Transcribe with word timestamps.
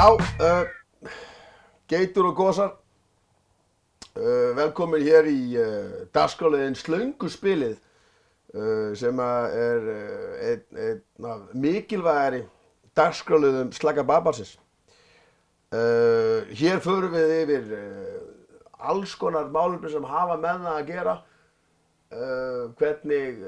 Já, 0.00 0.12
uh, 0.16 0.64
geitur 1.88 2.30
og 2.30 2.36
gósar, 2.36 2.70
uh, 4.16 4.56
velkomin 4.56 5.02
hér 5.04 5.28
í 5.28 5.58
uh, 5.60 6.06
dagskráliðin 6.14 6.78
Slönguspilið 6.78 7.74
uh, 8.54 8.94
sem 8.96 9.20
er 9.20 9.90
einn 10.46 10.80
ein 10.86 11.28
af 11.34 11.52
mikilvægari 11.52 12.40
dagskráliðum 12.96 13.76
Slaka 13.76 14.06
Babarsins. 14.08 14.56
Hér 15.68 16.80
förum 16.80 17.12
við 17.18 17.36
yfir 17.42 17.70
alls 18.80 19.12
konar 19.20 19.52
málumni 19.52 19.92
sem 19.92 20.08
hafa 20.08 20.40
með 20.40 20.64
það 20.64 20.78
að 20.78 20.92
gera, 20.94 21.18
uh, 22.16 22.62
hvernig 22.80 23.44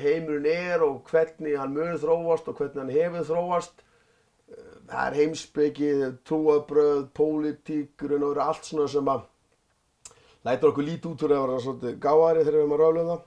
heimurinn 0.00 0.48
er 0.48 0.88
og 0.88 1.02
hvernig 1.12 1.60
hann 1.60 1.76
mun 1.76 2.00
þróast 2.00 2.48
og 2.48 2.56
hvernig 2.56 2.86
hann 2.86 3.00
hefur 3.02 3.34
þróast 3.34 3.90
það 4.90 5.06
er 5.06 5.16
heimsbyggi, 5.20 5.92
trúabröð, 6.28 7.06
pólitík, 7.16 8.04
raun 8.04 8.22
og 8.22 8.34
veru 8.34 8.44
allt 8.44 8.68
svona 8.68 8.88
sem 8.90 9.08
að 9.08 9.24
læta 10.44 10.68
okkur 10.68 10.86
lítið 10.88 11.10
út 11.10 11.24
fyrir 11.24 11.38
að 11.38 11.46
vera 11.46 11.62
svolítið 11.64 11.98
gáðari 12.04 12.44
þegar 12.44 12.56
við 12.56 12.62
erum 12.62 12.74
að 12.76 12.82
ráðlega 12.82 13.12
það. 13.12 13.22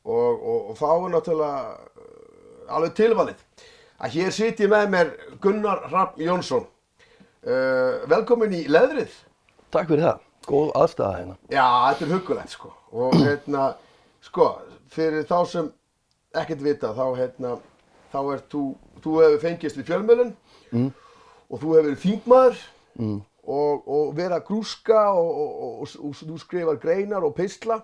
Og, 0.00 0.44
og, 0.52 0.60
og 0.70 0.78
þá 0.78 0.88
er 0.90 1.14
náttúrulega 1.14 1.62
uh, 2.04 2.74
alveg 2.76 2.94
tilvalið. 3.00 3.42
Að 4.00 4.14
hér 4.16 4.38
ég 4.40 4.70
með 4.72 4.86
mér 4.94 5.10
Gunnar 5.42 5.82
Rapp 5.90 6.20
Jónsson. 6.20 6.68
Uh, 7.40 8.06
velkomin 8.08 8.54
í 8.56 8.62
leðrið. 8.70 9.12
Takk 9.74 9.90
fyrir 9.90 10.06
það, 10.06 10.22
góð 10.46 10.70
aðstæða 10.80 11.16
hérna. 11.18 11.36
Já, 11.50 11.66
þetta 11.90 12.06
er 12.06 12.14
hugulegt 12.14 12.54
sko. 12.54 12.72
Og 12.90 13.16
hérna, 13.18 13.66
sko, 14.24 14.48
fyrir 14.94 15.26
þá 15.28 15.36
sem 15.50 15.68
ekkert 16.40 16.64
vita 16.64 16.94
þá 16.96 17.04
hérna, 17.18 17.56
þá 18.14 18.20
ert 18.36 18.48
þú, 18.52 18.64
þú 19.02 19.18
hefur 19.24 19.44
fengist 19.44 19.78
við 19.78 19.90
fjölmjölun 19.90 20.32
mm. 20.72 20.90
og 21.48 21.62
þú 21.62 21.74
hefur 21.74 21.86
verið 21.88 22.02
þingmaður 22.04 22.64
mm. 22.96 23.20
og, 23.56 23.88
og 23.96 24.12
verið 24.18 24.36
að 24.38 24.44
grúska 24.50 25.04
og, 25.20 25.30
og, 25.46 25.96
og 26.08 26.18
þú 26.20 26.40
skrifar 26.42 26.82
greinar 26.82 27.26
og 27.26 27.34
peisla. 27.38 27.80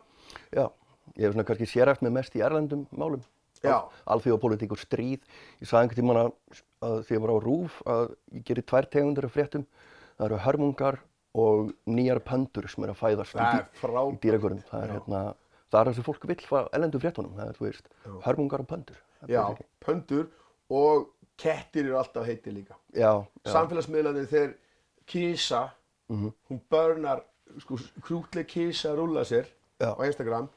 Já, 0.54 0.66
ég 1.14 1.26
hef 1.26 1.34
svona 1.34 1.46
kannski 1.48 1.70
séræft 1.70 2.04
með 2.04 2.16
mest 2.18 2.38
í 2.38 2.44
erlendum 2.44 2.86
málum. 2.96 3.24
Já. 3.64 3.80
Alþjóðapolítík 4.12 4.74
og 4.74 4.80
stríð. 4.80 5.24
Ég 5.62 5.68
sagði 5.68 5.86
einhvern 5.86 6.00
tíman 6.00 6.20
að, 6.20 6.32
að 6.84 6.96
því 7.06 7.14
að 7.14 7.16
ég 7.16 7.24
var 7.24 7.32
á 7.32 7.38
rúf 7.42 7.78
að 7.88 8.06
ég 8.36 8.46
gerir 8.50 8.66
tvær 8.68 8.88
tegundir 8.92 9.28
af 9.28 9.34
fréttum. 9.34 9.66
Það 10.16 10.26
eru 10.28 10.40
hörmungar 10.44 11.00
og 11.36 11.72
nýjar 11.88 12.22
pöndur 12.24 12.68
sem 12.72 12.86
er 12.86 12.92
að 12.94 13.00
fæðast 13.00 13.36
Það 13.36 13.58
í, 13.58 14.18
dýragörðum. 14.22 14.62
Það 14.70 14.84
er 14.84 14.94
hérna, 14.94 15.22
það 15.72 15.80
er 15.80 15.90
það 15.90 15.98
sem 15.98 16.06
fólk 16.06 16.28
vill 16.30 16.40
fá 16.48 16.58
erlendum 16.64 17.02
fréttunum. 17.02 17.34
Það 17.36 17.50
er, 17.50 17.58
þú 17.58 17.66
veist, 17.66 17.90
hörmungar 18.26 18.64
og 18.64 18.70
pöndur. 18.70 19.02
Já, 19.32 19.42
pöndur 19.84 20.28
og 20.72 21.08
kettir 21.36 21.84
eru 21.86 21.98
alltaf 21.98 22.26
heiti 22.26 22.50
líka. 22.52 22.74
Já, 22.94 23.24
já. 23.44 23.52
Samfélagsmiðlarnir 23.52 24.26
þeir 24.30 24.54
kísa, 25.06 25.70
Mhm. 26.08 26.32
hún 26.50 26.60
börnar, 26.70 27.22
sko, 27.60 27.76
krútleg 28.02 28.46
kísa 28.46 28.94
rúla 28.96 29.24
sér 29.24 29.46
Já. 29.80 29.94
á 29.96 30.04
Instagram, 30.06 30.48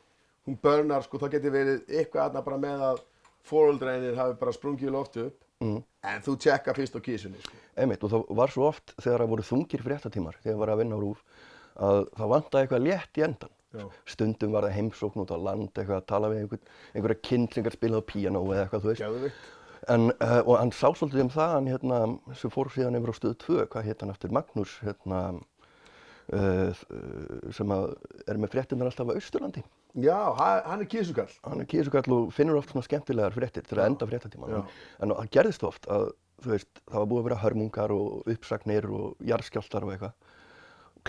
hún 0.48 0.58
börnar, 0.62 1.04
sko, 1.04 1.18
það 1.18 1.32
getur 1.32 1.52
verið 1.52 1.86
eitthvað 1.90 2.30
aðna 2.30 2.44
bara 2.46 2.58
með 2.58 2.80
að 2.80 3.00
fóröldreinir 3.44 4.16
hafi 4.16 4.40
bara 4.40 4.52
sprungið 4.52 4.92
loftu 4.92 5.26
upp, 5.28 5.44
Mhm. 5.62 5.84
en 6.04 6.22
þú 6.22 6.38
tjekka 6.38 6.74
fyrst 6.74 6.96
á 6.96 7.00
kísunni, 7.02 7.38
sko. 7.42 7.52
Einmitt, 7.78 8.04
og 8.04 8.10
það 8.12 8.36
var 8.36 8.48
svo 8.48 8.68
oft 8.68 8.96
þegar 8.98 9.20
það 9.20 9.30
voru 9.30 9.44
þungir 9.44 9.84
fréttatímar, 9.84 10.36
þegar 10.44 10.54
ég 10.54 10.58
var 10.60 10.68
að 10.70 10.78
vinna 10.78 10.96
á 10.96 11.00
rúf, 11.02 11.18
að 11.78 12.10
það 12.12 12.30
vantaði 12.30 12.68
eitthvað 12.68 12.84
létt 12.88 13.14
í 13.18 13.24
endan. 13.24 13.50
Já. 13.74 13.90
Stundum 14.06 14.52
var 14.52 14.64
það 14.64 14.74
heimsókn 14.74 15.22
út 15.22 15.30
á 15.32 15.38
land, 15.38 15.70
eitthvað 15.74 16.02
að 16.02 16.06
tala 16.08 16.30
við 16.30 16.42
einhver, 16.48 16.60
einhverja 16.96 17.22
kind 17.22 17.54
sem 17.54 17.64
gæti 17.64 17.78
spilað 17.78 18.02
á 18.02 18.10
píanó 18.10 18.42
eða 18.50 18.68
eitthvað, 18.70 18.82
þú 18.82 18.90
veist. 18.90 19.02
Gæðvikt. 19.02 19.34
En, 19.90 20.10
uh, 20.22 20.40
og 20.46 20.56
hann 20.60 20.72
sá 20.76 20.88
svolítið 20.94 21.24
um 21.26 21.32
það, 21.34 21.54
hann 21.56 21.70
hérna, 21.72 22.00
sem 22.38 22.52
fór 22.54 22.70
síðan 22.74 22.98
yfir 23.00 23.10
á 23.10 23.16
stöðu 23.18 23.38
2, 23.42 23.56
hvað 23.74 23.88
hétt 23.90 24.04
hann 24.06 24.12
eftir, 24.14 24.34
Magnús, 24.36 24.76
hérna, 24.86 25.22
uh, 26.36 26.82
sem 27.56 27.74
að 27.74 27.86
er 28.30 28.38
með 28.42 28.54
fréttunar 28.54 28.90
alltaf 28.92 29.10
á 29.10 29.18
Austurlandi. 29.18 29.64
Já, 29.98 30.18
ha- 30.38 30.62
hann 30.70 30.84
er 30.84 30.90
kísukall. 30.92 31.32
Hann 31.48 31.62
er 31.64 31.66
kísukall 31.66 32.14
og 32.14 32.32
finnur 32.36 32.60
oft 32.60 32.70
svona 32.74 32.86
skemmtilegar 32.86 33.34
fréttir 33.34 33.66
til 33.66 33.80
að 33.82 33.88
enda 33.90 34.06
fréttatíman. 34.06 34.60
En 35.02 35.10
það 35.16 35.32
gerðist 35.34 35.64
oft 35.66 35.88
að, 35.90 36.12
þú 36.44 36.52
veist, 36.54 36.70
það 36.86 37.00
var 37.02 37.10
búið 37.10 37.20
að 37.24 37.30
vera 37.30 37.42
hörmungar 37.44 37.92
og 37.96 38.30
uppsagnir 38.30 38.86
og 38.94 39.16
jarðskjálftar 39.26 39.88
og 39.88 39.96
eitthvað. 39.96 40.14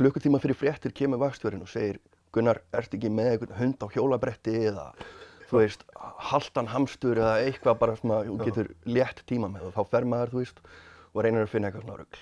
Klukkutíma 0.00 0.41
fyrir 0.41 0.56
fréttir 0.56 0.94
kemur 0.97 1.20
vakstverðin 1.20 1.66
og 1.66 1.68
segir, 1.68 2.00
Gunnar, 2.32 2.60
ert 2.72 2.92
ekki 2.94 3.10
með 3.10 3.32
einhvern 3.34 3.56
hund 3.58 3.80
á 3.82 3.86
hjólabretti 3.91 4.52
eða, 4.70 4.84
þú 5.50 5.60
veist, 5.60 5.86
haltan 6.30 6.70
hamstur 6.70 7.18
eða 7.20 7.38
eitthvað 7.44 7.78
bara 7.80 7.96
sem 7.98 8.12
að 8.14 8.28
þú 8.28 8.36
getur 8.46 8.68
létt 8.86 9.24
tíma 9.28 9.50
með 9.50 9.70
og 9.70 9.78
þá 9.78 9.94
fer 9.94 10.06
maður, 10.08 10.34
þú 10.34 10.42
veist, 10.44 10.60
og 11.10 11.24
reynir 11.26 11.46
að 11.46 11.54
finna 11.54 11.70
eitthvað 11.70 11.86
svona 11.86 12.02
rugl. 12.02 12.20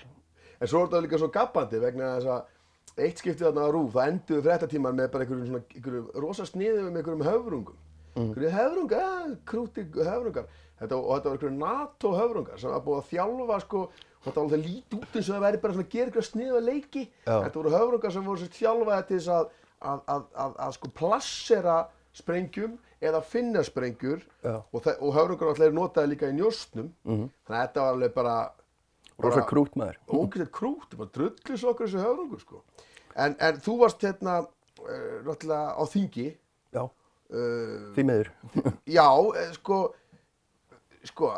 En 0.59 0.67
svo 0.71 0.81
er 0.81 0.89
þetta 0.89 1.03
líka 1.05 1.19
svo 1.21 1.29
gabbandi 1.35 1.81
vegna 1.83 2.15
þess 2.17 2.31
að 2.33 3.03
eitt 3.05 3.21
skiptið 3.21 3.45
þarna 3.47 3.67
á 3.69 3.69
rúf, 3.71 3.93
það 3.93 4.09
enduðu 4.13 4.45
fréttatímar 4.47 4.95
með 4.97 5.11
bara 5.13 5.25
einhverjum 5.25 5.45
svona, 5.47 5.61
einhverjum 5.75 6.09
rosa 6.23 6.47
sniðum 6.49 6.89
með 6.89 7.01
einhverjum 7.01 7.25
höfrungum. 7.27 7.77
Mm. 8.09 8.25
Einhverjum 8.25 8.57
höfrungar, 8.57 9.05
ja, 9.05 9.37
krúti 9.47 9.85
höfrungar. 9.93 10.49
Þetta, 10.79 10.97
og 10.97 11.13
þetta 11.13 11.29
var 11.29 11.37
einhverjum 11.37 11.61
NATO 11.61 12.11
höfrungar 12.17 12.59
sem 12.59 12.73
var 12.73 12.83
búið 12.87 12.99
að 12.99 13.09
þjálfa 13.13 13.59
sko, 13.63 13.85
og 13.85 14.25
þetta 14.25 14.35
var 14.35 14.47
alveg 14.49 14.65
lítið 14.65 14.99
út 14.99 15.15
eins 15.15 15.29
og 15.29 15.35
það 15.35 15.45
væri 15.45 15.61
bara 15.63 15.77
svona 15.77 15.87
að 15.87 15.95
gera 15.95 16.09
einhverja 16.09 16.29
sniða 16.29 16.61
leiki. 16.65 17.05
Já. 17.23 17.35
Þetta 17.45 17.61
voru 17.61 17.73
höfrungar 17.77 18.15
sem 18.15 18.27
voru 18.27 18.51
þjálfaði 18.57 19.07
til 19.07 19.19
þess 19.19 19.33
að, 19.37 19.49
að, 19.79 20.03
að, 20.15 20.27
að, 20.43 20.59
að 20.65 20.75
sko 20.79 20.91
plassera 20.99 21.77
sprengjum 22.19 22.77
eða 23.01 23.21
finna 23.23 23.63
sprengjur 23.63 24.23
og, 24.43 24.87
og 24.99 25.13
er 25.69 25.75
notaði 25.75 26.13
líka 26.13 26.29
í 26.29 26.35
njóstnum. 26.35 26.89
-hmm. 27.05 27.29
Þannig 27.47 27.59
að 27.59 27.67
þetta 27.67 27.81
var 27.81 27.93
alveg 27.93 28.13
bara 28.13 28.35
bara- 29.35 29.45
krút 29.49 29.75
maður. 29.75 29.97
ógætt 30.07 30.51
krút, 30.51 30.97
bara 30.97 31.09
drullis 31.13 31.63
okkur 31.63 31.87
þessu 31.87 32.03
höfrungur 32.03 32.39
sko. 32.39 32.63
En, 33.15 33.35
en 33.39 33.55
þú 33.55 33.79
varst 33.79 34.01
hérna 34.01 34.39
uh, 34.39 35.23
náttúrulega 35.25 35.75
á 35.75 35.83
þingi 35.87 36.37
Já, 36.73 36.83
uh, 36.83 37.93
því 37.95 38.03
miður. 38.05 38.31
Já, 38.97 39.07
eh, 39.35 39.51
sko 39.53 39.93
sko, 41.03 41.31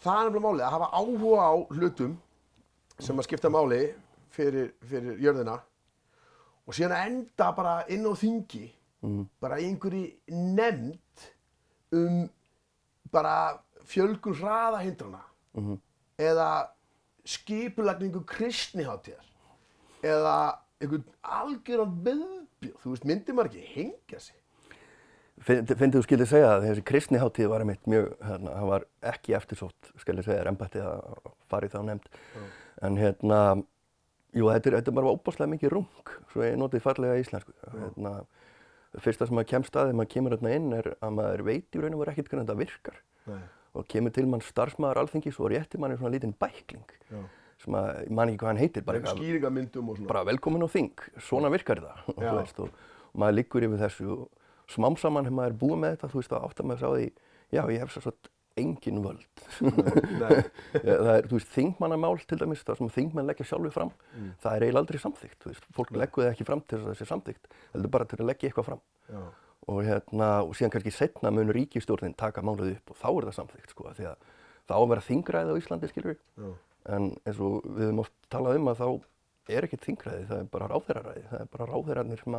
það 0.00 0.18
er 0.18 0.30
nefnilega 0.30 0.46
máli 0.48 0.62
að 0.62 0.70
hafa 0.70 0.90
áhuga 0.94 1.42
á 1.42 1.54
hlutum 1.74 2.16
sem 2.98 3.18
að 3.18 3.24
skipta 3.28 3.50
máli 3.50 3.94
fyrir, 4.30 4.72
fyrir 4.86 5.18
jörðina 5.20 5.60
og 6.66 6.74
síðan 6.74 6.92
að 6.96 7.06
enda 7.06 7.52
bara 7.52 7.84
inn 7.92 8.06
á 8.06 8.12
þingi 8.16 8.64
bara 9.42 9.58
í 9.60 9.68
einhverju 9.70 10.36
nefnd 10.56 11.26
um 11.96 12.24
bara 13.14 13.36
fjölgun 13.86 14.38
hraðahindrana 14.40 15.22
eða 16.18 16.48
skipulagningu 17.26 18.24
kristniháttíðar 18.28 19.26
eða 20.06 20.34
einhvern 20.80 21.06
algjöran 21.22 21.94
viðbjóð, 22.04 22.74
þú 22.82 22.90
veist, 22.92 23.06
myndi 23.08 23.34
maður 23.34 23.54
ekki 23.54 23.70
hengja 23.74 24.20
sig 24.20 24.42
Fyndið 25.44 25.98
þú 25.98 26.00
skildið 26.06 26.28
segja 26.30 26.52
að 26.54 26.62
þessi 26.64 26.82
kristniháttíð 26.88 27.48
var 27.52 27.60
einmitt 27.60 27.88
mjög, 27.92 28.06
hérna, 28.24 28.52
það 28.56 28.70
var 28.70 28.84
ekki 29.10 29.34
eftirsótt, 29.36 29.90
ég 29.92 30.22
segja, 30.24 30.38
er 30.40 30.48
embættið 30.48 30.86
að 30.88 31.18
fara 31.52 31.68
í 31.68 31.72
þá 31.74 31.76
nefnd. 31.84 32.06
En 32.86 32.96
hérna, 32.96 33.40
jú, 34.32 34.48
þetta 34.48 34.70
er, 34.70 34.76
þetta 34.78 34.92
er 34.92 34.96
bara 34.96 35.12
óbáslega 35.12 35.52
mikið 35.52 35.74
rung, 35.74 36.14
svo 36.32 36.46
ég 36.46 36.56
notið 36.56 36.84
farlega 36.86 37.18
í 37.18 37.26
íslensku. 37.26 37.52
Hérna, 37.68 38.14
það 38.16 38.45
fyrsta 39.02 39.28
sem 39.28 39.36
maður 39.36 39.50
kemst 39.52 39.76
að 39.76 39.88
þegar 39.88 39.98
maður 40.00 40.12
kemur 40.14 40.36
hérna 40.36 40.54
inn 40.56 40.68
er 40.76 40.90
að 40.94 41.16
maður 41.18 41.44
veit 41.48 41.76
í 41.76 41.82
raun 41.82 41.96
og 41.96 42.02
veru 42.02 42.14
ekkert 42.14 42.30
hvernig 42.32 42.46
þetta 42.46 42.60
virkar. 42.60 43.00
Nei. 43.26 43.40
Og 43.76 43.88
kemur 43.92 44.14
til 44.16 44.26
mann 44.30 44.44
starfsmaður 44.44 45.02
alþingis 45.02 45.40
og 45.42 45.52
réttir 45.52 45.82
manni 45.82 45.98
svona 45.98 46.14
lítinn 46.14 46.32
bækling, 46.40 46.94
Já. 47.10 47.18
sem 47.64 47.76
að, 47.76 47.90
ég 48.06 48.14
man 48.16 48.32
ekki 48.32 48.40
hvað 48.40 48.52
hann 48.52 48.62
heitir, 48.62 48.86
bara 48.86 49.02
og 49.92 49.98
svona 50.00 50.12
bara 50.14 50.24
velkomin 50.30 50.64
á 50.64 50.68
þing, 50.72 51.04
svona 51.28 51.52
virkar 51.52 51.82
það 51.84 52.06
og, 52.14 52.22
veist, 52.38 52.62
og, 52.64 52.86
og 53.12 53.20
maður 53.20 53.38
liggur 53.40 53.68
yfir 53.68 53.82
þessu 53.84 54.08
og 54.16 54.24
smám 54.72 54.96
saman 55.00 55.28
hefur 55.28 55.38
maður 55.40 55.58
búið 55.60 55.82
með 55.82 55.94
þetta 55.96 56.10
þú 56.12 56.22
veist 56.22 56.34
að 56.34 56.48
áttar 56.48 56.68
maður 56.70 56.82
sá 56.82 56.88
því 56.94 57.06
já 57.54 57.62
ég 57.70 57.84
hef 57.84 57.92
svo 57.94 58.02
svo 58.06 58.14
engin 58.56 59.00
völd. 59.04 59.42
Það 60.20 61.10
er 61.12 61.26
þú 61.28 61.38
veist 61.38 61.50
þingmannamál 61.54 62.18
til 62.28 62.38
dæmis 62.40 62.62
það 62.66 62.78
sem 62.80 62.90
þingmenn 62.96 63.28
leggja 63.30 63.46
sjálfur 63.50 63.74
fram 63.74 63.90
Mm. 64.16 64.30
það 64.40 64.54
er 64.56 64.62
eiginlega 64.64 64.80
aldrei 64.82 64.98
samþygt 65.02 65.38
þú 65.44 65.50
veist. 65.52 65.66
Fólk 65.76 65.90
leggur 65.92 66.24
það 66.24 66.30
ekki 66.32 66.46
fram 66.48 66.60
til 66.64 66.78
þess 66.78 66.86
að 66.86 66.92
það 66.94 67.00
sé 67.02 67.06
samþygt 67.10 67.50
heldur 67.74 67.90
bara 67.92 68.06
til 68.08 68.18
að 68.22 68.28
leggja 68.30 68.48
eitthvað 68.50 68.68
fram. 68.70 68.80
Já. 69.12 69.20
og 69.66 69.80
hérna 69.82 70.28
og 70.46 70.54
síðan 70.56 70.72
kannski 70.72 70.92
setna 70.94 71.30
mun 71.34 71.50
ríkistjórnin 71.52 72.14
taka 72.16 72.40
málið 72.46 72.76
upp 72.76 72.90
og 72.94 72.96
þá 73.00 73.08
er 73.10 73.26
það 73.26 73.36
samþygt 73.40 73.70
sko 73.74 73.90
því 73.98 74.06
að 74.12 74.16
það 74.66 74.76
á 74.76 74.80
að 74.80 74.88
vera 74.92 75.04
þingræði 75.08 75.50
á 75.52 75.58
Íslandi 75.60 75.88
skilur 75.90 76.12
við 76.14 76.54
en 76.96 77.08
eins 77.26 77.40
og 77.42 77.64
við 77.66 77.84
höfum 77.88 78.02
oft 78.04 78.14
talað 78.30 78.60
um 78.60 78.68
að 78.72 78.80
þá 78.80 78.88
er 79.56 79.66
ekkert 79.66 79.84
þingræði, 79.86 80.26
það 80.30 80.38
er 80.42 80.48
bara 80.54 80.68
ráðherraræði, 80.70 81.24
það 81.30 81.40
er 81.44 81.50
bara 81.52 81.66
ráðherrarnir 81.70 82.22
sem 82.22 82.36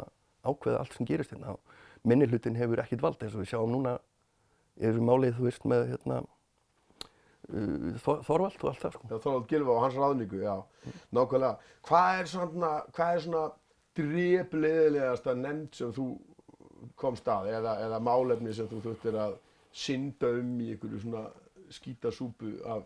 ákveða 0.48 0.80
allt 0.82 0.94
sem 0.98 1.06
gerist 1.08 1.32
hérna. 1.36 1.54
Og 1.56 2.08
minni 2.08 2.28
hlutin 2.28 2.56
hefur 2.60 2.80
ekkert 2.84 3.04
vald 3.04 3.22
eins 3.24 3.36
og 3.36 3.44
við 3.44 3.52
sjáum 3.54 3.72
núna 3.76 3.94
þessu 4.82 5.06
málið, 5.10 5.36
þú 5.38 5.48
veist, 5.48 5.66
með 5.74 5.86
hérna 5.94 6.18
uh, 6.22 7.94
Þor- 8.04 8.24
Þorvald 8.28 8.60
og 8.64 8.70
allt 8.72 8.84
það 8.86 8.96
sko. 8.98 9.08
Já, 9.12 9.18
Þorvald 9.24 9.48
Gylfa 9.52 9.76
og 9.76 9.82
hans 9.86 9.98
ráðningu, 10.02 10.42
já, 10.44 10.56
nákvæmlega. 11.18 11.72
Hvað 11.88 12.22
er 12.22 12.32
svona, 12.34 12.72
hvað 12.98 13.14
er 13.18 13.24
svona 13.28 13.46
drepleðilegasta 13.98 15.34
nefnd 15.38 15.78
sem 15.80 15.94
þú 15.96 16.08
komst 17.02 17.28
að 17.32 17.50
eða, 17.58 17.78
eða 17.88 18.00
málefni 18.06 18.54
sem 18.54 18.68
þú 18.70 18.82
þurftir 18.86 19.18
að 19.22 19.38
synda 19.78 20.30
um 20.40 20.52
í 20.62 20.72
einhverju 20.74 21.00
svona 21.04 21.24
skítasúpu 21.74 22.52
af 22.70 22.86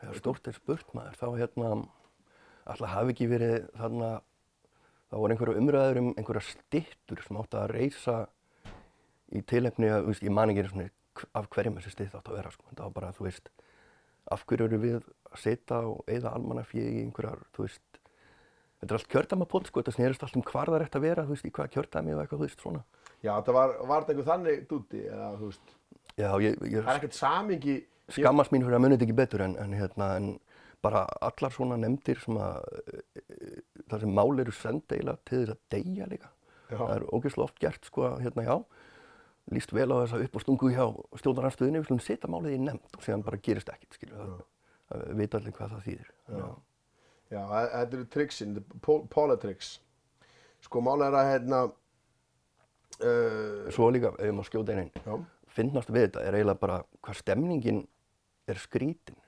þegar 0.00 0.18
stórt 0.20 0.48
er 0.50 0.56
spurt 0.58 0.90
maður, 0.94 1.16
þá 1.18 1.26
hérna, 1.40 1.70
alltaf 2.68 2.92
hafi 2.92 3.14
ekki 3.14 3.28
verið 3.30 3.54
þarna, 3.78 4.10
þá 5.08 5.14
voru 5.22 5.34
einhverja 5.34 5.62
umræður 5.62 6.00
um 6.02 6.10
einhverja 6.20 6.44
stittur 6.50 7.22
sem 7.24 7.38
átti 7.40 7.58
að 7.62 7.72
reysa 7.74 8.16
í 9.34 9.42
tilefni 9.48 9.90
að, 9.92 10.04
þú 10.06 10.12
veist, 10.12 10.26
ég 10.26 10.34
man 10.34 10.52
ekki 10.52 10.66
svona 10.68 10.88
af 11.34 11.48
hverjum 11.54 11.78
þessi 11.78 11.94
stitt 11.94 12.14
átti 12.14 12.32
að 12.32 12.38
vera, 12.38 12.52
sko, 12.54 12.68
þetta 12.70 12.86
var 12.86 12.94
bara, 12.96 13.14
þú 13.16 13.26
veist, 13.26 13.50
af 14.34 14.44
hverju 14.48 14.68
eru 14.68 14.82
við 14.82 14.98
að 14.98 15.40
setja 15.42 15.80
og 15.88 16.04
eigða 16.06 16.34
almannafið 16.36 16.86
í 16.92 17.02
einhverjar, 17.06 17.42
þú 17.56 17.66
veist, 17.66 18.00
þetta 18.78 18.92
er 18.92 18.98
allt 19.00 19.10
kjördamapóll, 19.14 19.64
sko, 19.66 19.82
þetta 19.82 19.96
snerist 19.96 20.24
allt 20.24 20.38
um 20.38 20.46
hvar 20.46 20.70
það 20.70 20.78
er 20.78 20.86
eftir 20.86 21.02
að 21.02 21.08
vera, 21.08 21.26
þú 21.26 21.34
veist, 21.34 21.48
í 21.48 21.54
hvaða 21.58 21.74
kjördami 21.74 22.14
eða 22.14 22.24
eitthvað, 22.24 22.44
þú 22.44 22.48
veist, 22.48 22.64
svona. 22.64 22.84
Já, 23.18 23.32
þetta 23.32 23.56
var, 23.56 23.74
var 23.90 24.04
þetta 24.04 24.14
einhver 24.14 24.28
þannig 24.28 24.64
dúti, 24.70 25.02
eða, 25.08 25.32
þú 25.40 25.50
veist, 25.50 25.74
Já, 26.18 26.32
ég, 26.42 26.56
ég 26.66 26.82
það 26.82 26.90
er 26.90 26.98
ekkert 26.98 27.14
samingi, 27.16 27.76
skammast 28.10 28.50
mín 28.50 28.64
fyrir 28.66 28.78
að 28.78 28.82
muni 28.82 28.96
þetta 28.96 29.06
ekki 29.06 29.18
betur 29.20 29.44
en, 29.44 29.54
en 29.62 29.74
hérna, 29.78 30.08
en 30.18 30.32
bara 30.82 31.04
allar 31.22 31.54
svona 31.54 31.78
nefndir 31.78 32.18
sem 32.22 32.38
að, 32.42 32.66
e, 33.22 33.50
það 33.90 34.02
sem 34.02 34.16
mál 34.18 34.42
eru 34.42 34.54
senda 34.54 34.96
eiginlega 34.96 35.22
til 35.28 35.40
þess 35.42 35.54
að 35.54 35.60
deyja 35.74 36.08
líka. 36.10 36.32
Já. 36.68 36.74
Það 36.74 36.92
er 36.96 37.06
ógeðslega 37.14 37.46
oft 37.46 37.62
gert, 37.62 37.88
sko, 37.88 38.04
að, 38.08 38.16
hérna, 38.26 38.46
já, 38.48 38.56
líst 39.54 39.72
vel 39.74 39.88
á 39.92 39.96
þessa 40.02 40.20
upp 40.24 40.38
og 40.38 40.44
stungu 40.44 40.70
hjá 40.74 40.84
stjórnarnarstöðinni, 41.22 41.82
við 41.82 41.90
slumum 41.90 42.04
setja 42.04 42.30
málið 42.30 42.56
í 42.56 42.62
nefnd 42.62 42.98
og 42.98 43.04
síðan 43.04 43.24
bara 43.26 43.40
gerist 43.42 43.72
ekkert, 43.72 43.98
skilju, 43.98 44.16
það, 44.18 44.40
það 44.90 45.04
veit 45.20 45.36
allir 45.38 45.56
hvað 45.56 45.74
það 45.74 45.84
þýðir. 45.88 46.10
Já. 46.28 46.48
já, 47.32 47.40
þe- 47.52 47.70
þetta 47.74 47.98
eru 47.98 48.08
triksin, 48.16 48.56
po 48.84 48.98
politics. 49.12 49.74
Sko, 50.64 50.82
málega 50.84 51.08
er 51.08 51.18
að, 51.18 51.30
hérna, 51.32 51.62
uh, 52.98 53.70
Svo 53.74 53.90
líka, 53.94 54.12
ef 54.18 54.34
má 54.34 54.44
skjóta 54.46 54.74
já, 54.74 55.14
finnast 55.58 55.90
við 55.92 56.08
þetta 56.08 56.26
er 56.26 56.38
eiginlega 56.38 56.62
bara 56.62 56.82
hvað 57.02 57.22
stemningin 57.22 57.82
er 58.48 58.60
skrítin 58.60 59.18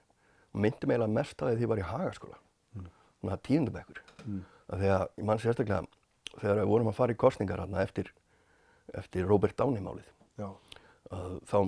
mig 0.53 0.75
eiginlega 0.75 1.13
mest 1.13 1.43
að 1.43 1.57
því 1.57 1.67
ég 1.67 1.71
var 1.71 1.81
í 1.81 1.87
hagaskóla 1.87 2.39
þannig 2.75 3.35
að 3.35 3.43
tíundabekkur 3.47 4.01
mm. 4.25 4.41
að 4.75 4.85
ég 4.87 5.27
mann 5.29 5.41
sérstaklega 5.43 5.85
þegar 6.41 6.63
við 6.63 6.73
vorum 6.73 6.91
að 6.91 6.99
fara 6.99 7.15
í 7.15 7.21
kostningar 7.21 7.63
hérna 7.63 7.85
eftir, 7.85 8.11
eftir 8.99 9.29
Robert 9.29 9.57
Downey 9.59 9.83
málið. 9.85 10.09
Þá 10.41 11.59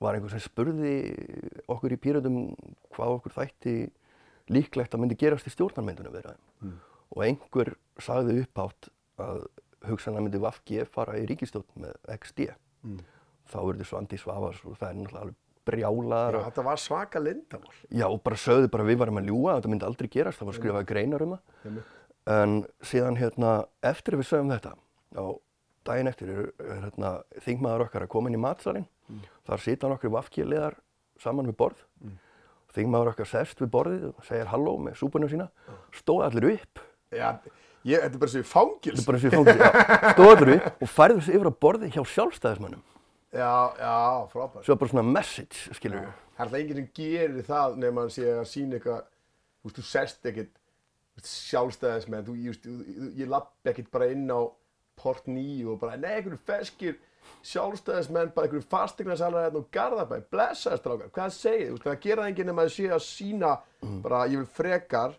var 0.00 0.16
einhver 0.16 0.32
sem 0.32 0.42
spurði 0.42 0.94
okkur 1.70 1.94
í 1.94 2.00
pýröndum 2.00 2.38
hvað 2.94 3.16
okkur 3.18 3.36
þætti 3.36 3.74
líklegt 4.50 4.94
að 4.96 5.02
myndi 5.04 5.18
gerast 5.20 5.46
í 5.46 5.52
stjórnarmyndunum 5.52 6.14
við 6.16 6.30
mm. 6.32 6.78
og 7.14 7.24
einhver 7.26 7.74
sagði 8.02 8.40
uppátt 8.42 8.88
að 9.20 9.44
hugsanlega 9.86 10.24
myndi 10.24 10.40
Vafgi 10.42 10.82
fara 10.88 11.18
í 11.20 11.28
ríkistjórn 11.28 11.84
með 11.84 11.96
XD 12.16 12.50
Mm. 12.80 13.00
þá 13.44 13.58
verður 13.60 13.88
Svandi 13.90 14.16
Svavars 14.16 14.60
og 14.64 14.76
það 14.80 14.86
er 14.86 14.94
náttúrulega 14.96 15.22
alveg 15.26 15.38
brjálaðar 15.68 16.36
já, 16.38 16.44
þetta 16.46 16.62
var 16.64 16.78
svaka 16.80 17.20
lindamál. 17.20 17.74
já, 17.92 18.06
og 18.06 18.22
bara 18.24 18.38
sögðu 18.40 18.70
bara 18.72 18.86
við 18.88 19.00
varum 19.02 19.20
að 19.20 19.28
ljúga 19.28 19.56
þetta 19.58 19.72
myndi 19.72 19.84
aldrei 19.84 20.08
gerast, 20.14 20.40
það 20.40 20.48
var 20.48 20.56
skrifað 20.56 20.86
greinar 20.88 21.24
um 21.26 21.34
það. 21.34 21.82
En 22.32 22.54
síðan 22.80 23.18
hérna 23.20 23.50
eftir 23.84 24.16
við 24.16 24.30
sögum 24.30 24.54
þetta 24.54 24.72
á 25.20 25.24
daginn 25.86 26.10
eftir 26.10 26.32
er, 26.32 26.50
er 26.64 26.82
hérna, 26.86 27.12
þingmaður 27.44 27.86
okkar 27.86 28.04
að 28.06 28.12
koma 28.12 28.30
inn 28.30 28.38
í 28.38 28.42
matsalinn. 28.42 28.88
Þar 29.48 29.64
sita 29.64 29.90
nokkri 29.90 30.12
vafkjaliðar 30.14 30.76
saman 31.20 31.50
við 31.50 31.56
borð. 31.60 31.80
Mm. 32.04 32.18
þingmaður 32.70 33.10
okkar 33.10 33.26
sest 33.26 33.58
við 33.60 33.72
borðið 33.74 34.04
og 34.12 34.20
segir 34.28 34.50
halló 34.52 34.76
með 34.78 35.00
súpunum 35.00 35.30
sína. 35.30 35.48
Stóð 35.96 36.22
allir 36.28 36.46
upp. 36.52 36.82
Já, 37.10 37.32
ég, 37.82 37.98
þetta 38.04 38.14
er 38.14 38.20
bara 38.22 38.30
sem 38.30 38.46
fangils. 38.46 39.00
þetta 39.00 39.02
er 39.02 39.08
bara 39.08 39.18
eins 39.18 39.24
og 39.24 39.32
ég 39.32 39.34
fangir, 39.34 39.58
já, 39.58 40.12
stóð 40.14 40.30
allir 40.36 40.52
upp 40.54 40.84
og 40.86 40.92
færðu 40.92 41.24
sig 41.26 41.38
yfir 41.38 41.50
á 41.50 41.54
borðið 41.66 41.96
hjá 41.96 42.04
sjálfstæðismönnum. 42.12 42.84
Já, 43.34 43.50
já, 43.78 43.96
frábært. 44.30 44.64
svo 44.66 44.76
bara 44.78 44.92
svona 44.92 45.06
message, 45.06 45.74
skilur 45.74 46.04
við. 46.04 46.14
Það 46.36 46.40
er 46.40 46.46
alltaf 46.46 46.60
enginn 46.60 46.78
sem 46.78 46.88
gerir 47.00 47.44
það 47.46 47.76
nema 47.82 48.04
hann 48.04 48.14
sé 48.14 48.30
að 48.30 48.46
sína 48.50 48.78
eitthvað, 48.78 49.02
þú 49.60 49.68
veist, 49.70 49.80
þú 49.80 49.86
sest 49.90 50.30
ekkert 50.30 50.56
sjálfstæðismenn, 51.26 52.30
ég, 52.46 52.70
ég 53.18 53.30
lapp 53.30 53.52
ekkert 53.70 53.90
bara 53.90 54.08
inn 54.14 54.30
á 54.30 54.40
port 54.98 55.26
9 55.30 55.66
og 55.70 55.80
bara, 55.80 55.96
nei, 56.00 56.16
einhverju 56.18 56.40
feskir 56.48 56.98
sjálfstæðismenn, 57.46 58.32
bara 58.34 58.48
einhverju 58.48 58.66
fastegnasalar 58.70 59.46
hérna 59.46 59.62
og 59.62 59.68
garðabæ, 59.74 60.16
blessaðist 60.32 60.84
strákar, 60.84 61.12
hvað 61.14 61.36
segið, 61.36 61.76
það 61.84 62.00
gera 62.06 62.24
það 62.24 62.32
enginn 62.32 62.50
nema 62.50 62.64
að 62.66 62.72
sé 62.76 62.88
að 62.90 63.04
sína, 63.06 63.52
bara, 64.04 64.24
ég 64.30 64.42
vil 64.42 64.50
frekar 64.58 65.14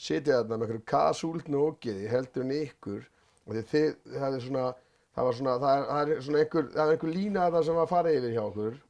sitja 0.00 0.38
þarna 0.40 0.56
með 0.60 0.66
einhverju 0.68 0.86
kasúltnu 0.92 1.64
ógiði, 1.66 2.06
heldur 2.12 2.46
en 2.46 2.54
ykkur, 2.60 3.02
og 3.46 3.56
því 3.56 3.66
þið, 3.72 3.90
það 4.14 4.38
er 4.38 4.46
svona, 4.46 4.68
það 5.16 5.28
var 5.28 5.40
svona, 5.40 5.58
það 5.64 5.74
er, 5.74 5.90
það 5.90 6.14
er 6.14 6.24
svona 6.28 6.44
einhver, 6.44 6.72
það 6.76 6.86
er 6.86 6.96
einhver 6.96 7.14
lína 7.18 7.44
þarna 7.44 7.66
sem 7.66 7.80
var 7.82 7.92
fara 7.96 8.16
yfir 8.16 8.34
hjá 8.36 8.42
okkur, 8.46 8.80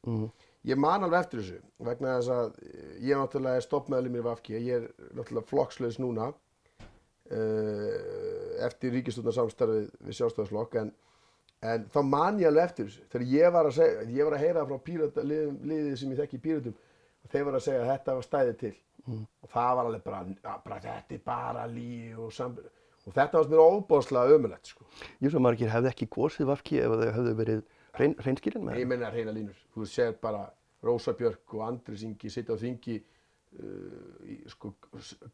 Ég 0.69 0.77
man 0.77 1.01
alveg 1.07 1.23
eftir 1.25 1.41
þessu 1.41 1.59
vegna 1.89 2.19
þess 2.19 2.33
að 2.35 2.49
ég 3.01 3.15
er 3.15 3.21
náttúrulega 3.23 3.63
stoppmeðlum 3.65 4.19
í 4.21 4.25
Vafki, 4.27 4.59
ég 4.61 4.75
er 4.77 5.15
náttúrulega 5.17 5.49
flokkslaus 5.49 5.97
núna. 6.03 6.27
Uh, 7.31 8.50
eftir 8.67 8.95
ríkistjórnarsamstarfið 8.97 9.89
við 10.09 10.19
sjálfstæðarslokk 10.19 10.77
en, 10.83 10.93
en 11.73 11.89
þá 11.93 12.01
man 12.09 12.41
ég 12.43 12.51
alveg 12.51 12.69
eftir 12.71 12.89
þessu 12.91 13.09
þegar 13.13 13.27
ég 13.35 13.57
var 13.57 13.71
að, 13.71 13.77
segja, 13.79 14.07
ég 14.19 14.29
var 14.29 14.37
að 14.37 14.45
heyra 14.47 14.67
frá 14.69 14.79
pírata, 14.91 15.27
liðið, 15.27 15.57
liðið 15.73 15.97
sem 16.01 16.15
ég 16.15 16.23
þekki 16.23 16.41
í 16.41 16.45
píratum 16.47 16.77
og 17.21 17.35
þeir 17.35 17.49
var 17.49 17.59
að 17.59 17.67
segja 17.67 17.85
að 17.85 17.93
þetta 17.95 18.19
var 18.19 18.29
stæðið 18.29 18.61
til 18.65 18.75
og 19.11 19.51
það 19.51 19.73
var 19.79 19.89
alveg 19.89 20.05
bara, 20.05 20.23
bara 20.65 20.81
þetta 20.85 21.17
er 21.17 21.25
bara 21.25 21.67
lí 21.71 21.91
og 22.15 22.33
sambyrð 22.37 22.77
og 23.09 23.17
þetta 23.17 23.41
var 23.41 23.51
mér 23.51 23.63
óbóðslega 23.65 24.37
ömulegt 24.37 24.73
sko. 24.73 24.87
ég 25.25 25.33
svo 25.33 25.41
margir 25.43 25.71
hefði 25.73 25.91
ekki 25.91 26.09
gósið 26.13 26.51
vafki 26.51 26.83
ef 26.83 26.93
þau 26.93 27.07
hefðu 27.17 27.37
verið 27.39 27.63
hrein, 27.97 28.17
hreinskilin 28.21 28.67
með 28.67 28.83
Ég 28.83 28.91
meina 28.91 29.13
reyna 29.13 29.35
línur. 29.35 29.63
Þú 29.75 29.87
sér 29.89 30.13
bara 30.21 30.45
Rósa 30.85 31.15
Björk 31.17 31.57
og 31.57 31.65
Andris 31.67 32.05
Ingi 32.07 32.31
sitja 32.33 32.57
á 32.57 32.61
þingi 32.61 32.99
uh, 33.01 34.29
í, 34.29 34.39
sko, 34.53 34.75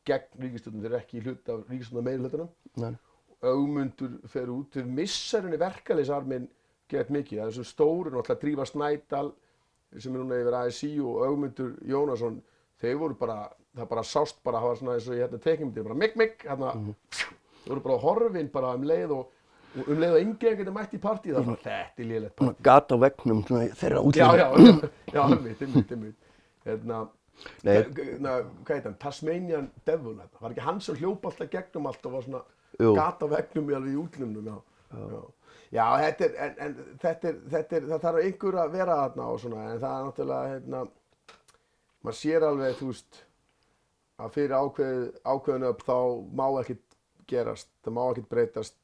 gegn 0.07 0.47
ríkistjórnum, 0.47 0.83
þeir 0.85 0.93
eru 0.93 1.01
ekki 1.01 1.21
í 1.21 1.27
hlut 1.27 1.53
af 1.53 1.67
ríkistjórnum 1.71 2.09
meiri 2.09 2.25
hlutunum. 2.25 2.51
Augmundur 3.45 4.17
fer 4.33 4.49
út, 4.51 4.71
þeir 4.73 4.87
missar 4.89 5.45
henni 5.45 5.59
verkaleysarminn 5.61 6.47
gett 6.89 7.11
mikið. 7.13 7.41
Það 7.43 7.51
er 7.51 7.57
svo 7.59 7.67
stóru, 7.67 8.13
náttúrulega 8.15 8.41
Drífa 8.43 8.67
Snædal 8.71 9.33
sem 10.01 10.15
er 10.15 10.21
núna 10.23 10.39
yfir 10.43 10.57
ASI 10.59 10.91
og 11.01 11.23
Augmundur 11.27 11.75
Jónasson, 11.89 12.41
þeir 12.83 12.99
voru 13.01 13.17
bara, 13.21 13.37
það 13.77 13.89
bara 13.93 14.05
sást 14.05 14.41
bara, 14.45 14.61
það 14.61 14.69
var 14.73 14.79
svona 14.81 14.97
eins 14.97 15.09
og 15.09 15.17
ég 15.17 15.25
hérna 15.25 15.41
teknumdir, 15.45 15.87
bara 15.87 15.99
mikk 16.01 16.17
mikk, 16.21 16.45
hérna, 16.49 16.73
þeir 17.13 17.71
voru 17.73 17.85
bara 17.87 17.99
horfin 18.03 18.51
bara 18.53 18.73
um 18.77 18.87
leið 18.89 19.15
og, 19.17 19.31
um 19.87 20.01
leið 20.03 20.17
og 20.17 20.25
yngi 20.25 20.51
ekkert 20.51 20.73
mætt 20.75 20.97
í 20.97 21.01
partíð, 21.03 21.37
það 21.37 21.39
var 21.39 21.47
svona, 21.47 21.63
þetta 21.67 22.05
er 22.05 22.11
lélegt 22.11 22.37
partí. 22.41 22.67
gat 22.67 22.93
á 22.93 22.97
vegnum 23.07 23.45
svona, 23.47 23.69
þeirra 23.83 24.03
Já, 24.03 24.09
útlýðum 24.11 24.41
já, 24.41 24.49
já, 24.67 24.91
já, 25.15 25.23
einmitt, 25.37 25.63
einmitt, 25.69 25.95
einmitt. 25.97 26.35
Hérna, 26.67 27.01
Nei. 27.63 27.79
hvað 27.87 28.75
heit 28.75 28.87
hann, 28.91 28.99
Tasmanian 29.01 29.71
Devil, 29.87 30.19
hérna. 30.19 30.43
var 30.43 30.53
ekki 30.57 30.67
hann 30.67 30.81
sem 30.85 30.99
hljópa 31.01 31.31
alltaf 31.31 31.51
gegnum 31.53 31.89
allt 31.93 32.07
og 32.09 32.19
var 32.19 32.27
svona. 32.27 32.45
Gata 32.79 33.29
vegnum 33.31 33.71
í 33.71 33.77
alveg 33.79 33.95
í 33.95 34.01
útlumnum, 34.01 34.51
já. 34.51 34.57
Já, 34.97 35.23
já. 35.75 35.87
Þetta, 36.05 36.27
er, 36.27 36.35
en, 36.47 36.57
en, 36.67 36.97
þetta, 37.03 37.31
er, 37.31 37.39
þetta 37.55 37.79
er, 37.79 37.87
það 37.93 38.05
þarf 38.07 38.23
einhver 38.23 38.59
að 38.63 38.75
vera 38.77 38.99
þarna 39.03 39.29
og 39.33 39.41
svona, 39.43 39.69
en 39.71 39.81
það 39.83 39.97
er 39.99 40.09
náttúrulega, 40.09 40.51
hérna, 40.55 40.83
maður 42.07 42.19
sér 42.21 42.47
alveg, 42.47 42.77
þú 42.81 42.91
veist, 42.93 43.23
að 44.17 44.35
fyrir 44.37 44.57
ákveð, 44.57 45.01
ákveðinu 45.27 45.71
upp 45.73 45.87
þá 45.87 45.97
má 46.41 46.47
ekkert 46.61 46.99
gerast, 47.29 47.71
það 47.85 47.97
má 47.97 48.03
ekkert 48.07 48.31
breytast 48.33 48.79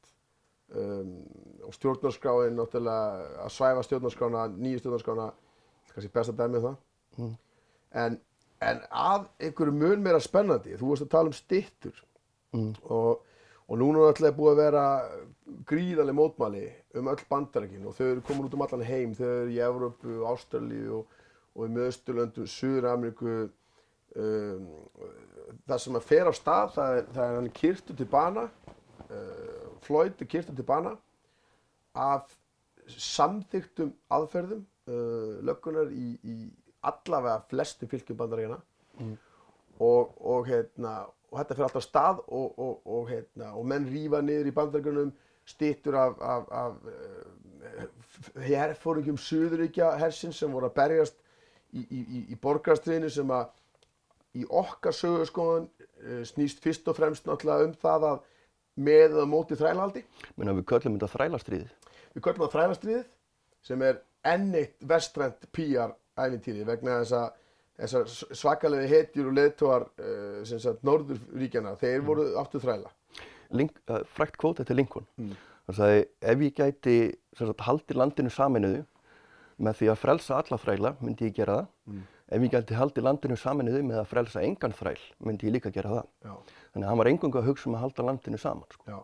um, 0.75 1.15
og 1.63 1.77
stjórnarskráin 1.77 2.57
náttúrulega 2.57 3.45
að 3.45 3.55
svæfa 3.55 3.85
stjórnarskrána, 3.87 4.45
nýju 4.57 4.83
stjórnarskrána 4.83 5.31
kannski 5.93 6.13
besta 6.13 6.35
dæmið 6.37 6.67
það. 6.67 7.33
En, 8.03 8.17
en 8.65 8.81
að 8.89 9.27
einhverju 9.45 9.75
mun 9.77 10.03
meira 10.03 10.21
spennandi, 10.23 10.77
þú 10.79 10.89
varst 10.91 11.05
að 11.05 11.13
tala 11.13 11.31
um 11.31 11.37
styttur. 11.37 12.01
Og, 12.53 13.21
og 13.67 13.79
núna 13.79 14.03
er 14.03 14.11
alltaf 14.11 14.37
búið 14.37 14.51
að 14.53 14.61
vera 14.61 14.85
gríðarlega 15.69 16.17
mótmæli 16.17 16.63
um 16.99 17.09
öll 17.11 17.25
bandarækin 17.29 17.87
og 17.87 17.95
þau 17.97 18.05
eru 18.09 18.23
komin 18.27 18.47
út 18.47 18.57
um 18.57 18.65
allan 18.65 18.85
heim, 18.87 19.13
þau 19.15 19.27
eru 19.27 19.53
í 19.53 19.59
Evrópu, 19.63 20.17
Ástralíu 20.29 20.99
og, 20.99 21.19
og 21.55 21.67
í 21.67 21.73
Möðsturlöndu, 21.77 22.47
Suður-Ameríku 22.49 23.35
um, 24.19 24.67
það 25.67 25.83
sem 25.85 25.99
að 25.99 26.07
fer 26.09 26.29
á 26.29 26.33
stað 26.35 26.75
það 26.77 26.97
er, 26.97 27.09
það 27.15 27.25
er 27.25 27.39
hann 27.39 27.51
kyrtu 27.61 27.97
til 27.97 28.09
bana 28.11 28.47
uh, 29.07 29.71
Floyd 29.83 30.19
er 30.19 30.31
kyrtu 30.35 30.55
til 30.55 30.67
bana 30.67 30.95
af 31.93 32.31
samþyktum 32.87 33.93
aðferðum 34.11 34.63
uh, 34.89 35.39
löggunar 35.45 35.91
í, 35.93 36.15
í 36.23 36.37
allavega 36.83 37.43
flestu 37.51 37.87
fylgjum 37.87 38.19
bandaríkjana 38.19 38.59
og, 39.79 40.13
og, 40.19 40.47
hérna, 40.47 41.03
og 41.33 41.39
þetta 41.39 41.55
fyrir 41.57 41.67
alltaf 41.67 41.85
stað 41.87 42.19
og, 42.27 42.59
og, 42.61 42.73
og, 42.85 43.07
hérna, 43.09 43.51
og 43.57 43.65
menn 43.69 43.87
rífa 43.89 44.21
niður 44.21 44.51
í 44.51 44.53
bandaríkjunum 44.53 45.09
stýttur 45.49 45.97
af, 45.97 46.19
af, 46.21 46.45
af 46.53 46.75
uh, 46.85 48.43
herfóringjum 48.45 49.17
Suðuríkja 49.19 49.95
hersins 49.99 50.37
sem 50.39 50.53
voru 50.53 50.69
að 50.69 50.77
berjast 50.77 51.17
í, 51.73 51.81
í, 51.81 52.01
í, 52.03 52.21
í 52.35 52.37
borgarstriðinu 52.39 53.09
sem 53.11 53.33
að 53.33 53.49
í 54.37 54.45
okkar 54.45 54.95
sögurskoðun 54.95 55.65
uh, 55.65 56.21
snýst 56.29 56.61
fyrst 56.63 56.87
og 56.87 56.99
fremst 57.01 57.25
náttúrulega 57.27 57.71
um 57.71 57.75
það 57.81 58.07
að 58.11 58.29
með 58.73 59.03
eða 59.09 59.25
móti 59.29 59.57
þrælahaldi. 59.57 60.01
Menna, 60.37 60.55
við 60.57 60.69
köllum 60.69 60.95
þetta 60.97 61.11
þrælastríðið 61.17 61.91
Við 62.13 62.25
köllum 62.25 62.45
það 62.45 62.55
þrælastriðið 62.55 63.05
sem 63.65 63.83
er 63.89 63.99
enn 64.29 64.51
eitt 64.57 64.85
vestrænt 64.89 65.47
PR 65.55 65.95
ævintýri 66.19 66.65
vegna 66.67 67.01
þess 67.01 67.17
að 67.17 67.42
þessar 67.79 68.35
svakalegi 68.37 68.89
hetjur 68.91 69.29
og 69.31 69.37
leðtóar 69.37 69.87
uh, 69.89 70.39
sagt 70.51 70.83
norðurríkjana, 70.85 71.75
þeir 71.81 72.05
voru 72.05 72.27
aftur 72.41 72.63
þræla. 72.63 72.91
Link, 73.53 73.77
uh, 73.89 74.01
frækt 74.15 74.39
kvót 74.41 74.61
eftir 74.63 74.77
Lincoln. 74.77 75.07
Mm. 75.17 75.35
Það 75.67 75.79
sagði 75.79 76.01
ef 76.33 76.43
ég 76.43 76.57
gæti 76.57 76.97
sagt, 77.39 77.63
haldi 77.67 77.97
landinu 77.97 78.33
saminuðu 78.33 78.83
með 79.63 79.79
því 79.79 79.89
að 79.93 80.01
frelsa 80.01 80.41
alla 80.41 80.59
þræla 80.59 80.95
myndi 80.99 81.29
ég 81.29 81.37
gera 81.37 81.61
það. 81.61 81.71
Mm. 81.87 82.03
Ef 82.33 82.45
ég 82.45 82.53
gæti 82.53 82.77
haldi 82.77 83.03
landinu 83.03 83.37
saminuðu 83.39 83.81
með 83.87 84.01
að 84.01 84.11
frelsa 84.11 84.43
engan 84.43 84.75
þræl 84.75 84.99
myndi 85.23 85.49
ég 85.49 85.57
líka 85.57 85.73
gera 85.73 85.97
það. 85.97 86.11
Já. 86.25 86.35
Þannig 86.73 86.85
að 86.85 86.91
hann 86.91 87.01
var 87.01 87.11
engungu 87.11 87.41
að 87.41 87.49
hugsa 87.51 87.69
um 87.69 87.77
að 87.77 87.85
halda 87.85 88.07
landinu 88.09 88.41
saman. 88.41 88.73
Sko. 88.73 89.01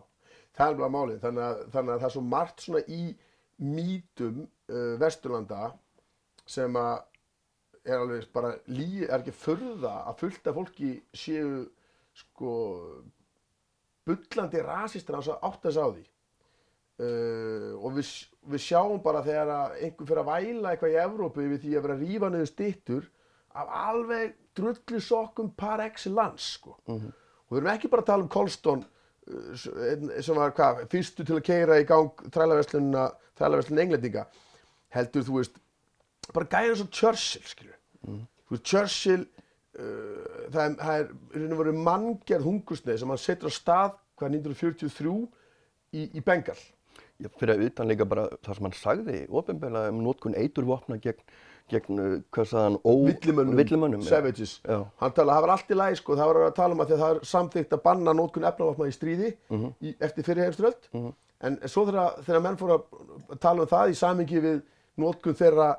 Það 0.57 0.71
er 0.71 0.79
bara 0.79 0.93
málið. 0.93 1.19
Þannig 1.23 1.45
að, 1.45 1.59
þannig 1.75 1.93
að 1.93 1.99
það 1.99 2.07
er 2.09 2.15
svo 2.15 2.23
margt 2.25 2.65
í 2.89 3.01
mítum 3.59 4.41
uh, 4.43 4.95
Vesturlanda 4.99 5.69
sem 6.49 6.75
að 6.79 6.95
er 7.89 8.01
alveg 8.03 8.27
bara 8.33 8.53
lí, 8.71 9.03
er 9.05 9.19
ekki 9.19 9.33
förða 9.35 9.93
að 10.09 10.19
fullta 10.23 10.53
fólki 10.55 10.91
séu 11.15 11.65
sko 12.17 12.53
bullandi 14.07 14.63
rasistir 14.65 15.17
á 15.17 15.21
átt 15.21 15.69
að 15.69 15.75
sá 15.75 15.83
því. 15.85 16.05
Uh, 16.99 17.77
og 17.79 17.95
við, 17.95 18.09
við 18.51 18.63
sjáum 18.65 18.99
bara 19.03 19.23
þegar 19.23 19.77
einhver 19.77 20.07
fyrir 20.09 20.19
að 20.19 20.31
væla 20.33 20.73
eitthvað 20.73 20.95
í 20.95 20.99
Evrópu 20.99 21.45
við 21.45 21.61
því 21.63 21.75
að 21.77 21.85
vera 21.85 21.95
að 21.95 22.01
rífa 22.03 22.29
niður 22.33 22.49
stittur 22.49 23.05
af 23.59 23.71
alveg 23.85 24.33
drullu 24.57 24.99
sokkum 25.03 25.53
par 25.55 25.79
excellence 25.85 26.57
sko. 26.57 26.75
Mm 26.89 26.97
-hmm. 26.97 27.13
og 27.47 27.55
við 27.55 27.61
erum 27.61 27.71
ekki 27.73 27.91
bara 27.93 28.03
að 28.03 28.09
tala 28.11 28.23
um 28.23 28.33
Colston 28.35 28.83
uh, 28.83 29.55
sem 29.55 30.35
var 30.35 30.51
hvað, 30.51 30.83
fyrstu 30.91 31.23
til 31.23 31.39
að 31.39 31.47
keira 31.47 31.79
í 31.79 31.87
gang 31.87 32.11
þrælaverslunna 32.35 33.09
þrælaverslunna 33.39 33.81
englendinga. 33.81 34.27
Heldur 34.89 35.23
þú 35.23 35.39
veist 35.39 35.55
bara 36.33 36.51
gæðið 36.51 36.75
svo 36.81 36.87
Churchill 36.91 37.47
skilju 37.47 37.78
mm. 38.09 38.59
Churchill 38.63 39.23
uh, 39.25 40.49
það 40.53 40.63
er, 40.65 41.11
það 41.33 41.63
er 41.67 41.79
manngjörð 41.89 42.49
hungursneið 42.49 43.01
sem 43.03 43.13
hann 43.13 43.21
setur 43.21 43.51
á 43.51 43.53
stað 43.53 43.95
hvað 44.19 44.35
1943 44.39 45.15
í, 45.93 46.09
í 46.17 46.25
Bengal 46.25 46.57
Já, 47.19 47.27
fyrir 47.35 47.57
að 47.57 47.65
utan 47.67 47.89
líka 47.89 48.05
bara 48.07 48.29
það 48.45 48.55
sem 48.55 48.65
hann 48.65 48.75
sagði 48.79 49.21
ofinbeglega 49.27 49.91
um 49.91 49.97
nótkunn 50.05 50.37
eiturvopna 50.39 50.95
gegn, 51.03 51.25
gegn 51.67 51.99
uh, 51.99 52.13
hvað 52.31 52.45
sagðan. 52.47 52.77
Villimönnum, 53.59 54.05
savages. 54.07 54.53
Já. 54.63 54.85
Hann 55.01 55.15
talaði, 55.17 55.35
það 55.35 55.43
var 55.45 55.53
allt 55.55 55.73
í 55.73 55.79
læg 55.81 55.97
sko, 55.99 56.15
það 56.15 56.31
var 56.31 56.39
að 56.45 56.53
tala 56.61 56.77
um 56.77 56.83
að 56.85 56.93
það 56.93 57.03
er 57.09 57.19
samþygt 57.33 57.75
að 57.75 57.83
banna 57.89 58.13
nótkunn 58.15 58.47
efnavopna 58.47 58.87
í 58.87 58.95
stríði 58.95 59.33
mm 59.35 59.57
-hmm. 59.57 59.73
í, 59.83 59.93
eftir 60.07 60.27
fyrirhefströld. 60.29 60.87
Mm 60.93 61.03
-hmm. 61.03 61.17
En 61.49 61.59
svo 61.67 61.85
þegar, 61.89 62.23
þegar 62.23 62.45
menn 62.47 62.59
fór 62.59 62.73
að 62.77 63.37
tala 63.43 63.67
um 63.67 63.71
það 63.73 63.91
í 63.91 63.99
samingi 63.99 64.39
við 64.47 64.63
nótkunn 64.95 65.39
þeirra 65.43 65.69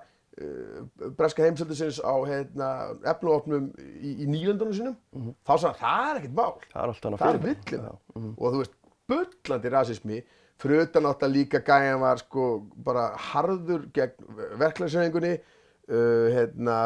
breska 1.18 1.44
heimsældisins 1.44 2.00
á 2.00 2.14
hérna, 2.24 2.68
efnavopnum 3.12 3.70
í, 3.78 4.14
í 4.24 4.28
nýlendunum 4.30 4.76
sínum, 4.76 4.96
mm 5.12 5.22
-hmm. 5.22 5.38
þá 5.44 5.54
sagði 5.54 5.80
hann, 5.80 5.80
það 5.82 6.10
er 6.10 6.20
ekkert 6.20 6.36
mál. 6.38 6.54
Það 6.72 6.82
er 6.82 6.92
allt 6.92 7.08
annað 7.08 7.24
fyrir. 7.24 7.40
Það 7.40 7.40
er 7.40 7.46
villimönnum. 7.48 8.34
Og 8.38 8.52
þú 8.52 8.62
veist, 8.62 8.76
bullandi 9.10 9.72
rasismi 9.74 10.22
fyrir 10.60 10.84
utan 10.84 11.08
átt 11.08 11.22
að 11.24 11.36
líka 11.36 11.60
gæjan 11.64 12.02
var 12.02 12.20
sko 12.20 12.48
bara 12.84 13.10
harður 13.30 13.86
gegn 13.96 14.42
verklagsræðingunni 14.60 15.32
uh, 15.36 16.26
hérna, 16.34 16.80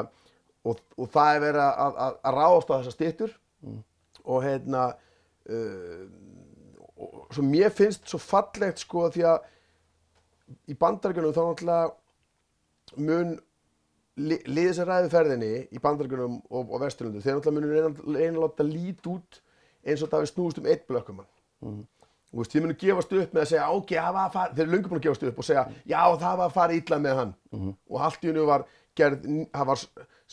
og, 0.64 0.78
og 0.96 1.10
það 1.14 1.32
er 1.34 1.42
verið 1.48 1.64
að, 1.64 1.98
að, 2.06 2.20
að 2.22 2.38
ráðast 2.38 2.70
á 2.70 2.76
þessa 2.76 2.94
stittur 2.94 3.34
mm. 3.64 3.80
og 4.24 4.46
hérna 4.46 4.84
uh, 5.50 6.04
og 6.94 7.34
svo 7.34 7.42
mér 7.42 7.74
finnst 7.74 8.06
svo 8.08 8.20
fallegt 8.22 8.84
sko 8.84 9.08
því 9.10 9.26
að 9.32 9.50
í 10.70 10.76
bandarækjunum 10.78 11.34
þá 11.34 11.42
náttúrulega 11.42 11.92
mun 12.96 13.34
li, 14.16 14.38
liðið 14.46 14.76
sem 14.78 14.88
ræði 14.88 15.10
ferðinni 15.14 15.52
í 15.70 15.82
bandarækjunum 15.82 16.36
og, 16.50 16.68
og 16.68 16.84
vesturlundu 16.84 17.24
þeir 17.24 17.40
náttúrulega 17.40 17.88
munum 17.90 18.14
reyna 18.16 18.38
að 18.38 18.42
láta 18.44 18.68
lít 18.68 19.10
út 19.10 19.40
eins 19.84 20.04
og 20.04 20.12
það 20.12 20.24
við 20.24 20.32
snúist 20.32 20.60
um 20.62 20.70
eitt 20.70 20.86
blökkumann 20.88 21.30
mm. 21.64 21.82
Þú 22.34 22.40
veist, 22.42 22.50
þið 22.50 22.64
munum 22.64 22.78
gefast 22.80 23.12
upp 23.14 23.34
með 23.34 23.44
að 23.44 23.50
segja, 23.52 23.66
ok, 23.70 23.92
það 23.94 24.14
var 24.16 24.24
að 24.24 24.32
fara, 24.34 24.54
þeir 24.54 24.62
eru 24.64 24.72
lungi 24.72 24.88
búin 24.90 24.98
að 24.98 25.04
gefast 25.04 25.26
upp 25.28 25.36
og 25.38 25.46
segja, 25.46 25.62
já, 25.86 26.00
það 26.18 26.40
var 26.40 26.48
að 26.48 26.56
fara 26.56 26.74
illa 26.74 26.96
með 27.04 27.20
hann. 27.20 27.34
Mm 27.52 27.60
-hmm. 27.60 27.74
Og 27.90 28.00
allt 28.06 28.24
í 28.24 28.28
hennu 28.30 28.46
var 28.48 28.64
gerð, 28.98 29.28
það 29.54 29.68
var, 29.68 29.84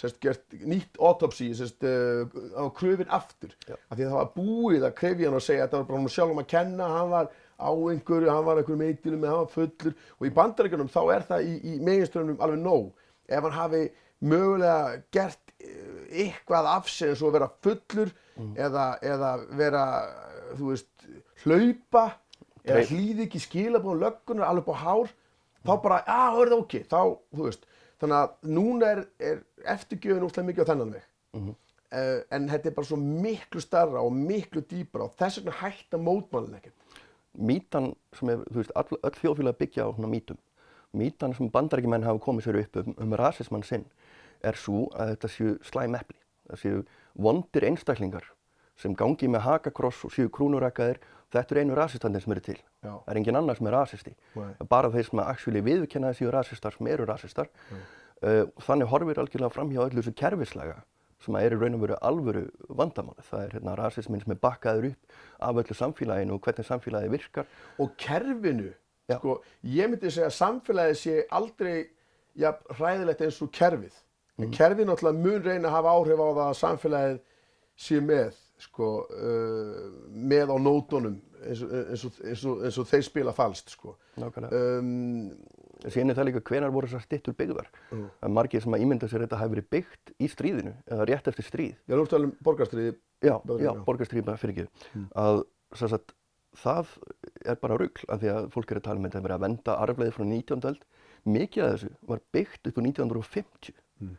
sérst, 0.02 0.18
gert 0.24 0.56
nýtt 0.72 0.98
autopsí, 0.98 1.52
sérst, 1.54 1.86
uh, 1.86 2.26
á 2.58 2.64
kröfin 2.74 3.14
aftur. 3.20 3.54
Af 3.70 3.94
því 3.94 4.08
að 4.08 4.10
það 4.10 4.18
var 4.18 4.34
búið 4.34 4.88
að 4.88 4.98
krefja 4.98 5.30
hann 5.30 5.38
og 5.38 5.46
segja 5.46 5.68
það 5.68 5.78
var 5.78 5.88
bara 5.92 6.00
hann 6.00 6.16
sjálf 6.16 6.34
um 6.34 6.42
að 6.42 6.52
kenna, 6.56 6.90
hann 6.98 7.14
var 7.14 7.32
á 7.62 7.72
einhverju, 7.72 8.32
hann 8.34 8.48
var 8.48 8.62
einhverju 8.62 8.80
meitilum, 8.82 9.28
hann 9.30 9.44
var 9.44 9.54
fullur. 9.54 9.96
Og 10.20 10.28
í 10.28 10.34
bandaríkjunum 10.40 10.90
þá 10.92 11.02
er 11.16 11.28
það 11.30 11.48
í, 11.48 11.54
í 11.62 11.78
meginströfnum 11.86 12.42
alveg 12.42 12.64
nóg. 12.64 12.90
Ef 13.30 13.46
hann 13.46 13.58
hafi 13.58 13.84
mögulega 14.22 15.02
gert 15.14 15.54
uh, 15.62 16.02
eitthvað 16.10 16.74
af 16.74 16.90
sig 16.90 17.14
eins 17.14 17.22
og 17.22 17.32
að 17.32 17.38
vera 17.40 17.52
fullur 17.66 18.12
mm. 18.38 18.52
eða, 18.68 18.88
eða 19.14 19.32
vera, 19.62 19.86
þú 20.58 20.74
veist, 20.74 20.92
hlaupa 21.46 22.06
eða 22.68 22.86
hlýði 22.90 23.26
ekki 23.26 23.42
skilabóðum 23.42 24.04
löggunar 24.04 24.50
alveg 24.50 24.70
á 24.70 24.84
hár 24.84 25.14
þá 25.66 25.74
bara, 25.82 26.00
já, 26.06 26.18
það 26.18 26.38
verður 26.40 26.64
ok, 26.64 26.76
þá, 26.90 27.00
þú 27.34 27.48
veist 27.48 27.68
þannig 28.02 28.18
að 28.18 28.54
núna 28.58 28.92
er, 28.96 29.02
er 29.22 29.42
eftirgjöðin 29.76 30.28
úrslega 30.28 30.50
mikið 30.50 30.66
á 30.66 30.70
þennan 30.72 30.94
veg 30.96 31.04
mm 31.06 31.42
-hmm. 31.42 31.58
uh, 32.02 32.20
en 32.38 32.48
þetta 32.50 32.70
er 32.70 32.78
bara 32.78 32.90
svo 32.90 33.00
miklu 33.02 33.62
starra 33.62 34.06
og 34.06 34.14
miklu 34.14 34.62
dýbra 34.62 35.08
og 35.08 35.18
þess 35.18 35.42
vegna 35.42 35.58
hætta 35.62 35.98
mótmálinn 35.98 36.58
ekkert 36.58 36.78
Mítan 37.38 37.94
sem 38.18 38.30
er, 38.34 38.42
þú 38.52 38.60
veist, 38.60 38.74
all, 38.76 38.98
öll 39.00 39.20
þjóðfélag 39.22 39.60
byggja 39.60 39.88
á 39.88 39.90
svona 39.96 40.12
mítum 40.12 40.40
mítan 40.92 41.36
sem 41.36 41.48
bandarækjumenn 41.52 42.04
hafa 42.04 42.20
komið 42.20 42.48
sér 42.48 42.60
upp 42.66 42.82
um, 42.82 42.96
um 43.00 43.16
rasismann 43.16 43.64
sinn 43.64 43.86
er 44.44 44.58
svo 44.60 44.90
að 44.92 45.14
þetta 45.14 45.32
séu 45.32 45.54
slæm 45.64 45.96
eppli 45.96 46.20
það 46.50 46.62
séu 46.64 46.82
vondir 47.16 47.68
einstaklingar 47.70 48.28
sem 48.82 48.96
gangi 48.98 49.30
með 49.32 49.46
hakakross 49.46 50.04
og 50.08 50.14
séu 50.16 50.32
krúnurækkaðir 50.34 51.00
þetta 51.32 51.56
eru 51.56 51.64
einu 51.64 51.78
rasistandinn 51.78 52.24
sem 52.24 52.34
eru 52.36 52.44
til. 52.44 52.58
Já. 52.84 52.92
Það 52.92 53.12
er 53.14 53.20
engin 53.22 53.40
annar 53.40 53.58
sem 53.60 53.68
er 53.70 53.76
rasisti. 53.78 54.14
Nei. 54.36 54.50
Bara 54.72 54.92
þeir 54.92 55.08
sem 55.08 55.22
að 55.22 55.60
viðkenna 55.68 56.12
þessi 56.12 56.32
rasistar 56.34 56.76
sem 56.76 56.90
eru 56.92 57.06
rasistar. 57.08 57.52
Uh, 58.22 58.44
þannig 58.62 58.90
horfir 58.92 59.22
algjörlega 59.22 59.54
fram 59.54 59.72
hjá 59.72 59.86
öllu 59.86 60.02
þessu 60.02 60.14
kerfislega 60.18 60.82
sem 61.22 61.38
er 61.38 61.56
í 61.56 61.60
raun 61.60 61.78
og 61.78 61.84
veru 61.86 61.98
alvöru 62.02 62.44
vandamáli. 62.70 63.26
Það 63.30 63.46
er 63.46 63.56
hérna 63.56 63.78
rasismin 63.78 64.22
sem 64.24 64.36
er 64.36 64.42
bakkaður 64.42 64.92
upp 64.92 65.18
af 65.48 65.64
öllu 65.64 65.78
samfélaginu 65.78 66.38
og 66.38 66.46
hvernig 66.46 66.68
samfélagi 66.68 67.12
virkar. 67.14 67.50
Og 67.80 67.96
kerfinu, 67.98 68.72
Já. 69.10 69.18
sko, 69.18 69.42
ég 69.64 69.92
myndi 69.92 70.12
segja 70.12 70.30
að 70.30 70.38
samfélagi 70.38 71.00
sé 71.02 71.18
aldrei 71.32 71.76
ja, 72.36 72.56
hræðilegt 72.78 73.22
eins 73.26 73.42
og 73.42 73.52
kerfið. 73.52 73.98
Mm. 74.38 74.46
En 74.46 74.56
kerfið 74.56 74.88
náttúrulega 74.90 75.26
mun 75.26 75.44
reyna 75.46 75.70
að 75.70 75.76
hafa 75.78 75.98
áhrif 75.98 76.24
á 76.24 76.28
það 76.30 76.46
að 76.48 76.62
samfélagið 76.62 77.20
sé 77.82 78.00
með 78.06 78.40
sko, 78.62 78.88
uh, 79.10 79.92
með 80.14 80.54
á 80.54 80.58
nótunum 80.62 81.20
eins 81.42 81.64
og, 81.66 81.72
eins, 81.74 82.06
og, 82.06 82.20
eins, 82.26 82.44
og, 82.46 82.62
eins 82.66 82.78
og 82.82 82.88
þeir 82.90 83.06
spila 83.08 83.34
falskt 83.36 83.74
sko. 83.74 83.96
um, 84.22 85.32
Sérni 85.90 86.16
það 86.18 86.28
líka 86.30 86.44
hvenar 86.50 86.74
voru 86.74 86.90
þessar 86.90 87.06
stittur 87.06 87.36
byggðar 87.38 87.70
uh. 87.92 88.06
að 88.22 88.34
margir 88.38 88.64
sem 88.64 88.76
að 88.78 88.86
ímynda 88.86 89.10
sér 89.10 89.26
þetta 89.26 89.40
hafi 89.42 89.56
verið 89.56 89.70
byggt 89.76 90.14
í 90.20 90.30
stríðinu 90.32 90.74
eða 90.86 91.08
rétt 91.10 91.30
eftir 91.32 91.48
stríð 91.48 91.74
Já, 91.74 91.96
nú 91.96 92.06
ertu 92.06 92.18
alveg 92.18 92.32
um 92.32 92.48
borgarstríði 92.48 92.96
Já, 93.22 93.36
já 93.62 93.72
borgarstríði 93.88 94.38
fyrir 94.42 94.56
ekki 94.56 94.68
mm. 95.00 95.08
að 95.24 95.44
sagt, 95.82 96.16
það 96.62 96.96
er 97.46 97.60
bara 97.62 97.78
rugg 97.80 98.02
af 98.08 98.22
því 98.22 98.34
að 98.36 98.50
fólk 98.56 98.72
er 98.74 98.82
að 98.82 98.88
tala 98.90 99.02
um 99.02 99.08
þetta 99.08 99.22
að 99.22 99.28
vera 99.28 99.38
að 99.40 99.46
venda 99.48 99.78
arfleði 99.86 100.16
frá 100.16 100.26
19. 100.28 100.66
öld 100.72 100.88
mikið 101.32 101.66
af 101.66 101.76
þessu 101.76 101.92
var 102.10 102.24
byggt 102.36 102.72
upp 102.72 102.82
á 102.82 102.82
1950 102.82 103.78
mm. 104.02 104.18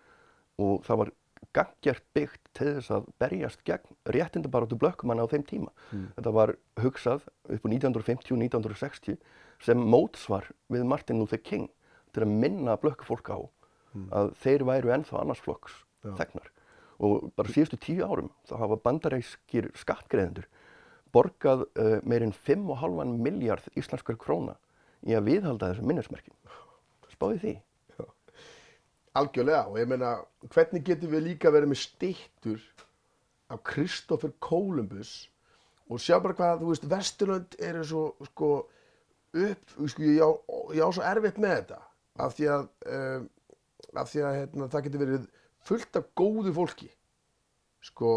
og 0.62 0.86
það 0.86 1.02
var 1.02 1.12
gaggjart 1.52 2.04
byggt 2.16 2.50
til 2.56 2.68
þess 2.78 2.92
að 2.94 3.08
berjast 3.20 3.62
gegn 3.66 3.96
réttindabaróttu 4.14 4.78
blökkumanna 4.80 5.26
á 5.26 5.32
þeim 5.32 5.44
tíma. 5.48 5.72
Mm. 5.90 6.06
Þetta 6.16 6.32
var 6.38 6.54
hugsað 6.80 7.26
upp 7.26 7.66
á 7.66 7.68
1950-1960 7.68 9.18
sem 9.62 9.78
mótsvar 9.78 10.48
við 10.72 10.86
Martin 10.90 11.22
Luther 11.22 11.40
King 11.42 11.68
til 12.12 12.24
að 12.24 12.34
minna 12.42 12.76
blökkufólk 12.80 13.30
á 13.30 13.38
mm. 13.40 14.08
að 14.10 14.32
þeir 14.42 14.66
væru 14.68 14.92
ennþá 14.96 15.20
annarsflokks 15.22 15.78
ja. 16.04 16.16
þegnar. 16.18 16.50
Og 17.02 17.30
bara 17.38 17.54
síðustu 17.54 17.78
tíu 17.82 18.06
árum 18.06 18.30
þá 18.48 18.56
hafa 18.62 18.78
bandaræskir 18.84 19.70
skattgreðendur 19.78 20.48
borgað 21.12 21.66
uh, 21.76 21.98
meirinn 22.08 22.32
5,5 22.32 23.16
miljard 23.20 23.66
íslenskar 23.76 24.16
króna 24.20 24.56
í 25.04 25.16
að 25.16 25.28
viðhalda 25.28 25.72
þessu 25.72 25.86
minnesmerkjum. 25.88 26.36
Spáði 27.12 27.42
því? 27.42 27.54
Algjörlega 29.18 29.66
og 29.68 29.76
ég 29.76 29.88
meina 29.90 30.14
hvernig 30.54 30.86
getum 30.86 31.10
við 31.12 31.26
líka 31.26 31.50
verið 31.52 31.68
með 31.74 31.82
stittur 31.82 32.62
af 33.52 33.60
Kristófer 33.68 34.32
Kolumbus 34.40 35.26
og 35.92 36.00
sjá 36.00 36.16
bara 36.22 36.36
hvað, 36.38 36.62
þú 36.62 36.70
veist, 36.70 36.86
Vesturlund 36.88 37.56
eru 37.60 37.82
svo 37.84 38.04
sko 38.30 38.52
upp, 39.32 39.76
sko, 39.88 40.02
ég 40.02 40.20
á, 40.20 40.30
ég 40.76 40.82
á 40.84 40.90
svo 40.92 41.04
erfitt 41.06 41.38
með 41.40 41.54
þetta 41.60 41.78
af 42.22 42.34
því 42.36 42.48
að, 42.52 42.66
um, 42.96 43.28
af 43.96 44.10
því 44.10 44.24
að 44.26 44.36
hérna, 44.40 44.68
það 44.72 44.84
getur 44.86 45.04
verið 45.04 45.30
fullt 45.66 45.96
af 46.00 46.10
góðu 46.18 46.52
fólki 46.56 46.90
sko 47.82 48.10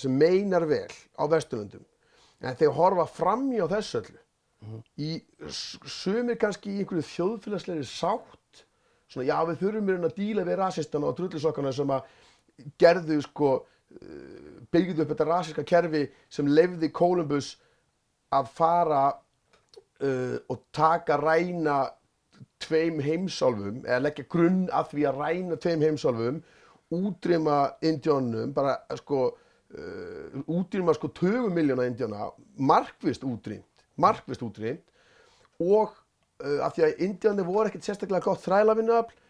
sem 0.00 0.14
meinar 0.16 0.64
vel 0.68 0.88
á 1.20 1.24
Vesturlundum 1.28 1.84
en 2.44 2.56
þegar 2.56 2.78
horfa 2.78 3.06
fram 3.08 3.50
í 3.52 3.60
á 3.60 3.68
þessu 3.68 4.00
öllu 4.00 4.20
mm 4.20 4.70
-hmm. 4.70 4.82
í 4.96 5.10
sumir 5.98 6.38
kannski 6.40 6.72
í 6.72 6.78
einhverju 6.82 7.04
þjóðfélagsleiri 7.10 7.84
sátt 7.88 8.64
svona 9.08 9.28
já 9.28 9.36
við 9.48 9.60
þurfum 9.60 9.90
raun 9.92 10.08
að 10.08 10.16
díla 10.16 10.44
við 10.44 10.58
rasistana 10.60 11.06
og 11.06 11.16
drullisokkana 11.18 11.72
sem 11.72 11.90
að 11.90 12.02
gerðu 12.78 13.20
sko 13.22 13.50
uh, 13.54 14.60
byggðu 14.72 15.02
upp 15.02 15.12
þetta 15.12 15.28
rasiska 15.28 15.64
kerfi 15.64 16.08
sem 16.28 16.48
lefði 16.48 16.90
Columbus 16.92 17.58
að 18.32 18.48
fara 18.56 19.12
uh, 20.04 20.36
og 20.52 20.64
taka 20.76 21.18
ræna 21.20 21.78
tveim 22.64 23.00
heimsálfum 23.04 23.82
eða 23.84 24.02
leggja 24.06 24.28
grunn 24.30 24.66
að 24.72 24.92
því 24.92 25.08
að 25.08 25.22
ræna 25.22 25.58
tveim 25.60 25.84
heimsálfum 25.84 26.42
útrýma 26.94 27.58
indjónum 27.84 28.54
bara 28.54 28.76
sko 29.00 29.26
uh, 29.32 30.40
útrýma 30.46 30.94
sko 30.96 31.10
20 31.20 31.50
miljóna 31.56 31.88
indjóna 31.90 32.30
markvist 32.56 33.24
útrýmt 33.26 33.84
markvist 34.00 34.42
útrýmt 34.44 34.84
og 35.62 35.92
uh, 36.44 36.60
að 36.66 36.76
því 36.76 36.86
að 36.86 37.04
indjónir 37.08 37.48
voru 37.48 37.70
ekkert 37.70 37.86
sérstaklega 37.88 38.26
gott 38.28 38.44
þrælavinnuafl 38.44 39.22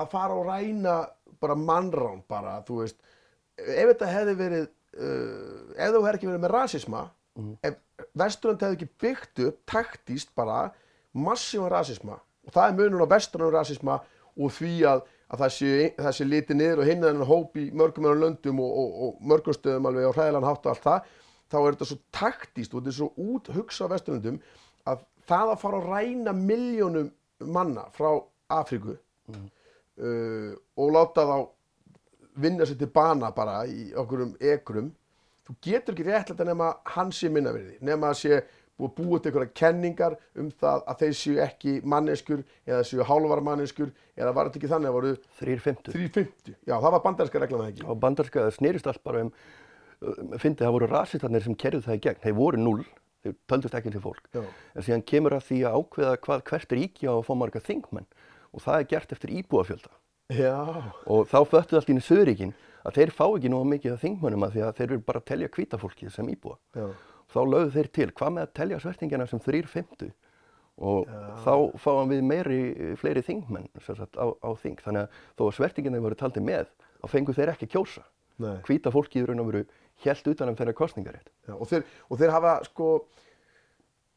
að 0.00 0.12
fara 0.12 0.36
og 0.36 0.46
ræna 0.48 0.98
bara 1.40 1.56
mannrán 1.56 2.20
bara 2.28 2.58
þú 2.66 2.82
veist. 2.82 2.98
Ef 3.60 3.92
þetta 3.92 4.10
hefði 4.10 4.34
verið 4.38 4.66
uh, 4.66 5.72
ef 5.76 5.94
þú 5.94 6.02
hefði 6.04 6.16
ekki 6.18 6.30
verið 6.30 6.44
með 6.44 6.54
rasisma 6.56 7.06
ef 7.64 7.78
Vesturland 8.18 8.64
hefði 8.64 8.78
ekki 8.78 8.90
byggt 9.04 9.42
upp 9.46 9.60
taktíst 9.70 10.34
bara 10.38 10.70
massívan 11.14 11.70
rasisma. 11.72 12.18
Og 12.46 12.54
það 12.54 12.68
er 12.68 12.76
munun 12.78 13.04
á 13.06 13.12
Vesturland 13.12 13.54
rasisma 13.54 14.00
og 14.36 14.52
því 14.56 14.74
að, 14.88 15.02
að 15.30 15.44
það, 15.44 15.54
sé, 15.56 15.72
það 15.98 16.16
sé 16.16 16.26
litið 16.28 16.60
niður 16.60 16.82
og 16.82 16.90
hinn 16.90 17.08
en 17.10 17.24
hóp 17.28 17.58
í 17.60 17.68
mörgum 17.76 18.08
öðrum 18.08 18.24
löndum 18.24 18.62
og, 18.64 18.76
og, 18.82 18.98
og 19.06 19.24
mörgum 19.32 19.56
stöðum 19.56 19.90
alveg 19.90 20.10
á 20.10 20.16
hræðilegan 20.16 20.48
hátt 20.48 20.66
og 20.66 20.74
allt 20.74 20.86
það 20.86 21.14
þá 21.50 21.56
er 21.60 21.74
þetta 21.74 21.88
svo 21.90 21.98
taktíst 22.14 22.74
og 22.74 22.80
þetta 22.80 22.92
er 22.92 22.98
svo 22.98 23.30
út 23.34 23.50
hugsa 23.54 23.86
á 23.86 23.92
Vesturlandum 23.92 24.40
að 24.90 25.06
það 25.30 25.54
að 25.54 25.62
fara 25.62 25.80
að 25.80 25.88
ræna 25.90 26.34
miljónum 26.36 27.10
manna 27.50 27.86
frá 27.94 28.10
Afríku 28.50 28.96
uh, 28.96 30.52
og 30.76 30.94
láta 30.94 31.26
þá 31.26 31.36
vinna 32.40 32.66
sér 32.66 32.78
til 32.80 32.90
bana 32.94 33.32
bara 33.34 33.62
í 33.68 33.90
okkurum 33.98 34.34
ekrum 34.40 34.90
þú 35.50 35.58
getur 35.66 35.94
ekki 35.96 36.08
réttlega 36.08 36.46
nema 36.48 36.72
hann 36.94 37.12
sé 37.14 37.30
minnaverði 37.32 37.78
nema 37.84 38.12
að 38.14 38.18
sé 38.22 38.40
búið 38.80 38.90
að 38.90 38.94
búið 38.96 39.22
til 39.22 39.30
einhverja 39.30 39.54
kenningar 39.60 40.14
um 40.40 40.50
það 40.60 40.84
að 40.88 41.00
þeir 41.02 41.16
séu 41.20 41.40
ekki 41.44 41.72
manneskur 41.84 42.44
eða 42.64 42.84
séu 42.88 43.04
hálfar 43.04 43.42
manneskur 43.44 43.90
eða 44.16 44.32
var 44.36 44.48
þetta 44.48 44.60
ekki 44.60 44.70
þannig 44.70 44.90
að 44.90 44.96
voru 44.96 45.10
350. 45.40 45.92
350 45.96 46.54
já 46.70 46.76
það 46.76 46.94
var 46.94 47.02
bandarinska 47.04 47.42
reglan 47.42 47.64
það 47.66 47.74
ekki 47.74 47.84
Og 47.90 48.00
bandarska 48.00 48.46
það 48.46 48.56
snerist 48.56 48.88
allt 48.88 49.02
bara 49.04 49.26
um, 49.26 49.32
um 50.00 50.32
fyndið 50.40 50.64
það 50.64 50.74
voru 50.78 50.90
rasistarnir 50.94 51.44
sem 51.44 51.58
kerðu 51.60 51.82
það 51.84 51.98
í 51.98 52.02
gegn. 52.06 52.22
Þeir 52.24 52.36
voru 52.40 52.62
null, 52.62 52.86
þeir 53.24 53.36
töldust 53.52 53.76
ekki 53.76 53.92
til 53.92 54.04
fólk. 54.06 54.24
Já. 54.32 54.42
En 54.72 54.86
síðan 54.86 55.06
kemur 55.12 55.36
að 55.36 55.46
því 55.50 55.60
að 55.68 55.78
ákveða 55.80 56.16
hvað 56.24 56.44
hvert 56.48 56.76
ríki 56.78 57.10
á 57.10 57.14
að 57.18 57.26
fá 57.28 57.32
marga 57.36 57.64
þingmenn 57.68 58.08
og 58.50 58.64
það 58.64 58.78
er 58.80 58.88
gert 58.94 59.12
eftir 59.12 59.34
íbúafjölda. 59.42 59.92
já, 60.32 60.56
Og 61.06 61.28
þá 61.28 61.38
föttuð 61.52 61.80
allt 61.80 61.90
í 61.90 61.94
einu 61.98 62.06
söðuríkin 62.06 62.56
að 62.84 62.96
þeir 62.98 63.12
fá 63.16 63.24
ekki 63.28 63.52
nógu 63.52 63.68
mikið 63.74 63.94
af 63.96 64.02
þingmönnum 64.04 64.46
að 64.46 64.56
því 64.56 64.64
að 64.66 64.74
þeir 64.78 64.88
eru 64.88 65.04
bara 65.10 65.22
að 65.22 65.28
telja 65.30 65.52
hvítafólkið 65.56 66.12
sem 66.14 66.32
íbúa. 66.32 66.56
já, 66.74 66.88
Þá 67.30 67.40
lögðu 67.46 67.70
þeir 67.76 67.88
til, 67.94 68.08
hvað 68.18 68.32
með 68.34 68.46
að 68.46 68.54
telja 68.58 68.78
svertingina 68.82 69.26
sem 69.30 69.40
350 69.44 70.12
og 70.80 71.10
þá 71.44 71.52
fáum 71.78 72.08
við 72.10 72.22
meiri, 72.24 72.60
fleiri 72.98 73.22
þingmenn 73.22 73.68
sagt, 73.84 74.16
á, 74.16 74.26
á 74.32 74.50
þing. 74.58 74.80
Þannig 74.80 75.04
að 75.04 75.20
þó 75.36 75.44
að 75.44 75.54
svertingina 75.58 76.00
voru 76.00 76.16
taldið 76.18 76.46
með, 76.48 76.72
þá 77.02 77.06
fengu 77.12 77.34
þeir 77.36 77.52
ekki 77.52 77.68
kjósa. 77.70 78.02
Nei. 78.40 78.56
Hvíta 78.64 78.90
fólkið 78.90 79.20
í 79.20 79.26
raun 79.28 79.42
og 79.44 79.50
veru 79.50 79.62
helt 80.04 80.30
utan 80.32 80.48
um 80.48 80.56
þeirra 80.56 80.74
kostningarétt. 80.78 81.28
já 81.46 81.52
og, 81.54 81.66
þeir, 81.68 81.84
og 82.08 82.20
þeir 82.20 82.32
hafa 82.32 82.54
sko 82.64 82.88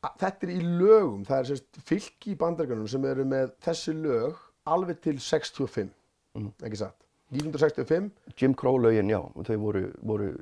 að, 0.03 0.13
þetta 0.23 0.47
er 0.47 0.53
í 0.53 0.59
lögum 0.63 1.25
það 1.27 1.39
er 1.41 1.49
sérst 1.51 1.81
fylki 1.89 2.33
í 2.33 2.39
bandaringunum 2.39 2.89
sem 2.91 3.05
eru 3.09 3.25
með 3.27 3.51
þessi 3.65 3.95
lög 3.97 4.39
alveg 4.63 5.01
til 5.03 5.17
65 5.19 5.91
ekki 6.63 6.79
satt 6.79 7.02
1965 7.33 8.11
Jim 8.39 8.53
Crow 8.57 8.79
lögin, 8.81 9.09
já, 9.11 9.19
þau 9.19 9.57
voru, 9.61 9.87
voru 10.01 10.33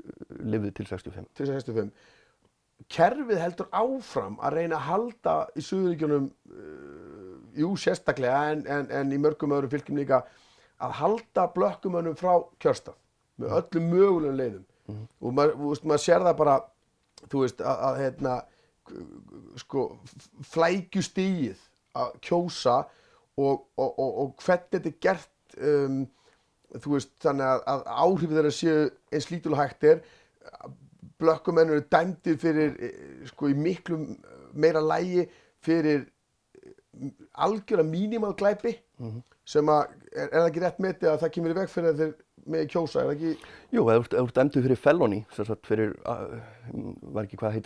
lifið 0.41 0.75
til 0.79 0.89
65. 0.89 1.29
til 1.37 1.51
65 1.51 1.93
kerfið 2.91 3.41
heldur 3.41 3.69
áfram 3.75 4.37
að 4.41 4.57
reyna 4.57 4.77
að 4.79 4.87
halda 4.87 5.35
í 5.55 5.63
Suðuríkjunum 5.65 6.29
uh, 6.29 7.35
jú 7.57 7.73
sérstaklega 7.79 8.41
en, 8.53 8.63
en, 8.65 8.87
en 9.01 9.13
í 9.13 9.19
mörgum 9.21 9.53
öðrum 9.55 9.71
fylgjum 9.73 9.99
líka 10.01 10.23
að 10.81 10.95
halda 11.01 11.47
blökkumönnum 11.55 12.17
frá 12.17 12.39
kjörstað 12.61 12.97
með 13.41 13.57
öllum 13.59 13.89
mögulegum 13.91 14.39
leiðum. 14.39 14.63
Og 15.21 15.35
maður, 15.35 15.59
veist, 15.61 15.85
maður 15.87 16.03
sér 16.03 16.25
það 16.25 16.39
bara 16.41 16.55
þú 17.31 17.43
veist 17.43 17.61
að, 17.61 17.83
að 17.87 17.99
hérna 18.01 18.37
sko 19.61 19.83
flækjustíið 20.51 21.61
að 22.01 22.15
kjósa 22.25 22.79
og, 23.37 23.67
og, 23.77 23.91
og, 23.91 24.09
og 24.09 24.33
hvernig 24.41 24.73
þetta 24.73 24.91
er 24.91 24.97
gert 25.05 25.55
um, 25.59 26.01
þú 26.77 26.95
veist 26.95 27.11
þannig 27.23 27.47
að, 27.47 27.63
að 27.73 27.83
áhrifið 28.05 28.37
þeirra 28.37 28.53
séu 28.55 28.85
eins 29.11 29.29
lítul 29.31 29.55
og 29.55 29.61
hægt 29.61 29.87
er. 29.89 30.01
Blökkumenn 31.21 31.73
eru 31.73 31.85
dæmdir 31.91 32.39
fyrir 32.41 32.77
eh, 32.81 32.95
sko 33.29 33.51
í 33.51 33.57
miklu 33.57 33.99
meira 34.53 34.81
lægi 34.81 35.27
fyrir 35.61 36.05
eh, 36.07 37.11
algjöra 37.45 37.85
mínimal 37.87 38.33
glæpi 38.37 38.77
sem 39.51 39.69
að 39.73 39.93
er, 40.11 40.27
er 40.27 40.37
það 40.39 40.49
ekki 40.49 40.63
rétt 40.63 40.83
metið 40.85 41.11
að 41.11 41.21
það 41.23 41.33
kemur 41.35 41.53
í 41.53 41.57
veg 41.59 41.71
fyrir 41.71 41.91
að 41.91 42.01
þeir 42.01 42.11
með 42.49 42.67
kjósa, 42.71 43.01
er 43.01 43.09
það 43.09 43.13
ekki? 43.15 43.49
Jú, 43.75 43.83
ef 43.93 44.07
þú 44.09 44.21
ert 44.21 44.37
dæmdu 44.37 44.63
fyrir 44.65 44.79
felony, 44.79 45.19
sem 45.35 45.47
sagt 45.47 45.67
fyrir, 45.69 45.91
uh, 46.09 46.39
var 47.13 47.27
ekki 47.27 47.37
hvað 47.41 47.59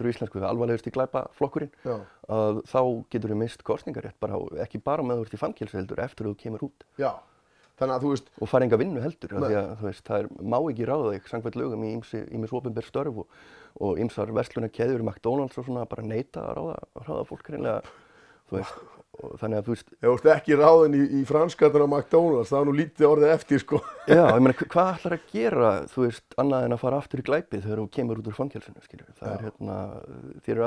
alvarlegust 0.49 0.89
í 0.89 0.93
glæpa 0.95 1.25
flokkurinn, 1.37 1.71
Já. 1.85 1.95
að 2.27 2.61
þá 2.71 2.81
getur 3.13 3.33
þú 3.33 3.39
mist 3.39 3.63
kostningarétt, 3.67 4.17
bara, 4.19 4.41
ekki 4.65 4.81
bara 4.83 5.05
með 5.05 5.21
þú 5.21 5.27
ert 5.27 5.37
í 5.37 5.41
fangilsi 5.41 5.79
heldur, 5.79 6.03
eftir 6.03 6.27
að 6.27 6.33
þú 6.33 6.41
kemur 6.43 6.67
út. 6.67 6.85
Já, 6.99 7.13
þannig 7.79 7.95
að 7.97 8.05
þú 8.05 8.11
veist 8.13 8.29
og 8.41 8.49
fara 8.51 8.65
enga 8.67 8.79
vinnu 8.81 9.03
heldur, 9.03 9.35
því 9.35 9.57
að 9.59 9.69
þú 9.81 9.87
veist, 9.89 10.03
það 10.07 10.19
er, 10.23 10.29
má 10.53 10.57
ekki 10.71 10.87
ráða 10.89 11.11
þig, 11.15 11.29
samkvæmt 11.33 11.59
lögum 11.59 11.85
í 11.85 11.93
ímis 12.37 12.53
opinber 12.55 12.87
störf 12.87 13.21
og, 13.23 13.39
og 13.83 13.99
ýmsar 14.03 14.31
versluna 14.35 14.69
keður, 14.71 15.03
McDonalds 15.03 15.57
og 15.59 15.67
svona, 15.67 15.85
bara 15.91 16.05
neita 16.07 16.45
að 16.49 16.59
ráða, 16.59 16.75
ráða 17.09 17.25
fólk 17.31 17.49
reynilega, 17.51 17.95
þú 18.49 18.59
veist, 18.59 18.83
og 19.15 19.35
þannig 19.39 19.57
að 19.61 19.67
þú 19.67 19.73
veist, 19.75 19.91
ef 19.95 20.05
þú 20.05 20.13
ert 20.15 20.25
ekki 20.35 20.55
ráðin 20.59 20.95
í, 20.95 21.03
í 21.19 21.21
franskatur 21.27 21.83
á 21.83 21.87
McDonalds 21.87 22.49
það 22.51 22.59
er 22.61 22.67
nú 22.67 22.73
lítið 22.75 23.05
orðið 23.09 23.33
eftir 23.35 23.61
sko. 23.63 23.79
Já, 24.11 24.21
ég 24.27 24.41
meina, 24.43 24.55
hva- 24.59 24.67
hvað 24.73 24.89
ætlar 24.97 25.15
að 25.15 25.27
gera, 25.31 25.69
þú 25.93 26.03
veist, 26.05 26.25
annað 26.43 26.65
en 26.67 26.75
að 26.75 26.81
fara 26.83 26.99
aftur 26.99 27.23
í 27.23 27.27
glæpið 27.29 27.63
þegar 27.63 27.81
þú 27.83 27.87
kemur 27.95 28.19
út 28.21 28.27
úr 28.31 28.35
fangelsinu, 28.39 28.83
skiljum. 28.83 29.13
Það 29.21 29.31
er 29.37 29.45
hérna, 29.47 29.77
þér 30.47 30.55
eru 30.57 30.65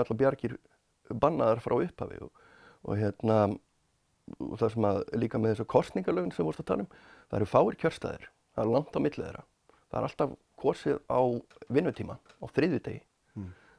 það 4.58 4.72
sem 4.74 4.86
að 4.88 5.00
líka 5.22 5.40
með 5.40 5.54
þessu 5.54 5.68
kostningalögn 5.74 6.32
sem 6.32 6.42
við 6.42 6.50
vorst 6.50 6.62
að 6.62 6.68
tala 6.70 6.84
um, 6.84 6.90
það 7.28 7.38
eru 7.38 7.48
fáir 7.48 7.78
kjörstæðir, 7.82 8.26
það 8.54 8.64
er 8.64 8.72
langt 8.74 8.98
á 8.98 9.00
milli 9.04 9.24
þeirra. 9.24 9.44
Það 9.88 9.98
er 9.98 10.08
alltaf 10.08 10.34
kosið 10.58 10.98
á 11.08 11.20
vinnutíma, 11.72 12.18
á 12.18 12.46
þriðjudegi. 12.56 13.02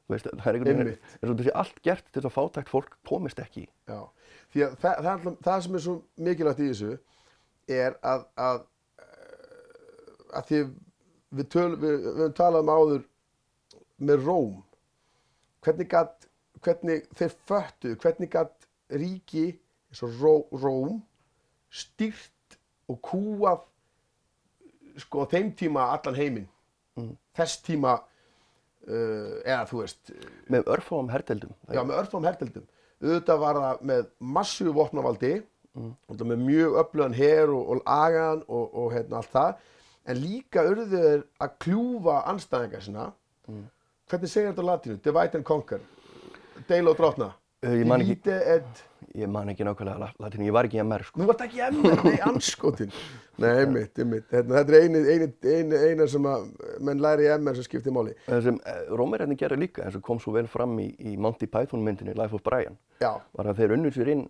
Þú 0.10 0.16
veist, 0.16 0.26
það 0.26 0.48
er 0.50 0.56
einhvern 0.58 0.70
veginn, 0.72 0.88
Einmitt. 0.88 1.10
eins 1.20 1.32
og 1.32 1.38
þessi 1.38 1.52
allt 1.62 1.82
gert 1.86 2.08
til 2.10 2.22
þess 2.24 2.30
að 2.32 2.34
fátækt 2.34 2.72
fólk 2.72 2.96
komist 3.06 3.42
ekki. 3.44 3.68
Já, 3.86 4.00
því 4.50 4.64
að 4.66 4.72
það, 4.82 5.02
það, 5.06 5.20
það, 5.26 5.36
það 5.46 5.60
sem 5.66 5.76
er 5.78 5.84
svo 5.84 5.94
mikilvægt 6.26 6.64
í 6.64 6.70
þessu 6.72 6.96
er 7.76 7.98
að, 8.10 8.24
að, 8.42 8.64
eh, 9.04 10.24
að 10.40 10.48
því 10.50 10.62
við, 11.30 11.46
töl, 11.54 11.68
við, 11.76 11.94
við 11.94 12.18
höfum 12.24 12.34
talað 12.40 12.66
um 12.66 12.74
áður 12.74 13.06
með 14.10 14.26
Róm 14.26 14.58
hvernig 15.68 15.92
gatt, 15.92 16.28
hvernig 16.66 17.06
þeir 17.20 17.38
föttu, 17.52 17.94
hvernig 18.02 18.34
ríki 18.90 19.46
eins 19.90 20.04
og 20.06 20.22
Ró, 20.22 20.34
Róm 20.54 21.00
stýrt 21.70 22.60
og 22.90 23.02
kúað 23.06 23.66
sko 25.00 25.26
þeim 25.30 25.54
tíma 25.58 25.90
allan 25.94 26.18
heiminn 26.18 26.50
þess 27.38 27.62
tíma 27.66 27.96
uh, 28.00 29.40
eða 29.46 29.64
þú 29.70 29.82
veist 29.84 30.12
Með 30.52 30.70
örfáum 30.76 31.10
herdeldum. 31.14 31.56
Já, 31.70 31.82
með 31.84 32.02
örfum 32.04 32.28
herdeldum. 32.28 32.68
Auðvitað 33.00 33.42
var 33.44 33.60
það 33.64 33.84
með 33.90 34.08
massíu 34.36 34.72
vopnavaldi, 34.76 35.34
mm. 35.78 35.92
með 36.20 36.42
mjög 36.44 36.80
öflugan 36.82 37.16
her 37.16 37.54
og, 37.54 37.70
og 37.76 37.84
agaðan 37.86 38.42
og, 38.48 38.66
og 38.82 38.96
hérna 38.96 39.22
allt 39.22 39.36
það, 39.36 39.68
en 40.10 40.20
líka 40.20 40.66
urðu 40.68 40.88
þeir 40.92 41.24
að 41.46 41.54
kljúfa 41.66 42.18
anstæðingar 42.34 42.84
sinna. 42.84 43.06
Hvernig 44.10 44.32
segir 44.34 44.50
þetta 44.50 44.66
á 44.66 44.70
latínu? 44.72 45.00
Divide 45.06 45.40
and 45.40 45.48
conquer. 45.48 45.86
Deila 46.68 46.92
og 46.92 47.00
drotna. 47.00 47.30
Divide 47.64 48.40
et... 48.56 48.86
Ég 49.18 49.30
man 49.32 49.50
ekki 49.50 49.66
nákvæmlega 49.66 50.12
latínu, 50.22 50.46
ég 50.46 50.54
var 50.54 50.68
ekki 50.68 50.82
að 50.84 50.90
mer, 50.92 51.04
sko. 51.08 51.20
Nú 51.22 51.26
varst 51.30 51.42
ekki 51.48 51.62
emmer, 51.66 52.02
nei, 52.06 52.18
anskotin. 52.30 52.92
Nei, 53.42 53.50
einmitt, 53.64 53.98
einmitt. 53.98 54.28
Hérna, 54.30 54.60
þetta 54.60 54.76
er 54.76 54.86
eini, 54.86 55.02
eini, 55.14 55.30
eini, 55.56 55.80
eina 55.90 56.08
sem 56.12 56.28
að 56.30 56.46
menn 56.86 57.02
læri 57.02 57.26
í 57.26 57.32
emmer 57.34 57.58
sem 57.58 57.66
skiptir 57.66 57.96
máli. 57.96 58.14
Það 58.28 58.44
sem 58.50 58.60
Rómerarnir 59.00 59.40
gerðu 59.40 59.64
líka, 59.64 59.88
eins 59.88 59.98
og 59.98 60.06
kom 60.06 60.22
svo 60.22 60.36
vel 60.36 60.46
fram 60.52 60.78
í, 60.84 60.92
í 61.00 61.16
Monty 61.18 61.50
Python 61.50 61.82
myndinni 61.86 62.14
Life 62.20 62.38
of 62.38 62.46
Brian, 62.46 62.78
Já, 63.02 63.16
var 63.34 63.50
að 63.50 63.64
þeir 63.64 63.76
unnur 63.80 63.98
sér 63.98 64.14
inn 64.14 64.26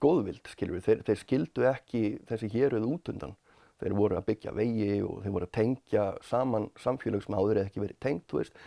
góðvild, 0.00 0.44
skilur 0.48 0.78
við. 0.78 0.86
Þeir, 0.88 1.04
þeir 1.10 1.20
skildu 1.20 1.68
ekki 1.68 2.04
þessi 2.30 2.52
héruð 2.54 2.88
út 2.94 3.12
undan. 3.12 3.36
Þeir 3.82 3.94
voru 3.98 4.16
að 4.16 4.28
byggja 4.30 4.52
vegi 4.54 4.90
og 5.04 5.16
þeir 5.24 5.32
voru 5.34 5.48
að 5.48 5.56
tengja 5.58 6.04
saman 6.24 6.70
samfélag 6.80 7.24
sem 7.24 7.34
áður 7.36 7.58
eða 7.58 7.68
ekki 7.68 7.82
verið 7.82 7.98
tengt, 8.00 8.24
þú 8.30 8.38
veist, 8.40 8.60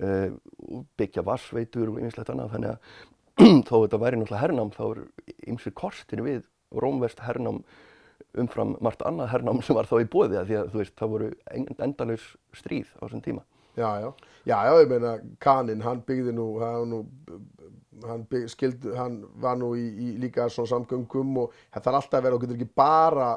uh, 0.00 0.28
og 0.70 0.84
byggja 0.96 1.24
vassveitur 1.26 1.90
og 1.90 1.98
einmislegt 1.98 2.30
annað. 2.32 2.54
Þannig 2.54 2.70
að 2.70 2.94
þó 3.68 3.76
þetta 3.84 4.02
væri 4.02 4.20
náttúrulega 4.20 4.42
hernám, 4.42 4.74
þá 4.74 4.82
eru 4.90 5.06
ymsir 5.48 5.74
kostir 5.76 6.22
við 6.24 6.44
rómverst 6.72 7.22
hernám 7.24 7.62
umfram 8.38 8.76
margt 8.80 9.02
annað 9.04 9.32
hernám 9.32 9.60
sem 9.64 9.76
var 9.76 9.88
þá 9.88 9.96
í 10.00 10.08
bóði 10.08 10.44
því 10.48 10.58
að 10.58 10.68
þú 10.72 10.80
veist, 10.80 10.94
það 10.98 11.14
voru 11.14 11.30
endalus 11.84 12.28
stríð 12.56 12.92
á 12.96 13.04
þessum 13.04 13.24
tíma. 13.24 13.44
Já, 13.76 13.88
já, 14.02 14.08
já, 14.44 14.56
já, 14.68 14.72
ég 14.82 14.90
meina 14.90 15.14
Kanin, 15.40 15.84
hann 15.84 16.02
byggði 16.04 16.34
nú, 16.36 16.46
hann, 16.60 16.92
hann, 18.04 18.26
bygg, 18.28 18.50
skildi, 18.52 18.92
hann 18.96 19.22
var 19.40 19.56
nú 19.60 19.70
í, 19.80 19.86
í 19.88 20.08
líka 20.20 20.48
svona 20.52 20.74
samgöngum 20.74 21.38
og 21.40 21.56
það 21.72 21.86
þarf 21.86 22.00
alltaf 22.00 22.18
að 22.18 22.26
vera, 22.26 22.36
þú 22.36 22.42
getur 22.44 22.58
ekki 22.58 22.76
bara 22.82 23.30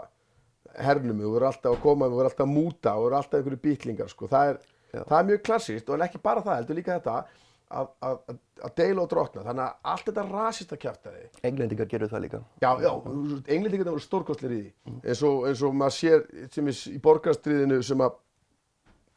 hernum, 0.84 1.22
þú 1.24 1.32
verður 1.38 1.50
alltaf 1.52 1.72
að 1.72 1.82
koma, 1.86 2.10
þú 2.12 2.20
verður 2.20 2.32
alltaf 2.32 2.48
að 2.48 2.52
múta, 2.52 2.96
þú 2.98 3.06
verður 3.06 3.18
alltaf 3.22 3.40
einhverju 3.40 3.62
býtlingar, 3.64 4.12
sko, 4.12 4.30
það 4.32 4.52
er, 4.52 4.62
það 4.98 5.18
er 5.20 5.30
mjög 5.32 5.44
klassíst 5.48 5.92
og 5.92 6.06
ekki 6.08 6.24
bara 6.28 6.44
það, 6.44 6.60
heldur 6.60 6.80
líka 6.82 7.00
þetta 7.00 7.45
að, 7.70 7.88
að, 8.06 8.36
að 8.68 8.74
deila 8.80 9.04
og 9.04 9.10
drotna, 9.12 9.44
þannig 9.48 9.64
að 9.66 9.92
allt 9.94 10.10
þetta 10.10 10.26
rasista 10.30 10.78
kjæftæði. 10.82 11.24
Englendingar 11.50 11.90
gerur 11.92 12.12
það 12.12 12.26
líka. 12.26 12.42
Já, 12.62 12.70
já, 12.84 12.92
englendingar 13.56 13.90
voru 13.90 14.04
stórkostlir 14.04 14.54
í 14.56 14.60
því, 14.60 14.74
mm. 14.86 15.00
eins, 15.04 15.24
og, 15.26 15.48
eins 15.50 15.64
og 15.66 15.78
maður 15.80 15.98
sér 15.98 16.28
sem 16.54 16.70
í 16.94 17.00
borgarstriðinu 17.04 17.80
sem 17.86 18.06
að 18.06 18.20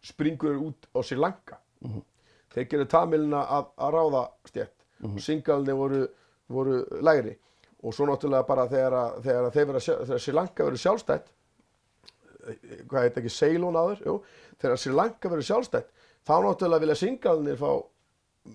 springur 0.08 0.62
út 0.68 0.88
á 0.94 0.98
Sri 1.02 1.18
Lanka. 1.18 1.60
Mm. 1.84 2.00
Þeir 2.54 2.70
gerur 2.72 2.90
tamilina 2.90 3.44
að, 3.58 3.72
að 3.76 3.96
ráða 3.98 4.24
stjætt 4.48 4.74
mm 4.98 5.14
og 5.14 5.22
singalni 5.22 5.74
voru, 5.78 6.06
voru 6.50 6.80
lægri 7.06 7.36
og 7.82 7.94
svo 7.94 8.08
náttúrulega 8.08 8.46
bara 8.48 8.64
þegar, 8.66 9.20
þegar, 9.22 9.50
þegar, 9.54 9.78
þegar 9.78 10.22
Sri 10.24 10.32
Lanka 10.34 10.64
verður 10.66 10.80
sjálfstætt, 10.82 11.28
hvað 12.90 13.04
heit 13.04 13.20
ekki, 13.20 13.30
Ceylon 13.30 13.78
aður, 13.78 14.00
þegar 14.58 14.80
Sri 14.82 14.94
Lanka 14.96 15.30
verður 15.30 15.46
sjálfstætt, 15.46 15.92
þá 16.26 16.34
náttúrulega 16.42 16.82
vilja 16.82 16.98
singalnir 16.98 17.60
fá 17.60 17.70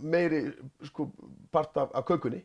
meiri 0.01 0.41
sko, 0.87 1.07
part 1.51 1.77
af, 1.77 1.93
af 1.93 2.05
kökunni. 2.07 2.41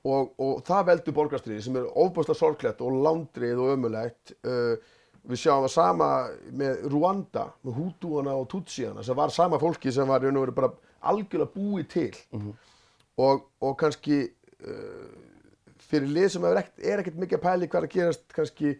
Og, 0.00 0.30
og 0.40 0.62
það 0.64 0.86
veldur 0.88 1.16
borgarstríði 1.18 1.62
sem 1.66 1.74
er 1.76 1.88
ofbúrslega 2.00 2.38
sorglegt 2.38 2.78
og 2.80 3.02
landrið 3.04 3.58
og 3.60 3.74
ömulegt 3.74 4.32
uh, 4.48 4.78
við 5.28 5.42
sjáum 5.42 5.66
það 5.66 5.74
sama 5.74 6.06
með 6.56 6.86
Rwanda 6.88 7.42
með 7.66 7.76
Hutuana 7.76 8.36
og 8.40 8.46
Tutsiana 8.48 9.04
sem 9.04 9.18
var 9.18 9.34
sama 9.34 9.58
fólki 9.60 9.92
sem 9.92 10.08
var 10.08 10.24
bara 10.56 10.70
algjörlega 11.12 11.52
búið 11.52 11.88
til. 11.92 12.16
Mm 12.32 12.40
-hmm. 12.40 12.54
og, 13.16 13.44
og 13.60 13.76
kannski 13.76 14.22
uh, 14.64 15.10
fyrir 15.76 16.08
lið 16.08 16.28
sem 16.28 16.44
er 16.44 16.62
ekkert 16.62 17.20
mikið 17.20 17.38
að 17.38 17.44
pæli 17.44 17.68
hvað 17.68 17.86
að 17.86 17.94
gerast 17.94 18.26
kannski 18.32 18.72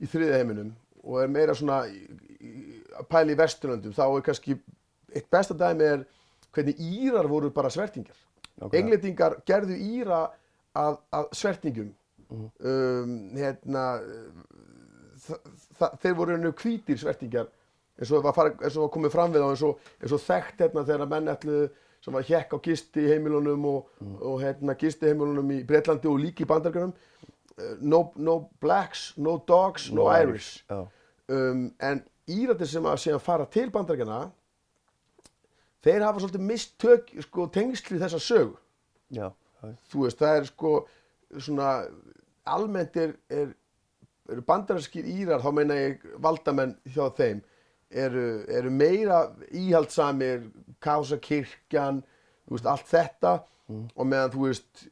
í 0.00 0.06
þriða 0.06 0.40
heiminum 0.40 0.74
og 1.04 1.22
er 1.22 1.28
meira 1.28 1.54
svona 1.54 1.82
að 1.84 3.08
pæli 3.10 3.34
í 3.34 3.38
vesturlöndum 3.38 3.94
þá 3.96 4.04
er 4.06 4.26
kannski 4.26 4.58
eitt 5.14 5.30
besta 5.30 5.54
dæmi 5.54 5.84
er 5.84 6.04
hvernig 6.54 6.80
Írar 6.80 7.28
voru 7.30 7.50
bara 7.54 7.70
svertingar. 7.72 8.16
Englendingar 8.72 9.40
gerðu 9.48 9.76
Íra 9.76 10.22
að, 10.76 10.98
að 11.14 11.28
svertingum. 11.36 11.92
Mm. 12.26 12.46
Um, 12.58 13.16
hérna, 13.38 13.84
þeir 16.02 16.16
voru 16.18 16.34
hennu 16.34 16.50
hvítir 16.58 16.98
svertingar 16.98 17.50
eins 17.96 18.12
og 18.12 18.24
það 18.26 18.40
var 18.76 18.90
komið 18.92 19.12
fram 19.14 19.34
við 19.34 19.44
á 19.44 19.48
eins 19.48 19.64
og, 19.64 19.84
eins 20.02 20.14
og 20.16 20.22
þekkt 20.24 20.64
hérna 20.64 20.84
þegar 20.88 21.10
menn 21.12 21.30
ætluðu 21.32 21.68
sem 22.04 22.16
var 22.16 22.26
hjekk 22.28 22.52
á 22.54 22.58
gisti 22.62 23.06
heimilunum 23.08 23.64
og, 23.70 23.86
mm. 24.02 24.16
og 24.28 24.42
hérna 24.42 24.76
gisti 24.78 25.08
heimilunum 25.10 25.54
í 25.56 25.62
Breitlandi 25.66 26.10
og 26.10 26.20
líki 26.22 26.44
í 26.44 26.50
bandargrunum. 26.50 26.92
Uh, 27.56 27.72
no, 27.80 28.02
no 28.20 28.36
blacks, 28.62 29.08
no 29.16 29.38
dogs, 29.48 29.88
no, 29.90 30.04
no 30.04 30.10
Irish. 30.12 30.60
Irish. 30.60 30.76
Oh. 30.76 30.86
Um, 31.32 31.70
en 31.82 32.04
Íratir 32.30 32.68
sem 32.68 32.86
að 32.86 33.16
fara 33.22 33.46
til 33.50 33.70
bandargruna 33.74 34.26
þeir 35.86 36.06
hafa 36.06 36.22
svolítið 36.22 36.46
mistök 36.50 37.10
sko, 37.26 37.48
tengsli 37.54 38.00
þessa 38.02 38.20
sög 38.22 38.56
Já, 39.14 39.30
þú 39.90 40.06
veist, 40.06 40.18
það 40.18 40.40
er 40.40 40.48
sko 40.50 40.72
svona 41.42 41.70
almennt 42.46 42.96
er, 42.98 43.14
er, 43.30 43.52
eru 44.30 44.42
bandarinskir 44.46 45.06
írar 45.06 45.42
þá 45.44 45.50
meina 45.54 45.76
ég 45.78 46.06
valdamenn 46.22 46.74
hjá 46.90 47.06
þeim 47.16 47.42
eru, 47.90 48.26
eru 48.50 48.70
meira 48.70 49.20
íhaldsamir 49.54 50.48
kásakirkjan 50.82 52.02
veist, 52.50 52.66
allt 52.66 52.90
þetta. 52.90 53.38
Mm. 53.66 53.88
og 53.98 54.06
meðan 54.06 54.30
þú 54.30 54.42
veist 54.44 54.82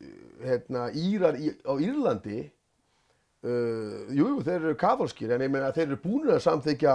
hérna, 0.42 0.88
írar 0.98 1.36
í, 1.38 1.52
á 1.62 1.78
Írlandi 1.78 2.40
uh, 2.42 4.00
jú, 4.10 4.40
þeir 4.42 4.56
eru 4.56 4.72
katholskir 4.80 5.30
en 5.30 5.44
ég 5.46 5.52
meina 5.54 5.68
þeir 5.76 5.92
eru 5.92 5.98
búin 6.02 6.32
að 6.34 6.40
samþykja 6.42 6.94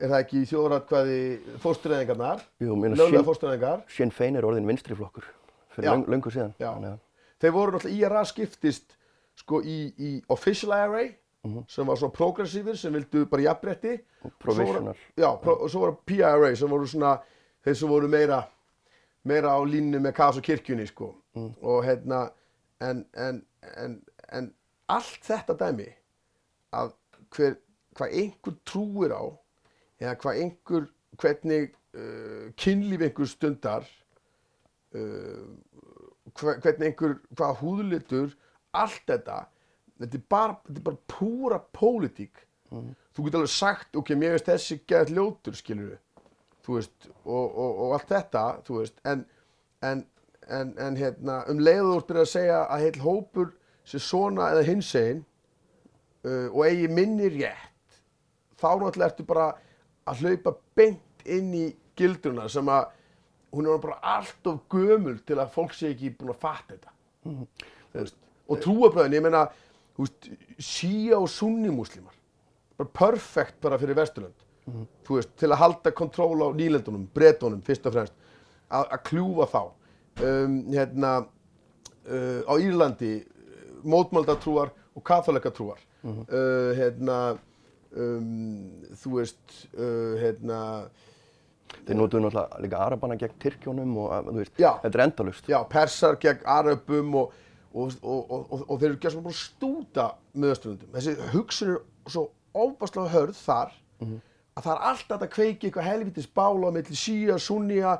er 0.00 0.10
það 0.10 0.20
ekki 0.20 0.40
í 0.42 0.48
þjóðratkvæði 0.50 1.18
fórstureyðingarnar, 1.62 2.44
löglega 2.60 3.24
fórstureyðingar? 3.26 3.82
Sinn 3.94 4.12
Fein 4.14 4.38
er 4.38 4.46
orðin 4.46 4.68
vinstriflokkur 4.68 5.26
fyrir 5.74 5.90
löng, 5.90 6.06
löngu 6.10 6.32
síðan. 6.34 6.54
Já, 6.58 6.70
þeir 7.42 7.54
voru 7.54 7.74
náttúrulega 7.76 8.08
IRA 8.08 8.24
skiptist 8.28 8.96
sko 9.38 9.60
í, 9.62 9.78
í 9.98 10.10
Official 10.30 10.74
IRA 10.74 11.04
mm 11.04 11.52
-hmm. 11.54 11.64
sem 11.68 11.86
var 11.86 11.96
svona 11.96 12.12
progressífur 12.12 12.76
sem 12.76 12.92
vildu 12.92 13.26
bara 13.26 13.42
jafnbretti. 13.42 13.98
Provisional. 14.38 14.96
Já, 15.16 15.36
pro, 15.42 15.54
og 15.54 15.70
svo 15.70 15.80
voru 15.80 15.96
PIRA 16.06 16.54
sem 16.56 16.70
voru 16.70 16.86
svona 16.86 17.18
þeir 17.64 17.74
sem 17.74 17.88
voru 17.88 18.08
meira, 18.08 18.42
meira 19.24 19.54
á 19.56 19.60
línu 19.64 20.00
með 20.00 20.12
Kás 20.12 20.36
og 20.36 20.42
kirkjunni 20.42 20.86
sko 20.86 21.14
mm. 21.34 21.54
og 21.62 21.84
hérna 21.84 22.30
en, 22.80 23.06
en, 23.16 23.46
en, 23.76 24.02
en 24.32 24.54
allt 24.88 25.22
þetta 25.22 25.54
dæmi 25.54 25.88
að 26.72 26.92
hver, 27.30 27.56
hvað 27.94 28.08
einhver 28.12 28.56
trúir 28.64 29.14
á 29.14 29.24
eða 30.04 30.14
hvað 30.20 30.40
einhver, 30.44 30.86
hvernig 31.20 31.74
uh, 31.96 32.46
kynlíf 32.60 33.04
einhver 33.08 33.30
stundar, 33.30 33.88
uh, 34.94 35.44
hvernig 36.38 36.88
einhver, 36.90 37.18
hvað 37.34 37.60
húðlitur, 37.62 38.32
allt 38.74 39.04
þetta, 39.08 39.44
þetta 40.02 40.18
er 40.18 40.26
bara, 40.30 40.56
þetta 40.66 40.80
er 40.80 40.86
bara 40.88 41.02
púra 41.10 41.60
pólitík. 41.74 42.46
Mm. 42.72 42.94
Þú 43.14 43.26
getur 43.26 43.42
alveg 43.42 43.54
sagt, 43.54 43.92
ok, 43.98 44.14
mér 44.18 44.34
veist 44.34 44.48
þessi 44.50 44.80
gæðt 44.90 45.12
ljótur, 45.14 45.58
skilur 45.58 45.92
við, 45.92 46.30
þú 46.66 46.78
veist, 46.78 47.10
og, 47.22 47.44
og, 47.44 47.82
og 47.84 47.92
allt 47.98 48.10
þetta, 48.10 48.46
þú 48.66 48.80
veist, 48.80 48.96
en, 49.06 49.22
en, 49.86 50.02
en, 50.48 50.72
en 50.82 50.98
hérna, 50.98 51.42
um 51.52 51.60
leiðu 51.62 51.92
þú 51.92 52.00
ert 52.00 52.08
byrjað 52.10 52.26
að 52.26 52.32
segja 52.32 52.58
að 52.64 52.82
heil 52.86 53.04
hópur 53.04 53.52
sé 53.84 54.00
svona 54.02 54.48
eða 54.54 54.64
hins 54.66 54.90
einn 54.98 55.22
uh, 56.24 56.48
og 56.48 56.64
eigi 56.66 56.88
minni 56.90 57.30
rétt, 57.36 58.00
þá 58.58 58.68
náttúrulega 58.80 59.10
ertu 59.12 59.28
bara 59.28 59.46
að 60.06 60.24
hlaupa 60.24 60.54
beint 60.76 61.24
inn 61.24 61.54
í 61.54 61.64
gildruna 61.96 62.48
sem 62.48 62.68
að 62.68 62.90
hún 63.54 63.68
er 63.70 63.78
bara 63.82 64.00
allt 64.16 64.50
of 64.50 64.64
gömul 64.72 65.18
til 65.26 65.38
að 65.38 65.52
fólk 65.54 65.74
sé 65.76 65.92
ekki 65.92 66.14
búin 66.18 66.34
að 66.34 66.42
fatta 66.42 66.74
þetta. 66.74 66.90
Mm 67.24 67.36
-hmm. 67.36 68.12
og 68.48 68.58
trúabröðin, 68.60 69.14
ég 69.14 69.22
meina 69.22 69.48
síja 70.58 71.18
og 71.18 71.28
sunni 71.28 71.70
múslimar 71.70 72.14
bara 72.76 72.88
perfekt 72.88 73.60
bara 73.60 73.78
fyrir 73.78 73.96
Vesturlund 73.96 74.44
mm 74.66 74.86
veist, 75.08 75.34
til 75.36 75.50
að 75.52 75.60
halda 75.60 75.90
kontról 75.92 76.40
á 76.40 76.48
nýlendunum, 76.56 77.06
bretónum 77.14 77.62
fyrst 77.62 77.86
og 77.86 77.92
fremst 77.92 78.14
að 78.70 79.02
kljúfa 79.04 79.46
þá. 79.52 79.62
Um, 80.24 80.54
hérna 80.72 81.10
uh, 82.06 82.40
á 82.48 82.54
Írlandi 82.58 83.24
mótmáldatrúar 83.84 84.70
og 84.94 85.04
katholikkatrúar 85.04 85.80
mm 86.02 86.20
uh, 86.28 86.70
hérna 86.78 87.38
um, 87.96 88.84
þú 89.02 89.16
veist, 89.18 89.58
uh, 89.74 90.14
hérna 90.22 90.60
Þeir 91.84 91.98
notuðu 91.98 92.22
náttúrulega 92.24 92.62
líka 92.62 92.80
arabana 92.84 93.16
gegn 93.18 93.38
Tyrkjónum 93.42 93.96
og 93.98 94.28
þú 94.28 94.36
veist, 94.38 94.52
já, 94.60 94.70
þetta 94.82 94.98
er 94.98 95.04
endalust. 95.04 95.48
Já, 95.50 95.56
persar 95.68 96.18
gegn 96.22 96.46
arabum 96.54 97.16
og, 97.20 97.32
og, 97.74 97.96
og, 98.06 98.52
og 98.68 98.78
þeir 98.78 98.88
eru 98.88 98.98
ekki 98.98 99.12
svona 99.12 99.26
bara 99.26 99.38
stúta 99.40 100.06
miðasturlundum. 100.38 100.92
Þessi 100.94 101.30
hugsun 101.34 101.72
er 101.74 102.12
svo 102.14 102.28
óbærslega 102.54 103.12
hörð 103.12 103.40
þar 103.40 103.74
mm 103.74 104.06
-hmm. 104.06 104.20
að 104.54 104.66
það 104.66 104.74
er 104.74 104.84
alltaf 104.90 105.22
að 105.22 105.34
kveiki 105.36 105.66
eitthvað 105.66 105.90
helvitis 105.90 106.30
bála 106.36 106.70
millir 106.70 106.96
síja, 106.96 107.38
sunniya, 107.38 107.98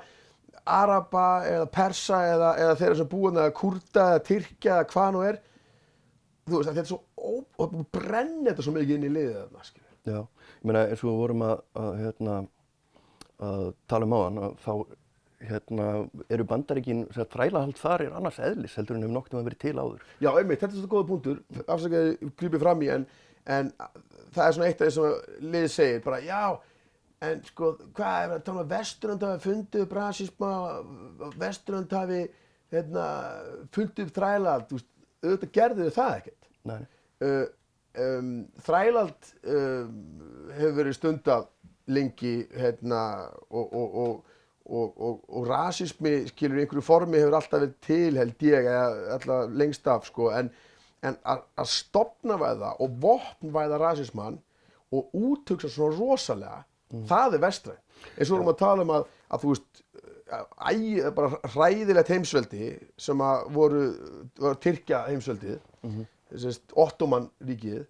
araba 0.64 1.44
eða 1.44 1.66
persa 1.66 2.22
eða, 2.34 2.56
eða 2.56 2.76
þeirra 2.80 2.96
sem 2.96 3.08
búin 3.08 3.36
eða 3.36 3.52
kurda 3.52 4.04
eða 4.12 4.24
tyrkja 4.28 4.76
eða 4.78 4.90
hvað 4.92 5.12
nú 5.12 5.22
er. 5.22 5.40
Þú 6.46 6.56
veist, 6.56 6.70
þetta 6.70 6.80
er 6.80 6.86
svo 6.86 7.00
ó, 7.16 7.32
brenn 7.92 8.44
þetta 8.46 8.62
svo 8.62 8.72
mikið 8.72 8.94
inn 8.94 9.08
í 9.08 9.14
liðið 9.16 9.36
þarna, 9.40 9.64
skilja. 9.64 9.83
Já, 10.04 10.20
ég 10.20 10.68
meina 10.68 10.84
eins 10.88 11.00
og 11.02 11.10
við 11.10 11.22
vorum 11.22 11.46
að, 11.46 11.64
að, 11.80 11.94
hérna, 12.02 12.36
að 13.48 13.64
tala 13.90 14.08
um 14.08 14.14
á 14.14 14.20
hann 14.20 14.60
þá 14.64 14.74
hérna, 15.44 15.86
eru 16.32 16.46
bandaríkin, 16.48 17.04
þrælahald 17.32 17.78
þar 17.80 18.06
er 18.06 18.14
annars 18.18 18.40
eðlis 18.42 18.76
heldur 18.78 18.98
en 18.98 19.04
hefur 19.04 19.16
noktið 19.18 19.40
að 19.40 19.48
verið 19.48 19.62
til 19.64 19.74
áður. 19.80 20.04
Já, 20.24 20.30
einmitt, 20.30 20.60
þetta 20.60 20.70
er 20.70 20.78
svona 20.78 20.92
góða 20.94 21.08
punktur, 21.10 21.40
afsakaði 21.64 22.30
grýpið 22.40 22.64
fram 22.64 22.84
í 22.84 22.92
en, 22.94 23.08
en 23.56 23.72
það 24.34 24.46
er 24.46 24.56
svona 24.56 24.68
eitt 24.70 24.78
af 24.78 24.86
því 24.86 24.94
sem 24.96 25.42
liðið 25.48 25.74
segir, 25.74 26.00
bara 26.06 26.20
já, 26.24 26.40
en 27.24 27.44
sko, 27.48 27.74
hvað 27.96 28.14
er 28.14 28.30
það 28.30 28.38
að 28.38 28.46
tala 28.48 28.64
um 28.64 29.26
hafi 29.26 29.44
fundið 29.48 29.84
upp 29.84 29.98
rasisma, 29.98 30.54
Vesturland 31.42 31.98
hafi 31.98 32.22
hérna, 32.74 33.10
fundið 33.74 34.08
upp 34.08 34.16
þrælahald, 34.18 34.66
þú 34.70 34.80
veist, 34.80 34.90
auðvitað 35.24 35.54
gerðu 35.58 35.88
þau 35.88 35.98
það 36.00 36.16
ekkert. 36.18 36.50
Nei. 36.68 36.80
Uh, 37.24 37.44
um, 38.00 38.30
þrælald 38.66 39.32
um, 39.44 39.96
hefur 40.54 40.78
verið 40.78 40.96
stundað 40.98 41.48
lengi 41.92 42.36
hérna, 42.56 43.00
og, 43.50 43.74
og, 43.74 44.22
og, 44.64 45.24
og 45.28 45.48
rasismi 45.48 46.14
skilur 46.30 46.62
einhverju 46.62 46.84
formi 46.84 47.20
hefur 47.20 47.36
alltaf 47.36 47.60
verið 47.60 47.74
til 47.84 48.20
held 48.20 48.46
ég 48.48 48.68
alltaf 48.72 49.52
lengst 49.52 49.88
af 49.92 50.06
sko 50.08 50.30
en, 50.32 50.48
en 51.04 51.18
að, 51.28 51.44
að 51.60 51.70
stopnavæða 51.74 52.76
og 52.80 52.98
vopnvæða 53.02 53.80
rasismann 53.82 54.40
og 54.94 55.12
úthugsa 55.12 55.68
svona 55.68 55.98
rosalega 55.98 56.62
það 57.10 57.36
er 57.36 57.44
vestræn 57.44 57.80
eins 58.14 58.30
og 58.30 58.34
við 58.34 58.38
erum 58.38 58.52
að 58.54 58.60
tala 58.62 58.86
um 58.86 58.94
að, 58.94 59.06
að 59.28 59.44
þú 59.44 59.52
veist 59.52 59.84
æ, 60.32 61.10
bara 61.14 61.52
hræðilegt 61.52 62.10
heimsveldi 62.14 62.72
sem 63.00 63.20
að 63.24 63.46
voru, 63.54 63.84
voru 64.40 64.60
Tyrkja 64.62 65.04
heimsveldið 65.08 65.58
mm 65.58 65.90
-hmm. 65.90 66.06
Ottoman 66.74 67.28
ríkið 67.44 67.84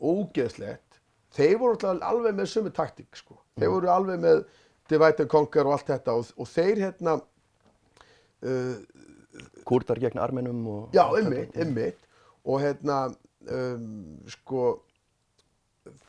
ógeðslegt. 0.00 1.00
Þeir 1.36 1.56
voru 1.60 1.92
alveg 1.92 2.34
með 2.34 2.50
sömu 2.50 2.72
taktík 2.74 3.16
sko. 3.18 3.38
þeir 3.58 3.70
voru 3.74 3.90
alveg 3.92 4.20
með 4.22 4.44
divide 4.90 5.24
and 5.24 5.30
conquer 5.30 5.68
og 5.68 5.76
allt 5.76 5.90
þetta 5.92 6.14
og, 6.18 6.30
og 6.36 6.48
þeir 6.50 6.84
hérna 6.86 7.16
uh, 7.20 8.76
Kurdar 9.68 10.00
gegn 10.02 10.18
armenum 10.18 10.62
og... 10.66 10.96
Já, 10.96 11.04
ymmit, 11.20 11.54
ymmit 11.60 12.00
og 12.42 12.62
hérna 12.62 13.02
um, 13.46 14.16
sko 14.30 14.80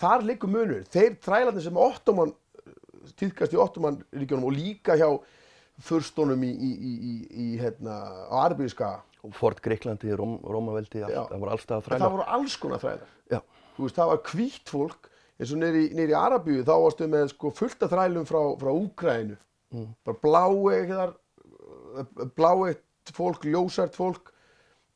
þar 0.01 0.25
likur 0.25 0.51
munur 0.51 0.87
þeir 0.91 1.17
þrælarnir 1.21 1.65
sem 1.67 1.77
Ottoman 1.77 2.33
týðkast 3.19 3.53
í 3.53 3.59
Ottoman 3.61 3.99
ríkjónum 4.15 4.49
og 4.49 4.55
líka 4.55 4.97
hjá 4.99 5.09
fyrstónum 5.81 6.41
í, 6.45 6.51
í, 6.51 6.71
í, 6.71 7.13
í 7.29 7.47
hérna, 7.61 7.97
á 8.29 8.35
Arbíska 8.45 8.95
og 9.21 9.33
Fort 9.37 9.61
Greiklandi, 9.63 10.11
Róm, 10.17 10.37
Rómaveldi 10.41 11.03
allt, 11.05 11.31
það 11.31 11.41
voru 11.43 11.55
allstað 11.55 11.87
þrælar 11.87 12.03
það 12.03 12.15
voru 12.15 12.27
alls 12.37 12.57
konar 12.61 12.83
þrælar 12.83 13.09
Já. 13.31 13.39
veist, 13.77 13.97
það 13.97 14.11
var 14.11 14.21
hvítt 14.31 14.73
fólk 14.75 15.09
eins 15.41 15.53
og 15.55 15.61
neyri 15.61 16.15
Arabíu 16.17 16.65
þá 16.65 16.73
varstu 16.75 17.09
með 17.09 17.27
sko, 17.33 17.51
fullt 17.57 17.85
af 17.85 17.93
þrælum 17.93 18.27
frá, 18.29 18.41
frá 18.61 18.71
Úkrænu 18.71 19.37
mm. 19.73 19.89
bara 20.05 20.21
bláeitt 20.25 21.19
bláeitt 22.37 23.13
fólk, 23.15 23.45
ljósært 23.45 23.97
fólk 23.97 24.31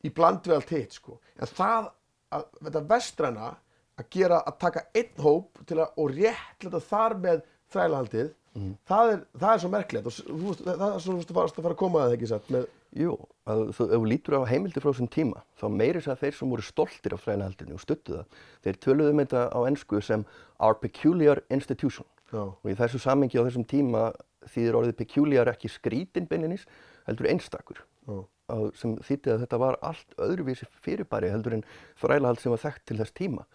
í 0.06 0.12
bland 0.14 0.46
við 0.46 0.58
allt 0.60 0.74
hitt 0.74 0.98
sko. 1.00 1.20
en 1.40 1.50
það, 1.50 1.92
að, 2.36 2.48
þetta 2.62 2.84
vestræna 2.92 3.52
að 3.96 4.10
gera, 4.12 4.42
að 4.44 4.58
taka 4.62 4.86
einn 4.96 5.22
hóp 5.24 5.62
til 5.68 5.80
að, 5.80 5.94
og 6.02 6.12
réttlega 6.14 6.82
þar 6.84 7.18
með 7.24 7.46
þrælahaldið 7.74 8.30
mm. 8.56 8.74
það, 8.88 9.12
er, 9.14 9.22
það 9.40 9.52
er 9.52 9.64
svo 9.64 9.72
merkilegt 9.74 10.10
og 10.10 10.18
þú, 10.20 10.56
það 10.62 10.86
er 10.90 11.06
svo 11.06 11.18
að 11.20 11.62
fara 11.62 11.74
að 11.74 11.82
koma 11.82 12.02
að 12.02 12.10
það 12.10 12.18
ekki 12.18 12.32
satt 12.34 12.52
með 12.54 12.68
Jú, 12.96 13.16
ef 13.52 13.80
þú 13.82 14.02
lítur 14.08 14.38
á 14.40 14.48
heimildi 14.48 14.80
frá 14.80 14.94
þessum 14.94 15.10
tíma 15.12 15.42
þá 15.60 15.66
meiris 15.74 16.06
að 16.08 16.22
þeir 16.22 16.36
sem 16.38 16.52
voru 16.54 16.64
stoltir 16.64 17.16
af 17.16 17.26
þrælahaldinu 17.26 17.76
og 17.76 17.82
stuttu 17.84 18.14
það, 18.16 18.38
þeir 18.64 18.78
töluðu 18.86 19.12
um 19.12 19.20
þetta 19.20 19.42
á 19.52 19.60
ennsku 19.68 20.00
sem 20.00 20.24
our 20.64 20.78
peculiar 20.80 21.42
institution. 21.52 22.08
Já. 22.34 22.42
og 22.42 22.66
í 22.68 22.74
þessu 22.76 23.00
samengi 23.00 23.38
á 23.38 23.46
þessum 23.46 23.68
tíma 23.70 24.08
þýðir 24.50 24.78
orðið 24.80 24.96
peculiar 25.02 25.52
ekki 25.52 25.70
skrítin 25.70 26.26
beinlinis 26.30 26.66
heldur 27.06 27.30
einstakur. 27.30 27.84
Að, 28.06 28.66
sem 28.78 28.96
þýtti 29.02 29.34
að 29.34 29.44
þetta 29.44 29.60
var 29.62 29.78
allt 29.86 30.18
öðruvísi 30.22 30.68
fyrirbæri 30.86 31.32
heldur 31.34 31.58
en 31.58 31.64
þrælahald 32.02 32.42
sem 32.42 32.54
var 32.54 32.62
þekkt 32.62 32.86
til 32.90 33.00
þess 33.02 33.16
tíma. 33.18 33.46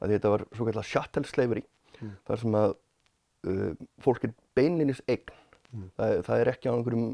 Að 0.00 0.14
þetta 0.16 0.32
var 0.32 0.46
svo 0.56 0.66
kallar 0.68 0.88
chattel 0.88 1.26
slavery 1.28 1.64
mm. 2.00 2.14
þar 2.28 2.42
sem 2.42 2.56
að 2.60 2.72
uh, 3.50 3.70
fólk 4.02 4.26
er 4.26 4.34
beinlinis 4.58 5.02
eign 5.06 5.34
mm. 5.72 5.88
það, 5.98 6.14
það 6.26 6.42
er 6.42 6.52
ekki 6.52 6.70
á 6.70 6.74
einhverjum 6.74 7.06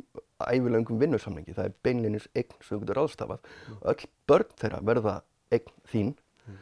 ævilöngum 0.46 1.00
vinnusamlingi, 1.00 1.56
það 1.56 1.70
er 1.70 1.76
beinlinis 1.86 2.28
eign 2.34 2.54
sem 2.60 2.72
þú 2.74 2.80
getur 2.84 3.00
ráðstafað 3.00 3.50
mm. 3.50 3.78
öll 3.92 4.10
börn 4.30 4.56
þeirra 4.62 4.82
verða 4.90 5.14
eign 5.54 5.72
þín 5.92 6.12
mm. 6.16 6.58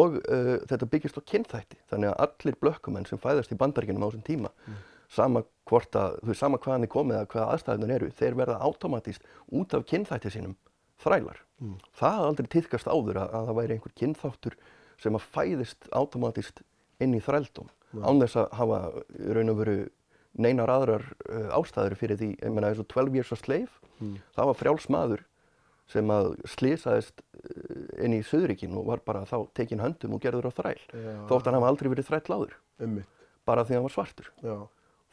og 0.00 0.20
uh, 0.20 0.52
þetta 0.70 0.90
byggist 0.92 1.18
á 1.18 1.28
kynþætti 1.32 1.80
þannig 1.92 2.12
að 2.12 2.20
allir 2.26 2.60
blökkumenn 2.62 3.08
sem 3.08 3.22
fæðast 3.22 3.54
í 3.54 3.58
bandaríkinum 3.60 4.06
á 4.06 4.08
þessum 4.08 4.26
tíma 4.26 4.52
mm. 4.52 4.78
sama 5.18 5.44
hvort 5.66 5.98
að, 5.98 6.20
þú 6.22 6.38
sama 6.38 6.62
hvaðan 6.62 6.86
þið 6.86 6.94
komið 6.94 7.18
eða 7.18 7.32
hvaða 7.34 7.50
aðstæðunar 7.56 7.96
eru, 7.96 8.12
þeir 8.14 8.38
verða 8.38 8.62
automatíst 8.62 9.28
út 9.50 9.74
af 9.74 9.86
kynþætti 9.90 10.30
sínum 10.30 10.54
þrælar. 11.02 11.42
Mm. 11.60 11.76
Það 11.98 12.18
er 12.20 12.28
aldrei 12.30 12.48
týðkast 12.54 12.88
áður 12.88 13.20
að, 13.20 13.32
að 13.34 13.48
það 13.48 13.58
væri 13.58 13.76
einhver 13.76 13.94
kynþáttur 14.00 14.56
sem 15.02 15.18
að 15.18 15.26
fæðist 15.34 15.88
automatíst 15.92 16.62
inn 17.02 17.16
í 17.16 17.20
þrældum 17.20 17.68
án 18.04 18.20
þess 18.20 18.38
að 18.40 18.54
hafa 18.58 18.78
raun 19.36 19.52
og 19.52 19.58
veru 19.60 19.76
neinar 20.40 20.72
aðrar 20.72 21.06
uh, 21.30 21.48
ástæður 21.56 21.96
fyrir 22.00 22.20
því, 22.20 22.30
ég 22.40 22.52
menna 22.52 22.72
eins 22.72 22.82
og 22.82 22.88
12 22.92 23.18
years 23.18 23.32
a 23.32 23.38
slave, 23.40 23.80
mm. 24.00 24.18
það 24.36 24.50
var 24.50 24.60
frjáls 24.60 24.88
maður 24.92 25.24
sem 25.90 26.10
að 26.10 26.32
slísaðist 26.50 27.22
inn 28.02 28.16
í 28.16 28.22
Suðuríkin 28.26 28.74
og 28.76 28.88
var 28.88 29.02
bara 29.06 29.26
þá 29.28 29.36
tekinn 29.56 29.82
höndum 29.82 30.16
og 30.16 30.22
gerður 30.24 30.48
á 30.50 30.52
þræl 30.56 30.80
Já. 30.90 31.12
þótt 31.30 31.46
hann 31.46 31.58
hafa 31.58 31.70
aldrei 31.70 31.90
verið 31.92 32.08
þræll 32.08 32.34
áður 32.34 32.56
Einmitt. 32.82 33.24
bara 33.46 33.64
því 33.66 33.76
hann 33.76 33.86
var 33.86 33.94
svartur 33.94 34.30
Já. 34.42 34.56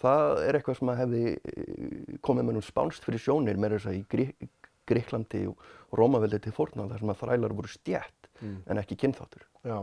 það 0.02 0.42
er 0.48 0.58
eitthvað 0.58 0.80
sem 0.80 0.92
að 0.94 1.02
hefði 1.04 1.24
komið 2.26 2.48
með 2.48 2.58
nú 2.58 2.64
spánst 2.66 3.06
fyrir 3.06 3.22
sjónir 3.22 3.60
með 3.62 3.78
þess 3.78 3.92
að 3.92 4.00
í 4.00 4.04
Grí 4.10 4.28
Gríklandi 4.90 5.46
og 5.48 5.62
Rómaveldi 5.96 6.42
til 6.44 6.56
fórna 6.56 6.90
þar 6.90 7.04
sem 7.04 7.12
að 7.14 7.20
þrælar 7.22 7.54
voru 7.56 7.70
stjætt 7.72 8.32
mm. 8.42 8.58
en 8.68 8.82
ekki 8.82 8.98
kynþáttur 9.00 9.46
Já, 9.64 9.78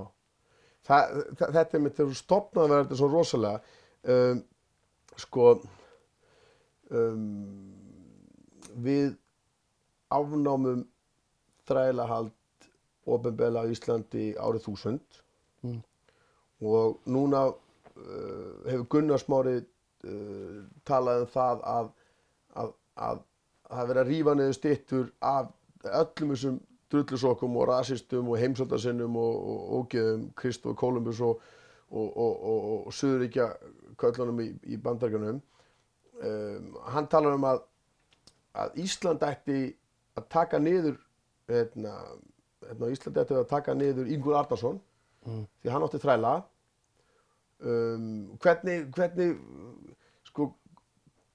það, 0.89 1.21
þetta 1.41 1.79
er 1.79 1.85
mitt 1.87 1.97
þegar 1.97 2.11
þú 2.11 2.19
stopnaði 2.19 2.67
að 2.67 2.75
vera 2.75 2.89
þetta 2.89 2.99
svo 3.01 3.13
rosalega 3.15 3.63
um, 4.17 4.43
sko 5.21 5.47
um, 6.91 7.25
við 8.85 9.15
afnámum 10.11 10.85
þrælahald 11.69 12.35
ofinbela 13.11 13.65
á 13.65 13.71
Íslandi 13.71 14.33
árið 14.39 14.67
þúsund 14.67 15.21
mm. 15.65 15.81
og 16.67 17.01
núna 17.07 17.47
uh, 17.51 18.53
hefur 18.67 18.87
Gunnar 18.97 19.23
Smári 19.23 19.59
uh, 19.61 20.61
talað 20.89 21.27
um 21.27 21.33
það 21.35 21.65
að 21.75 21.93
að, 22.61 22.73
að 22.97 23.23
það 23.71 23.93
verið 23.93 24.03
að 24.03 24.11
rífa 24.11 24.35
niður 24.37 24.59
stittur 24.59 25.09
af 25.23 25.53
öllum 26.01 26.35
þessum 26.35 26.59
drullusokkum 26.91 27.57
og 27.61 27.69
rasistum 27.71 28.29
og 28.33 28.41
heimsöldarsinnum 28.43 29.17
og 29.17 29.75
ógeðum 29.79 30.25
Kristóf 30.39 30.75
Kolumbus 30.77 31.21
og, 31.23 31.39
og, 31.91 32.09
og, 32.17 32.65
og 32.87 32.95
Suðuríkja 32.95 33.47
köllunum 34.01 34.41
í, 34.45 34.51
í 34.73 34.79
bandarganum 34.81 35.41
um, 35.41 36.71
hann 36.95 37.09
talar 37.11 37.37
um 37.37 37.47
að 37.49 37.67
að 38.59 38.79
Ísland 38.83 39.23
ætti 39.25 39.61
að 40.19 40.27
taka 40.33 40.59
niður 40.59 40.97
hérna, 41.51 41.95
hérna 42.67 42.91
Íslandi 42.95 43.23
ætti 43.23 43.37
að 43.39 43.51
taka 43.51 43.75
niður 43.79 44.11
Yngur 44.11 44.39
Arnarsson 44.41 44.81
mm. 45.27 45.45
því 45.63 45.75
hann 45.75 45.87
átti 45.87 46.03
þræla. 46.03 46.33
Um, 47.61 48.07
hvernig 48.41 48.87
hvernig 48.97 49.35
sko 50.31 50.49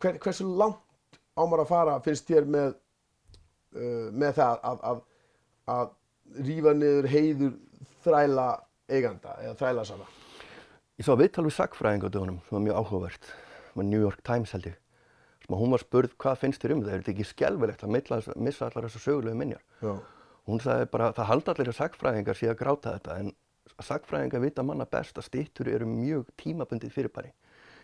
hver, 0.01 0.17
hversu 0.23 0.47
langt 0.57 1.19
ámar 1.37 1.61
að 1.61 1.69
fara 1.69 1.99
finnst 2.01 2.25
þér 2.29 2.49
með 2.49 2.71
uh, 3.77 4.09
með 4.09 4.39
það 4.39 4.65
að, 4.71 4.85
að, 4.89 5.03
að 5.75 6.45
rífa 6.47 6.73
niður 6.73 7.09
heiður 7.13 7.57
þræla 8.05 8.47
eiganda 8.89 9.37
eða 9.43 9.59
þræla 9.61 9.85
sama 9.85 10.09
Ég 10.95 11.03
sá 11.03 11.11
viðtal 11.19 11.43
við 11.43 11.57
sagfræðing 11.57 12.05
á 12.07 12.09
dögunum 12.09 12.35
sem 12.45 12.55
var 12.55 12.61
mjög 12.63 12.77
áhugavert 12.79 13.25
með 13.75 13.87
New 13.89 13.99
York 13.99 14.21
Times 14.23 14.53
held 14.55 14.69
ég 14.69 14.77
að 15.49 15.59
hún 15.59 15.73
var 15.75 15.81
spurð 15.83 16.13
hvað 16.23 16.37
finnst 16.39 16.63
þér 16.63 16.73
um 16.73 16.83
það 16.85 16.93
er 16.93 17.01
þetta 17.01 17.11
ekki 17.11 17.25
skjálfilegt 17.33 17.83
að 17.83 17.91
milla, 17.91 18.19
missa 18.47 18.69
allar 18.69 18.87
þessar 18.87 19.03
sögulegu 19.03 19.39
minjar? 19.41 19.65
Já. 19.83 19.91
hún 20.47 20.63
sagði 20.63 20.87
bara 20.93 21.11
það 21.17 21.29
halda 21.33 21.53
allir 21.53 21.73
að 21.73 21.77
sagfræðingar 21.81 22.39
sé 22.39 22.47
að 22.47 22.57
gráta 22.63 22.95
þetta 22.95 23.19
en 23.19 23.33
sagfræðingar 23.89 24.45
vita 24.45 24.63
manna 24.63 24.87
best 24.95 25.19
að 25.19 25.27
stittur 25.27 25.73
eru 25.75 25.91
mjög 25.91 26.31
tímabundið 26.39 26.95
fyrirbæri. 26.95 27.35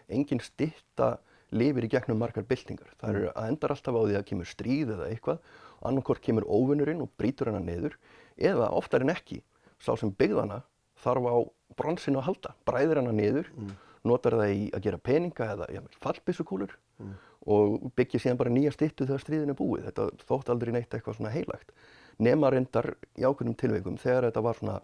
Engin 0.08 0.40
stitta 0.48 1.14
lifir 1.52 1.84
í 1.84 1.92
gegnum 1.92 2.24
margar 2.24 2.48
byltingar. 2.48 2.96
Það 2.96 3.12
eru 3.12 3.32
að 3.36 3.52
endar 3.52 3.76
alltaf 3.76 3.98
á 4.00 4.02
því 4.08 4.20
að 4.22 4.28
kemur 4.32 4.48
stríð 4.56 4.96
eða 4.96 5.12
eitthvað 5.12 5.56
annarkort 5.84 6.24
kemur 6.24 6.48
óvinnurinn 6.48 7.04
og 7.04 7.12
brýtur 7.20 7.52
hana 7.52 7.60
niður 7.60 8.00
eða 8.40 8.72
oftar 8.72 9.04
en 9.04 9.12
ekki 9.12 9.44
sá 9.84 9.98
sem 10.00 10.16
byggðana 10.16 10.64
þarf 11.04 11.28
á 11.28 11.36
bronsinu 11.80 12.22
að 12.22 12.28
halda. 12.30 12.54
Bræðir 12.68 13.02
hana 13.02 13.14
niður 13.16 13.50
mm. 13.56 13.74
notar 14.10 14.38
það 14.40 14.54
í 14.56 14.70
að 14.76 14.86
gera 14.88 15.02
peninga 15.10 15.50
eða 15.56 15.68
ja, 15.76 15.84
fallbissukúlur 16.04 16.76
mm. 17.02 17.16
og 17.56 17.90
byggja 17.98 18.24
síðan 18.26 18.40
bara 18.42 18.54
nýja 18.54 18.76
stittu 18.76 19.08
þegar 19.08 19.26
stríðin 19.26 19.54
er 19.54 19.60
búið. 19.60 19.90
Þetta 19.90 20.28
þótt 20.30 20.54
aldrei 20.54 20.74
neitt 20.76 20.94
eitthvað 20.94 21.20
svona 21.20 21.34
heilagt. 21.34 21.76
Nema 22.22 22.52
reyndar 22.54 22.94
í 23.18 23.26
ákveðnum 23.26 23.58
tilveikum 23.58 24.00
þegar 24.02 24.30
þetta 24.30 24.46
var 24.46 24.60
svona 24.60 24.80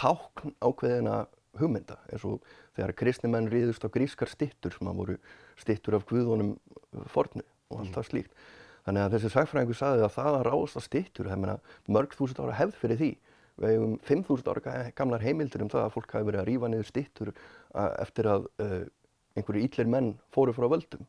tákn 0.00 0.54
ákveðina 0.64 1.24
hugmynda 1.60 2.00
eins 2.10 2.24
og 2.26 2.42
þegar 2.74 2.96
kristnimenn 2.98 3.50
riðust 3.52 3.84
á 3.86 3.88
grískar 3.94 4.30
stittur 4.30 4.74
sem 4.74 4.88
að 4.90 5.00
voru 5.00 5.16
stittur 5.60 5.98
af 5.98 6.06
guðunum 6.08 6.56
fornu 7.10 7.44
og 7.70 7.84
allt 7.84 7.94
það 7.94 8.08
slíkt. 8.08 8.32
Þannig 8.84 9.04
að 9.04 9.14
þessi 9.14 9.30
sagfræðingur 9.32 9.78
saði 9.78 10.02
að 10.04 10.16
það 10.16 10.38
að 10.38 10.46
ráðast 10.48 10.78
að 10.80 10.86
stittur 10.88 11.30
mörg 11.94 12.16
þúsund 12.18 12.42
ára 12.42 12.58
hefð 12.58 12.80
fyrir 12.82 13.00
því 13.00 13.12
við 13.62 13.74
hefum 13.74 13.96
5.000 14.08 14.50
ára 14.50 14.76
gamlar 14.98 15.24
heimildir 15.24 15.62
um 15.64 15.70
það 15.72 15.86
að 15.86 15.94
fólk 15.96 16.14
hafi 16.16 16.28
verið 16.30 16.42
að 16.42 16.48
rýfa 16.50 16.70
niður 16.72 16.90
stittur 16.90 17.32
eftir 17.74 18.30
að 18.30 18.48
einhverju 19.34 19.66
íllir 19.66 19.90
menn 19.90 20.10
fóru 20.34 20.54
frá 20.56 20.66
völdum. 20.70 21.06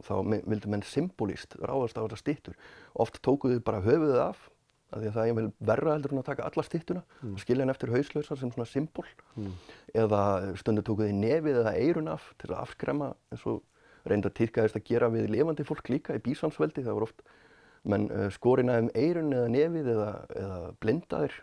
Og 0.00 0.06
þá 0.06 0.14
vildu 0.48 0.70
menn 0.72 0.86
symbolíst 0.86 1.58
ráðast 1.60 1.98
á 1.98 2.02
þetta 2.04 2.18
stittur 2.18 2.56
oft 2.94 3.20
tókuðu 3.26 3.60
bara 3.64 3.82
höfuðið 3.84 4.22
af 4.22 4.46
að 4.90 5.02
því 5.02 5.10
að 5.10 5.16
það 5.16 5.30
er 5.30 5.50
verra 5.70 5.94
heldur 5.94 6.14
en 6.14 6.20
að 6.20 6.28
taka 6.30 6.46
alla 6.48 6.64
stittuna 6.66 7.02
mm. 7.04 7.34
og 7.34 7.42
skilja 7.42 7.64
henn 7.64 7.72
eftir 7.74 7.92
hauslausar 7.94 8.40
sem 8.40 8.52
svona 8.54 8.66
symbol. 8.66 9.06
Mm. 9.36 9.52
eða 10.02 10.22
stundu 10.58 10.84
tókuðu 10.86 11.12
nefið 11.14 11.60
eða 11.62 11.74
eirun 11.78 12.10
af 12.10 12.32
til 12.40 12.50
að 12.50 12.62
afskrema 12.64 13.12
eins 13.30 13.44
og 13.50 13.60
reynda 14.08 14.32
týrkaðist 14.34 14.78
að 14.80 14.88
gera 14.88 15.10
við 15.12 15.30
levandi 15.30 15.66
fólk 15.68 15.92
líka 15.92 16.16
í 16.16 16.24
bísansveldi 16.24 16.84
það 16.86 16.98
voru 16.98 17.10
oft 17.10 17.22
menn 17.90 18.08
uh, 18.12 18.26
skorina 18.34 18.80
um 18.82 18.90
eirun 18.96 19.32
eða 19.36 19.52
nefið 19.52 19.92
eða, 19.94 20.10
eða 20.42 20.58
blindaðir 20.82 21.38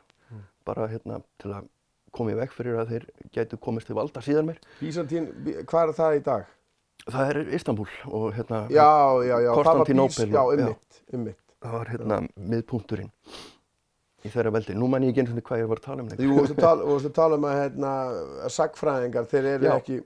bara 0.68 0.88
hérna 0.92 1.22
til 1.42 1.52
að 1.56 1.68
koma 2.18 2.34
í 2.34 2.38
veg 2.40 2.54
fyrir 2.56 2.78
að 2.82 2.92
þeir 2.94 3.06
gætu 3.36 3.60
komist 3.62 3.90
til 3.90 3.98
valda 3.98 4.22
síðan 4.26 4.48
mér. 4.52 4.62
Bísantín, 4.82 5.28
bí- 5.46 5.58
hvað 5.70 5.92
er 5.92 5.98
það 6.00 6.16
í 6.20 6.24
dag? 6.28 6.46
Það 7.08 7.30
er 7.32 7.38
Istanbul 7.56 7.88
og 8.12 8.26
hérna 8.36 8.64
Já, 8.74 8.88
já, 9.24 9.36
það 9.54 9.84
ummitt, 10.58 10.98
ummitt. 11.14 11.44
það 11.64 11.76
var 11.78 11.92
hérna 11.94 12.18
miðpunkturinn 12.36 13.12
í 14.26 14.32
þeirra 14.34 14.52
veldi. 14.58 14.76
Nú 14.76 14.90
man 14.92 15.06
ég 15.06 15.14
ekki 15.14 15.24
eins 15.24 15.32
og 15.36 15.44
hvað 15.48 15.62
ég 15.62 15.70
var 15.72 15.80
að 15.82 15.86
tala 15.88 16.04
um 16.04 16.10
Þú 16.10 16.32
vorst 16.34 16.56
að 16.58 16.84
að 16.98 17.14
tala 17.16 17.38
um 17.38 17.46
að, 17.48 17.58
hérna, 17.62 17.92
að 18.48 18.54
sagfræðingar, 18.58 19.28
þeir 19.32 19.50
eru 19.54 19.70
Já. 19.70 19.74
ekki, 19.78 20.00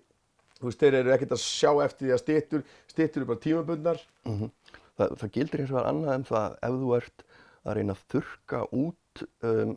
þú 0.60 0.67
veist, 0.67 0.82
þeir 0.84 0.97
eru 1.00 1.13
ekkert 1.15 1.36
að 1.38 1.43
sjá 1.45 1.71
eftir 1.86 2.08
því 2.08 2.13
að 2.17 2.21
styttur, 2.26 2.65
styttur 2.91 3.21
eru 3.24 3.30
bara 3.32 3.43
tímabundnar. 3.47 4.04
Mhm. 4.28 4.52
það, 5.00 5.15
það 5.21 5.32
gildir 5.38 5.63
eins 5.63 5.71
og 5.74 5.88
annað 5.88 6.13
en 6.13 6.26
það 6.28 6.58
ef 6.67 6.76
þú 6.84 6.91
ert 7.00 7.24
að 7.65 7.76
reyna 7.80 7.95
að 7.95 8.04
þurka 8.13 8.60
út 8.84 9.24
um, 9.47 9.71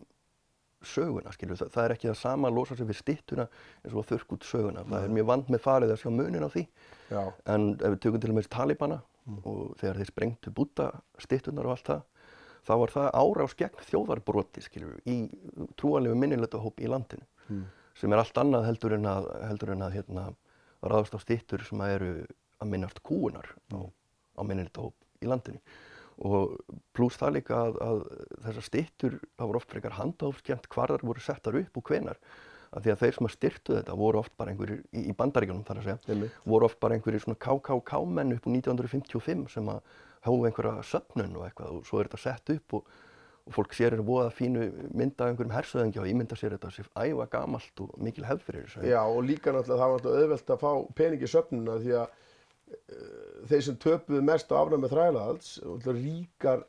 söguna, 0.88 1.32
skilur 1.34 1.58
það, 1.60 1.70
það 1.74 1.84
er 1.84 1.94
ekki 1.94 2.08
það 2.10 2.18
sama 2.20 2.48
að 2.50 2.58
losa 2.58 2.76
sig 2.78 2.88
við 2.88 2.98
styttuna 3.00 3.46
eins 3.82 3.94
og 3.94 4.00
að 4.02 4.08
þurka 4.12 4.36
út 4.36 4.48
söguna. 4.48 4.84
Það 4.90 5.06
er 5.06 5.14
mjög 5.18 5.28
vand 5.30 5.52
með 5.54 5.62
farið 5.64 5.94
að 5.94 6.00
sjá 6.02 6.10
munin 6.14 6.46
á 6.46 6.50
því. 6.54 6.64
Já, 7.10 7.22
En 7.54 7.68
ef 7.74 7.94
við 7.94 8.00
tökum 8.04 8.22
til 8.24 8.32
og 8.32 8.38
með 8.38 8.50
Talibana 8.54 8.98
og 9.44 9.60
þegar 9.80 10.00
þeir 10.00 10.10
sprengtu 10.10 10.52
búta 10.54 10.90
stittunar 11.22 11.68
og 11.68 11.76
allt 11.76 11.88
það, 11.88 12.02
þá 12.64 12.74
var 12.80 12.92
það 12.94 13.08
árás 13.20 13.56
gegn 13.60 13.86
þjóðarbroti, 13.90 14.64
skilur 14.64 14.98
í 15.08 15.16
trúanlegu 15.80 16.16
minnilegt 16.20 16.56
hóp 16.60 16.80
í 16.80 16.90
landinu, 16.90 17.24
sem 17.96 18.12
er 18.12 18.20
allt 18.20 18.40
annað 18.40 18.68
heldur 18.68 18.96
en 18.98 19.08
að, 19.08 19.30
heldur 19.48 19.72
en 19.74 19.84
að 19.86 19.96
hérna, 19.98 20.26
ráðast 20.84 21.16
á 21.16 21.20
stittur 21.22 21.64
sem 21.64 21.80
að 21.80 21.94
eru 21.96 22.12
að 22.60 22.70
minnast 22.72 23.00
kúunar 23.04 23.48
á, 23.72 23.80
á 24.36 24.40
minnilegt 24.44 24.76
hóp 24.80 24.94
í 25.24 25.28
landinu. 25.30 25.60
Og 26.22 26.56
pluss 26.94 27.18
það 27.18 27.38
líka 27.40 27.56
að, 27.58 27.78
að 27.82 28.02
þessar 28.46 28.66
stittur, 28.68 29.20
það 29.34 29.48
voru 29.50 29.60
oft 29.60 29.72
frekar 29.74 29.96
handahófskjönt 29.98 30.68
hvar 30.70 30.92
þar 30.94 31.06
voru 31.08 31.24
settar 31.24 31.58
upp 31.58 31.80
og 31.80 31.90
hvenar. 31.90 32.20
Af 32.74 32.82
því 32.82 32.90
að 32.90 33.02
þeir 33.04 33.14
sem 33.16 33.26
að 33.28 33.34
styrtu 33.34 33.74
þetta 33.76 33.94
voru 33.98 34.18
oft 34.18 34.32
bara 34.38 34.50
einhverjir, 34.50 34.80
í, 34.94 35.04
í 35.10 35.14
bandaríkjunum 35.14 35.66
þar 35.66 35.80
að 35.80 35.88
segja, 35.88 35.98
Einmitt. 36.10 36.38
voru 36.46 36.66
oft 36.66 36.80
bara 36.82 36.96
einhverjir 36.96 37.22
svona 37.22 37.38
KKK-menn 37.42 38.34
upp 38.34 38.48
úr 38.48 38.56
1955 38.58 39.44
sem 39.54 39.70
að 39.70 39.82
hófu 40.24 40.46
einhverja 40.48 40.84
söfnun 40.88 41.36
og 41.38 41.46
eitthvað 41.48 41.76
og 41.78 41.86
svo 41.88 42.00
er 42.00 42.08
þetta 42.08 42.22
sett 42.22 42.52
upp 42.56 42.76
og, 42.78 42.90
og 43.44 43.56
fólk 43.58 43.76
sér 43.76 43.94
þetta 43.94 44.06
voða 44.08 44.32
fínu 44.34 44.66
mynd 44.96 45.20
af 45.20 45.30
einhverjum 45.30 45.54
hersöðingja 45.54 46.02
og 46.02 46.10
ímynda 46.10 46.38
sér 46.40 46.56
þetta 46.56 46.72
sér 46.74 46.90
æfa 46.96 47.28
gamalt 47.34 47.84
og 47.84 47.94
mikil 48.02 48.26
hefð 48.26 48.46
fyrir 48.48 48.66
þessu. 48.66 48.84
já, 48.88 49.00
og 49.04 49.22
líka 49.28 49.52
náttúrulega 49.54 49.82
það 49.82 49.92
var 49.92 49.98
náttúrulega 50.00 50.24
auðvelt 50.24 50.54
að 50.54 50.62
fá 50.64 50.70
pening 50.98 51.22
í 51.22 51.30
söfnuna 51.34 51.78
því 51.84 51.96
að 52.00 52.20
þeir 53.48 53.64
sem 53.66 53.80
töpuðu 53.80 54.22
mest 54.24 54.52
á 54.52 54.58
afnæmi 54.60 54.90
þrælahalds, 54.92 55.56
ríkar, 55.86 56.64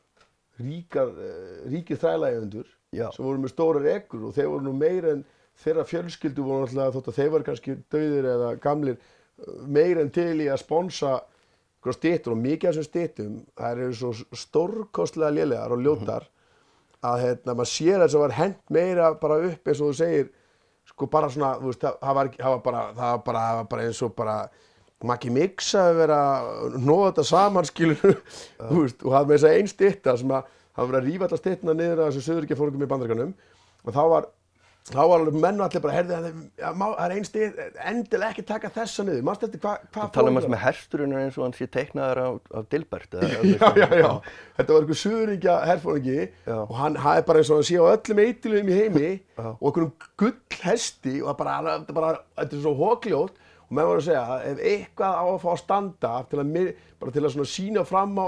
ríkar, 0.61 1.11
uh, 1.11 1.61
ríkir 1.71 1.99
þrælaegundur 2.01 2.67
sem 2.95 3.25
voru 3.25 3.43
með 3.43 3.53
stórar 3.53 3.89
ekkur 3.97 4.29
og 4.29 4.35
þeir 4.35 4.51
voru 4.53 4.67
nú 4.67 4.75
meira 4.77 5.15
en 5.15 5.25
þeirra 5.59 5.85
fjölskyldu 5.87 6.45
voru 6.45 6.65
náttúrulega 6.65 6.95
þótt 6.95 7.09
að 7.11 7.19
þeir 7.19 7.31
var 7.33 7.47
kannski 7.49 7.77
döðir 7.91 8.29
eða 8.33 8.51
gamlir 8.63 8.99
uh, 8.99 9.65
meira 9.67 10.03
en 10.03 10.13
til 10.15 10.35
í 10.43 10.49
að 10.51 10.63
sponsa 10.63 11.17
styttur 11.93 12.33
og 12.33 12.39
mikið 12.41 12.69
af 12.69 12.73
þessum 12.73 12.85
styttum 12.87 13.33
það 13.59 13.81
eru 13.83 13.97
svo 13.99 14.39
stórkostlega 14.41 15.35
lélegar 15.35 15.75
og 15.75 15.83
ljótar 15.85 16.23
að 17.05 17.19
hérna, 17.21 17.53
maður 17.53 17.69
sér 17.69 17.99
að 17.99 18.07
þess 18.07 18.17
að 18.17 18.23
var 18.23 18.33
hent 18.39 18.73
meira 18.73 19.09
bara 19.21 19.37
upp 19.51 19.69
eins 19.69 19.81
og 19.83 19.91
þú 19.91 19.97
segir 19.99 20.31
sko 20.89 21.07
bara 21.11 21.29
svona, 21.29 21.51
veist, 21.61 21.81
það, 21.81 21.99
það, 22.01 22.15
var, 22.17 22.31
það, 22.31 22.39
það, 22.39 22.55
var, 22.55 22.63
bara, 22.65 22.81
það 22.97 23.59
var 23.59 23.69
bara 23.69 23.85
eins 23.85 24.01
og 24.05 24.15
bara 24.17 24.37
Maggi 25.03 25.29
Mix 25.29 25.73
að 25.75 25.97
vera 25.99 26.19
að 26.39 26.77
nóða 26.87 27.09
þetta 27.11 27.25
saman 27.27 27.67
skilur 27.67 27.99
þú 28.61 28.79
veist, 28.85 29.03
og 29.03 29.11
það 29.11 29.25
með 29.27 29.35
þess 29.35 29.49
að 29.49 29.57
einn 29.59 29.67
stytta 29.73 30.15
sem 30.21 30.31
að 30.37 30.47
það 30.75 30.87
var 30.89 30.99
að 31.01 31.09
rífa 31.09 31.27
alltaf 31.27 31.41
styttuna 31.43 31.75
niður 31.75 31.99
að 32.05 32.09
þessu 32.13 32.23
söður 32.29 32.47
ekki 32.47 32.57
fórungum 32.61 32.85
í 32.85 32.89
bandaríkanum 32.93 33.35
og 33.85 33.93
þá 33.95 34.01
var 34.13 34.25
þá 34.85 34.99
var 35.01 35.15
alveg 35.17 35.37
menn 35.41 35.61
allir 35.65 35.81
bara, 35.81 35.93
heyrði, 35.97 36.15
það 36.15 36.25
er- 36.61 37.05
er 37.05 37.13
einn 37.15 37.23
stytt, 37.25 37.55
endilega 37.89 38.31
ekki 38.35 38.43
taka 38.45 38.69
þessa 38.75 39.05
niður, 39.07 39.23
mannstu 39.25 39.47
eftir 39.47 39.61
hvað 39.63 39.85
hva 39.95 40.03
Þú 40.05 40.11
tala 40.13 40.29
um 40.29 40.37
þess 40.39 40.49
með 40.53 40.61
hersturinn 40.61 41.15
eins 41.17 41.37
og 41.39 41.43
hann 41.47 41.55
sé 41.57 41.67
teiknaður 41.73 42.21
af, 42.21 42.35
af 42.59 42.67
Dilbert. 42.69 43.15
eða- 43.17 43.39
já, 43.55 43.69
já, 43.81 43.87
já, 43.97 44.11
þetta 44.59 44.75
var 44.75 44.83
einhver 44.85 44.99
suðuríkja 45.01 45.55
herfóringi 45.71 46.19
og 46.55 46.75
hann 46.81 46.99
hafði 47.01 47.25
bara 47.31 47.41
eins 47.41 47.49
og 47.49 47.57
hann 47.61 47.67
sé 47.71 47.79
á 47.81 47.85
öllum 47.95 48.21
eitilum 48.27 48.69
í 48.69 48.77
heimi 48.83 49.09
og 49.41 49.65
einhverjum 49.71 49.91
gull 50.21 50.61
hesti 50.69 51.15
og 51.23 51.33
það 51.33 51.91
bara, 51.97 52.13
þetta 52.37 52.53
er 52.59 52.61
svo 52.67 52.75
hókljótt 52.83 53.41
og 53.65 53.73
menn 53.73 53.89
var 53.89 53.99
að 53.99 54.05
segja 54.07 54.23
að 54.35 54.45
ef 54.51 54.61
eitthvað 54.71 55.17
á 55.17 55.25
að 55.25 55.39
fá 55.43 55.49
að 55.51 55.61
standa 55.61 56.13
til 56.29 56.41
að, 56.41 56.53
bara 57.01 57.15
til 57.15 57.25
að 57.25 57.49
sína 57.49 57.85
fram 57.87 58.13
á 58.21 58.27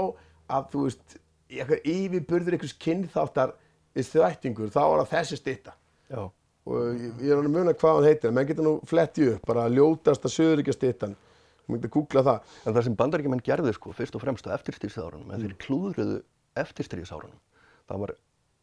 að 0.58 0.68
þú 0.72 0.84
veist, 0.86 1.18
eitthvað 1.48 1.88
yfirburður 1.94 2.56
einhvers 2.56 2.76
kynþáttar 2.84 3.54
í 3.98 4.04
þvættingur, 4.06 4.72
þá 4.72 4.82
var 4.82 5.04
það 5.04 5.14
þessi 5.14 5.38
stytta 5.40 5.74
Já. 6.08 6.20
og 6.28 6.82
ég, 6.98 7.14
ég 7.22 7.30
er 7.32 7.40
hann 7.40 7.48
að 7.48 7.56
muna 7.56 7.76
hvað 7.78 7.98
hann 7.98 8.08
heitir 8.08 8.30
en 8.30 8.36
menn 8.36 8.48
geta 8.48 8.66
nú 8.66 8.74
fletti 8.88 9.30
upp, 9.32 9.46
bara 9.48 9.68
ljótasta 9.72 10.30
suðuríkja 10.32 10.76
styttan, 10.76 11.16
þú 11.64 11.74
myndi 11.74 11.88
að 11.90 11.94
googla 11.96 12.24
það 12.26 12.56
En 12.64 12.76
það 12.76 12.86
sem 12.86 12.98
bandaríkjumenn 13.00 13.44
gerðu 13.44 13.74
sko, 13.76 13.94
fyrst 13.96 14.18
og 14.18 14.24
fremst 14.24 14.48
á 14.48 14.56
eftirstríðsárunum, 14.56 15.32
en 15.32 15.44
þeir 15.44 15.56
klúðruðu 15.64 16.20
eftirstríðsárunum. 16.58 17.40
Það 17.88 18.02
var 18.04 18.14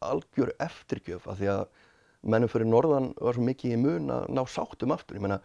algjör 0.06 0.52
eftirgjöf 0.62 1.26
af 1.30 1.38
því 1.40 1.50
að 1.52 1.62
mennum 2.26 2.50
fyrir 2.50 2.68
norðan 2.68 3.12
var 3.20 3.36
svo 3.36 3.46
mikið 3.46 3.76
í 3.76 3.80
mun 3.80 4.12
að 4.12 4.28
ná 4.34 4.42
sáttum 4.50 4.94
aftur. 4.94 5.18
Ég 5.18 5.24
meina, 5.24 5.40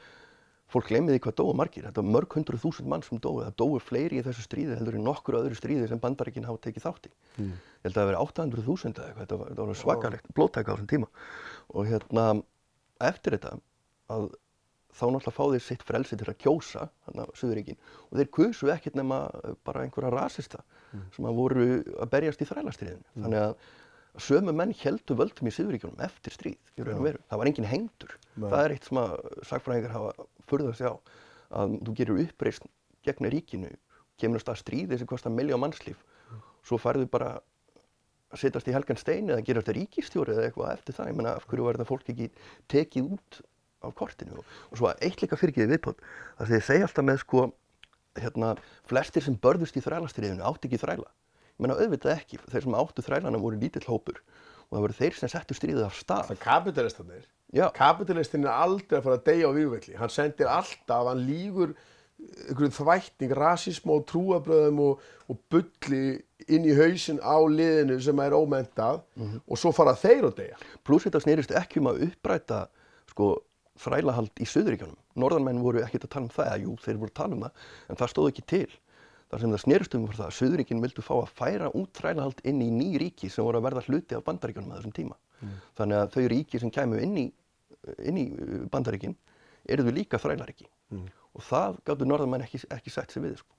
fólk 0.71 0.88
glemir 0.89 1.15
því 1.15 1.21
hvað 1.25 1.38
dóu 1.41 1.53
margir. 1.57 1.86
Þetta 1.88 2.03
var 2.03 2.13
mörg 2.15 2.36
hundruð 2.38 2.63
þúsund 2.63 2.91
mann 2.91 3.03
sem 3.05 3.19
dóu. 3.21 3.41
Það 3.43 3.57
dóu 3.62 3.79
fleiri 3.84 4.21
í 4.21 4.25
þessu 4.25 4.45
stríði 4.45 4.77
heldur 4.79 4.99
en 4.99 5.07
nokkur 5.07 5.39
öðru 5.41 5.57
stríði 5.60 5.89
sem 5.91 5.99
bandaríkinn 6.01 6.47
hafa 6.47 6.63
tekið 6.67 6.86
þátt 6.88 7.10
í. 7.10 7.12
Ég 7.41 7.88
held 7.88 7.91
að 7.91 7.97
það 7.97 8.05
hafi 8.05 8.12
verið 8.12 8.21
800 8.27 8.67
þúsund 8.69 9.01
eða 9.01 9.10
eitthvað. 9.10 9.25
Þetta 9.25 9.41
var, 9.41 9.51
þetta 9.51 9.67
var 9.71 9.81
svakalegt 9.81 10.31
blóttæka 10.38 10.71
á 10.71 10.75
þessum 10.75 10.91
tíma. 10.93 11.12
Og 11.75 11.91
hérna, 11.91 12.25
eftir 13.12 13.38
þetta, 13.38 13.53
að 14.15 14.31
þá 14.91 15.05
náttúrulega 15.07 15.36
fá 15.36 15.45
þeir 15.53 15.63
sitt 15.63 15.84
frelsi 15.88 16.17
til 16.19 16.27
að 16.27 16.39
kjósa 16.43 16.88
þarna 17.05 17.23
á 17.23 17.31
Suðuríkin 17.39 17.77
og 18.10 18.17
þeir 18.19 18.29
kusu 18.36 18.71
ekkert 18.73 18.97
nema 18.99 19.21
bara 19.63 19.86
einhverja 19.86 20.12
rasista 20.12 20.60
sem 21.15 21.27
að 21.29 21.38
voru 21.38 21.67
að 21.95 22.10
berjast 22.12 22.43
í 22.43 22.47
þrælastriðinu. 22.49 23.05
Þannig 23.23 23.39
að 23.45 23.53
sömu 24.19 24.51
menn 24.51 24.73
heldu 24.75 25.15
völdum 25.15 25.47
í 25.47 25.53
Suðuríkjunum 25.55 26.03
eftir 26.03 26.36
stríð 26.36 26.60
í 26.75 26.84
raun 26.84 26.97
og 26.99 27.05
veru. 27.07 27.21
Það 27.31 27.39
var 27.39 27.51
engin 27.53 27.69
hengdur. 27.71 28.17
Það 28.36 28.65
er 28.65 28.73
eitt 28.75 28.89
sem 28.89 28.99
að 28.99 29.13
sagfræðingar 29.47 29.95
hafa 29.95 30.27
furðað 30.52 30.78
sig 30.80 30.92
á 30.92 30.96
að 31.62 31.78
þú 31.82 31.96
gerir 32.00 32.22
uppreist 32.26 32.68
gegn 33.06 33.30
ríkinu, 33.34 33.72
kemur 34.22 34.42
á 34.42 34.44
stað 34.44 34.62
stríði 34.62 35.00
sem 35.00 35.10
kostar 35.10 35.34
miljón 35.34 35.62
mannslíf, 35.64 36.04
svo 36.68 36.78
færðu 36.80 37.08
bara 37.12 37.40
að 38.32 38.44
setjast 38.44 38.70
í 38.70 38.76
helgan 38.76 39.00
stein 39.00 39.32
eða 39.32 39.44
gerast 39.48 39.72
ríkistjóri 39.76 40.36
eða 40.36 40.46
eitthvað 40.48 40.76
eftir 40.76 40.96
það. 40.98 41.10
Ég 41.12 41.18
meina, 41.20 41.34
af 41.36 41.48
hverju 41.50 41.66
var 41.66 41.80
þetta 41.80 41.90
fólk 41.90 42.12
ekki 42.14 42.28
tekið 42.72 43.10
út 43.18 43.40
af 43.82 43.96
kortinu? 43.98 44.38
Og, 44.40 44.78
svo 44.78 44.92
eitt 44.94 45.24
líka 45.24 45.40
fyrirgeði 45.40 45.74
viðpót 45.74 46.04
það 46.38 46.46
sem 46.46 46.56
ég 46.56 46.68
segja 46.68 46.88
alltaf 46.88 47.08
með 47.08 47.20
sko 47.26 47.48
hérna, 48.20 48.54
flestir 48.88 49.26
sem 49.26 49.36
börðust 49.42 49.80
í 49.80 49.84
þrælastriðinu 49.84 50.48
átti 50.48 50.70
ekki 50.70 50.80
þræla. 50.82 51.12
Ég 51.52 51.66
meina 51.66 51.78
auðvitað 51.78 52.16
ekki, 52.16 52.40
þeir 52.52 52.66
sem 52.66 52.80
áttu 52.80 53.06
þrælana 53.06 53.42
voru 53.42 53.60
lítill 53.60 53.86
hópur 53.88 54.22
og 54.72 54.78
það 54.78 54.86
voru 54.86 54.98
þeir 54.98 55.18
sem 55.20 55.32
settu 55.32 55.58
stríðið 55.58 55.88
af 55.88 55.98
stað. 56.00 56.32
Það 56.32 56.38
er 56.38 56.44
kapitalistanir 56.46 57.28
Já. 57.52 57.68
kapitalistin 57.76 58.46
er 58.48 58.54
aldrei 58.54 59.00
að 59.00 59.08
fara 59.08 59.18
að 59.20 59.26
deyja 59.28 59.50
á 59.50 59.58
výrvelli 59.58 59.98
hann 60.00 60.14
sendir 60.14 60.48
alltaf, 60.52 61.08
hann 61.10 61.26
lígur 61.28 61.74
einhverju 62.22 62.70
þvætting, 62.78 63.32
rasism 63.34 63.90
og 63.90 64.04
trúabröðum 64.10 64.82
og, 64.84 65.00
og 65.28 65.40
bulli 65.50 66.20
inn 66.48 66.68
í 66.70 66.76
hausin 66.78 67.18
á 67.18 67.36
liðinu 67.50 67.98
sem 68.04 68.20
er 68.22 68.36
ómentað 68.38 69.02
og 69.48 69.58
svo 69.58 69.72
fara 69.74 69.96
þeir 69.98 70.28
að 70.30 70.36
deyja. 70.38 70.60
Pluss 70.86 71.08
þetta 71.08 71.24
snerist 71.24 71.56
ekki 71.58 71.82
um 71.82 71.90
að 71.90 72.04
uppræta 72.08 72.68
sko 73.10 73.34
þrælahald 73.82 74.38
í 74.38 74.46
Suðuríkjunum 74.46 75.00
norðanmenn 75.20 75.64
voru 75.64 75.82
ekkert 75.84 76.06
að 76.08 76.14
tala 76.14 76.28
um 76.28 76.36
það, 76.36 76.54
jú 76.64 76.78
þeir 76.86 77.02
voru 77.02 77.12
að 77.12 77.20
tala 77.20 77.36
um 77.36 77.44
það 77.46 77.68
en 77.90 78.00
það 78.02 78.12
stóð 78.14 78.32
ekki 78.32 78.46
til. 78.54 78.70
Þar 79.32 79.41
sem 79.41 79.54
það 79.54 79.62
snerist 79.64 79.93
um 79.95 80.06
var 80.08 80.18
það 80.20 80.28
að 80.28 80.38
Suðuríkin 80.38 80.82
vildu 80.84 81.04
fá 81.08 81.14
að 81.18 81.34
færa 81.39 81.70
út 81.80 81.91
þrælahald 81.95 82.41
inn 82.43 82.62
í 82.62 82.70
ný 82.76 82.88
ríki 82.99 83.30
sem 83.32 83.45
voru 83.47 83.62
að 83.62 83.68
verða 83.70 83.84
hluti 83.88 84.18
af 84.18 84.26
bandaríkjunum 84.28 84.74
að 84.74 84.82
þessum 84.82 84.95
tíma. 84.97 85.16
Þannig 85.80 85.97
að 85.97 86.12
þau 86.16 86.26
ríki 86.34 86.60
sem 86.60 86.72
kæmu 86.72 86.99
inn 87.02 87.16
í, 87.18 87.26
inn 87.99 88.19
í 88.21 88.27
uh, 88.34 88.61
bandaríkin 88.71 89.15
eru 89.69 89.86
þau 89.86 89.95
líka 89.95 90.19
þrælaríki. 90.21 90.67
Og 91.38 91.45
það 91.47 91.79
gáttu 91.88 92.07
norðanmenn 92.07 92.45
ekki, 92.45 92.61
ekki 92.73 92.93
sett 92.93 93.13
sig 93.13 93.23
við 93.23 93.38
sko. 93.39 93.55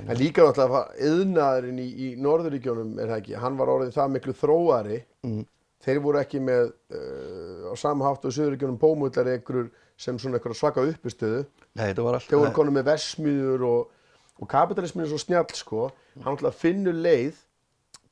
en 0.00 0.18
líka 0.18 0.44
náttúrulega 0.46 0.82
yðnaðurinn 1.06 1.78
í, 1.82 1.88
í 1.90 2.08
norðuríkjónum 2.22 2.98
er 2.98 3.12
það 3.12 3.22
ekki, 3.22 3.36
hann 3.42 3.58
var 3.58 3.72
orðið 3.74 3.96
það 3.96 4.12
miklu 4.16 4.36
þróari. 4.40 5.00
Mm. 5.26 5.46
þeir 5.80 6.00
voru 6.04 6.18
ekki 6.20 6.40
með 6.44 6.72
uh, 6.92 7.70
á 7.72 7.74
samhátt 7.80 8.26
og 8.28 8.34
söðuríkjónum 8.36 8.80
bómullari 8.80 9.38
einhverjur 9.38 9.70
sem 10.00 10.18
svona 10.20 10.36
einhverja 10.36 10.58
svaka 10.58 10.84
uppistöðu. 10.84 11.44
Nei, 11.76 11.86
þetta 11.90 12.04
var 12.04 12.18
allt 12.18 12.28
þeir 12.28 12.42
voru 12.42 12.56
konum 12.56 12.76
með 12.76 12.90
versmiður 12.90 13.64
og, 13.68 13.94
og 14.40 14.50
kapitalismin 14.50 15.06
er 15.06 15.12
svo 15.12 15.20
snjall 15.22 15.56
sko. 15.56 15.86
Hann 16.20 16.36
ætla 16.36 16.52
að 16.52 16.60
finna 16.60 16.92
leið 16.92 17.38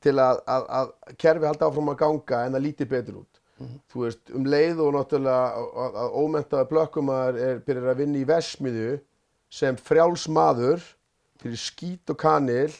til 0.01 0.15
að, 0.21 0.41
að, 0.47 0.65
að 0.79 1.15
kerfi 1.19 1.49
halda 1.49 1.67
áfram 1.67 1.91
að 1.91 1.99
ganga 2.01 2.41
en 2.45 2.55
það 2.55 2.65
líti 2.65 2.87
betur 2.89 3.21
út 3.21 3.38
þú 3.91 4.03
veist, 4.05 4.21
um 4.35 4.45
leið 4.47 4.81
og 4.85 4.93
náttúrulega 4.95 5.63
að, 5.83 5.97
að 6.03 6.17
ómentaða 6.21 6.67
blökkumar 6.69 7.39
er 7.39 7.59
byrjar 7.65 7.91
að 7.93 8.01
vinna 8.03 8.21
í 8.21 8.27
versmiðu 8.27 8.91
sem 9.51 9.77
frjáls 9.79 10.27
maður 10.31 10.83
fyrir 11.41 11.59
skít 11.59 12.13
og 12.13 12.19
kanil 12.21 12.71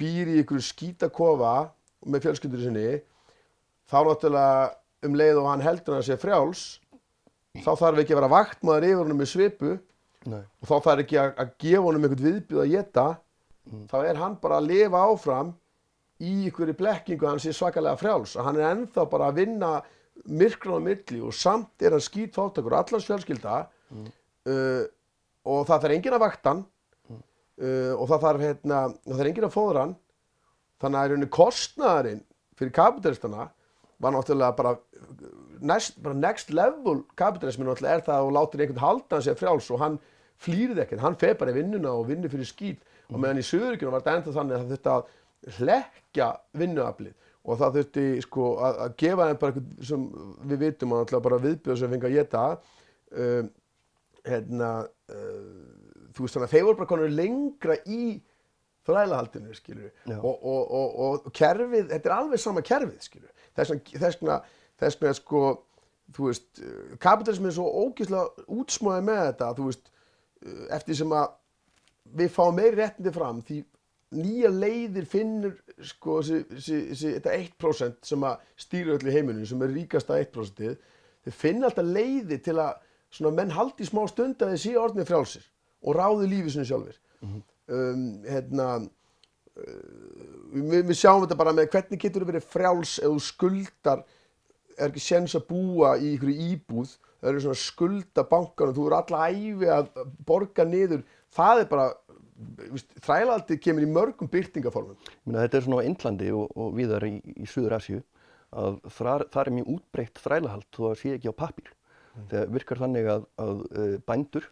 býr 0.00 0.30
í 0.30 0.40
ykkur 0.42 0.62
skítakofa 0.64 1.54
með 2.06 2.26
fjölskyldur 2.26 2.62
sinni 2.64 3.00
þá 3.90 3.98
náttúrulega 4.06 5.08
um 5.08 5.16
leið 5.16 5.40
og 5.40 5.48
hann 5.50 5.64
heldur 5.64 5.96
hann 5.96 6.06
sé 6.06 6.18
frjáls 6.20 6.64
þá 7.64 7.72
þarf 7.72 8.02
ekki 8.02 8.14
að 8.14 8.20
vera 8.20 8.34
vaktmaður 8.34 8.88
yfir 8.90 9.02
honum 9.02 9.20
með 9.20 9.32
svipu 9.32 9.72
Nei. 10.28 10.42
og 10.44 10.68
þá 10.68 10.76
þarf 10.86 11.02
ekki 11.04 11.18
að, 11.18 11.30
að 11.40 11.52
gefa 11.64 11.84
honum 11.86 12.06
einhvern 12.06 12.26
viðbjöð 12.28 12.62
að 12.62 12.72
geta 12.74 13.06
þá 13.90 13.96
er 14.04 14.20
hann 14.20 14.36
bara 14.42 14.60
að 14.60 14.70
lifa 14.70 15.02
áfram 15.08 15.54
í 16.20 16.34
ykkur 16.50 16.72
blekkingu 16.76 17.26
að 17.26 17.34
hann 17.34 17.42
sé 17.42 17.54
svakalega 17.56 18.00
frjáls 18.00 18.36
að 18.36 18.48
hann 18.48 18.60
er 18.60 18.68
ennþá 18.70 19.06
bara 19.10 19.30
að 19.30 19.40
vinna 19.40 19.70
myrkran 20.28 20.84
á 20.84 20.86
milli 20.90 21.20
og 21.24 21.36
samt 21.36 21.84
er 21.84 21.96
hann 21.96 22.04
skýt 22.04 22.36
fátakur 22.36 22.76
allans 22.76 23.06
fjölskylda 23.08 23.62
uh, 23.64 24.84
og 25.48 25.64
það 25.68 25.86
þarf 25.86 25.94
enginn 25.96 26.16
að 26.16 26.24
vakta 26.26 26.52
hann 26.52 26.66
uh, 27.60 27.94
og 27.96 28.04
það 28.10 28.26
þarf, 28.26 28.44
hérna, 28.44 28.82
það 29.06 29.16
þarf 29.16 29.30
enginn 29.30 29.48
að 29.48 29.56
fóðra 29.56 29.86
hann. 29.86 29.96
Þannig 30.80 30.98
að 30.98 31.06
í 31.06 31.12
rauninni 31.12 31.32
kostnaðarinn 31.36 32.22
fyrir 32.56 32.76
kapitalistana 32.76 33.48
var 34.00 34.14
náttúrulega 34.14 34.56
bara 34.56 34.76
next, 35.60 35.98
bara 36.00 36.16
next 36.16 36.52
level 36.56 37.02
kapitalismin 37.20 37.68
er 37.68 38.04
það 38.04 38.14
að 38.16 38.26
þú 38.26 38.30
látir 38.36 38.62
einhvern 38.64 38.84
halda 38.84 39.18
hann 39.18 39.26
sér 39.26 39.36
frjáls 39.40 39.68
og 39.72 39.82
hann 39.82 39.98
flýrið 40.40 40.84
ekkert, 40.86 41.02
hann 41.04 41.18
feir 41.20 41.36
bara 41.36 41.52
í 41.52 41.58
vinnuna 41.58 41.92
og 41.92 42.06
vinnur 42.08 42.32
fyrir 42.32 42.48
skýt. 42.48 42.80
Og 43.10 43.18
meðan 43.20 43.42
í 43.42 43.44
Suðuríkjunum 43.44 43.92
var 43.92 44.04
þetta 44.04 44.16
enda 44.16 44.32
þannig 44.36 44.56
að 44.56 44.92
að 44.94 45.08
hlekja 45.58 46.30
vinnuaflið. 46.60 47.14
Og 47.48 47.56
það 47.56 47.76
þurfti 47.78 48.02
sko 48.26 48.48
að, 48.60 48.80
að 48.84 48.96
gefa 49.00 49.26
þeim 49.30 49.38
bara 49.40 49.52
eitthvað 49.54 49.86
sem 49.88 50.02
við 50.50 50.58
vitum 50.66 50.92
að 50.92 50.98
náttúrulega 51.00 51.26
bara 51.26 51.38
viðbjöð 51.46 51.78
sem 51.80 51.94
fengi 51.94 52.08
að 52.10 52.16
geta 52.18 52.42
um, 53.24 53.48
hérna 54.28 54.68
uh, 54.84 56.02
þú 56.12 56.26
veist 56.26 56.36
þannig 56.36 56.48
að 56.50 56.52
þeir 56.56 56.66
voru 56.68 56.78
bara 56.82 56.90
konur 56.90 57.14
lengra 57.16 57.78
í 57.88 58.02
þrælahaldinu 58.88 59.54
skilur 59.56 59.90
og, 60.20 60.36
og, 60.36 60.60
og, 60.76 61.00
og 61.24 61.32
kerfið, 61.36 61.88
þetta 61.94 62.10
er 62.10 62.16
alveg 62.18 62.40
sama 62.42 62.62
kerfið 62.66 63.02
skilur 63.08 63.32
þess 63.56 63.72
vegna- 63.72 64.00
þess 64.04 64.20
vegna 64.20 64.38
þess 64.80 65.00
vegna 65.00 65.14
sko 65.18 65.42
þú 66.16 66.28
veist, 66.28 66.48
uh, 66.60 66.94
kapitalismin 67.00 67.52
er 67.52 67.56
svo 67.56 67.68
ógeðslega 67.86 68.46
útsmáði 68.60 69.06
með 69.08 69.20
þetta 69.30 69.50
þú 69.58 69.68
veist, 69.70 69.90
uh, 70.44 70.64
eftir 70.76 71.00
sem 71.00 71.16
að 71.16 71.28
við 72.20 72.32
fáum 72.36 72.56
meiri 72.60 72.76
réttindi 72.82 73.12
fram 73.16 73.40
því 73.48 73.62
nýja 74.16 74.50
leiðir 74.50 75.06
finnur 75.06 75.56
sko 75.86 76.18
þetta 76.26 77.34
1% 77.36 78.08
sem 78.10 78.24
að 78.26 78.46
stýra 78.58 78.96
öllu 78.96 79.10
í 79.10 79.14
heiminum 79.14 79.46
sem 79.46 79.62
er 79.62 79.74
ríkasta 79.74 80.18
1% 80.18 80.62
þeir 81.24 81.36
finna 81.36 81.68
alltaf 81.68 81.86
leiði 81.86 82.40
til 82.42 82.56
að 82.58 82.80
svona 83.10 83.34
menn 83.36 83.54
haldi 83.54 83.84
í 83.84 83.90
smá 83.90 84.02
stund 84.10 84.42
að 84.42 84.54
þeir 84.54 84.62
séu 84.64 84.80
orðnir 84.82 85.08
frjálsir 85.08 85.46
og 85.86 85.96
ráði 85.96 86.30
lífið 86.30 86.54
sinni 86.54 86.70
sjálfur 86.70 86.98
um, 87.22 88.06
hérna 88.26 88.68
uh, 88.80 88.88
við, 90.54 90.88
við 90.90 90.96
sjáum 90.98 91.22
þetta 91.24 91.38
bara 91.40 91.54
með 91.56 91.70
hvernig 91.74 92.02
getur 92.02 92.24
þú 92.24 92.32
verið 92.32 92.50
frjáls 92.50 92.96
ef 92.98 93.14
þú 93.14 93.22
skuldar 93.28 94.04
er 94.80 94.88
ekki 94.88 95.04
séns 95.04 95.36
að 95.38 95.46
búa 95.50 95.94
í 96.00 96.14
ykkur 96.16 96.34
íbúð 96.34 96.96
það 97.20 97.30
eru 97.30 97.42
svona 97.44 97.62
skulda 97.62 98.26
bankanum 98.28 98.76
þú 98.76 98.86
eru 98.88 98.98
alla 99.00 99.24
æfi 99.30 99.72
að 99.74 99.90
borga 100.26 100.66
niður 100.66 101.04
það 101.36 101.64
er 101.64 101.70
bara 101.70 101.90
þrælaldi 103.04 103.58
kemur 103.60 103.84
í 103.84 103.90
mörgum 103.90 104.30
byrtingaformum 104.32 104.96
þetta 105.26 105.58
er 105.58 105.66
svona 105.66 105.82
á 105.84 105.88
Indlandi 105.88 106.30
og, 106.32 106.48
og 106.56 106.72
viðar 106.78 107.04
í, 107.08 107.18
í 107.20 107.48
Suður 107.48 107.76
Asíu 107.76 108.00
að 108.50 108.80
þar, 108.90 109.26
þar 109.30 109.48
er 109.48 109.56
mjög 109.58 109.70
útbreytt 109.76 110.20
þrælahald 110.24 110.68
þó 110.74 110.82
að 110.90 110.98
sé 111.02 111.14
ekki 111.14 111.30
á 111.30 111.40
pappír. 111.40 111.70
Það 112.30 112.54
virkar 112.56 112.80
þannig 112.82 113.08
að, 113.10 113.26
að 113.40 113.60
uh, 113.70 113.96
bændur 114.08 114.48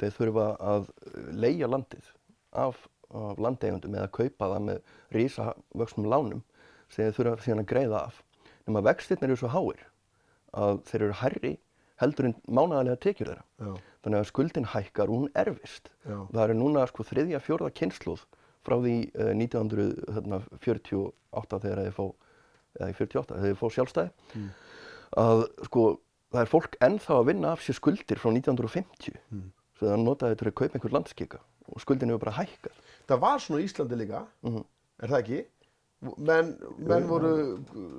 þeir 0.00 0.14
þurfa 0.16 0.46
að 0.72 0.86
uh, 0.88 1.18
leigja 1.36 1.68
landið 1.68 2.06
af, 2.64 2.78
af 3.12 3.42
landeigundum 3.44 3.98
eða 3.98 4.12
kaupa 4.14 4.50
það 4.54 4.68
með 4.70 4.94
rísa 5.14 5.50
vöxnum 5.76 6.08
lánum 6.10 6.44
sem 6.88 7.04
þeir 7.04 7.18
þurfa 7.18 7.44
síðan 7.44 7.64
að 7.64 7.70
greiða 7.74 8.00
af. 8.08 8.22
Nefn 8.64 8.80
að 8.80 8.88
vextirnir 8.88 9.30
eru 9.30 9.40
svo 9.42 9.52
háir 9.52 9.84
að 10.54 10.80
þeir 10.88 11.02
eru 11.02 11.18
hærri 11.20 11.52
heldur 12.00 12.30
en 12.30 12.36
mánaðarlega 12.48 13.02
tekjur 13.04 13.30
þeirra. 13.30 13.44
Já. 13.60 13.74
Þannig 14.04 14.20
að 14.20 14.28
skuldin 14.28 14.66
hækkar 14.68 15.08
og 15.08 15.16
hún 15.22 15.30
erfist. 15.40 15.88
Já. 16.04 16.18
Það 16.28 16.42
eru 16.44 16.56
núna 16.60 16.82
sko 16.90 17.00
þriðja, 17.08 17.38
fjórða 17.40 17.70
kynnslóð 17.80 18.20
frá 18.64 18.76
því 18.80 18.96
uh, 19.16 19.32
1948 19.36 21.60
þegar 21.64 21.80
þeir 21.84 21.94
fá, 21.96 22.04
eða 22.78 22.90
í 22.90 22.96
48 22.98 23.34
þegar 23.34 23.46
þeir 23.48 23.58
fá 23.60 23.66
sjálfstæði, 23.76 24.10
að 25.24 25.38
sko 25.68 25.82
það 26.34 26.42
er 26.42 26.50
fólk 26.50 26.72
ennþá 26.82 27.14
að 27.20 27.28
vinna 27.30 27.48
af 27.54 27.60
sér 27.64 27.76
skuldir 27.78 28.18
frá 28.20 28.28
1950 28.32 29.18
mm. 29.30 29.44
svo 29.78 29.84
það 29.90 30.02
notaði 30.04 30.38
til 30.40 30.48
að 30.50 30.56
kaupa 30.60 30.74
einhver 30.78 30.94
landskika 30.96 31.38
og 31.70 31.76
skuldin 31.84 32.10
hefur 32.12 32.24
bara 32.26 32.38
hækkað. 32.40 32.76
það 33.08 33.18
var 33.24 33.38
svona 33.44 33.60
í 33.62 33.64
Íslandi 33.68 33.96
líka 34.00 34.20
Mhm. 34.44 34.62
er 35.04 35.08
það 35.12 35.22
ekki 35.22 35.40
menn, 36.18 36.48
menn 36.90 37.06
voru 37.08 37.30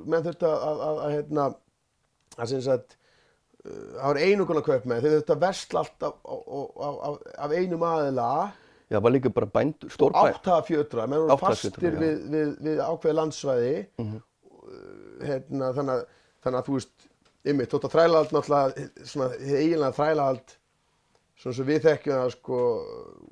menn 0.06 0.26
þurftu 0.26 0.46
að, 0.50 0.58
að, 0.70 0.78
að, 0.90 0.96
að 1.06 1.12
hérna 1.16 1.44
að 2.36 2.48
sem 2.52 2.62
sagt 2.62 2.90
uh, 2.94 2.98
það 3.66 4.06
var 4.06 4.20
einu 4.22 4.46
konar 4.50 4.66
kaup 4.66 4.86
með 4.90 5.08
þeir 5.08 5.34
að 5.34 5.42
versla 5.42 5.82
allt 5.82 6.06
af, 6.06 6.20
af, 6.26 7.00
af, 7.10 7.18
af 7.48 7.56
einum 7.56 7.86
aðila. 7.88 8.30
Já, 8.86 8.98
það 8.98 9.06
var 9.08 9.16
líka 9.16 9.32
bara 9.34 9.50
bændur, 9.50 9.92
stórbæ, 9.94 10.22
áttaða 10.30 10.66
fjötra, 10.68 11.08
menn 11.10 11.24
voru 11.24 11.40
fastir 11.42 11.98
við, 11.98 12.20
við, 12.30 12.52
við 12.68 12.82
ákveði 12.86 13.18
landsvæði. 13.18 13.74
Mhm. 14.04 14.22
hérna, 15.26 15.72
þannig, 15.78 15.94
að, 15.96 16.22
þannig 16.44 16.60
að 16.60 16.68
þú 16.68 16.76
veist 16.76 17.10
ymmið, 17.46 17.68
þótt 17.72 17.88
að 17.88 17.96
þrælahald 17.96 18.32
náttúrulega 18.36 18.86
svona 19.06 19.28
eiginlega 19.40 19.96
þrælahald 19.96 20.56
svona 21.40 21.58
sem 21.58 21.68
við 21.68 21.82
þekkjum 21.86 22.20
það 22.20 22.32
sko 22.36 22.60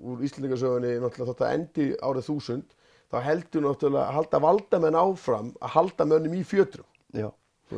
úr 0.03 0.23
Íslandingasögunni 0.27 0.93
náttúrulega 1.01 1.31
þótt 1.31 1.43
að 1.47 1.53
endi 1.57 1.87
árið 2.03 2.27
þúsund 2.29 2.75
þá 3.13 3.17
heldur 3.27 3.65
náttúrulega 3.67 4.05
að 4.07 4.17
halda 4.17 4.41
valdamenn 4.43 4.99
áfram 4.99 5.51
að 5.59 5.73
halda 5.77 6.07
mönnum 6.09 6.37
í 6.37 6.43
fjötrum. 6.47 6.87
Já, 7.13 7.29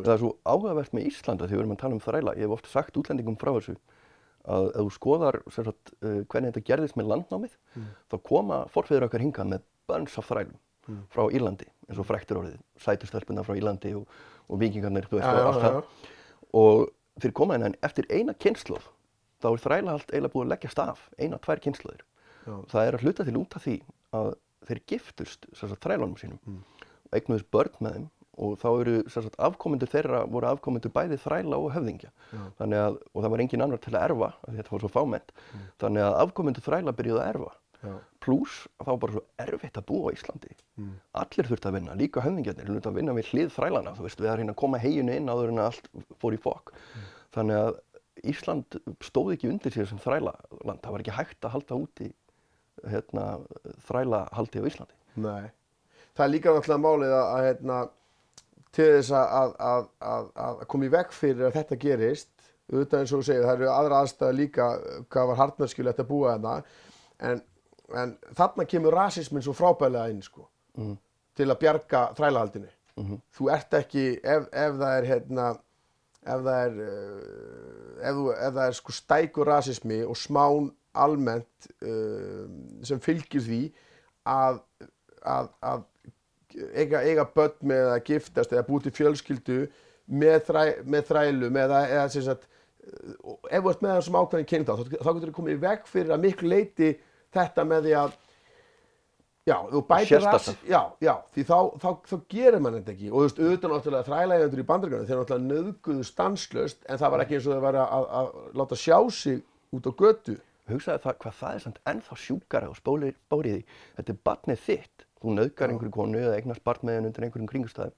það 0.01 0.13
er 0.15 0.21
svo 0.23 0.31
áhugavert 0.43 0.95
með 0.95 1.07
Íslanda 1.11 1.47
þegar 1.47 1.55
við 1.55 1.63
erum 1.63 1.75
að 1.75 1.81
tala 1.83 1.97
um 1.97 2.03
þræla. 2.03 2.35
Ég 2.35 2.47
hef 2.47 2.55
oft 2.57 2.69
sagt 2.71 2.99
útlendingum 2.99 3.37
frá 3.39 3.51
þessu 3.55 3.75
að 4.45 4.67
ef 4.69 4.81
þú 4.81 4.91
skoðar 4.93 5.39
sagt, 5.53 5.93
uh, 6.01 6.21
hvernig 6.29 6.51
þetta 6.51 6.67
gerðist 6.69 6.97
með 6.99 7.11
landnámið, 7.13 7.55
þá 8.11 8.15
koma 8.29 8.59
forfeyður 8.73 9.07
okkar 9.07 9.23
hingað 9.23 9.51
með 9.55 9.65
bönns 9.89 10.17
af 10.21 10.29
þrælum 10.29 10.59
frá 11.09 11.23
Írlandi, 11.33 11.65
eins 11.89 11.99
og 12.01 12.05
fræktur 12.05 12.41
orðið, 12.43 12.59
sætustelpuna 12.81 13.45
frá 13.45 13.55
Írlandi 13.57 13.95
og, 13.97 14.09
og 14.45 14.59
vikingarnir, 14.61 15.07
þú 15.09 15.17
veist, 15.17 15.25
Já, 15.25 15.39
og 15.39 15.47
allt 15.49 15.63
það. 15.63 16.11
Og 16.61 17.23
þeir 17.23 17.33
koma 17.39 17.57
inn 17.57 17.65
en 17.71 17.77
eftir 17.85 18.05
eina 18.13 18.35
kynnslóð, 18.37 18.85
þá 19.41 19.47
er 19.49 19.63
þrælahald 19.63 20.11
eiginlega 20.11 20.33
búið 20.35 20.45
að 20.45 20.51
leggjast 20.53 20.81
af, 20.83 21.07
eina, 21.17 21.39
tvær 21.41 21.63
kynnslóðir. 21.63 22.05
Það 22.45 22.81
er 22.83 22.97
að 22.97 23.05
hluta 23.05 23.25
til 23.25 23.37
út 23.39 23.57
af 23.57 23.65
því 23.65 23.75
að 24.13 24.31
þeir 24.69 24.81
giftust 24.91 25.47
þrælunum 25.57 26.17
sínum. 26.21 26.61
Og 27.09 27.17
eignuðust 27.17 27.49
börn 27.53 27.81
með 27.81 27.97
þeim 27.97 28.05
og 28.35 28.55
þá 28.61 28.67
eru 28.71 28.95
sagt, 29.11 29.37
afkomendur 29.47 29.91
þeirra 29.91 30.23
voru 30.31 30.49
afkomendur 30.49 30.93
bæði 30.95 31.19
þræla 31.23 31.59
og 31.61 31.69
höfðingja. 31.75 32.11
Að, 32.59 32.97
og 33.13 33.21
það 33.21 33.31
var 33.33 33.43
engin 33.45 33.65
annar 33.65 33.83
til 33.83 33.93
að 33.93 34.07
erfa 34.09 34.31
því 34.47 34.57
þetta 34.57 34.75
var 34.75 34.83
svo 34.83 34.91
fámennt. 34.95 35.35
Þannig 35.83 36.07
að 36.07 36.17
afkomendur 36.25 36.65
þræla 36.65 36.95
byrjuðu 36.97 37.21
að 37.21 37.31
erfa. 37.35 37.53
Já. 37.85 37.95
pluss 38.23 38.63
að 38.79 38.87
það 38.87 38.91
var 38.91 39.01
bara 39.03 39.13
svo 39.13 39.21
erfitt 39.43 39.75
að 39.77 39.83
búa 39.89 40.09
á 40.09 40.15
Íslandi. 40.15 40.55
Allir 41.21 41.49
þurfti 41.49 41.69
að 41.69 41.75
vinna, 41.77 41.97
líka 41.99 42.23
höfðingjarnir 42.25 42.71
þurfti 42.71 42.89
að 42.89 42.95
vinna 42.97 43.13
við 43.13 43.27
hlið 43.31 43.51
þrælana, 43.53 43.93
þú 43.97 44.05
veist, 44.07 44.21
við 44.23 44.31
að 44.31 44.39
reyna 44.39 44.55
að 44.55 44.61
koma 44.61 44.79
heginu 44.81 45.17
inn 45.19 45.29
áður 45.29 45.51
en 45.51 45.61
að 45.61 45.69
allt 45.69 45.89
fór 46.23 46.37
í 46.37 46.39
fokk. 46.41 46.73
Þannig 47.35 47.61
að 47.61 47.77
Ísland 48.31 48.79
stóð 49.03 49.33
ekki 49.35 49.51
undir 49.51 49.75
sér 49.75 49.89
sem 49.89 49.99
þrælaland 50.01 50.81
það 50.81 50.95
var 50.95 51.03
ekki 51.03 51.17
hægt 51.17 51.45
að 51.45 51.53
halda 51.57 51.77
úti 51.83 52.09
hérna, 52.89 53.25
þræla 53.85 54.23
haldi 54.33 54.63
á 54.63 54.67
Íslandi. 54.71 54.97
Nei. 55.21 55.51
Það 56.15 56.25
er 56.25 56.31
líka 56.31 56.55
náttúrulega 56.55 56.83
málið 56.85 57.13
að, 57.13 57.25
að 57.27 57.47
hérna, 57.49 57.79
til 58.75 58.87
þess 58.97 59.11
að, 59.15 59.55
að, 59.71 59.85
að, 60.13 60.29
að 60.45 60.63
koma 60.71 60.87
í 60.87 60.93
veg 60.93 61.13
fyrir 61.15 61.47
að 61.49 61.57
þetta 61.61 61.77
gerist. 61.85 62.31
Auðvitað 62.65 62.99
eins 63.03 63.11
og 63.13 63.21
þú 63.21 63.25
segir, 63.27 63.43
það 63.45 63.59
eru 63.59 63.67
aðra 63.71 63.99
aðstæða 64.03 64.35
líka 64.39 64.69
hvað 65.13 65.27
var 65.31 65.39
hartmennskilegt 65.43 65.99
að 66.01 66.07
búa 66.09 66.31
þarna. 66.33 66.55
En, 67.29 67.41
en 68.01 68.15
þarna 68.35 68.65
kemur 68.71 68.95
rasismin 68.97 69.45
svo 69.45 69.53
frábælega 69.55 70.09
inn 70.15 70.23
sko, 70.25 70.47
Mhm. 70.75 70.95
til 71.37 71.45
að 71.51 71.59
bjarga 71.61 72.01
þrælahaldinu. 72.17 72.71
Þú 73.37 73.49
ert 73.51 73.73
ekki, 73.75 74.05
ef, 74.23 74.45
ef 74.51 74.75
það 74.79 74.97
er 74.97 75.05
hérna, 75.11 75.45
ef 76.25 76.43
það 76.45 76.59
er 76.65 76.77
uh, 76.81 78.09
ef, 78.09 78.19
ef 78.47 78.53
það 78.55 78.61
er 78.65 78.77
sko 78.79 78.95
stækur 78.95 79.49
rasismi 79.51 79.97
og 80.07 80.15
smán 80.17 80.69
almennt 80.95 81.67
uh, 81.83 82.45
sem 82.87 82.99
fylgir 83.03 83.43
því 83.43 83.59
að, 84.31 84.61
að, 85.27 85.49
að 85.61 85.83
eiga, 86.73 87.01
eiga 87.03 87.25
börn 87.35 87.55
með 87.71 87.91
að 87.93 88.03
giftast 88.09 88.53
eða 88.53 88.65
búið 88.67 88.87
til 88.87 88.95
fjölskyldu 88.99 89.61
með, 90.05 90.37
þræ, 90.49 90.63
með 90.85 91.07
þrælum 91.09 91.57
eða, 91.63 91.81
eða 91.89 92.05
sem 92.13 92.25
sagt, 92.25 92.45
ef 93.49 93.65
þú 93.65 93.71
ert 93.71 93.83
með 93.83 93.97
þessum 93.97 94.19
ákveðin 94.21 94.51
kynnt 94.51 94.69
þá, 94.69 94.85
þá 94.93 95.09
getur 95.09 95.31
þú 95.31 95.35
komið 95.39 95.57
í 95.57 95.63
veg 95.65 95.89
fyrir 95.89 96.15
að 96.15 96.23
miklu 96.27 96.51
leiti 96.51 96.93
þetta 97.35 97.67
með 97.67 97.89
því 97.89 97.97
að 98.03 98.15
Já, 99.45 99.59
þú 99.69 99.79
bætir 99.85 100.23
ras, 100.25 100.47
já, 100.65 100.79
já, 101.05 101.11
því 101.35 101.43
þá, 101.45 101.57
þá, 101.77 101.89
þá 102.09 102.13
gerir 102.33 102.63
mann 102.65 102.79
þetta 102.79 102.93
ekki. 102.95 103.09
Og 103.11 103.19
þú 103.19 103.25
veist, 103.27 103.41
auðvitað 103.43 103.73
náttúrulega 103.75 104.07
þrælægjandur 104.07 104.61
í 104.61 104.65
bandaríkjunum 104.71 105.05
þeir 105.05 105.19
náttúrulega 105.19 105.49
nöðguðu 105.51 106.05
stanslöst 106.07 106.79
en 106.89 107.01
það 107.01 107.13
var 107.13 107.23
ekki 107.23 107.37
eins 107.37 107.45
og 107.45 107.53
þeir 107.53 107.65
væri 107.67 107.81
að, 107.83 107.91
að, 107.93 108.07
að 108.17 108.57
láta 108.57 108.79
sjá 108.81 108.97
sig 109.13 109.43
út 109.77 109.85
á 109.85 109.91
götu. 110.01 110.35
Hugsaði 110.65 111.03
það 111.03 111.19
hvað 111.21 111.37
það 111.43 111.59
er 111.59 111.63
samt 111.67 111.77
ennþá 111.93 112.17
sjúkara 112.23 112.71
og 112.71 112.79
spórið 112.79 113.19
því. 113.29 113.59
Þetta 113.99 114.15
er 114.15 114.19
barnið 114.31 114.65
þitt 114.65 115.04
þú 115.25 115.35
nauðgar 115.39 115.73
einhverju 115.73 115.95
konu 115.97 116.21
eða 116.21 116.39
með 116.45 116.95
henn 116.95 117.09
undir 117.09 117.27
einhverjum 117.27 117.51
kringustæðum 117.51 117.97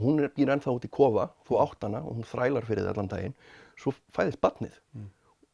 hún 0.00 0.20
er 0.22 0.30
býr 0.34 0.52
ennþá 0.54 0.74
út 0.74 0.86
í 0.86 0.90
kofa, 0.92 1.28
þú 1.48 1.58
átt 1.64 1.86
hana 1.86 2.02
og 2.04 2.18
hún 2.18 2.26
þrælar 2.28 2.66
fyrir 2.68 2.84
þið 2.84 2.92
allan 2.92 3.10
daginn, 3.10 3.34
svo 3.80 3.92
fæðist 4.14 4.40
barnið. 4.44 4.76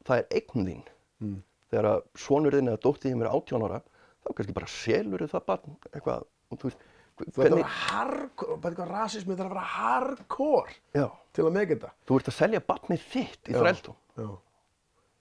Það 0.07 0.21
er 0.23 0.27
eign 0.39 0.67
þín. 0.69 0.83
Mm. 1.25 1.39
Þegar 1.73 1.89
að 1.91 2.03
sonurðin 2.23 2.71
eða 2.71 2.83
dóttið 2.85 3.15
þeim 3.15 3.25
er 3.25 3.31
18 3.33 3.67
ára, 3.67 3.81
þá 4.23 4.29
kannski 4.37 4.57
bara 4.57 4.71
selur 4.71 5.25
það 5.33 5.47
barn 5.51 5.79
eitthvað, 5.93 6.29
og 6.53 6.61
þú 6.61 6.71
veist, 6.71 6.85
Þú 7.17 7.25
ætti 7.25 7.47
að 7.49 7.55
vera 7.57 7.69
hardcore, 7.73 8.57
bara 8.61 8.75
eitthvað 8.75 8.91
rasismi, 8.93 9.33
það 9.33 9.39
er 9.41 9.47
að 9.47 9.53
vera 9.55 9.69
hardcore 9.73 10.75
já, 10.93 11.07
til 11.33 11.45
að 11.47 11.55
mega 11.55 11.71
þetta. 11.73 11.93
þú 12.05 12.19
ert 12.21 12.27
að 12.29 12.35
selja 12.37 12.61
barnið 12.67 13.07
þitt 13.15 13.49
í 13.49 13.55
Já. 13.55 13.57
þrældum. 13.63 13.97
Já. 14.21 14.27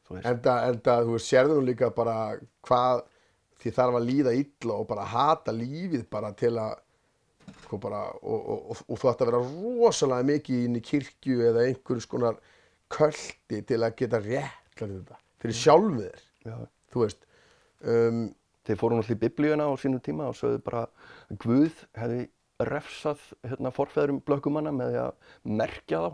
Þú 0.06 0.18
veist, 0.18 0.28
Enda, 0.34 0.56
enda, 0.74 0.96
þú 1.08 1.14
veist, 1.16 1.30
sérðu 1.32 1.56
nú 1.56 1.64
líka 1.70 1.89
bara 1.96 2.16
hvað 2.68 3.06
því 3.62 3.74
þarf 3.78 3.99
að 3.99 4.10
líða 4.10 4.34
illa 4.39 4.80
og 4.80 4.88
bara 4.89 5.06
hata 5.10 5.53
lífið 5.56 6.08
bara 6.12 6.32
til 6.38 6.56
að 6.62 6.76
sko 7.66 7.78
bara, 7.82 8.01
og, 8.22 8.39
og, 8.39 8.62
og, 8.74 8.80
og 8.89 8.99
þú 9.01 9.10
ætti 9.12 9.26
að 9.26 9.30
vera 9.32 9.41
rosalega 9.45 10.28
mikið 10.32 10.64
inn 10.66 10.80
í 10.80 10.84
kirkju 10.86 11.43
eða 11.49 11.66
einhverjum 11.70 12.03
skonar 12.03 12.39
köldi 12.91 13.62
til 13.68 13.82
að 13.82 13.97
geta 13.99 14.22
þetta 15.01 15.20
fyrir 15.41 15.58
já, 16.45 16.56
þú 16.93 17.03
veist. 17.03 17.28
Um, 17.86 18.24
þeir 18.66 18.80
fóru 18.82 18.97
náttúrulega 18.97 19.18
í 19.20 19.24
biblíuna 19.26 19.68
á 19.70 19.74
sínum 19.78 20.01
tíma 20.01 20.30
og 20.32 20.38
sögðu 20.39 20.62
bara 20.66 20.86
Guð 21.41 21.84
hefði 21.97 22.26
refsað 22.66 23.22
hérna, 23.43 23.72
forfeðrum 23.76 24.22
blökkumanna 24.26 24.72
með 24.74 24.99
að 25.03 25.34
merkja 25.60 26.01
þá 26.06 26.12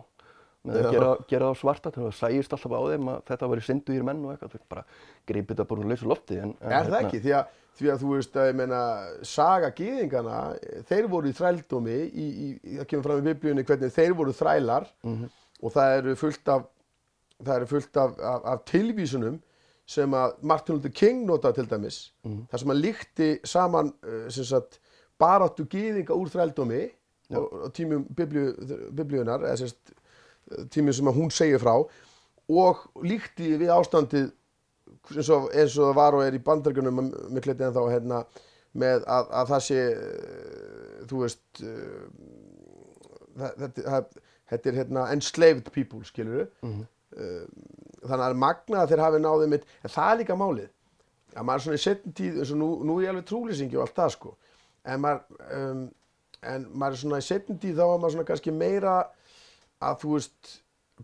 gera, 0.67 1.15
gera 1.29 1.49
þá 1.49 1.61
svarta 1.61 1.91
til 1.91 2.03
að 2.03 2.09
það 2.09 2.17
sæjist 2.19 2.53
alltaf 2.55 2.75
á 2.77 2.81
þeim 2.91 3.09
að 3.09 3.21
þetta 3.31 3.49
væri 3.51 3.65
synduðir 3.65 4.05
menn 4.05 4.25
og 4.25 4.33
eitthvað, 4.33 4.53
þú 4.53 4.73
bara 4.73 4.83
greipið 5.31 5.55
þetta 5.55 5.67
bara 5.71 5.81
úr 5.81 5.91
lausu 5.91 6.09
lofti 6.11 6.37
en, 6.37 6.53
en, 6.61 6.75
er 6.77 6.91
það 6.91 6.97
ekki? 6.99 7.21
Því 7.23 7.33
að, 7.37 7.55
því 7.79 7.91
að 7.93 8.03
þú 8.03 8.11
veist 8.15 8.37
að 8.37 8.49
ég 8.49 8.59
meina 8.59 8.81
saga 9.25 9.71
gýðingana, 9.77 10.41
þeir 10.89 11.07
voru 11.11 11.31
í 11.31 11.37
þrældómi 11.39 11.97
í, 11.97 12.27
í, 12.27 12.49
í, 12.51 12.75
það 12.81 12.89
kemur 12.91 13.07
fram 13.07 13.23
í 13.23 13.27
biblíunni 13.31 13.65
hvernig 13.65 13.95
þeir 13.95 14.13
voru 14.19 14.35
þrælar 14.37 14.89
og 15.61 15.73
það 15.73 15.95
eru 16.01 16.15
fullt 16.19 16.53
af 16.53 16.69
það 17.41 17.55
eru 17.55 17.71
fullt 17.71 17.97
af, 17.97 18.19
af, 18.19 18.45
af 18.53 18.63
tilvísunum 18.69 19.41
sem 19.89 20.13
að 20.13 20.35
Martin 20.45 20.77
Luther 20.77 20.93
King 20.93 21.25
nota 21.25 21.51
til 21.55 21.65
dæmis 21.65 22.13
þar 22.51 22.61
sem 22.61 22.73
að 22.73 22.81
líkti 22.85 23.29
saman 23.49 23.89
uh, 24.05 24.27
sem 24.29 24.45
sagt 24.45 24.77
baráttu 25.21 25.65
gýðinga 25.65 26.13
úr 26.13 26.29
þrældómi 26.29 26.83
og 27.31 27.71
tímum 27.73 28.03
biblíu, 28.11 28.51
biblíunar 28.91 29.45
eða 29.47 29.57
sem 29.61 29.69
tímum 30.73 30.93
sem 30.95 31.11
hún 31.15 31.31
segir 31.33 31.59
frá 31.61 31.75
og 32.51 32.81
líkti 33.07 33.53
við 33.61 33.71
ástandið 33.75 34.31
eins 35.15 35.29
og, 35.33 35.49
eins 35.55 35.77
og 35.79 35.89
það 35.91 35.95
var 35.97 36.17
og 36.17 36.23
er 36.25 36.35
í 36.37 36.41
bandargunum 36.45 36.99
miklu 37.33 37.53
en 37.55 37.73
þá 37.75 37.81
hérna, 37.91 38.23
með 38.77 39.05
að, 39.07 39.29
að 39.41 39.49
það 39.53 39.63
sé 39.67 39.79
eh, 39.91 40.99
þú 41.09 41.21
veist 41.25 41.63
eh, 41.63 42.03
þetta, 43.41 44.69
er 44.71 44.77
hérna 44.81 45.05
enslaved 45.15 45.71
people 45.75 46.03
skilur 46.07 46.47
Mhm. 46.61 46.85
þannig 48.07 48.25
að 48.25 48.37
magna 48.39 48.81
að 48.85 48.91
þeir 48.93 49.01
hafi 49.03 49.19
náðið 49.19 49.49
mitt 49.51 49.65
en 49.83 49.89
það 49.91 50.11
er 50.13 50.19
líka 50.21 50.35
málið 50.39 50.69
að 51.35 51.43
maður 51.47 51.63
svona 51.65 51.79
í 51.79 51.81
setjum 51.83 52.13
tíð 52.15 52.37
eins 52.39 52.51
og 52.53 52.57
nú, 52.61 52.69
nú 52.87 52.93
er 52.99 53.03
ég 53.03 53.11
alveg 53.11 53.25
trúlýsingi 53.27 53.75
og 53.77 53.83
allt 53.83 53.97
það 53.99 54.13
sko 54.15 54.31
en 54.87 55.01
maður 55.03 55.49
um, 55.57 55.81
en 56.53 56.67
maður 56.71 57.01
svona 57.01 57.19
í 57.19 57.25
setjum 57.27 57.59
tíð 57.59 57.75
þá 57.81 57.83
er 57.83 57.99
maður 58.01 58.15
svona 58.15 58.27
kannski 58.31 58.53
meira 58.55 58.93
að 59.81 59.99
þú 60.03 60.13
veist 60.15 60.51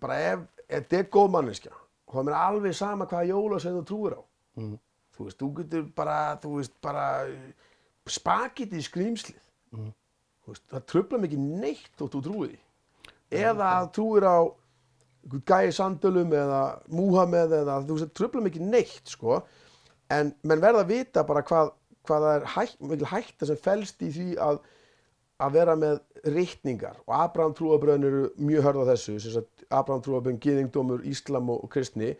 bara 0.01 0.17
ef, 0.33 0.39
ef 0.67 0.83
þetta 0.87 0.99
er 0.99 1.09
góð 1.17 1.31
manneskja 1.35 1.71
þá 2.07 2.19
er 2.21 2.27
mér 2.29 2.37
alveg 2.39 2.75
sama 2.77 3.05
hvaða 3.09 3.29
jóla 3.31 3.59
sem 3.61 3.73
þú 3.79 3.83
trúir 3.89 4.17
á. 4.17 4.21
Mhm. 4.57 4.77
þú 5.17 5.25
veist, 5.25 5.39
þú 5.41 5.47
getur 5.57 5.83
bara 5.97 6.17
þú 6.43 6.51
veist, 6.57 6.73
bara 6.81 7.05
spagetti 8.07 8.77
í 8.77 8.85
skrýmslið 8.85 9.41
Mhm. 9.73 9.91
þú 10.45 10.53
veist, 10.53 10.63
það 10.71 10.85
tröfla 10.91 11.17
mikið 11.23 11.39
neitt 11.63 11.89
þótt 11.97 12.13
þú 12.15 12.21
trúir 12.23 12.49
því. 12.51 12.59
Eða 13.31 13.67
að 13.81 13.91
trúir 13.97 14.23
á 14.23 14.37
gæi 15.27 15.71
sandölum 15.75 16.31
eða 16.31 16.61
Múhameð 16.87 17.51
eða 17.61 17.81
þú 17.83 17.97
veist, 17.97 18.05
það 18.05 18.13
tröfla 18.19 18.41
mikið 18.45 18.61
neitt 18.61 19.07
sko, 19.11 19.43
en 20.09 20.33
menn 20.43 20.61
verða 20.61 20.85
að 20.85 20.87
vita 20.93 21.23
bara 21.23 21.41
hvað, 21.43 21.73
hvað 22.07 22.21
það 22.23 22.35
er 22.41 22.45
hætt, 22.53 22.77
mikil 22.79 23.05
hætta 23.11 23.45
sem 23.45 23.57
felst 23.57 23.99
í 24.01 24.11
því 24.11 24.27
að 24.37 24.59
að 25.39 25.51
vera 25.51 25.75
með 25.75 25.99
reikningar 26.25 26.97
og 27.05 27.13
Abraham 27.19 27.53
trúabröðin 27.57 28.07
eru 28.09 28.23
mjög 28.39 28.63
hörð 28.67 28.83
á 28.83 28.89
þessu 28.93 29.19
sem 29.19 29.31
sagt 29.37 29.63
Abraham 29.69 30.01
trúabröðin, 30.05 30.39
gyðingdómur, 30.43 31.05
Íslam 31.07 31.49
og, 31.53 31.63
og 31.63 31.69
kristni 31.73 32.13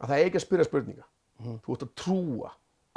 að 0.00 0.08
það 0.08 0.16
er 0.18 0.24
ekki 0.30 0.40
að 0.40 0.46
spyrja 0.46 0.64
spurninga. 0.70 1.06
Þú 1.64 1.76
ert 1.76 1.86
að 1.86 1.94
trúa. 1.96 2.50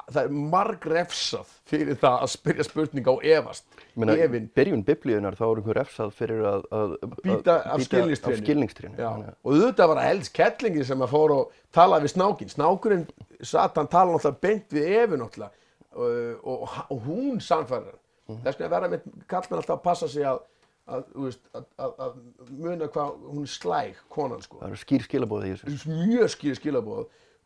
Það 0.10 0.18
er 0.26 0.32
marg 0.52 0.86
refsað 0.90 1.52
fyrir 1.70 1.96
það 2.02 2.16
að 2.26 2.30
spyrja 2.34 2.64
spurninga 2.66 3.12
og 3.14 3.22
efast. 3.30 3.64
Ég 3.94 4.00
meina, 4.02 4.16
efinn. 4.26 4.48
byrjun 4.58 4.82
biblíunar 4.88 5.36
þá 5.38 5.44
er 5.46 5.60
einhver 5.62 5.78
refsað 5.78 6.14
fyrir 6.18 6.42
að, 6.50 6.64
að 6.74 6.96
Býta 7.24 7.56
að- 7.62 7.84
skilningstrénu. 7.86 8.42
af 8.98 9.20
að- 9.22 9.36
og 9.44 9.54
auðvitað 9.54 9.88
var 9.94 10.02
það 10.02 10.10
helst 10.10 10.34
kettlingi 10.34 10.86
sem 10.90 11.00
að 11.06 11.14
fór 11.14 11.36
og 11.38 11.52
talaði 11.72 12.08
við 12.08 12.14
snákin. 12.16 12.52
Snákurinn, 12.56 13.06
Satan 13.42 13.88
tala 13.88 14.18
náttúrulega 14.18 14.42
beint 14.42 14.74
við 14.74 14.90
Evu 15.04 15.18
náttúrulega 15.22 15.52
og, 15.94 16.44
og, 16.44 16.70
og 16.90 17.02
hún 17.08 17.40
sannfærir 18.28 18.34
hann. 18.34 18.38
Mhm. 18.38 18.44
Þess 18.46 18.60
vegna 18.60 18.72
verða 18.76 18.90
með 18.94 19.02
kallmenn 19.28 19.60
alltaf 19.62 19.78
að 19.80 19.84
passa 19.84 20.08
sig 20.08 20.24
að, 20.24 20.40
að, 20.88 21.04
veist, 21.16 21.40
að, 21.56 21.66
að, 21.80 21.94
að 22.00 22.52
muna 22.52 22.88
hvað 22.88 23.12
hún 23.34 23.44
er 23.44 23.52
slæg, 23.54 23.96
konan 24.10 24.42
sko. 24.42 24.60
það 24.62 24.68
eru 24.70 24.82
skýr 24.84 25.04
skilabóð 25.08 25.46
í 25.48 25.52
þessu 25.58 25.98
Mjög 26.08 26.30
skýri 26.34 26.56
skilabóð, 26.60 27.06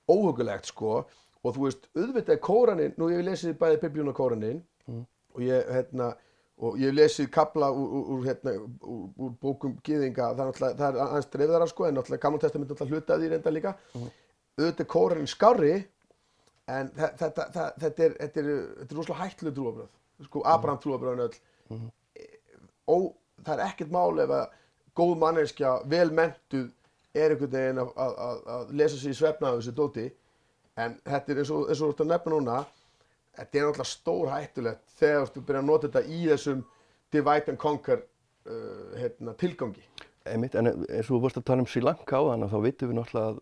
óhugulegt 0.10 0.66
sko 0.72 1.06
og 1.44 1.54
þú 1.56 1.64
veist, 1.68 1.90
auðvitað 1.96 2.34
er 2.36 2.40
kóranin, 2.42 2.94
nú 2.98 3.10
ég 3.12 3.18
hef 3.22 3.26
lesið 3.30 3.58
bæði 3.62 3.82
biblíun 3.84 4.10
og 4.10 4.16
kóranin 4.18 4.64
og 5.38 5.42
ég, 5.46 5.68
hérna, 5.70 6.16
og 6.58 6.78
ég 6.82 6.90
hef 6.90 6.96
lesið 6.98 7.30
kapla 7.32 7.70
úr, 7.72 7.92
úr, 8.16 8.24
hérna, 8.26 8.54
úr, 8.82 9.04
úr 9.22 9.36
bókum 9.42 9.76
gyðinga, 9.86 10.32
það 10.34 10.42
er 10.42 10.50
náttúrulega, 10.50 10.78
það 10.80 10.88
er 10.98 11.04
aðeins 11.06 11.30
dreifðara 11.36 11.68
sko, 11.70 11.86
en 11.86 12.00
gamla 12.26 12.40
testament 12.42 12.72
náttúrulega 12.72 12.96
hlutað 12.98 13.24
í 13.24 13.30
reynda 13.30 13.54
líka. 13.54 13.76
Auðvitað 14.58 14.82
er 14.82 14.90
kóranin 14.90 15.30
skárri, 15.30 15.76
en 16.68 16.90
þe- 16.98 17.14
þetta, 17.22 17.46
þetta, 17.54 17.68
þetta 17.86 18.04
er, 18.08 18.16
þetta 18.24 18.42
er, 18.42 18.50
þetta 18.82 18.92
er 18.96 18.98
rosalega 18.98 19.22
hættuleg 19.22 19.56
trúabröð, 19.60 19.92
sko, 20.26 20.42
Abraham 20.46 20.80
trúabröðin 20.82 21.26
öll. 21.28 21.82
Ó, 22.88 22.98
það 23.44 23.54
er 23.54 23.66
ekkert 23.68 23.94
mál 23.94 24.24
ef 24.24 24.34
að 24.34 24.56
góð 24.98 25.14
manneskja, 25.22 25.76
vel 25.86 26.10
mentuð, 26.16 26.72
er 27.18 27.34
einhvern 27.34 27.54
veginn 27.54 27.82
að, 27.82 27.92
að, 27.98 28.16
að, 28.24 28.42
að 28.56 28.74
lesa 28.80 28.98
sig 29.02 29.14
í 29.14 29.18
svefna 29.18 29.52
af 29.52 29.60
þessu 29.60 29.74
dóti 29.78 30.08
en 30.78 30.98
þetta 31.06 31.34
er 31.34 31.42
eins 31.42 31.54
og, 31.54 31.64
og 31.66 31.80
þú 31.80 31.90
ert 31.92 32.04
að 32.04 32.12
nefna 32.12 32.34
núna 32.34 32.58
þetta 33.38 33.60
er 33.60 33.66
náttúrulega 33.68 33.90
stór 33.90 34.32
hættulegt 34.34 34.98
þegar 35.00 35.32
þú 35.34 35.44
byrjar 35.48 35.64
að 35.64 35.70
nota 35.72 35.90
þetta 35.90 36.14
í 36.14 36.20
þessum 36.32 36.64
divide 37.14 37.54
and 37.54 37.62
conquer 37.62 38.04
uh, 38.04 38.98
hérna, 38.98 39.34
tilgangi 39.40 39.86
Einmitt, 40.28 40.58
en 40.60 40.70
eins 40.70 41.08
og 41.08 41.16
þú 41.16 41.22
vorst 41.24 41.40
að 41.40 41.48
tala 41.48 41.64
um 41.64 41.70
Sri 41.72 41.82
Lanka 41.84 42.20
á 42.20 42.24
þannig 42.28 42.54
þá 42.54 42.58
vitum 42.66 42.92
við 42.92 43.00
náttúrulega 43.00 43.34
að 43.34 43.42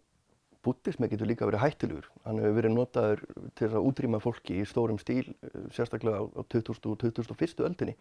búttismi 0.66 1.10
getur 1.12 1.30
líka 1.30 1.48
verið 1.48 1.62
hættilegur. 1.62 2.08
Hann 2.26 2.42
hefur 2.42 2.56
verið 2.58 2.74
notaður 2.74 3.22
til 3.60 3.70
að 3.70 3.88
útrýma 3.90 4.20
fólki 4.24 4.60
í 4.62 4.66
stórum 4.68 5.00
stíl, 5.02 5.30
eh, 5.46 5.68
sérstaklega 5.76 6.22
á, 6.22 6.24
á 6.26 6.42
20. 6.52 6.90
og 6.92 6.98
21. 7.04 7.64
öldinni. 7.68 7.96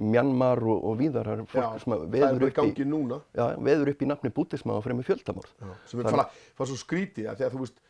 Mjanmar 0.00 0.62
og, 0.62 0.84
og 0.90 0.98
víðar, 1.00 1.30
það 1.30 1.42
er 1.42 1.50
fólk 1.52 1.82
sem 1.82 1.96
að 1.96 2.04
það 2.04 2.06
er 2.06 2.14
veður 2.16 2.46
upp, 2.48 2.62
í, 2.62 2.86
já, 3.40 3.44
veður 3.70 3.92
upp 3.92 4.02
í 4.02 4.10
nafni 4.12 4.32
búttisma 4.38 4.78
og 4.78 4.86
fremur 4.86 5.08
fjöldamorð. 5.08 5.52
sem 5.86 6.00
er 6.00 6.10
fara, 6.10 6.28
fara 6.54 6.70
svo 6.70 6.78
skrítið 6.80 7.30
að 7.32 7.42
þegar 7.42 7.56
þú 7.56 7.64
veist 7.64 7.82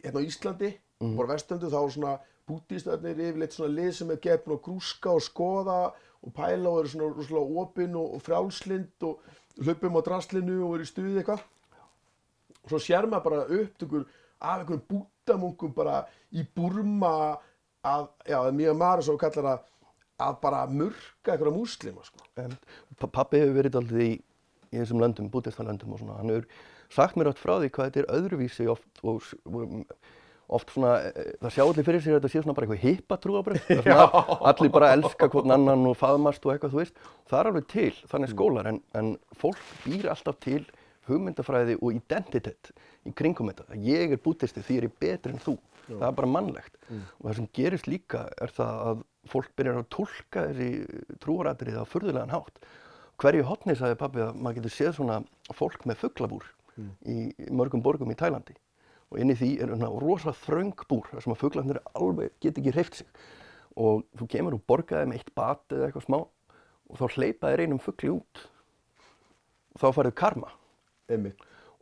hérna 0.00 0.22
á 0.22 0.26
Íslandi, 0.26 0.70
mm. 1.00 1.16
bara 1.18 1.34
vestöndu 1.34 1.70
þá 1.70 1.80
er 1.80 1.94
svona 1.96 2.14
búttistöðnir 2.50 3.24
yfirleitt 3.28 3.56
svona 3.56 3.74
lið 3.74 3.92
sem 3.98 4.10
er 4.14 4.40
búin 4.44 4.56
að 4.56 4.64
grúska 4.66 5.14
og 5.14 5.24
skoða 5.24 5.80
og 6.20 6.34
pæla 6.36 6.70
og 6.70 6.82
eru 6.82 6.92
svona 6.92 7.12
rosalega 7.14 7.62
opinn 7.62 7.96
og, 7.96 8.16
og 8.16 8.24
frjálslind 8.24 9.06
og 9.08 9.20
hlupum 9.60 9.98
á 9.98 10.00
draslinu 10.06 10.60
og 10.66 10.76
eru 10.76 10.86
í 10.86 10.90
stuði 10.90 11.20
eitthvað 11.20 11.44
og 12.64 12.72
svo 12.72 12.80
sér 12.82 13.06
maður 13.08 13.24
bara 13.28 13.44
upptökur 13.60 14.06
af 14.40 14.60
einhverjum 14.60 14.82
búttamungum 14.90 15.74
bara 15.76 16.02
í 16.32 16.44
Burma 16.56 17.12
að, 17.84 18.08
já, 18.28 18.38
að 18.40 18.54
Mía 18.58 18.74
Mara 18.76 19.02
svo 19.04 19.16
kallar 19.20 19.44
það 19.46 19.66
að 20.20 20.40
bara 20.42 20.64
murka 20.68 21.32
einhverja 21.32 21.54
múslima 21.56 22.04
sko. 22.04 22.20
Einmitt. 22.36 22.64
Pa- 23.00 23.08
Pabbi 23.20 23.40
hefur 23.40 23.56
verið 23.56 23.78
aldrei 23.80 24.04
í, 24.04 24.14
í 24.72 24.76
þessum 24.82 25.00
löndum, 25.00 25.30
búttistalöndum 25.32 25.94
og 25.96 26.02
svona. 26.02 26.18
Hann 26.20 26.32
hefur 26.34 26.48
sagt 26.92 27.16
mér 27.16 27.30
átt 27.32 27.40
frá 27.40 27.54
því 27.62 27.70
hvað 27.72 27.88
þetta 27.90 28.02
er 28.02 28.10
öðruvísi 28.18 28.66
oft 28.68 29.00
og 29.00 29.24
oft 30.50 30.72
svona, 30.74 30.96
eh, 31.14 31.32
það 31.40 31.52
sjá 31.54 31.62
allir 31.64 31.86
fyrir 31.86 32.02
sér 32.02 32.16
að 32.16 32.20
þetta 32.24 32.30
sé 32.32 32.40
svona 32.42 32.54
bara 32.58 32.66
eitthvað 32.66 32.84
hippa 32.84 33.18
trúabröð. 33.22 33.68
Allir 34.50 34.72
bara 34.74 34.92
elska 34.96 35.28
hvern 35.30 35.54
annan 35.54 35.84
og 35.86 35.96
faðmast 36.00 36.44
og 36.44 36.52
eitthvað, 36.56 36.72
þú 36.74 36.80
veist. 36.82 36.96
Það 37.30 37.38
er 37.40 37.50
alveg 37.52 37.68
til, 37.70 37.92
þannig 38.10 38.32
skólar, 38.34 38.66
en, 38.72 38.80
en 38.98 39.12
fólk 39.38 39.60
býr 39.86 40.08
alltaf 40.10 40.40
til 40.42 40.64
hugmyndafræði 41.10 41.76
og 41.80 41.96
identitet 41.96 42.70
í 43.06 43.12
kringum 43.16 43.50
þetta. 43.50 43.76
Ég 43.84 44.14
er 44.14 44.22
búttisti 44.22 44.62
því 44.64 44.78
er 44.78 44.86
ég 44.88 44.96
betri 45.02 45.34
en 45.34 45.42
þú. 45.42 45.56
Það 45.90 46.06
er 46.06 46.16
bara 46.20 46.30
mannlegt. 46.30 46.76
Og 47.18 47.26
það 47.26 47.36
sem 47.38 47.48
gerist 47.58 47.90
líka 47.90 48.22
er 48.40 48.52
það 48.54 48.82
að 48.90 49.02
fólk 49.30 49.50
byrjar 49.58 49.80
að 49.80 49.90
tólka 49.96 50.46
þessi 50.50 50.68
trúaratrið 51.22 51.80
á 51.82 51.84
furðulegan 51.88 52.34
hátt. 52.34 52.62
Hverju 53.20 53.44
hotni 53.44 53.76
sagði 53.76 53.98
pabbi 54.00 54.22
að 54.24 54.38
maður 54.40 54.60
getur 54.60 54.76
séð 54.76 54.94
svona 54.96 55.20
fólk 55.56 55.84
með 55.88 56.00
fugglabúr 56.04 56.46
í 57.04 57.16
mörgum 57.52 57.82
borgum 57.84 58.12
í 58.12 58.16
Tælandi. 58.16 58.54
Og 59.10 59.18
inn 59.20 59.32
í 59.32 59.36
því 59.36 59.50
er 59.60 59.72
svona 59.74 59.90
rosa 60.00 60.32
þröng 60.46 60.86
búr 60.88 61.10
þar 61.10 61.24
sem 61.24 61.34
að 61.34 61.40
fugglarnir 61.42 61.80
alveg 61.98 62.32
get 62.40 62.60
ekki 62.60 62.72
hreift 62.72 63.00
sig. 63.00 63.10
Og 63.76 64.06
þú 64.16 64.28
kemur 64.30 64.56
og 64.56 64.64
borgaði 64.70 65.10
með 65.10 65.20
eitt 65.20 65.34
bat 65.34 65.74
eða 65.74 65.90
eitthvað 65.90 66.06
smá 66.06 66.20
og 66.90 66.98
þá 66.98 67.04
hleypa 67.16 67.50
þeir 67.50 67.64
einum 67.66 67.82
fuggli 67.82 68.10
út 68.14 68.46
og 69.74 69.82
þá 69.82 69.88
farið 69.98 70.16
karma 70.18 70.50
einmitt. 71.10 71.40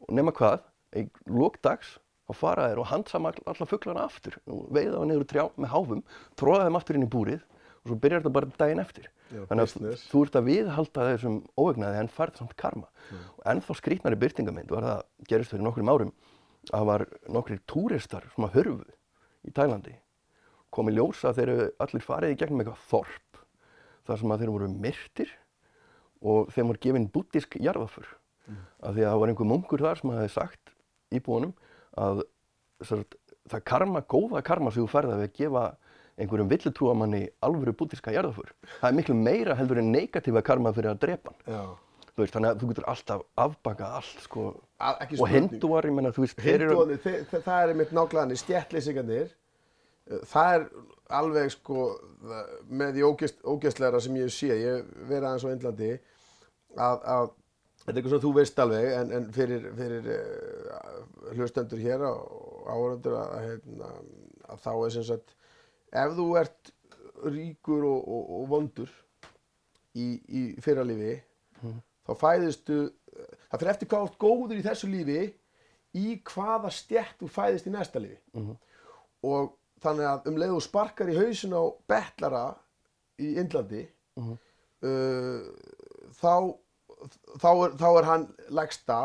og 0.08 0.14
nema 0.14 0.32
hvað, 0.32 0.60
í 0.96 1.08
lókdags 1.28 1.98
þá 2.28 2.34
fara 2.36 2.68
þeir 2.68 2.78
og 2.82 2.86
handsama 2.86 3.28
all- 3.32 3.44
alla 3.46 3.66
fugglana 3.66 4.04
aftur. 4.06 4.36
Og 4.46 4.68
veiða 4.72 4.98
það 4.98 5.06
niður 5.08 5.22
úr 5.24 5.30
trjá 5.32 5.44
með 5.58 5.72
háfum 5.72 6.02
tróða 6.36 6.66
þeim 6.68 6.76
aftur 6.76 6.96
inn 6.98 7.06
í 7.06 7.10
búrið 7.10 7.42
og 7.42 7.86
svo 7.88 7.96
byrjar 8.02 8.20
þetta 8.22 8.32
bara 8.32 8.52
daginn 8.58 8.80
eftir. 8.82 9.06
Já, 9.32 9.44
þannig 9.46 9.64
að 9.64 9.72
business. 9.74 10.08
þú 10.10 10.22
ert 10.24 10.36
að 10.38 10.46
viðhalda 10.48 11.06
þessum 11.08 11.36
óvegnaði 11.58 11.98
en 12.00 12.08
færð 12.08 12.36
samt 12.38 12.56
karma. 12.56 12.86
Og 13.38 13.44
ennþá 13.46 13.74
skrýtnari 13.80 14.18
byrtingamind 14.18 14.70
var 14.70 14.82
það 14.82 15.02
gerist 15.28 15.50
fyrir 15.52 15.64
nokkrum 15.64 15.88
árum 15.92 16.12
að 16.72 16.84
var 16.86 17.06
nokkrir 17.28 17.60
túristar 17.66 18.24
sem 18.34 18.44
að 18.44 18.54
hörfu 18.58 18.84
í 19.46 19.52
Tælandi. 19.52 19.94
Komið 20.72 20.94
ljósa 20.98 21.30
að 21.32 21.38
eru 21.46 21.70
allir 21.80 22.02
farið 22.04 22.32
í 22.34 22.36
gegnum 22.36 22.60
eitthvað 22.60 22.84
þorp 22.90 23.42
þar 24.06 24.18
sem 24.18 24.32
að 24.32 24.38
þeir 24.42 24.50
voru 24.52 24.68
myrtir 24.68 25.30
og 26.22 26.50
þeim 26.52 26.68
var 26.68 26.76
gefin 26.82 27.08
búttísk 27.08 27.56
jarðafur 27.62 28.06
af 28.82 28.94
því 28.94 29.02
að 29.04 29.10
það 29.12 29.20
var 29.22 29.32
einhver 29.32 29.50
munkur 29.52 29.84
þar 29.86 30.00
sem 30.02 30.10
hefði 30.14 30.32
sagt 30.34 30.72
íbúanum 31.18 31.52
að 31.98 32.22
sagt, 32.88 33.16
það 33.50 33.64
karma, 33.72 34.00
góða 34.06 34.42
karma 34.46 34.70
sem 34.70 34.84
þú 34.84 34.90
færði 34.92 35.14
að 35.16 35.22
við 35.24 35.28
að 35.30 35.36
gefa 35.42 35.64
einhverjum 36.18 36.48
villutrúamanni 36.50 37.20
alvöru 37.46 37.72
búttíska 37.78 38.12
jarðafur 38.14 38.52
það 38.80 38.88
er 38.90 38.96
miklu 38.98 39.14
meira 39.18 39.54
heldur 39.58 39.78
en 39.82 39.92
negatífa 39.94 40.42
karma 40.42 40.72
fyrir 40.74 40.90
að 40.94 41.00
drepa 41.06 41.34
hann. 41.46 41.76
Veist, 42.18 42.34
þannig 42.34 42.50
að 42.50 42.62
þú 42.64 42.68
getur 42.72 42.86
alltaf 42.90 43.20
afbakað 43.38 43.92
allt 44.00 44.22
sko. 44.24 44.44
A- 44.82 44.96
ekki 45.04 45.20
og 45.22 45.28
hindúar, 45.30 45.86
ég 45.86 45.92
menna, 45.94 46.10
þe- 46.10 47.42
það 47.44 47.58
er 47.62 47.68
einmitt 47.70 47.92
nákvæðanir, 47.94 48.40
stjættleysingarnir, 48.40 49.28
það 50.32 50.54
er 50.56 50.64
alveg 51.20 51.52
sko 51.54 51.84
með 52.66 52.98
því 52.98 53.04
ógæstlegra 53.54 54.00
sem 54.02 54.18
ég 54.18 54.32
sé, 54.34 54.50
ég 54.50 54.88
verið 55.06 55.28
aðeins 55.28 55.46
á 55.46 55.52
Indlandi, 55.54 55.92
að, 56.74 57.06
að 57.14 57.30
þetta 57.88 57.96
er 57.96 58.02
eitthvað 58.02 58.14
sem 58.14 58.24
þú 58.26 58.30
veist 58.36 58.58
alveg, 58.60 58.86
en, 58.98 59.12
en 59.16 59.26
fyrir, 59.32 59.62
fyrir 59.78 60.08
uh, 60.12 60.98
hlustendur 61.38 61.80
hér 61.80 62.04
og 62.04 62.68
áhörundur 62.68 63.16
að, 63.16 63.30
að, 63.32 63.46
hérna, 63.46 63.88
að 64.52 64.62
þá 64.66 64.72
er 64.74 64.92
sem 64.92 65.06
sagt, 65.08 65.32
ef 65.96 66.16
þú 66.18 66.26
ert 66.42 66.72
ríkur 67.32 67.86
og, 67.88 68.02
og, 68.04 68.28
og 68.36 68.44
vondur 68.52 68.92
í, 69.96 70.06
í 70.28 70.42
fyrralífi, 70.62 71.16
þá 72.04 72.12
fæðistu, 72.20 72.78
það 73.48 73.62
fyrir 73.62 73.72
eftir 73.72 73.92
hvað 73.94 74.12
góður 74.20 74.60
í 74.60 74.66
þessu 74.68 74.92
lífi, 74.92 75.22
í 75.96 76.06
hvaða 76.28 76.70
stjætt 76.76 77.16
þú 77.22 77.32
fæðist 77.32 77.66
í 77.66 77.72
næsta 77.72 78.04
lífi. 78.04 78.20
Og 79.26 79.54
þannig 79.82 80.10
að 80.12 80.28
um 80.28 80.38
leið 80.38 80.54
og 80.58 80.64
sparkar 80.68 81.10
í 81.10 81.16
hausin 81.16 81.56
á 81.56 81.64
betlara 81.88 82.44
í 83.18 83.32
Indlandi, 83.40 83.86
uh, 84.20 85.40
þá, 86.20 86.34
þá, 87.38 87.48
er, 87.50 87.74
þá 87.80 87.88
er 87.88 88.08
hann 88.08 88.26
legsta, 88.58 88.98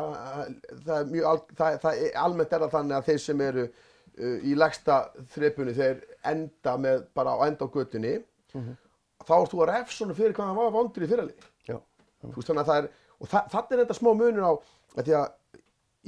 það 0.85 0.93
er 0.97 1.09
mjög, 1.11 1.25
al, 1.29 1.41
það, 1.59 1.79
það 1.83 2.01
er, 2.05 2.13
almennt 2.23 2.55
er 2.55 2.65
það 2.65 2.75
þannig 2.77 2.97
að 2.97 3.09
þeir 3.09 3.21
sem 3.25 3.43
eru 3.47 3.65
uh, 3.67 4.37
í 4.43 4.55
legsta 4.57 4.99
þrepunni, 5.35 5.75
þeir 5.77 6.01
enda 6.33 6.75
með 6.81 7.05
bara 7.17 7.35
á 7.37 7.37
enda 7.47 7.67
á 7.69 7.73
götunni, 7.73 8.15
þá 9.23 9.33
ert 9.37 9.53
þú 9.53 9.63
að 9.63 9.71
refsona 9.71 10.17
fyrir 10.17 10.35
hvað 10.37 10.51
hann 10.51 10.59
var 10.59 10.75
vondur 10.75 11.05
í 11.05 11.11
fyrirlið. 11.13 11.47
Já, 11.69 11.77
Þú 12.23 12.35
veist 12.35 12.51
þannig 12.51 12.63
að 12.63 12.71
það 12.71 12.81
er, 12.81 12.89
og 13.19 13.31
þa 13.31 13.45
þetta 13.53 13.75
er 13.75 13.83
þetta 13.83 13.99
smá 13.99 14.11
munur 14.13 14.45
á, 14.47 14.53
því 14.99 15.17
að 15.21 15.31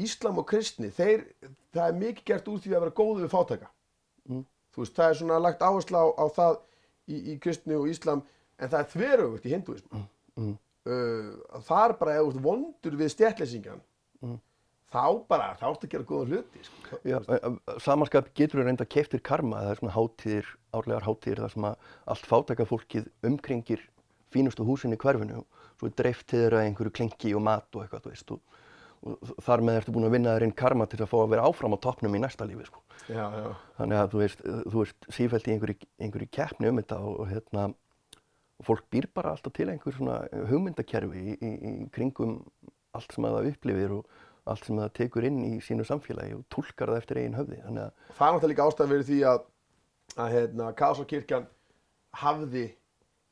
Íslam 0.06 0.42
og 0.42 0.48
kristni, 0.50 0.90
þeir, 0.92 1.22
það 1.72 1.86
er 1.88 2.00
mikið 2.02 2.26
gert 2.28 2.48
úr 2.52 2.60
því 2.60 2.74
að 2.74 2.82
vera 2.84 2.96
góðu 2.98 3.22
við 3.22 3.32
fátæka. 3.32 3.70
Þú 4.76 4.82
veist, 4.84 4.96
það 4.98 5.10
er 5.10 5.20
svona 5.22 5.38
lagt 5.40 5.62
áherslu 5.64 6.02
á, 6.04 6.06
á 6.20 6.26
það 6.36 6.58
í, 7.08 7.20
í 7.32 7.36
kristni 7.40 7.78
og 7.78 7.88
Íslam, 7.88 8.26
en 8.60 8.72
það 8.74 8.82
er 8.82 8.90
þveröfugt 8.92 9.48
í 9.48 9.54
hinduism. 9.54 10.02
Mm. 10.36 10.58
Uh, 10.86 11.62
það 11.66 11.86
er 11.86 11.96
bara, 12.02 12.18
ef 12.18 12.28
þú 12.28 12.34
ert 12.34 12.44
vondur 12.46 13.00
við 13.00 13.12
stjættleysingan, 13.16 13.82
þá 14.94 15.06
bara, 15.30 15.50
þá 15.58 15.66
ertu 15.72 15.88
að 15.88 15.96
gera 15.96 16.08
góða 16.12 16.30
hluti. 16.30 16.64
Sko. 16.68 17.00
Já, 17.10 17.18
samanskap 17.82 18.30
getur 18.38 18.62
við 18.62 18.70
reynda 18.70 18.88
keftir 18.88 19.24
karma, 19.26 19.64
það 19.66 19.74
er 19.74 19.82
svona 19.82 19.96
hátíðir, 19.98 20.54
árlegar 20.78 21.08
hátíðir 21.08 21.44
þar 21.44 21.56
sem 21.56 21.68
að 21.72 21.92
allt 22.14 22.30
fátæka 22.30 22.70
fólkið 22.70 23.10
umkringir 23.26 23.84
fínustu 24.36 24.66
húsin 24.68 24.94
í 24.94 25.00
hverfinu 25.00 25.42
svo 25.80 25.90
er 25.90 25.96
dreift 26.00 26.28
til 26.30 26.44
þeirra 26.44 26.66
einhverju 26.66 26.94
klinki 26.96 27.34
og 27.36 27.44
mat 27.46 27.68
og 27.76 27.84
eitthvað, 27.84 28.06
þú 28.06 28.14
veist, 28.14 28.34
og, 28.36 28.62
og 29.06 29.44
þar 29.46 29.64
með 29.68 29.80
ertu 29.82 29.96
búin 29.96 30.08
að 30.08 30.16
vinna 30.16 30.36
þér 30.36 30.46
inn 30.48 30.56
karma 30.62 30.88
til 30.90 31.02
að 31.02 31.12
fá 31.12 31.18
að 31.22 31.32
vera 31.34 31.48
áfram 31.50 31.76
á 31.76 31.84
toppnum 31.84 32.16
í 32.16 32.22
næsta 32.24 32.48
lífi, 32.48 32.68
sko. 32.70 32.84
Já, 33.10 33.26
já. 33.36 33.50
Þannig 33.80 34.02
að 34.02 34.14
þú 34.14 34.22
veist, 34.24 34.46
þú 34.46 34.84
veist 34.84 35.10
sífælt 35.18 35.50
í 35.50 35.56
einhverju, 35.56 35.90
einhverju 36.06 36.30
keppni 36.38 36.72
um 36.72 36.80
þetta 36.82 37.02
og 37.12 37.26
hérna, 37.32 37.68
og 38.60 38.68
fólk 38.70 38.86
býr 38.94 39.08
bara 39.14 39.34
alltaf 39.36 39.54
til 39.58 39.68
einhver 39.70 39.96
svona 39.98 40.20
hugmyndakerfi 40.50 41.24
í, 41.34 41.36
í, 41.36 41.52
í 41.70 41.90
kringum 41.96 42.38
allt 42.96 43.12
sem 43.16 43.28
að 43.28 43.38
það 43.40 43.50
upplifir 43.52 43.96
og 43.98 44.16
allt 44.46 44.68
sem 44.68 44.78
það 44.80 44.94
tekur 45.00 45.26
inn 45.28 45.42
í 45.44 45.54
sínu 45.66 45.84
samfélagi 45.88 46.38
og 46.38 46.46
tólkar 46.54 46.94
það 46.94 47.02
eftir 47.02 47.20
eigin 47.22 47.38
höfði. 47.40 47.60
Það 47.66 47.78
er 47.82 47.92
náttúrulega 48.16 48.52
líka 48.54 48.68
ástæðan 48.70 48.92
fyrir 48.94 49.08
því 49.10 49.20
að, 49.32 49.46
að 50.16 50.34
hérna, 50.36 50.68
Kásakirkjan 50.80 51.48
hafði 52.22 52.66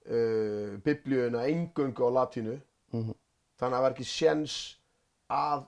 uh, 0.09 0.73
biblíuna 0.85 1.45
eingöngu 1.47 2.07
á 2.07 2.11
latínu 2.21 2.59
Mhm. 2.93 3.13
þannig 3.57 3.73
að 3.73 3.79
það 3.79 3.83
var 3.83 3.93
ekki 3.95 4.05
séns 4.05 4.55
að 5.33 5.63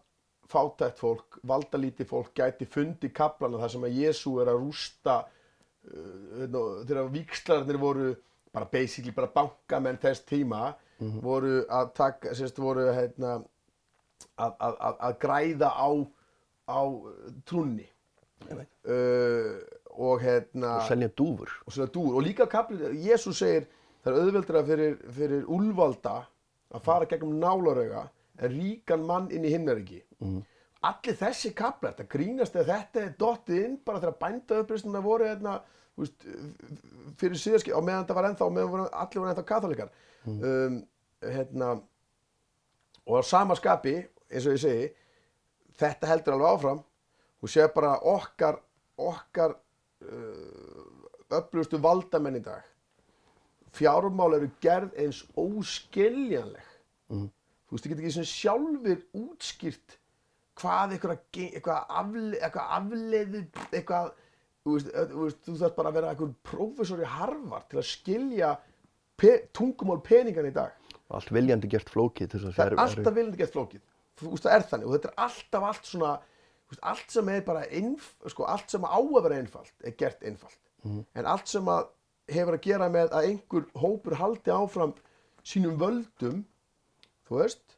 fátækt 0.51 0.99
fólk, 1.01 1.37
valdalítið 1.41 2.05
fólk 2.11 2.33
gæti 2.37 2.67
fundi 2.69 3.09
kaplana 3.09 3.57
þar 3.63 3.71
sem 3.73 3.85
að 3.87 3.95
Jésu 3.97 4.33
er 4.43 4.51
að 4.51 4.59
rústa 4.61 5.15
uh, 5.25 6.41
hérna, 6.41 6.61
þegar 6.85 7.09
víkslarnir 7.15 7.79
voru 7.81 8.11
bara 8.55 8.69
basically 8.71 9.13
bara 9.15 9.31
bankamenn 9.35 9.99
þess 10.01 10.23
tíma 10.27 10.73
voru 11.23 11.65
að 11.67 11.91
taka, 11.97 12.33
sérst 12.37 12.59
voru 12.61 12.87
hérna 12.95 13.35
að, 14.39 14.53
að, 14.59 14.75
að, 14.79 14.99
að 15.09 15.17
græða 15.19 15.71
á, 15.75 15.89
á 16.71 16.81
trúnni. 17.47 17.87
Uh, 18.45 19.57
og 19.95 20.19
hérna 20.21 20.75
og 20.81 20.89
selja 20.89 21.07
dúfur. 21.17 21.49
og 21.65 21.73
svona 21.73 21.89
dúr 21.89 22.17
og 22.19 22.25
líka 22.25 22.45
kaplið, 22.51 22.91
Jésús 22.99 23.39
segir 23.39 23.63
það 24.03 24.11
er 24.11 24.17
auðveldra 24.21 24.63
fyrir, 24.67 24.97
fyrir 25.15 25.45
úlvalda 25.49 26.17
að 26.75 26.83
fara 26.83 27.07
gegnum 27.09 27.39
nálarauga 27.39 28.03
en 28.37 28.51
ríkan 28.51 29.05
mann 29.07 29.31
inn 29.31 29.47
í 29.47 29.53
himnaríki. 29.53 30.01
Mm. 30.19 30.43
allir 30.85 31.17
þessi 31.17 31.53
kaplar 31.57 31.95
þetta 31.95 32.11
grínast 32.11 32.55
eða 32.55 32.75
þetta 32.75 33.01
er 33.01 33.15
dottið 33.19 33.63
inn 33.63 33.77
bara 33.85 34.03
þegar 34.03 34.19
bænda 34.19 34.59
upprýstina 34.61 35.01
voru 35.01 35.25
hérna, 35.25 35.55
veist, 36.03 36.27
fyrir 37.19 37.39
síðaski 37.39 37.73
og 37.75 37.85
meðan 37.87 38.07
það 38.09 38.19
var 38.19 38.29
ennþá, 38.29 38.49
meðan 38.51 38.71
voru, 38.73 38.87
allir 38.91 39.21
voru 39.21 39.31
ennþá 39.31 39.45
katholikar 39.49 39.91
um, 40.27 40.79
hérna 41.23 41.71
og 43.05 43.19
á 43.19 43.21
sama 43.23 43.55
skapi 43.55 43.95
eins 44.29 44.47
og 44.47 44.57
ég 44.57 44.63
segi 44.63 44.87
þetta 45.79 46.09
heldur 46.09 46.35
alveg 46.35 46.53
áfram. 46.55 46.83
Þú 47.41 47.51
sé 47.51 47.67
bara 47.75 47.97
okkar 48.09 48.59
okkar 48.95 49.55
uh, 49.55 51.35
öflugustu 51.35 51.79
valdamenn 51.83 52.39
í 52.39 52.43
dag. 52.45 52.63
Fjármál 53.75 54.37
eru 54.37 54.49
gerð 54.63 54.95
eins 54.99 55.23
óskiljanleg. 55.35 56.71
Mhm. 57.11 57.29
þú 57.65 57.75
veist, 57.75 57.85
þú 57.85 57.89
getur 57.91 58.05
ekki 58.05 58.23
sjálfur 58.29 58.99
útskýrt 59.19 59.95
hvað 60.55 60.93
eitthvað, 60.95 61.19
eitthvað, 61.35 61.81
afle, 61.99 62.37
eitthvað 62.39 62.71
afleiðu 62.77 63.41
eitthvað 63.71 64.11
þú 64.65 64.75
veist, 64.75 64.91
þú 65.13 65.29
þú 65.45 65.57
þarf 65.61 65.75
bara 65.77 65.91
að 65.91 65.97
vera 65.99 66.11
eitthvað 66.11 66.35
prófessor 66.49 67.03
í 67.03 67.09
Harvard 67.15 67.67
til 67.71 67.81
að 67.81 67.89
skilja 67.91 68.53
pe 69.15 69.33
tungumál 69.55 70.01
peningan 70.03 70.49
í 70.49 70.53
dag. 70.55 70.75
Allt 71.13 71.31
viljandi 71.31 71.69
gert 71.71 71.91
flókið 71.93 72.33
það 72.33 72.47
að 72.49 72.63
er 72.65 72.79
alltaf 72.81 73.13
viljandi 73.15 73.41
gett 73.43 73.55
flókið. 73.55 73.83
Þú 74.19 74.31
veist 74.31 74.47
það 74.47 74.55
er 74.57 74.69
þannig. 74.71 74.87
Og 74.87 74.95
þetta 74.95 75.11
er 75.11 75.19
alltaf 75.27 75.67
allt 75.69 75.89
svona 75.91 76.13
þú 76.65 76.73
veist, 76.73 76.85
allt 76.91 77.13
sem 77.13 77.29
er 77.29 77.43
bara 77.45 77.65
einf, 77.69 78.07
sko, 78.31 78.47
allt 78.49 78.73
sem 78.73 78.87
á 78.89 78.97
að 78.97 79.21
vera 79.27 79.37
einfalt 79.37 79.85
er 79.85 79.97
gert 79.99 80.25
einfalt. 80.25 80.61
En 81.15 81.29
allt 81.29 81.49
sem 81.49 81.69
að 81.69 81.91
hefur 82.31 82.57
að 82.57 82.65
gera 82.65 82.89
með 82.89 83.13
að 83.13 83.27
einhver 83.29 83.65
hópur 83.77 84.17
haldi 84.17 84.53
áfram 84.53 84.93
sínum 85.45 85.77
völdum 85.81 86.41
þú 87.27 87.41
veist 87.41 87.75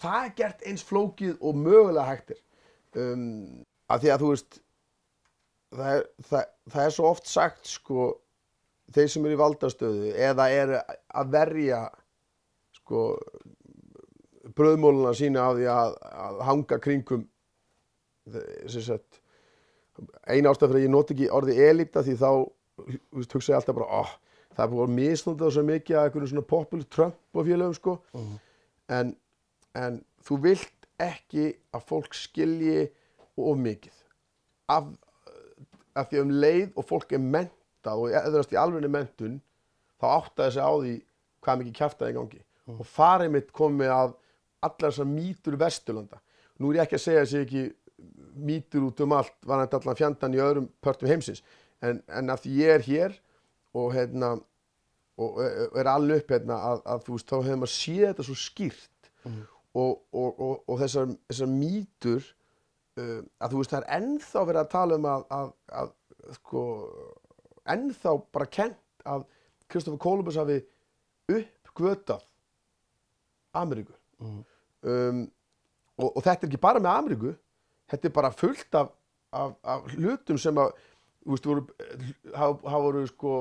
það 0.00 0.18
er 0.22 0.32
gert 0.40 0.64
eins 0.68 0.84
flókið 0.86 1.36
og 1.40 1.58
mögulega 1.60 2.06
hægtir 2.08 2.40
um, 2.96 3.64
að 3.92 4.04
því 4.04 4.12
að 4.14 4.24
þú 4.24 4.30
veist 4.32 4.60
það 5.76 6.00
það, 6.28 6.48
það 6.72 6.82
er 6.84 6.94
svo 6.96 7.10
oft 7.10 7.30
sagt 7.30 7.70
sko 7.70 8.08
þeir 8.94 9.12
sem 9.12 9.26
eru 9.26 9.36
í 9.36 9.40
valdastöðu 9.40 10.12
eða 10.28 10.48
eru 10.54 10.80
að 11.20 11.32
verja 11.34 11.80
sko 12.76 13.06
bröðmóluna 14.56 15.14
sína 15.16 15.48
af 15.50 15.56
því 15.58 15.70
að, 15.72 15.96
að 16.26 16.44
hanga 16.48 16.78
kringum 16.82 17.24
eina 20.26 20.52
ástæð 20.52 20.70
fyrir 20.70 20.80
að 20.80 20.86
ég 20.86 20.92
noti 20.92 21.16
ekki 21.16 21.32
orðið 21.34 21.60
elita 21.70 22.02
því 22.04 22.16
þá 22.20 22.30
hugsa 23.32 23.52
ég 23.52 23.58
alltaf 23.58 23.76
bara 23.78 24.00
oh, 24.02 24.10
það 24.56 24.64
er 24.64 24.72
búin 24.72 24.84
að 24.86 24.96
misnóta 24.98 25.52
svo 25.52 25.64
mikið 25.66 25.98
að 25.98 26.08
einhverju 26.08 26.32
svona 26.32 26.50
popular 26.50 26.88
Trump 26.92 27.38
og 27.38 27.48
félögum 27.48 27.76
sko 27.76 27.96
en, 28.92 29.14
en 29.78 30.00
þú 30.26 30.40
vilt 30.46 30.90
ekki 31.02 31.48
að 31.76 31.86
fólk 31.90 32.16
skilji 32.16 32.86
of 33.36 33.58
mikið 33.60 33.96
af, 34.72 34.88
af 35.96 36.10
því 36.10 36.22
um 36.22 36.32
leið 36.44 36.68
og 36.76 36.86
fólk 36.88 37.14
er 37.16 37.22
mentað 37.22 38.02
og 38.02 38.16
eðrast 38.20 38.54
í 38.54 38.60
alvegni 38.60 38.90
mentun 38.92 39.38
þá 40.00 40.06
áttaði 40.12 40.56
sig 40.56 40.66
á 40.68 40.72
því 40.74 40.94
hvað 41.46 41.60
mikið 41.62 41.76
kjaftaði 41.80 42.14
í 42.14 42.16
gangi. 42.18 42.42
Og 42.76 42.86
farið 42.90 43.34
mitt 43.36 43.52
komið 43.54 43.92
að 43.94 44.16
allar 44.66 44.90
þessar 44.90 45.08
mýtur 45.10 45.58
Vesturlanda. 45.60 46.18
Nú 46.58 46.72
er 46.72 46.80
ég 46.80 46.86
ekki 46.86 46.98
að 46.98 47.04
segja 47.04 47.24
þessi 47.24 47.42
ekki 47.44 47.64
mýtur 48.46 48.88
út 48.88 49.00
um 49.04 49.14
allt 49.16 49.36
varandi 49.46 49.78
allan 49.78 49.98
fjandan 49.98 50.36
í 50.36 50.42
öðrum 50.42 50.68
pörtum 50.84 51.10
heimsins. 51.10 51.42
En, 51.84 52.02
en 52.08 52.32
að 52.32 52.44
því 52.44 52.54
ég 52.58 52.74
er 52.74 52.86
hér 52.86 53.16
og 53.76 53.94
hérna 53.94 54.34
og 54.36 54.46
og 55.16 55.78
er 55.80 55.88
alveg 55.88 56.22
upp 56.22 56.32
hérna 56.34 56.56
að, 56.70 56.82
að 56.92 57.04
þú 57.06 57.14
veist 57.14 57.30
þá 57.30 57.36
hefur 57.36 57.60
maður 57.62 57.72
séð 57.72 58.02
þetta 58.10 58.26
svo 58.26 58.34
skýrt. 58.40 59.10
Og, 59.76 59.92
og, 60.16 60.28
og, 60.40 60.52
og 60.68 60.80
þessar, 60.80 61.10
þessar 61.28 61.48
mýtur 61.52 62.26
að 62.96 63.52
þú 63.52 63.60
veist 63.60 63.72
það 63.74 63.82
er 63.82 63.96
ennþá 63.98 64.44
verið 64.48 64.62
að 64.62 64.72
tala 64.72 64.98
um 64.98 65.08
að, 65.10 65.24
að, 65.36 65.50
að 65.80 66.36
sko, 66.38 66.62
ennþá 67.74 68.14
bara 68.34 68.50
kent 68.58 69.06
að 69.06 69.26
Kristoffer 69.66 70.00
Columbus 70.02 70.38
hafi 70.40 70.60
uppgötað 71.32 72.22
Ameríku. 73.56 73.94
Um, 74.20 75.24
og, 75.96 76.10
og 76.10 76.22
þetta 76.22 76.44
er 76.44 76.50
ekki 76.50 76.60
bara 76.62 76.80
með 76.82 76.92
Ameríku 76.92 77.32
þetta 77.90 78.08
er 78.08 78.14
bara 78.16 78.32
fullt 78.34 78.78
af, 78.78 78.90
af, 79.32 79.54
af 79.62 79.88
hlutum 79.94 80.38
sem 80.40 80.58
að 80.60 80.74
þú 81.26 81.34
veist, 81.34 81.48
voru, 81.50 81.64
hafa, 82.34 82.58
hafa 82.70 82.82
voru 82.84 83.06
sko 83.10 83.32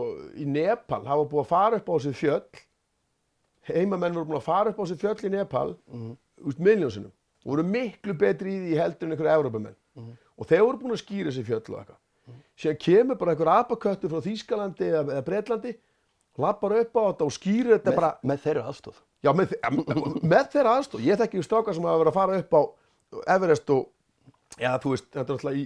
í 0.41 0.47
Nepal, 0.49 1.03
hafa 1.05 1.27
búið 1.29 1.43
að 1.43 1.51
fara 1.51 1.79
upp 1.79 1.91
á 1.91 1.95
þessi 1.95 2.15
fjöll. 2.17 2.63
Heimamenn 3.69 4.15
voru 4.15 4.29
búin 4.31 4.39
að 4.39 4.47
fara 4.47 4.73
upp 4.73 4.81
á 4.81 4.83
þessi 4.83 5.01
fjöll 5.01 5.29
í 5.29 5.33
Nepal 5.35 5.75
mm. 5.93 6.15
miljónsinnum 6.57 7.13
og 7.45 7.53
voru 7.53 7.67
miklu 7.69 8.17
betri 8.19 8.55
í 8.57 8.61
því 8.65 8.79
heldur 8.81 9.07
en 9.07 9.15
einhverja 9.15 9.37
Evrópumenn 9.39 9.77
og 10.35 10.49
þeir 10.49 10.65
voru 10.65 10.81
búin 10.81 10.97
að 10.97 11.03
skýra 11.05 11.31
þessi 11.31 11.45
fjöll 11.47 11.61
og 11.61 11.79
eitthvað 11.79 12.01
síðan 12.59 12.79
kemur 12.81 13.19
bara 13.21 13.35
einhver 13.35 13.51
apaköttur 13.53 14.11
frá 14.11 14.23
Þýskalandi 14.25 14.87
eða, 14.89 15.03
eða 15.13 15.25
Breitlandi 15.29 15.75
lappar 16.41 16.79
upp 16.81 16.97
á 16.97 17.03
þetta 17.11 17.27
og 17.27 17.35
skýrir 17.35 17.77
þetta 17.77 17.91
með, 17.91 17.99
bara 18.01 18.13
með 18.25 18.41
þeirra 18.47 18.69
aðstóð 18.71 19.03
Já, 19.25 19.31
með, 19.33 19.55
með, 20.21 20.49
þeirra 20.53 20.75
aðstóð. 20.79 21.05
Ég 21.07 21.19
þekki 21.19 21.43
strákar 21.45 21.75
sem 21.75 21.85
hafa 21.87 22.01
verið 22.03 22.11
að 22.11 22.17
fara 22.19 22.39
upp 22.41 22.53
á 22.53 22.61
Everest 23.35 23.71
og, 23.73 23.87
já, 24.59 24.69
þú 24.83 24.93
veist, 24.93 25.07
þetta 25.15 25.25
er 25.25 25.37
alltaf 25.37 25.57
í, 25.57 25.63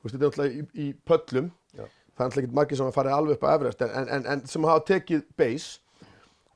þú 0.00 0.06
veist, 0.06 0.14
þetta 0.14 0.22
er 0.22 0.30
alltaf 0.30 0.54
í, 0.54 0.62
í 0.80 0.86
pöllum. 1.10 1.50
Já. 1.76 1.84
Það 1.84 2.24
er 2.24 2.26
alltaf 2.26 2.42
ekki 2.42 2.56
margir 2.56 2.80
sem 2.80 2.88
hafa 2.88 2.96
farið 2.96 3.16
alveg 3.16 3.36
upp 3.36 3.44
á 3.44 3.50
Everest, 3.52 3.84
en, 3.84 4.08
en, 4.16 4.28
en 4.32 4.44
sem 4.48 4.68
hafa 4.70 4.84
tekið 4.88 5.26
base. 5.40 5.89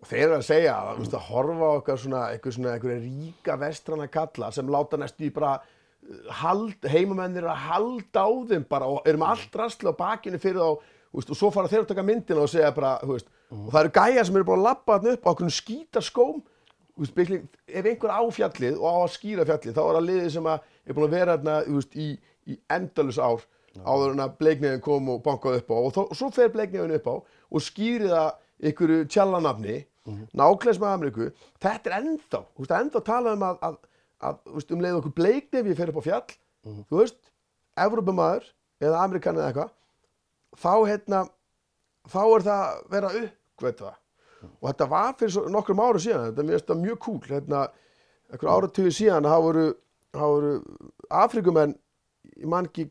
Og 0.05 0.11
þeir 0.11 0.25
eru 0.27 0.37
að 0.37 0.43
segja, 0.45 0.73
veist, 0.99 1.15
að 1.17 1.29
horfa 1.31 1.69
á 1.69 1.73
eitthvað 1.79 2.01
svona, 2.03 2.23
eitthvað 2.35 2.55
svona, 2.59 2.73
eitthvað 2.75 3.07
ríka 3.07 3.55
vestrana 3.63 4.09
kalla 4.13 4.51
sem 4.53 4.73
láta 4.75 4.99
næstu 5.01 5.25
í 5.25 5.31
bara 5.33 5.55
uh, 5.57 6.19
hald, 6.43 6.91
heimamennir 6.93 7.49
að 7.49 7.63
halda 7.71 8.27
á 8.29 8.31
þeim 8.51 8.67
bara 8.69 8.91
og 8.93 9.09
eru 9.09 9.23
með 9.23 9.33
allt 9.33 9.57
rastli 9.63 9.89
á 9.89 9.97
bakinu 9.97 10.41
fyrir 10.43 10.61
þá, 10.61 10.91
veist, 11.17 11.33
og 11.33 11.41
svo 11.41 11.51
fara 11.55 11.73
þeir 11.73 11.87
að 11.87 11.89
taka 11.95 12.05
myndina 12.05 12.45
og 12.45 12.53
segja 12.53 12.75
bara, 12.77 12.99
veist, 13.09 13.33
og 13.49 13.71
það 13.73 13.81
eru 13.81 13.95
gæjar 13.97 14.29
sem 14.29 14.37
eru 14.37 14.51
búin 14.51 14.61
að 14.61 14.69
lappa 14.69 14.99
þarna 14.99 15.17
upp 15.17 15.25
á 15.25 15.33
okkur 15.33 15.57
skýta 15.57 16.05
skóm 16.05 16.45
þú 16.45 17.07
veist, 17.07 17.17
byggli, 17.17 17.41
ef 17.65 17.91
einhver 17.95 18.13
á 18.13 18.23
fjallið 18.37 18.77
og 18.77 18.87
á 18.87 18.99
að 19.01 19.13
skýra 19.17 19.49
fjallið, 19.49 19.81
þá 19.81 19.83
er 19.87 19.97
það 19.97 20.09
liðið 20.11 20.31
sem 20.37 20.53
er 20.53 20.93
búin 20.93 21.09
að 21.09 21.17
vera 21.17 21.39
þarna, 21.41 21.83
í, 21.97 22.13
í 22.53 22.61
endalus 22.77 23.17
ár 23.17 23.49
áður 23.83 24.13
en 24.15 24.23
að 24.23 24.37
bleikniðin 24.39 24.83
kom 24.85 25.09
og 25.11 25.23
bankaði 25.25 25.63
upp 25.63 25.73
á. 25.75 25.77
Og, 25.81 25.91
þó, 25.97 26.03
og 26.05 26.19
svo 26.19 26.31
fer 26.35 26.53
bleikniðin 26.55 26.95
upp 27.01 27.09
á 27.11 27.15
og 27.17 27.65
skýri 27.65 28.11
það 28.13 28.29
einhverju 28.65 29.09
tjallanafni 30.05 30.41
nákvæmst 30.41 30.83
með 30.83 30.91
Ameríku. 30.91 31.29
Þetta 31.65 31.91
er 31.91 31.97
ennþá, 32.01 32.41
þú 32.55 32.65
veist, 32.65 32.75
ennþá 32.79 33.05
talað 33.07 33.39
um 33.39 33.47
að, 33.49 33.63
að, 33.69 33.79
að 34.29 34.43
þú 34.45 34.59
veist, 34.59 34.75
um 34.75 34.85
leið 34.85 34.99
okkur 34.99 35.15
bleikniði 35.21 35.77
fer 35.79 35.93
upp 35.93 36.01
á 36.01 36.09
fjall, 36.09 36.37
þú 36.91 37.01
veist 37.01 37.21
Evrópumæður 37.85 38.51
eða 38.85 39.01
Amerikan 39.03 39.39
eða 39.39 39.49
eitthvað 39.51 39.73
þá 40.61 40.73
hérna 40.89 41.23
þá 42.11 42.21
er 42.25 42.45
það 42.47 42.65
að 42.65 42.83
vera 42.95 43.13
uppgötva 43.21 43.95
og 44.45 44.69
þetta 44.69 44.89
var 44.91 45.17
fyrir 45.19 45.49
nokkrum 45.55 45.83
ára 45.83 46.03
síðan 46.05 46.29
þetta 46.29 46.45
mér 46.45 46.59
finnst 46.59 46.71
það 46.71 46.83
mjög 46.85 47.01
cool 47.07 47.21
hérna, 47.31 47.63
einhver 48.31 48.53
áratöfi 48.53 48.93
síðan 48.95 49.29
þá 49.29 49.37
voru, 49.47 49.67
þá 50.15 50.25
voru 50.25 50.53
Afrikumenn 51.25 51.75
ég 52.37 52.49
man 52.51 52.69
ekki 52.69 52.89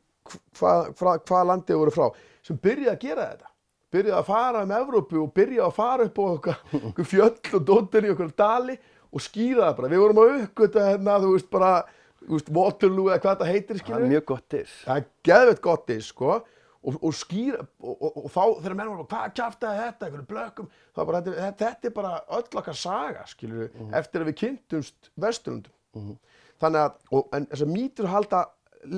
hvað 0.57 0.93
hva, 0.97 1.17
hva 1.21 1.43
landið 1.51 1.81
voru 1.83 1.93
frá 1.93 2.07
sem 2.45 2.59
byrjaði 2.59 2.93
að 2.95 3.03
gera 3.05 3.29
þetta 3.31 3.52
byrjaði 3.93 4.19
að 4.19 4.29
fara 4.29 4.63
um 4.65 4.73
Evrópu 4.77 5.19
og 5.21 5.33
byrjaði 5.37 5.65
að 5.67 5.75
fara 5.77 6.07
upp 6.09 6.21
á 6.21 6.25
okkur 6.33 7.09
fjöll 7.09 7.57
og 7.59 7.67
dóttir 7.69 8.07
í 8.07 8.13
okkur 8.13 8.31
dali 8.37 8.77
og 9.13 9.21
skýra 9.21 9.67
það 9.67 9.77
bara. 9.79 9.91
Við 9.93 10.03
vorum 10.03 10.23
að 10.23 10.33
uppgöta 10.39 10.87
hérna 10.89 11.19
þú 11.21 11.35
veist 11.35 11.51
bara 11.53 11.75
þú 12.23 12.33
veist, 12.37 12.51
Waterloo 12.57 13.11
eða 13.11 13.21
hvað 13.21 13.35
þetta 13.35 13.51
heitir 13.51 13.77
það 13.77 13.83
skilur 13.85 14.07
er 14.07 14.11
mjög 14.15 14.25
gott 14.31 14.49
dis 14.53 14.73
það 14.83 14.99
er 14.99 15.07
geðveitt 15.29 15.63
gott 15.69 15.95
is 15.95 16.09
sko. 16.13 16.41
Og, 16.83 16.97
og 16.99 17.13
skýra 17.15 17.61
og, 17.63 17.93
og, 17.93 18.15
og 18.25 18.31
þá 18.33 18.41
þegar 18.59 18.73
menn 18.75 18.89
voru 18.91 19.05
bara 19.07 19.29
hvað 19.29 19.35
kjaftaði 19.37 19.83
þetta, 19.85 20.07
einhverju 20.07 20.25
blökkum? 20.27 20.65
Þá 20.91 20.99
bara 21.07 21.21
þetta, 21.23 21.51
þetta, 21.61 21.87
er 21.87 21.93
bara 21.95 22.09
öll 22.35 22.57
okkar 22.59 22.75
saga 22.75 23.23
skilur 23.29 23.69
eftir 23.95 24.23
að 24.23 24.27
við 24.27 24.35
kynntumst 24.41 25.11
vesturlundum 25.23 26.17
þannig 26.59 26.81
að, 26.81 26.97
og, 27.15 27.29
en 27.37 27.47
þessar 27.53 27.71
mýtur 27.71 28.09
halda 28.11 28.41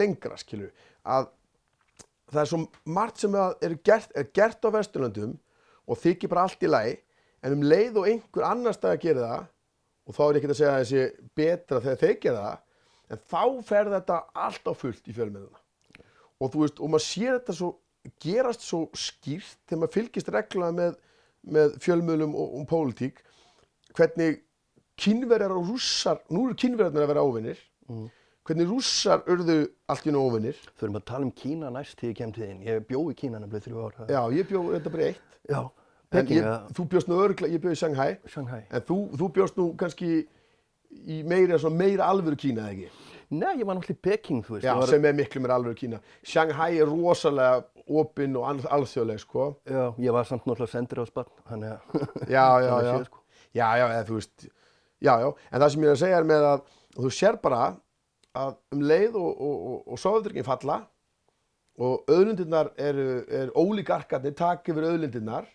lengra 0.01 0.39
skilur 0.41 0.71
að 1.05 1.29
það 2.31 2.41
er 2.41 2.51
svo 2.51 2.61
margt 2.97 3.21
sem 3.21 3.35
er 3.37 3.75
gert, 3.85 4.13
er 4.15 4.29
gert 4.33 4.65
á 4.65 4.69
vesturlundum 4.73 5.35
og 5.85 5.99
þykir 6.01 6.31
bara 6.31 6.45
allt 6.47 6.63
í 6.65 6.71
lagi 6.71 6.95
en 7.45 7.57
um 7.57 7.65
leið 7.65 7.99
og 8.01 8.07
einhver 8.09 8.47
annar 8.47 8.75
stað 8.75 8.95
að 8.95 9.03
gera 9.05 9.27
það 9.29 9.45
og 10.05 10.17
þá 10.17 10.23
er 10.25 10.39
ekki 10.39 10.49
að 10.49 10.59
segja 10.59 10.71
að 10.73 10.81
þessi 10.83 11.29
betra 11.37 11.81
þegar 11.83 12.01
þeir 12.01 12.17
gera 12.23 12.45
það 12.45 12.61
en 13.15 13.23
þá 13.33 13.43
fer 13.69 13.91
þetta 13.93 14.19
allt 14.45 14.69
á 14.69 14.73
fullt 14.73 15.09
í 15.09 15.15
fjölmiðuna 15.15 15.61
og 16.41 16.51
þú 16.51 16.63
veist, 16.63 16.81
og 16.81 16.91
maður 16.91 17.05
sér 17.05 17.37
þetta 17.37 17.57
svo 17.59 17.71
gerast 18.21 18.65
svo 18.65 18.81
skýrt 18.97 19.61
þegar 19.65 19.81
maður 19.81 19.95
fylgist 19.95 20.33
reglulega 20.33 20.77
með, 20.79 20.97
með 21.55 21.77
fjölmiðlum 21.85 22.35
og, 22.35 22.57
og 22.59 22.67
pólitík 22.69 23.21
hvernig 23.95 24.41
kynverjar 24.99 25.53
og 25.55 25.71
rússar 25.71 26.21
nú 26.33 26.47
eru 26.47 26.57
kynverjarnir 26.59 27.05
að 27.05 27.11
vera 27.13 27.25
óvinnir 27.25 27.61
hvernig 28.45 28.67
rússar 28.69 29.23
urðu 29.31 29.55
allt 29.89 30.05
í 30.05 30.13
nú 30.13 30.21
óvinnir 30.27 30.57
þurfum 30.77 30.99
að 30.99 31.05
tala 31.09 31.25
um 31.25 31.31
Kína 31.33 31.71
næst 31.73 31.97
til 31.99 32.11
ég 32.11 32.19
kem 32.19 32.33
til 32.35 32.45
þín. 32.45 32.59
Ég 32.65 32.85
bjó 32.89 33.01
í 33.09 33.15
Kína 33.17 33.41
nefnilega 33.41 33.65
þrjú 33.65 33.85
ár 33.87 34.11
já, 34.11 34.21
ég 34.37 34.49
bjó 34.49 34.61
þetta 34.75 34.93
bara 34.93 35.09
eitt. 35.09 35.39
Já 35.49 35.59
Peking 36.15 36.41
eða? 36.43 36.57
þú 36.77 36.85
bjóst 36.91 37.09
nú 37.09 37.17
örgla, 37.23 37.49
ég 37.49 37.61
bjó 37.63 37.73
í 37.73 37.79
Shanghai. 37.79 38.11
Shanghai. 38.29 38.61
En 38.69 38.85
þú, 38.85 38.97
þú 39.17 39.29
bjóst 39.35 39.57
nú 39.59 39.65
kannski 39.79 40.11
í 41.09 41.21
meira, 41.27 41.57
meira 41.73 42.09
alvöru 42.11 42.37
Kína 42.39 42.67
eða 42.69 42.75
ekki? 42.75 42.91
Nei 43.35 43.55
ég 43.57 43.65
var 43.65 43.79
náttúrulega 43.79 43.97
í 43.97 44.03
Peking 44.05 44.43
þú 44.45 44.57
veist. 44.59 44.67
Já, 44.67 44.75
var, 44.77 44.91
sem 44.93 45.07
er 45.09 45.17
miklu 45.17 45.41
meira 45.41 45.57
alvöru 45.57 45.79
Kína. 45.79 46.01
Shanghai 46.23 46.77
er 46.77 46.91
rosalega 46.91 47.63
opinn 47.85 48.37
og 48.37 48.45
al- 48.51 48.69
alþjóðleg 48.77 49.21
sko. 49.25 49.47
Já, 49.65 49.87
ég 49.97 50.13
var 50.13 50.29
samt 50.29 50.45
náttúrulega 50.45 50.71
sendir 50.77 51.01
á 51.01 51.05
spann 51.09 51.33
þannig 51.49 51.73
að 51.73 52.05
já, 52.37 52.45
já, 52.61 52.69
já. 52.69 52.91
séð, 52.93 53.09
sko. 53.09 53.23
já, 53.57 53.67
já, 53.81 53.87
eða 53.97 54.21
já, 55.01 55.13
já, 55.21 55.29
en 55.51 55.61
það 55.61 55.71
sem 55.73 55.83
ég 55.83 55.89
er 55.89 55.95
að 55.95 56.01
segja 56.01 56.19
er 56.21 56.27
með 56.29 56.45
að 56.51 56.63
þú 56.95 57.11
sér 57.13 57.37
bara 57.43 57.59
að 58.35 58.57
um 58.75 58.83
leið 58.83 59.17
og, 59.19 59.31
og, 59.31 59.55
og, 59.71 59.79
og 59.93 60.01
Sovjetryggjum 60.01 60.47
falla 60.47 60.81
og 61.75 62.11
auðlindirnar 62.11 62.71
eru, 62.79 63.07
er 63.27 63.51
ólíkarkarnir 63.55 64.35
takk 64.37 64.69
yfir 64.71 64.87
auðlindirnar 64.91 65.49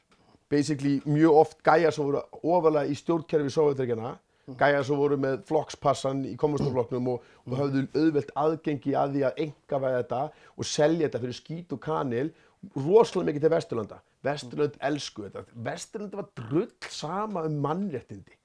basically 0.50 0.98
mjög 1.06 1.38
oft 1.44 1.62
gæjar 1.64 1.94
sem 1.94 2.04
voru 2.04 2.24
ofalega 2.42 2.90
í 2.90 2.98
stjórnkerfi 2.98 3.54
Sovjetryggjana 3.54 4.16
gæjar 4.58 4.84
sem 4.86 4.98
voru 4.98 5.18
með 5.20 5.42
flokkspassan 5.48 6.24
í 6.26 6.34
kommunistaflokknum 6.40 7.10
og, 7.12 7.26
og 7.46 7.56
höfðu 7.60 7.84
auðvelt 7.94 8.32
aðgengi 8.42 8.94
að 8.98 9.16
því 9.16 9.24
að 9.28 9.42
enga 9.46 9.82
þetta 9.86 10.22
og 10.56 10.68
selja 10.68 11.06
þetta 11.06 11.22
fyrir 11.24 11.38
skít 11.38 11.74
og 11.76 11.82
kanil 11.84 12.30
rosalega 12.76 13.30
mikið 13.30 13.44
til 13.44 13.52
Vesturlanda. 13.54 14.00
Vesturlönd 14.26 14.80
elsku 14.90 15.26
þetta. 15.26 15.44
Vesturlanda 15.68 16.20
var 16.20 16.28
drull 16.36 16.90
sama 16.92 17.44
um 17.48 17.60
mannréttindi. 17.64 18.36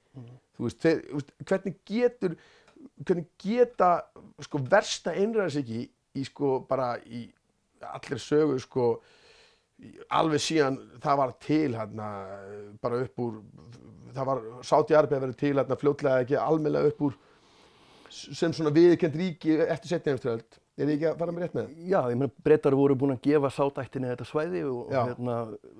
Þú 0.56 0.68
veist, 0.68 0.78
þeir, 0.80 1.02
veist, 1.12 1.34
hvernig 1.44 1.80
getur 1.90 2.36
hvernig 3.04 3.26
geta 3.42 3.90
sko 4.44 4.60
versta 4.70 5.12
einræðisiki 5.16 5.84
í 6.16 6.24
sko 6.24 6.60
bara 6.68 6.94
í 7.06 7.26
allir 7.92 8.18
sögu 8.22 8.58
sko 8.62 8.86
í- 9.82 9.96
alveg 10.10 10.40
síðan 10.40 10.78
það 11.02 11.16
var 11.22 11.34
til 11.46 11.74
hérna 11.76 12.10
bara 12.82 13.02
upp 13.04 13.18
úr 13.20 13.40
það 14.16 14.26
var 14.30 14.42
Sáti 14.64 14.96
Arabia 14.96 15.20
verið 15.20 15.36
til 15.42 15.54
hérna 15.58 15.76
fljótlega 15.80 16.22
ekki 16.24 16.38
almennilega 16.40 16.92
upp 16.94 17.02
úr 17.10 17.18
sem 18.12 18.52
svona 18.54 18.70
viðkend 18.76 19.16
ríki 19.18 19.58
eftir 19.66 19.88
setni 19.96 20.12
heimstöld 20.14 20.60
er 20.76 20.84
þið 20.84 20.92
ekki 20.92 21.06
að 21.08 21.20
fara 21.22 21.32
með 21.32 21.42
rétt 21.46 21.54
með 21.56 21.62
það? 21.66 21.76
já, 21.88 21.98
ég 22.12 22.18
meina 22.20 22.44
breytar 22.44 22.74
voru 22.76 22.96
búin 23.00 23.14
að 23.14 23.20
gefa 23.24 23.50
sátættinni 23.56 24.10
þetta 24.10 24.26
svæði 24.28 24.60
og 24.68 24.90
Já. 24.92 24.98
hérna, 25.08 25.36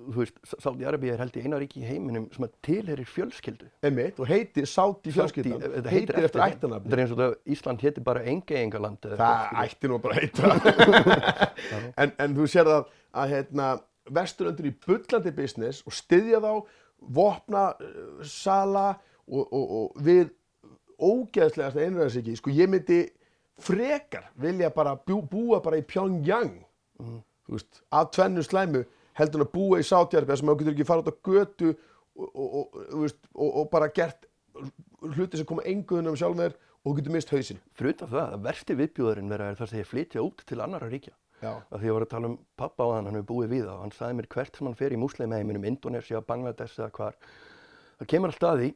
þú 0.07 0.15
veist, 0.23 0.39
Sáti 0.57 0.87
Arabi 0.89 1.11
er 1.13 1.21
held 1.21 1.37
í 1.37 1.43
eina 1.45 1.59
ríki 1.61 1.83
í 1.83 1.85
heiminum 1.85 2.25
sem 2.33 2.47
að 2.47 2.55
tilherir 2.65 3.11
fjölskyldu. 3.11 3.69
Einmitt, 3.85 4.17
og 4.23 4.31
heitir 4.31 4.65
Sáti 4.71 5.13
fjölskyldan. 5.13 5.61
þetta 5.75 5.93
heitir 5.93 6.17
eftir 6.23 6.41
þeim. 6.41 6.55
ættanafni 6.55 6.89
þetta 6.89 6.97
er 6.97 7.03
eins 7.03 7.13
og 7.13 7.21
það 7.21 7.35
Ísland 7.57 7.85
héti 7.85 8.05
bara 8.09 8.23
engeingaland 8.33 9.09
það 9.21 9.61
ætti 9.67 9.91
nú 9.93 10.01
bara 10.01 10.17
að 10.17 10.25
heita 10.25 11.51
en, 12.01 12.15
en 12.17 12.35
þú 12.39 12.49
sér 12.49 12.71
það 12.71 12.89
að 13.21 13.35
hérna, 13.35 13.69
vesturöndur 14.17 14.71
í 14.71 14.73
bullandi 14.87 15.35
business 15.37 15.83
og 15.85 15.93
styðja 15.93 16.41
þá 16.41 16.51
vopna 17.21 17.67
uh, 17.77 18.25
sala 18.25 18.87
og, 19.27 19.43
og, 19.53 19.63
og 19.83 20.01
við 20.01 20.31
ógeðslegasta 20.97 21.83
einræðisiki 21.83 22.37
sko 22.39 22.53
ég 22.53 22.69
myndi 22.71 23.03
frekar 23.61 24.29
vilja 24.37 24.69
bara 24.73 24.95
bjú, 24.97 25.21
búa 25.29 25.61
bara 25.63 25.79
í 25.79 25.85
Pyongyang 25.85 26.59
þú 26.97 27.55
veist, 27.55 27.83
af 27.91 28.11
tvennu 28.15 28.43
slæmu 28.45 28.83
heldur 29.17 29.41
en 29.41 29.47
að 29.47 29.53
búa 29.53 29.81
í 29.81 29.85
Sátiarabia 29.85 30.37
sem 30.37 30.47
maður 30.47 30.63
getur 30.63 30.75
ekki 30.75 30.87
fara 30.87 31.03
út 31.03 31.11
á 31.11 31.15
götu 31.25 31.73
og, 32.17 32.47
og, 32.47 32.79
veist, 33.03 33.19
og, 33.33 33.49
og 33.61 33.69
bara 33.73 33.89
gert 33.93 34.27
hluti 35.13 35.39
sem 35.39 35.47
koma 35.47 35.65
enguðunum 35.69 36.17
sjálf 36.17 36.37
með 36.37 36.49
þér 36.49 36.57
og 36.57 36.89
þú 36.89 36.95
getur 36.99 37.15
mist 37.15 37.31
hausinn. 37.33 37.61
Fyrir 37.77 37.95
utan 37.95 38.11
það, 38.11 38.33
að 38.33 38.43
versti 38.47 38.77
viðbjóðurinn 38.81 39.31
vera 39.33 39.49
er 39.51 39.57
það 39.59 39.73
að 39.73 39.81
ég 39.81 39.89
flytja 39.91 40.23
út 40.25 40.43
til 40.47 40.59
annara 40.63 40.89
ríkja. 40.91 41.13
Já. 41.41 41.51
Af 41.53 41.81
því 41.81 41.89
ég 41.89 41.97
var 41.97 42.05
að 42.05 42.11
tala 42.13 42.29
um 42.31 42.37
pappa 42.57 42.85
á 42.85 42.89
hann, 42.95 43.09
hann 43.09 43.19
hefur 43.19 43.29
búið 43.33 43.51
við 43.53 43.65
það 43.67 43.73
og 43.75 43.83
hann 43.83 43.93
sagði 43.93 44.17
mér 44.17 44.29
hvert 44.33 44.57
sem 44.57 44.69
hann 44.69 44.77
fer 44.79 44.95
í 44.95 45.01
músleimheiminum, 45.01 45.67
Indonesia, 45.69 46.21
Bangladesh 46.25 46.79
eða 46.79 46.89
hvar. 46.97 47.17
Það 47.99 48.09
kemur 48.13 48.33
alltaf 48.33 48.53
að 48.53 48.63
því 48.63 48.71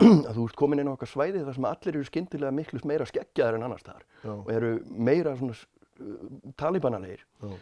að 0.00 0.34
þú 0.36 0.44
ert 0.44 0.58
komin 0.60 0.82
inn 0.82 0.90
á 0.90 0.96
okkar 0.96 1.08
svæði 1.08 1.44
þar 1.46 1.56
sem 1.56 1.68
allir 1.70 1.94
eru 1.96 2.04
skyndilega 2.08 2.52
miklu 2.52 2.80
meira 2.88 3.06
skeggjaðar 3.08 3.56
en 3.56 3.66
annar 3.68 3.80
staðar 3.80 4.04
Já. 4.20 4.32
og 4.34 4.50
eru 4.52 4.72
meira 4.92 5.32
svona 5.38 5.56
uh, 5.56 6.28
talibananlegir. 6.60 7.24
Já. 7.40 7.54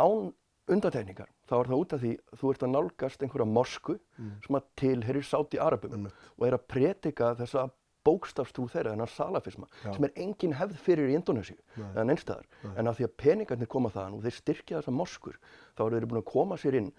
Án 0.00 0.32
undatekningar, 0.74 1.28
þá 1.44 1.54
er 1.58 1.68
það 1.68 1.80
út 1.82 1.92
af 1.92 2.00
því 2.00 2.12
þú 2.40 2.50
ert 2.54 2.62
að 2.64 2.72
nálgast 2.72 3.24
einhverja 3.24 3.46
morsku 3.52 3.98
sem 4.46 4.56
að 4.56 4.68
tilherir 4.80 5.26
Sáti 5.28 5.60
Arabum 5.60 5.92
Einmitt. 5.92 6.22
og 6.38 6.46
er 6.48 6.56
að 6.56 6.64
predika 6.72 7.34
þessa 7.36 7.66
bókstafstrú 8.04 8.66
þeirra, 8.72 8.92
þennan 8.92 9.08
salafisma, 9.12 9.68
Já. 9.84 9.92
sem 9.92 10.04
er 10.08 10.12
engin 10.20 10.56
hefð 10.56 10.80
fyrir 10.84 11.12
í 11.12 11.14
Indonésiu 11.16 11.56
Nei. 11.76 11.86
eða 11.94 12.04
neinstæðar. 12.08 12.48
En 12.76 12.88
af 12.88 12.98
því 12.98 13.06
að 13.06 13.14
peningarnir 13.20 13.70
koma 13.72 13.92
þaðan 13.92 14.18
og 14.18 14.24
þeir 14.24 14.36
styrkja 14.40 14.80
þessa 14.80 14.92
morskur, 14.92 15.38
þá 15.76 15.84
eru 15.86 16.00
þeir 16.00 16.08
búin 16.10 16.20
að 16.20 16.28
koma 16.32 16.58
sér 16.60 16.76
inn 16.80 16.90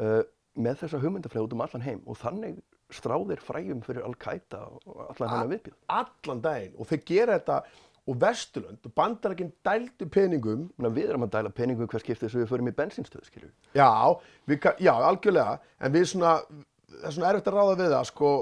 uh, 0.00 0.20
með 0.56 0.82
þessa 0.82 1.00
hugmyndaflega 1.00 1.46
út 1.46 1.56
um 1.56 1.64
allan 1.64 1.86
heim 1.86 2.02
og 2.04 2.20
þannig 2.20 2.60
stráðir 2.96 3.40
fræjum 3.44 3.80
fyrir 3.86 4.04
Al-Qaida 4.06 4.64
og 4.68 5.00
allan 5.08 5.32
hennar 5.32 5.50
viðbjöð. 5.54 5.78
Allan 6.00 6.44
daginn. 6.44 6.76
Og 6.78 6.90
þeir 6.90 7.02
gera 7.08 7.38
þetta 7.38 7.62
og 8.02 8.18
Vesturlönd 8.18 8.86
og 8.88 8.94
bandarækinn 8.98 9.52
dældu 9.64 10.08
peningum. 10.10 10.66
Við 10.82 11.08
erum 11.08 11.26
að 11.28 11.34
dæla 11.36 11.54
peningum 11.54 11.90
hver 11.90 12.02
skiptið 12.02 12.32
sem 12.32 12.42
við 12.42 12.50
förum 12.50 12.70
í 12.70 12.74
bensinstöðu, 12.76 13.28
skilju. 13.28 13.50
Já, 13.78 13.90
við, 14.50 14.68
já, 14.82 14.92
algjörlega, 14.96 15.58
en 15.78 15.94
við 15.94 16.08
svona, 16.10 16.36
það 16.90 17.08
er 17.08 17.16
svona 17.16 17.30
erfitt 17.30 17.50
að 17.52 17.58
ráða 17.58 17.76
við 17.78 17.92
það, 17.94 18.06
sko, 18.10 18.32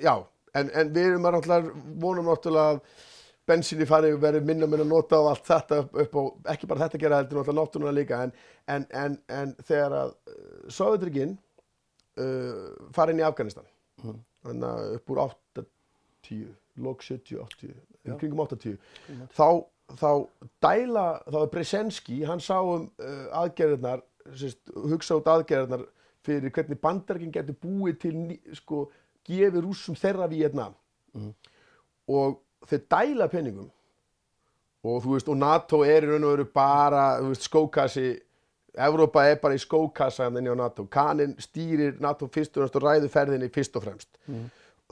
já, 0.00 0.14
en, 0.54 0.70
en 0.70 0.94
við 0.94 1.10
erum 1.10 1.28
að 1.28 1.36
náttúrulega, 1.36 1.82
vonum 2.06 2.30
náttúrulega 2.30 2.76
að 2.76 2.80
bensinni 3.52 3.86
fari 3.90 4.14
verið 4.22 4.48
minna 4.48 4.68
minna 4.70 4.86
nota 4.86 5.18
og 5.20 5.32
allt 5.32 5.48
þetta 5.48 5.80
upp, 5.84 6.16
á, 6.16 6.22
ekki 6.54 6.68
bara 6.70 6.86
þetta 6.86 7.00
gera 7.02 7.20
heldur 7.20 7.40
náttúrulega 7.40 7.66
náttúrulega 7.66 7.96
líka, 7.98 8.22
en, 8.24 8.34
en, 8.70 8.88
en, 9.02 9.16
en 9.28 9.54
þegar 9.60 9.98
að 9.98 10.12
uh, 10.14 10.50
Sovjetrygin 10.72 11.36
uh, 11.36 12.90
fara 12.96 13.12
inn 13.12 13.20
í 13.20 13.26
Afganistan, 13.26 13.68
þannig 14.02 14.68
að 14.68 14.94
upp 14.96 15.12
úr 15.14 15.20
80, 15.26 16.46
lók 16.82 17.04
70, 17.06 17.40
80, 17.44 17.74
Já. 18.02 18.12
um 18.12 18.18
kringum 18.20 18.44
80, 18.44 18.78
þá, 19.36 19.48
þá 20.00 20.10
dæla, 20.64 21.06
þá 21.28 21.38
er 21.42 21.50
Brzezinski, 21.56 22.22
hann 22.28 22.42
sá 22.42 22.56
um 22.60 22.88
uh, 23.02 23.26
aðgerðirnar, 23.42 24.04
sérst, 24.38 24.62
hugsa 24.74 25.18
út 25.18 25.30
aðgerðirnar 25.30 25.86
fyrir 26.22 26.54
hvernig 26.54 26.80
bandarkin 26.82 27.34
getur 27.34 27.58
búið 27.62 28.00
til, 28.04 28.16
sko, 28.54 28.86
gefið 29.26 29.62
rússum 29.64 29.98
þeirra 29.98 30.28
Vietnam. 30.30 30.74
Og 32.10 32.38
þeir 32.66 32.84
dæla 32.90 33.28
peningum 33.30 33.70
og 34.82 35.02
þú 35.04 35.14
veist, 35.14 35.28
og 35.30 35.38
NATO 35.38 35.82
er 35.86 36.02
í 36.02 36.10
raun 36.10 36.26
og 36.26 36.32
veru 36.34 36.46
bara, 36.50 37.02
þú 37.22 37.30
veist, 37.30 37.46
skókassi, 37.46 38.06
Evrópa 38.72 39.26
er 39.28 39.36
bara 39.42 39.56
í 39.56 39.60
skókassa 39.60 40.24
hann 40.24 40.38
inn 40.40 40.48
á 40.48 40.56
NATO. 40.56 40.86
Kanin 40.88 41.34
stýrir 41.40 41.98
NATO 42.00 42.28
fyrst 42.32 42.56
og 42.56 42.62
fremst 42.62 42.78
og 42.78 42.86
ræður 42.86 43.12
ferðinni 43.12 43.50
fyrst 43.52 43.76
og 43.76 43.84
fremst. 43.84 44.08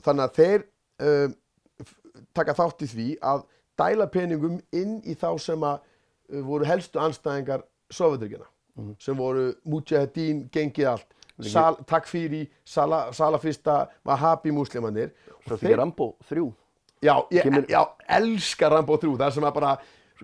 Þannig 0.05 0.27
að 0.27 0.37
þeir 0.37 0.65
um, 1.07 1.35
taka 2.37 2.57
þátt 2.57 2.85
í 2.85 2.91
því 2.91 3.07
að 3.33 3.45
dæla 3.81 4.07
peningum 4.13 4.59
inn 4.71 4.99
í 5.05 5.15
þá 5.17 5.29
sem 5.41 5.63
að 5.65 5.81
uh, 5.81 6.41
voru 6.45 6.67
helstu 6.69 7.01
anstæðingar 7.01 7.65
Sovjetryggjana 7.91 8.47
sem 8.99 9.17
voru 9.17 9.51
Mujahedin, 9.67 10.45
gengið 10.53 10.93
allt, 10.93 11.09
Sal, 11.41 11.75
Takfiri, 11.89 12.43
Sala, 12.65 13.07
Salafista, 13.13 13.87
Wahhabi 14.05 14.51
muslimannir. 14.53 15.09
Svo 15.41 15.55
þetta 15.55 15.67
ekki 15.67 15.79
Rambo 15.79 16.07
3. 16.29 16.43
Já, 17.01 17.15
ég 17.33 17.47
já, 17.71 17.81
elska 18.17 18.69
Rambo 18.69 18.97
3, 19.01 19.15
það 19.17 19.33
sem 19.35 19.47
að 19.47 19.55
bara 19.57 19.71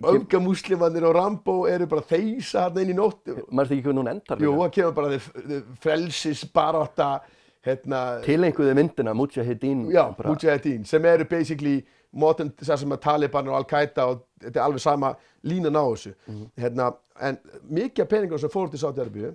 öfga 0.02 0.38
muslimannir 0.40 1.04
og 1.08 1.14
Rambo 1.16 1.66
eru 1.66 1.86
bara 1.86 2.02
þeysa 2.02 2.66
hann 2.68 2.78
inn 2.78 2.92
í 2.92 2.96
nótt. 2.98 3.24
Maður 3.50 3.72
ekki 3.76 3.82
hvernig 3.88 4.02
hún 4.04 4.10
endar 4.12 4.38
Jú, 4.42 4.52
það 4.58 4.70
kemur 4.76 4.94
bara 4.94 5.08
þið- 5.16 5.62
frelsis 5.82 6.44
barátta, 6.54 7.20
hérna, 7.66 8.20
Tilenguði 8.24 8.74
myndina 8.74 9.14
Mujahedin. 9.14 9.86
já, 9.90 10.04
bara- 10.16 10.28
Mujahedin, 10.30 10.84
sem 10.86 11.04
eru 11.04 11.24
basically 11.24 11.84
það 12.14 12.78
sem 12.78 12.90
að 12.90 13.00
Taliban 13.00 13.48
og 13.48 13.54
Al-Qaida 13.56 14.06
og 14.08 14.22
þetta 14.40 14.56
er 14.56 14.64
alveg 14.64 14.80
sama 14.80 15.16
línan 15.44 15.76
á 15.76 15.84
þessu. 15.92 16.14
Hérna, 16.58 16.94
en 17.20 17.38
mikið 17.70 18.00
af 18.02 18.08
peningum 18.08 18.38
sem 18.38 18.48
fór 18.50 18.70
til 18.70 18.78
Sáti-Arabíu 18.80 19.34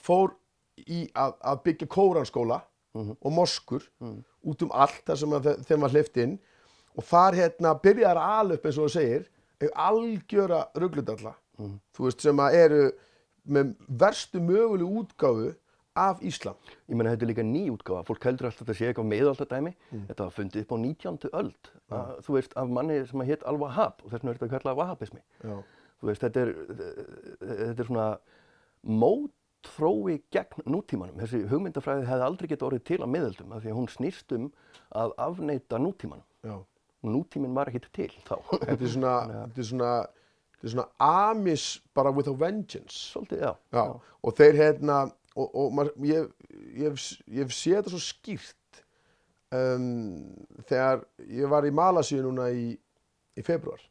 fór 0.00 0.30
í 0.88 1.10
að, 1.14 1.34
að 1.44 1.62
byggja 1.64 1.86
kóranskóla 1.88 2.62
og 2.94 3.32
moskur 3.32 3.82
út 4.46 4.62
um 4.62 4.70
allt 4.72 5.02
þar 5.06 5.16
sem 5.16 5.28
þeim 5.68 5.80
var 5.80 5.90
hleyft 5.90 6.16
inn 6.16 6.38
og 6.96 7.04
þar 7.04 7.34
hérna 7.34 7.74
byrjar 7.82 8.16
að 8.16 8.30
ala 8.40 8.54
upp 8.54 8.64
eins 8.66 8.78
og 8.78 8.88
þú 8.88 8.94
segir 8.96 9.26
algjöra 9.74 10.66
ruggludalla 10.74 11.34
þú 11.92 12.06
veist 12.06 12.20
sem 12.24 12.36
að 12.40 12.54
eru 12.54 12.84
með 13.50 13.74
verstu 13.88 14.40
mögulegu 14.40 15.02
útgáfu 15.02 15.50
af 16.00 16.20
Íslam 16.22 16.56
Ég 16.88 16.96
meina 16.96 17.10
þetta 17.12 17.26
er 17.26 17.30
líka 17.30 17.44
ný 17.46 17.64
útgáfa, 17.70 18.04
fólk 18.08 18.24
heldur 18.24 18.48
alltaf 18.48 18.62
að 18.62 18.70
þetta 18.70 18.78
sé 18.78 18.88
eitthvað 18.88 19.10
meðaldadæmi, 19.10 19.72
þetta 20.08 20.24
var 20.24 20.32
fundið 20.34 20.62
upp 20.64 20.72
á 20.74 20.76
19. 20.80 21.30
öld, 21.40 21.70
að, 21.90 22.14
þú 22.26 22.36
veist, 22.36 22.56
af 22.56 22.72
manni 22.78 22.96
sem 23.06 23.22
að 23.22 23.30
hétt 23.30 23.44
Al-Wahhab 23.46 24.00
og 24.02 24.10
þess 24.10 24.18
vegna 24.18 24.32
er 24.32 24.40
þetta 24.40 24.54
kallað 24.54 24.78
Wahhabismi. 24.80 25.22
Já. 25.44 25.56
Þú 26.00 26.08
veist, 26.08 26.24
þetta 26.24 26.40
er, 26.40 26.52
þetta 27.44 27.84
er 27.84 27.88
svona 27.90 28.06
mótþrói 29.00 30.16
gegn 30.32 30.66
nútímanum. 30.74 31.20
Þessi 31.20 31.42
hugmyndafræði 31.50 32.08
hefði 32.08 32.26
aldrei 32.26 32.48
getið 32.50 32.68
orðið 32.70 32.84
til 32.90 33.00
á 33.04 33.06
miðöldum 33.14 33.54
af 33.54 33.62
því 33.62 33.72
að 33.72 33.78
hún 33.78 33.90
snýst 33.92 34.34
um 34.36 34.50
að 35.02 35.14
afneita 35.28 35.80
nútímanum. 35.82 36.26
Já. 36.42 36.56
Nútíminn 37.06 37.54
var 37.56 37.70
ekkert 37.70 37.88
til 37.96 38.10
þá. 38.26 38.36
Þetta 38.52 38.76
er 38.76 38.92
svona, 38.92 39.14
þetta 39.32 39.62
er 39.62 39.68
svona, 39.70 39.92
þetta 40.56 40.68
er 40.68 40.74
svona 40.74 40.88
amis 41.30 41.66
bara 41.96 42.12
with 42.12 42.28
a 42.28 42.34
vengeance. 42.36 42.98
Svolítið, 43.14 43.44
já. 43.46 43.52
Já, 43.72 43.84
og 43.96 44.36
þeir 44.36 44.58
hérna, 44.58 44.98
og, 45.34 45.46
og 45.48 45.72
maður, 45.78 45.94
ég, 46.10 46.28
ég, 46.76 47.04
ég 47.30 47.46
hef 47.46 47.56
séð 47.56 47.78
þetta 47.78 47.94
svo 47.94 48.02
skýrt 48.04 48.82
um, 49.56 49.88
þegar 50.68 51.06
ég 51.30 51.50
var 51.50 51.68
í 51.68 51.74
Malasíu 51.74 52.20
núna 52.26 52.50
í, 52.52 52.74
í 52.76 53.46
februar. 53.46 53.82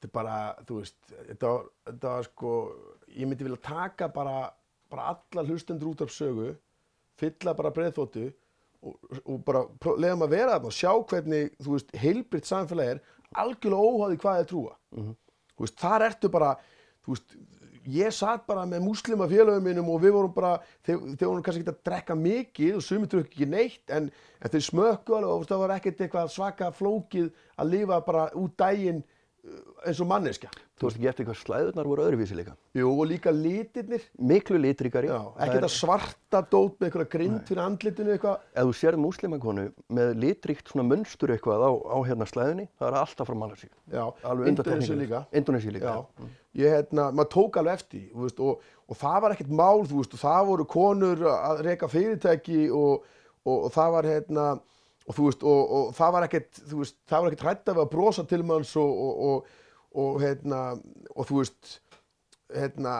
Þetta 0.00 0.08
er 0.08 0.16
bara, 0.16 0.36
þú 0.66 0.80
veist, 0.80 0.98
þetta 1.28 1.52
var, 1.52 1.66
þetta 1.92 2.16
var 2.16 2.28
sko, 2.30 2.52
ég 3.12 3.28
myndi 3.28 3.46
vilja 3.46 3.64
taka 3.68 4.08
bara, 4.14 4.46
bara 4.90 5.12
alla 5.12 5.44
hlustendur 5.46 5.92
út 5.92 6.02
af 6.02 6.14
sögu, 6.14 6.54
fylla 7.20 7.52
bara 7.54 7.70
breiðþóttu 7.76 8.30
og, 8.82 8.98
og 9.22 9.40
bara 9.46 9.64
leyfa 9.96 10.18
maður 10.18 10.28
að 10.28 10.36
vera 10.36 10.56
þarna 10.56 10.70
og 10.70 10.76
sjá 10.76 10.92
hvernig, 11.12 11.50
þú 11.62 11.76
veist, 11.76 11.96
heilbritt 12.02 12.48
samfélag 12.48 12.94
er 12.94 13.02
algjörlega 13.42 13.88
óháði 13.88 14.20
hvað 14.22 14.40
þið 14.40 14.50
trúa. 14.52 14.76
Þú 14.92 15.66
veist, 15.66 15.80
þar 15.80 16.06
ertu 16.08 16.30
bara, 16.32 16.52
þú 17.04 17.14
veist, 17.14 17.36
ég 17.92 18.14
satt 18.14 18.44
bara 18.46 18.64
með 18.68 18.84
múslima 18.84 19.26
félögum 19.30 19.64
mínum 19.66 19.88
og 19.90 20.02
við 20.02 20.14
vorum 20.14 20.34
bara, 20.34 20.52
þeir, 20.86 21.00
þeir 21.16 21.28
vorum 21.28 21.46
kannski 21.46 21.64
ekki 21.64 21.72
að 21.72 21.80
drekka 21.88 22.18
mikið 22.18 22.76
og 22.78 22.84
sumir 22.86 23.10
drukku 23.10 23.32
ekki 23.32 23.48
neitt 23.50 23.94
en, 23.94 24.06
en 24.38 24.52
þeir 24.52 24.66
smökku 24.68 25.16
alveg 25.16 25.32
og 25.32 25.48
það 25.50 25.64
var 25.64 25.74
ekkert 25.76 26.04
eitthvað 26.04 26.30
svaka 26.30 26.70
flókið 26.76 27.32
að 27.58 27.72
lifa 27.72 27.98
bara 28.06 28.28
út 28.38 28.54
daginn 28.60 29.02
uh, 29.02 29.11
eins 29.82 29.98
og 29.98 30.06
manneskja. 30.06 30.50
Þú 30.78 30.86
veist 30.86 30.98
ekki 30.98 31.08
eftir 31.10 31.26
hvað 31.26 31.38
slæðurnar 31.40 31.88
voru 31.90 32.04
öðruvísi 32.04 32.36
líka. 32.38 32.52
Jú, 32.78 32.90
og 32.92 33.08
líka 33.10 33.32
litirnir, 33.34 34.04
Miklu 34.18 34.58
litrikari. 34.62 35.10
ekki 35.10 35.56
þetta 35.56 35.70
svarta 35.72 36.42
dót 36.46 36.76
með 36.78 36.88
einhverja 36.88 37.10
grind 37.10 37.40
fyrir 37.48 37.62
andlitinu 37.64 38.14
eitthvað. 38.14 38.44
ef 38.54 38.68
þú 38.68 38.76
sérð 38.78 39.02
múslimakonu 39.02 39.66
með 39.98 40.12
litríkt 40.22 40.70
svona 40.70 40.86
munstur 40.86 41.34
eitthvað 41.34 41.66
á, 41.66 41.70
á 41.74 41.98
hérna 42.06 42.28
slæðinni, 42.30 42.68
það 42.78 42.88
er 42.88 42.98
alltaf 43.02 43.30
frá 43.30 43.38
Malasíu. 43.42 43.72
Já, 43.90 44.04
Alveg 44.22 44.52
Indonesia 44.52 44.98
líka. 45.02 45.24
Indonési 45.34 45.74
líka. 45.74 45.90
Já, 45.90 46.30
ég 46.62 46.76
hérna, 46.76 47.10
maður 47.10 47.32
tók 47.34 47.58
alveg 47.58 47.80
eftir 47.82 48.08
veist, 48.14 48.38
og, 48.38 48.62
og 48.86 48.98
það 49.02 49.22
var 49.26 49.34
ekkert 49.34 49.54
mál, 49.58 49.82
þú 49.90 50.02
veist, 50.02 50.14
og 50.14 50.22
það 50.22 50.50
voru 50.52 50.68
konur 50.70 51.26
að 51.34 51.64
reka 51.66 51.90
fyrirtæki 51.90 52.68
og, 52.70 53.08
og, 53.42 53.56
og 53.66 53.72
það 53.74 53.96
var 53.98 54.10
hérna, 54.14 54.46
og 55.08 55.16
þú 55.16 55.26
veist, 55.28 55.42
og, 55.42 55.72
og 55.78 55.92
það 55.98 56.12
var 56.16 56.26
ekkert, 56.28 56.60
þú 56.70 56.80
veist, 56.82 56.96
það 57.10 57.24
var 57.24 57.32
ekkert 57.32 57.46
hrætt 57.48 57.72
af 57.72 57.80
að 57.82 57.90
brosa 57.94 58.24
til 58.30 58.42
manns 58.46 58.72
og, 58.80 58.92
og, 59.06 59.22
og, 59.28 59.56
og 60.02 60.20
hérna, 60.22 60.60
og 61.16 61.28
þú 61.30 61.40
veist, 61.40 61.72
hérna, 62.54 62.96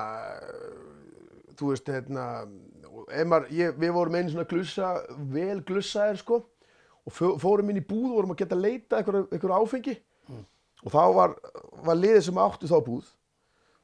þú 1.58 1.70
veist, 1.72 1.90
hérna, 1.92 2.26
maður, 3.28 3.48
ég, 3.54 3.76
við 3.80 3.94
vorum 3.94 4.16
einu 4.18 4.32
svona 4.34 4.48
glussa, 4.50 4.92
vel 5.32 5.60
glussaðir, 5.68 6.20
sko, 6.22 6.40
og 7.02 7.14
fó- 7.16 7.36
fórum 7.42 7.70
inn 7.72 7.80
í 7.80 7.86
búð 7.86 8.10
og 8.10 8.16
vorum 8.20 8.34
að 8.34 8.42
geta 8.44 8.58
leita 8.58 9.00
einhverju, 9.00 9.54
áfengi. 9.58 9.96
Og 10.82 10.90
þá 10.90 11.02
var, 11.14 11.34
var 11.86 11.98
liðið 11.98 12.24
sem 12.26 12.38
áttu 12.42 12.66
þá 12.70 12.78
búð 12.82 13.10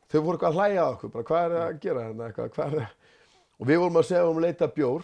þau 0.09 0.23
voru 0.25 0.39
eitthvað 0.39 0.49
að 0.49 0.57
hlæja 0.57 0.83
að 0.83 0.95
okkur 0.95 1.11
bara 1.13 1.27
hvað 1.29 1.45
er 1.45 1.63
að 1.63 1.79
gera 1.83 2.03
hérna? 2.07 2.27
Eitthvað, 2.31 2.47
hvað 2.57 2.77
er 2.79 2.87
og 3.59 3.67
við 3.69 3.81
vorum 3.83 3.99
að 4.01 4.07
segja 4.09 4.29
um 4.29 4.39
að 4.39 4.45
leita 4.47 4.65
að 4.65 4.75
bjór. 4.79 5.03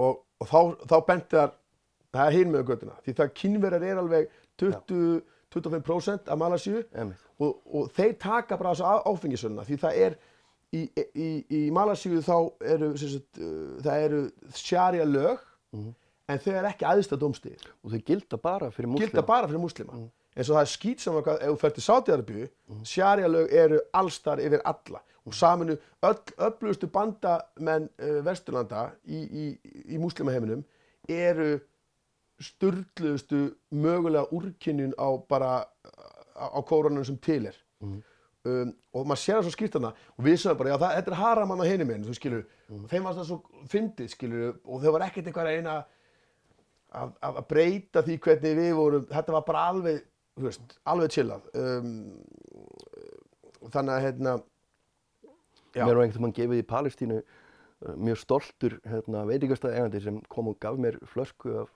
Og, 0.00 0.16
og 0.40 0.48
þá, 0.50 0.58
þá 0.90 0.94
benti 1.06 1.36
þar 1.38 1.52
það 2.14 2.26
er 2.26 2.38
hinn 2.38 2.54
með 2.54 2.64
göttuna 2.70 2.96
því 3.04 3.16
það 3.20 3.34
kynverjar 3.42 3.86
er 3.90 4.00
alveg 4.02 4.32
20, 4.62 5.20
25% 5.54 6.30
af 6.30 6.38
Malasíu 6.38 6.82
og, 7.38 7.60
og 7.66 7.90
þeir 7.96 8.16
taka 8.20 8.58
bara 8.60 8.74
þessu 8.74 9.12
áfengisöluna 9.12 9.66
því 9.68 9.80
það 9.84 10.02
er 10.06 10.18
í, 10.74 10.82
í, 11.14 11.30
í 11.50 11.62
Malasíu 11.74 12.20
þá 12.22 12.36
eru, 12.74 12.90
sagt, 12.98 13.40
uh, 13.40 13.78
það 13.82 14.08
eru 14.08 14.24
sharia 14.54 15.06
lög 15.08 15.46
Mhm. 15.72 15.94
en 16.28 16.38
þau 16.38 16.54
er 16.54 16.66
ekki 16.70 16.86
aðsta 16.86 17.18
dómstíð. 17.18 17.66
Og 17.84 17.92
þau 17.92 18.00
gilda 18.06 18.38
bara 18.38 18.70
fyrir 18.70 18.88
múslima. 18.90 19.06
Gilda 19.06 19.22
bara 19.26 19.48
fyrir 19.48 19.62
múslima. 19.62 19.94
Mm. 19.94 20.10
En 20.36 20.44
svo 20.46 20.54
það 20.54 20.64
er 20.64 20.70
skýt 20.70 21.00
sem 21.02 21.14
að 21.14 21.30
ef 21.34 21.48
þú 21.48 21.56
fer 21.58 21.72
til 21.74 21.84
Sátiðarbyggu, 21.84 22.48
mm. 22.70 22.84
sharia 22.86 23.30
lög 23.30 23.52
eru 23.52 23.80
allstar 23.92 24.42
yfir 24.42 24.62
alla 24.64 25.02
og 25.26 25.34
saminu 25.34 25.76
öll 26.06 26.20
öflugustu 26.38 26.88
bandamenn 26.90 27.88
uh, 27.98 28.20
Vesturlanda 28.26 28.92
í, 29.06 29.18
í, 29.42 29.44
í 29.94 29.98
múslimaheiminum 29.98 30.62
eru 31.10 31.58
sturgluðustu 32.40 33.40
mögulega 33.70 34.28
úrkynnin 34.34 34.94
á 34.96 35.08
bara 35.28 35.50
á, 36.34 36.60
kóranum 36.66 37.04
sem 37.04 37.18
til 37.18 37.46
er. 37.46 37.56
Mhm. 37.80 38.02
Um, 38.40 38.70
og 38.96 39.04
maður 39.04 39.20
sér 39.20 39.36
það 39.36 39.42
svo 39.44 39.52
skýrt 39.52 39.74
hana 39.76 39.88
og 40.16 40.24
við 40.24 40.36
sögum 40.40 40.58
bara, 40.58 40.70
já 40.70 40.78
það, 40.80 40.92
þetta 40.96 41.10
er 41.10 41.18
haramann 41.18 41.60
á 41.60 41.68
henni 41.68 41.84
minn, 41.84 42.04
þú 42.08 42.14
skilur, 42.16 42.46
þeim 42.88 43.04
var 43.04 43.18
það 43.18 43.26
svo 43.28 43.66
fyndið, 43.68 44.06
skilur, 44.14 44.54
og 44.64 44.80
þau 44.80 44.92
var 44.94 45.04
ekkert 45.04 45.26
eitthvað 45.28 45.42
að 45.42 45.50
reyna 45.50 45.74
að, 46.88 47.10
að, 47.20 47.40
breyta 47.50 48.02
því 48.06 48.16
hvernig 48.24 48.56
við 48.56 48.70
vorum, 48.78 49.04
þetta 49.10 49.34
var 49.36 49.44
bara 49.44 49.66
alveg, 49.74 50.00
þú 50.40 50.46
veist, 50.46 50.72
alveg 50.88 51.12
chillað. 51.12 51.50
Um, 51.52 51.92
þannig 53.68 53.92
að, 53.92 54.02
hérna, 54.06 54.34
Já. 55.74 55.84
Mér 55.86 55.94
var 55.94 56.08
einhvern 56.08 56.26
veginn 56.26 56.34
gefið 56.34 56.60
í 56.60 56.66
Palestínu 56.66 57.16
uh, 57.20 57.92
mjög 57.94 58.18
stoltur 58.24 58.78
hérna, 58.90 59.22
veitingastæði 59.28 59.76
eigandi 59.78 60.00
sem 60.02 60.16
kom 60.32 60.50
og 60.50 60.56
gaf 60.62 60.78
mér 60.82 60.98
flösku 61.12 61.52
af 61.62 61.70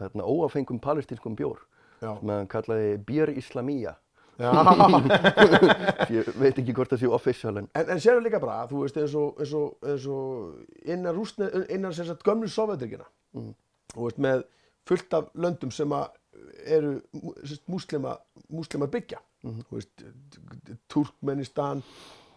hérna, 0.00 0.24
óafengum 0.24 0.78
palestínskum 0.80 1.36
bjór 1.36 1.58
já, 2.02 2.14
sem 2.18 2.28
hann 2.28 2.46
kallaði 2.48 2.98
Bier 3.06 3.28
Islamía. 3.36 3.94
já. 4.38 4.50
Ég 6.10 6.28
veit 6.40 6.58
ekki 6.58 6.72
hvort 6.76 6.90
það 6.94 7.02
sé 7.02 7.08
official 7.12 7.58
en 7.60 7.68
En, 7.76 7.90
en 7.92 8.00
sérðu 8.00 8.22
líka 8.24 8.40
bara, 8.40 8.62
þú 8.70 8.84
veist, 8.84 8.96
eins 8.96 9.14
og, 9.14 9.40
eins 9.40 9.52
og, 9.54 9.76
eins 9.84 10.06
og 10.08 10.86
innan 10.88 11.14
rústne, 11.16 11.50
innan 11.68 11.92
sem 11.94 12.06
sagt 12.08 12.24
gömlu 12.26 12.48
sovjetrykina, 12.48 13.04
Mm. 13.34 13.52
þú 13.94 14.06
veist, 14.08 14.18
með 14.18 14.42
fullt 14.88 15.12
af 15.14 15.28
löndum 15.34 15.70
sem 15.70 15.92
eru 16.66 17.00
múslima, 17.68 18.16
múslima 18.50 18.86
byggja, 18.90 19.18
Mhm. 19.44 19.60
þú 19.68 19.76
veist, 19.76 20.04
Turkmenistan, 20.88 21.82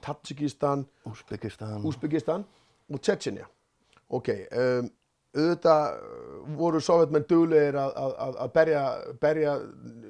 Tatsikistan, 0.02 0.86
Úsbyggistan. 1.08 2.46
Og 2.94 3.00
Tjetjenja. 3.02 3.46
Ok, 4.10 4.30
um, 4.52 4.90
auðvitað 5.34 5.86
uh, 5.98 6.34
voru 6.58 6.82
sovjetmenn 6.84 7.28
duglegir 7.30 7.78
að, 7.80 7.94
að, 8.00 8.16
að, 8.26 8.40
að 8.46 8.52
berja, 8.58 8.84
berja 9.22 9.54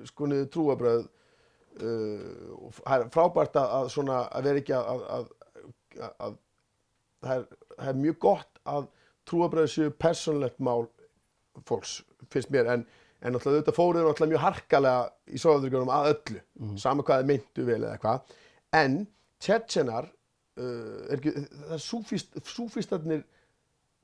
sko 0.09 0.29
niður 0.29 0.49
trúabröð 0.55 1.03
uh, 1.03 2.25
og 2.57 2.79
það 2.79 2.95
er 2.97 3.13
frábært 3.13 3.59
að, 3.61 3.75
að, 3.77 3.91
svona, 3.93 4.23
að 4.29 4.49
vera 4.49 4.63
ekki 4.63 4.75
að, 4.77 4.89
að, 4.89 5.05
að, 5.13 6.09
að 6.27 6.35
það, 7.23 7.37
er, 7.37 7.45
það 7.77 7.93
er 7.93 8.01
mjög 8.01 8.19
gott 8.27 8.61
að 8.73 8.89
trúabröð 9.29 9.71
séu 9.71 9.93
persónlegt 10.03 10.59
mál 10.63 10.87
fólks, 11.69 12.01
finnst 12.33 12.51
mér, 12.53 12.71
en, 12.73 12.85
en 13.21 13.35
náttúrulega 13.35 13.61
auðvitað 13.61 13.77
fóruður 13.77 14.09
náttúrulega 14.09 14.33
mjög 14.33 14.43
harkalega 14.47 15.03
í 15.29 15.41
sovjetryggjunum 15.41 15.91
að 15.93 16.09
öllu, 16.13 16.41
sama 16.81 17.05
hvað 17.05 17.21
þið 17.21 17.29
myndu 17.29 17.67
vel 17.67 17.79
eða 17.79 17.93
eitthvað, 17.95 18.37
en 18.79 18.97
Tjetjenar 19.43 20.07
uh, 20.07 21.11
er 21.11 21.17
ekki, 21.17 21.33
það 21.35 21.75
er 21.77 21.83
súfist, 21.83 22.37
súfistarnir 22.47 23.23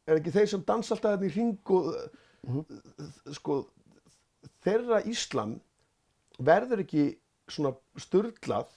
er 0.09 0.19
ekki 0.19 0.33
þeir 0.35 0.51
sem 0.53 0.65
dansa 0.67 0.95
alltaf 0.95 1.15
hérna 1.15 1.29
í 1.29 1.33
hring 1.33 1.73
og 1.75 1.89
uh, 1.93 2.61
sko 3.35 3.61
þeirra 4.65 5.01
Íslam 5.09 5.57
verður 6.39 6.83
ekki 6.85 7.07
svona 7.49 7.73
sturglað 7.99 8.69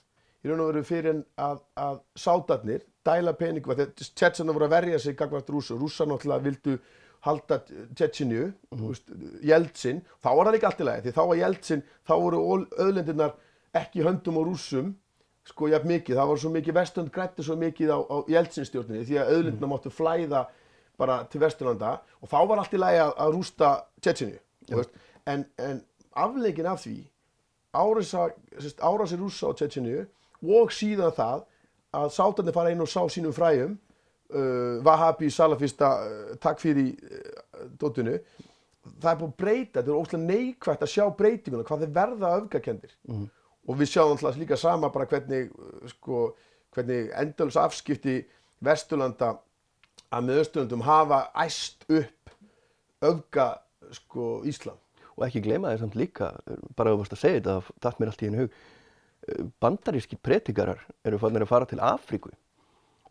í 0.43 0.51
raun 0.51 0.65
og 0.65 0.73
veru 0.73 0.83
fyrir 0.87 1.13
en 1.13 1.23
að, 1.39 1.61
að 1.79 2.01
sátarnir 2.19 2.83
dæla 3.07 3.35
peningum 3.39 3.75
að 3.75 3.93
Tjetjenar 4.01 4.57
voru 4.57 4.67
að 4.67 4.75
verja 4.77 4.99
sig 5.03 5.17
gagvart 5.19 5.51
rúsa, 5.51 5.77
rúsa 5.79 6.07
náttúrulega 6.07 6.47
vildu 6.47 6.79
halda 7.23 7.61
Tjetjenju, 7.95 8.49
mm 8.71 8.79
-hmm. 8.79 9.39
Jeltsin, 9.47 10.03
þá 10.23 10.29
var 10.37 10.47
það 10.47 10.55
líka 10.55 10.67
allt 10.67 10.81
í 10.81 10.85
lagi 10.85 11.03
því 11.07 11.13
þá 11.19 11.23
var 11.29 11.37
Jeltsin, 11.37 11.83
þá 12.09 12.15
voru 12.23 12.67
öðlendirnar 12.79 13.33
ekki 13.75 14.03
höndum 14.03 14.39
á 14.39 14.43
rússum 14.43 14.95
sko 15.45 15.69
jafn 15.69 15.89
mikið, 15.89 16.17
það 16.17 16.29
var 16.29 16.39
svo 16.39 16.51
mikið 16.51 16.75
vestönd 16.75 17.13
grætti 17.13 17.43
svo 17.43 17.57
mikið 17.57 17.89
á, 17.91 17.99
á 17.99 18.17
Jeltsin-stjórninni 18.31 19.07
því 19.07 19.19
að 19.19 19.31
auðlindina 19.35 19.71
máttu 19.71 19.91
flæða 19.91 20.47
bara 20.99 21.23
til 21.31 21.41
Vesturlanda 21.41 21.95
og 22.21 22.29
þá 22.31 22.39
var 22.49 22.59
allt 22.63 22.75
í 22.77 22.81
lagi 22.81 23.01
að, 23.03 23.15
að 23.17 23.33
rústa 23.37 23.71
Tjetjenju 24.05 24.39
en, 25.27 25.45
en 25.59 25.81
afleikin 26.15 26.67
af 26.67 26.83
því 26.85 26.97
árasa, 27.73 28.29
sérst, 28.61 28.81
árasi 28.85 29.17
rússa 29.17 29.49
á 29.49 29.57
Tjetjenju 29.57 30.05
og 30.43 30.73
síðan 30.75 31.15
það 31.17 31.45
að 31.97 32.13
sátarnir 32.17 32.55
fara 32.57 32.73
inn 32.73 32.81
og 32.85 32.89
sá 32.91 33.01
sínum 33.13 33.33
fræjum 33.37 33.75
uh, 34.33 34.81
Vahabi, 34.85 35.31
Salafista 35.31 35.91
uh, 36.05 36.33
takk 36.41 36.61
fyrir 36.61 36.93
uh, 36.97 37.69
dóttinu 37.81 38.19
það 38.99 39.11
er 39.13 39.19
búin 39.21 39.31
að 39.31 39.37
breyta, 39.39 39.79
þetta 39.79 39.93
er 39.93 39.99
óslega 40.01 40.25
neikvægt 40.27 40.83
að 40.83 40.91
sjá 40.91 41.05
breytinguna, 41.17 41.65
hvað 41.69 41.85
þeir 41.85 41.93
verða 41.95 42.33
öfgakendir 42.41 42.95
Mhm. 43.09 43.27
og 43.69 43.77
við 43.79 43.93
sjáum 43.93 44.17
alltaf 44.17 44.37
líka 44.41 44.57
sama 44.59 44.89
bara 44.91 45.07
hvernig 45.07 45.53
uh, 45.55 45.89
sko, 45.89 46.23
hvernig 46.75 47.13
endalus 47.15 47.57
afskipti 47.57 48.17
Vesturlanda 48.63 49.37
að 50.13 50.27
með 50.29 50.41
Östurlandum 50.45 50.85
hafa 50.87 51.23
æst 51.45 51.87
upp 51.89 52.33
öfga 53.03 53.49
sko 53.97 54.29
Íslam 54.49 54.79
Og 55.19 55.27
ekki 55.27 55.43
gleyma 55.45 55.69
þér 55.75 55.83
samt 55.83 55.97
líka, 56.01 56.31
bara 56.77 56.95
þú 56.95 57.03
varst 57.03 57.13
að 57.13 57.21
segja 57.21 57.41
þetta, 57.43 57.57
það 57.61 57.83
datt 57.85 57.99
mér 58.01 58.11
allt 58.13 58.23
í 58.25 58.29
einu 58.31 58.39
hug. 58.41 58.55
eh, 59.29 59.43
Bandaríski 59.61 60.17
pretikarar 60.17 60.81
eru 61.05 61.19
fannir 61.21 61.45
að 61.45 61.51
fara 61.53 61.67
til 61.69 61.79
Afríku 61.85 62.31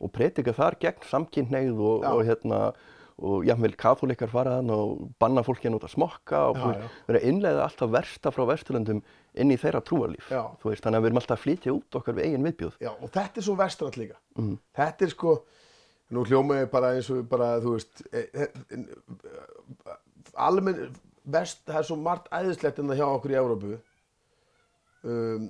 og 0.02 0.10
pretika 0.12 0.52
þar 0.58 0.80
gegn 0.82 1.06
samkynneið 1.06 1.78
og, 1.78 2.08
og 2.10 2.24
hérna 2.26 2.72
og 3.22 3.44
jáfnveil 3.46 3.76
katholikar 3.78 4.32
fara 4.32 4.56
þann 4.58 4.72
og 4.74 5.04
banna 5.22 5.44
fólki 5.46 5.70
að 5.70 5.76
nota 5.76 5.88
smokka 5.92 6.40
og 6.50 6.58
vera 7.06 7.20
að 7.20 7.28
innleiða 7.30 7.68
alltaf 7.68 7.92
versta 7.94 8.32
frá 8.34 8.48
Vesturlöndum 8.50 9.04
inn 9.38 9.54
í 9.54 9.58
þeirra 9.62 9.84
trúarlíf. 9.86 10.26
Já. 10.34 10.42
Þú 10.58 10.72
veist, 10.72 10.82
þannig 10.82 10.98
að 10.98 11.04
við 11.06 11.10
erum 11.12 11.20
alltaf 11.22 11.38
að 11.38 11.44
flytja 11.44 11.76
út 11.76 11.98
okkar 12.02 12.18
við 12.18 12.26
eigin 12.32 12.48
viðbjóð. 12.50 12.80
Já, 12.82 12.90
og 12.98 13.12
þetta 13.14 13.38
er 13.38 13.46
svo 13.46 13.56
vestrand 13.62 14.00
líka. 14.02 14.18
Mhm. 14.42 14.56
Þetta 14.82 15.06
er 15.06 15.14
sko, 15.14 15.36
nú 16.12 16.26
hljóma 16.28 16.60
ég 16.62 16.72
bara 16.72 16.94
eins 16.96 17.10
og 17.14 17.24
bara, 17.32 17.54
þú 17.64 17.78
veist, 17.78 18.04
e, 18.12 18.26
e, 18.34 18.48
almenn 20.36 20.92
vest, 21.32 21.64
það 21.68 21.80
er 21.80 21.88
svo 21.88 21.98
margt 22.02 22.30
æðislegt 22.34 22.82
en 22.82 22.92
það 22.92 23.02
hjá 23.02 23.08
okkur 23.08 23.34
í 23.34 23.40
Európu 23.40 23.72
um, 25.08 25.50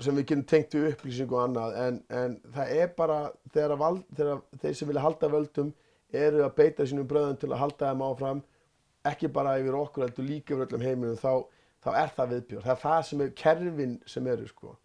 sem 0.00 0.14
við 0.14 0.28
getum 0.28 0.44
tengt 0.48 0.76
við 0.76 0.90
upplýsingu 0.92 1.36
og 1.36 1.42
annað, 1.42 1.76
en, 1.82 1.98
en 2.14 2.36
það 2.54 2.72
er 2.76 2.92
bara 2.98 3.18
þegar, 3.52 3.76
vald, 3.80 4.04
þegar 4.16 4.42
þeir 4.62 4.78
sem 4.78 4.90
vilja 4.90 5.04
halda 5.04 5.32
völdum 5.32 5.72
eru 6.16 6.44
að 6.46 6.54
beita 6.60 6.86
sínum 6.86 7.08
bröðum 7.10 7.38
til 7.40 7.50
að 7.50 7.62
halda 7.64 7.90
þeim 7.90 8.04
áfram, 8.06 8.42
ekki 9.10 9.30
bara 9.32 9.56
yfir 9.60 9.78
okkur, 9.78 10.06
heldur 10.06 10.26
líka 10.26 10.54
yfir 10.54 10.66
öllum 10.66 10.86
heiminum, 10.86 11.18
þá, 11.18 11.42
þá 11.82 11.90
er 11.94 12.12
það 12.16 12.32
viðbjörn. 12.34 12.64
Það 12.66 12.74
er 12.74 12.82
það 12.84 13.00
sem 13.08 13.24
er 13.24 13.32
kerfin 13.42 13.96
sem 14.06 14.30
eru, 14.32 14.48
sko. 14.50 14.76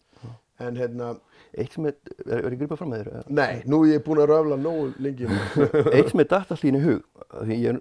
En 0.62 0.78
hérna, 0.78 1.14
Eitt 1.51 1.74
sem 1.76 1.88
er, 1.89 1.97
er, 2.26 2.45
er 2.45 2.53
ég 2.53 2.59
gripað 2.62 2.80
fram 2.80 2.93
með 2.93 3.07
þér? 3.07 3.32
Nei, 3.36 3.64
nú 3.68 3.82
er 3.84 3.97
ég 3.97 4.03
búinn 4.05 4.22
að 4.24 4.32
röfla 4.32 4.57
nógu 4.59 4.86
lengi. 5.03 5.28
Eitt 5.95 6.12
sem 6.12 6.24
er 6.24 6.68
í 6.72 6.84
hug, 6.86 7.01
af 7.28 7.43
því 7.47 7.57
ég 7.57 7.74
er, 7.74 7.80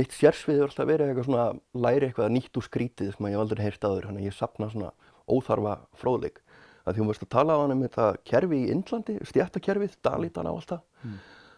mitt 0.00 0.14
sérsvið 0.14 0.60
er 0.60 0.68
alltaf 0.68 0.88
verið 0.88 1.10
eitthvað 1.10 1.28
svona, 1.28 1.46
læri 1.86 2.08
eitthvað 2.08 2.34
nýtt 2.36 2.60
úr 2.60 2.66
skrítið 2.68 3.10
sem 3.14 3.28
ég 3.28 3.34
hef 3.34 3.42
aldrei 3.44 3.64
heyrt 3.66 3.88
aður, 3.88 4.08
þannig 4.08 4.22
að 4.22 4.28
ég 4.30 4.36
sapna 4.36 4.70
svona 4.72 4.92
óþarfa 5.26 5.74
fróðleik. 5.98 6.40
Að 6.84 6.94
því 6.94 7.02
hún 7.02 7.10
veist 7.10 7.24
að 7.24 7.32
tala 7.34 7.56
á 7.56 7.60
hann 7.62 7.74
um 7.74 7.82
þetta 7.82 8.06
kerfi 8.28 8.60
í 8.60 8.70
Indlandi, 8.74 9.18
stjættakerfið, 9.30 9.98
Dalitan 10.04 10.48
á 10.48 10.52
alltaf, 10.52 10.84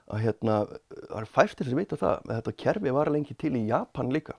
að 0.06 0.22
hérna, 0.22 0.58
það 0.94 1.20
er 1.20 1.30
fæstir 1.36 1.68
sem 1.68 1.80
vita 1.82 1.98
það, 1.98 2.18
að 2.24 2.34
þetta 2.38 2.56
kerfi 2.62 2.94
var 2.94 3.10
lengi 3.12 3.34
til 3.38 3.54
í 3.58 3.66
Japan 3.66 4.12
líka 4.14 4.38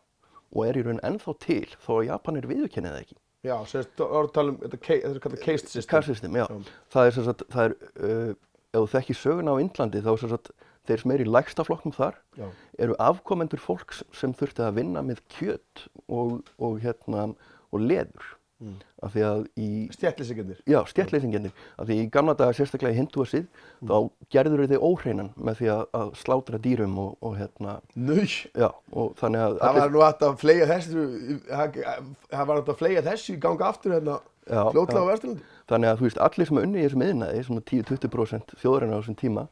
og 0.55 0.63
er 0.63 0.79
í 0.79 0.83
raun 0.85 1.01
ennþá 1.03 1.33
til, 1.43 1.65
þó 1.83 1.97
að 1.99 2.05
Japan 2.07 2.39
er 2.39 2.47
viðurkennið 2.47 2.93
það 2.93 3.01
ekki. 3.03 3.17
Já, 3.45 3.55
sérst, 3.69 3.91
þú 3.97 4.07
voru 4.09 4.27
að 4.29 4.33
tala 4.35 4.53
um, 4.53 4.57
þetta 4.63 4.79
er 4.97 5.19
kallað 5.23 5.43
caste 5.43 5.69
system. 5.71 5.91
Car 5.91 6.05
system, 6.07 6.37
já. 6.39 6.45
Það 6.93 7.09
er 7.09 7.17
sagt, 7.17 7.43
það 7.53 7.67
er, 7.67 7.75
uh, 8.01 8.31
ef 8.73 8.79
þú 8.79 8.87
þekkir 8.95 9.19
söguna 9.19 9.53
á 9.53 9.61
Indlandi, 9.61 10.01
þá 10.05 10.11
sagt, 10.23 10.51
þeir 10.87 11.03
sem 11.03 11.13
er 11.13 11.23
í 11.23 11.27
lægsta 11.27 11.65
flokknum 11.67 11.95
þar, 11.95 12.17
Já. 12.37 12.47
eru 12.85 12.95
afkomendur 13.03 13.61
fólks 13.61 14.01
sem 14.15 14.33
þurfti 14.37 14.63
að 14.65 14.79
vinna 14.79 15.03
með 15.05 15.21
kjöt 15.35 15.85
og, 16.07 16.39
og, 16.57 16.79
hérna, 16.83 17.29
og 17.71 17.83
leður. 17.83 18.33
Mm. 18.57 18.77
Af 19.05 19.11
því 19.13 19.21
að 19.27 19.41
í, 19.61 19.67
Stjættlýsingarnir. 19.93 20.61
já, 20.65 20.79
stjættleysingarnir, 20.89 21.51
af 21.77 21.85
því 21.85 21.97
í 22.01 22.05
gamla 22.09 22.33
daga 22.33 22.55
sérstaklega 22.57 22.95
í 22.95 22.97
hindúasið, 22.97 23.43
þá 23.85 23.97
gerður 24.33 24.63
þau 24.71 24.79
óhreinan 24.87 25.29
með 25.37 25.59
því 25.59 25.67
að, 25.75 25.83
að 25.99 26.07
slátra 26.17 26.57
dýrum 26.63 26.95
og, 27.03 27.11
og 27.21 27.35
hérna, 27.37 27.75
Nau, 27.93 28.23
já, 28.25 28.69
og 28.91 29.13
þannig 29.19 29.43
að 29.45 29.59
það 29.61 29.77
var 29.77 29.93
nú 29.93 30.01
hægt 30.01 30.25
að 30.25 30.39
flega 30.41 30.69
þessu, 30.71 31.05
það 31.51 32.49
var 32.49 32.57
hægt 32.57 32.73
að 32.73 32.79
flega 32.81 33.05
þessu 33.11 33.35
í 33.35 33.39
ganga 33.45 33.69
aftur 33.69 33.93
hérna 33.97 34.17
Já, 34.47 34.61
fljótlega 34.71 35.03
á. 35.03 35.09
Vesturlandi. 35.11 35.45
Þannig 35.67 35.89
að 35.91 35.97
þú 35.99 36.05
veist, 36.07 36.19
allir 36.23 36.47
sem 36.47 36.59
unni 36.61 36.79
í 36.79 36.83
þessum 36.87 37.01
miðnaði, 37.03 37.39
svona 37.43 37.63
10-20% 37.67 38.53
þjóðarinnar 38.61 38.97
á 38.97 39.01
þessum 39.03 39.17
tíma, 39.19 39.43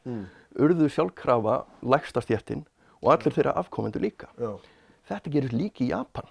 urðu 0.56 0.88
sjálfkrafa 0.94 1.56
lægsta 1.84 2.22
stjættin 2.24 2.62
og 3.04 3.10
allir 3.12 3.34
þeirra 3.36 3.52
afkomendur 3.60 4.02
líka. 4.02 4.30
Já. 4.40 4.54
Þetta 5.10 5.32
gerist 5.34 5.52
líka 5.54 5.84
í 5.84 5.90
Japan, 5.92 6.30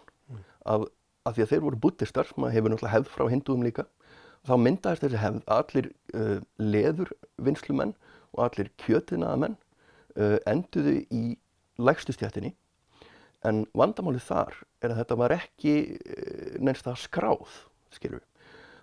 af, 0.65 0.88
af 1.26 1.36
því 1.36 1.45
að 1.45 1.51
þeir 1.51 1.63
voru 1.65 1.82
buddhistar, 1.82 2.32
maður 2.38 2.55
hefur 2.55 2.73
náttúrulega 2.73 2.95
hefð 2.95 3.13
frá 3.13 3.30
hindúum 3.32 3.65
líka, 3.65 3.86
þá 4.45 4.53
myndaðist 4.61 5.05
þessi 5.05 5.21
hefð 5.21 5.41
allir 5.55 5.89
uh, 6.13 6.38
leður 6.61 7.13
vinslumenn 7.41 7.95
og 8.36 8.43
allir 8.45 8.69
kjötinaða 8.82 9.41
menn 9.41 9.57
uh, 10.19 10.38
enduðu 10.45 10.99
í 11.09 11.23
lægstu 11.82 12.15
stjættinni 12.15 12.53
en 13.45 13.65
vandamálið 13.78 14.26
þar 14.26 14.55
er 14.82 14.93
að 14.93 15.01
þetta 15.01 15.19
var 15.21 15.36
ekki 15.36 15.76
uh, 15.97 16.55
neinst 16.61 16.86
það 16.86 17.01
skráð, 17.07 17.59
við. 18.01 18.23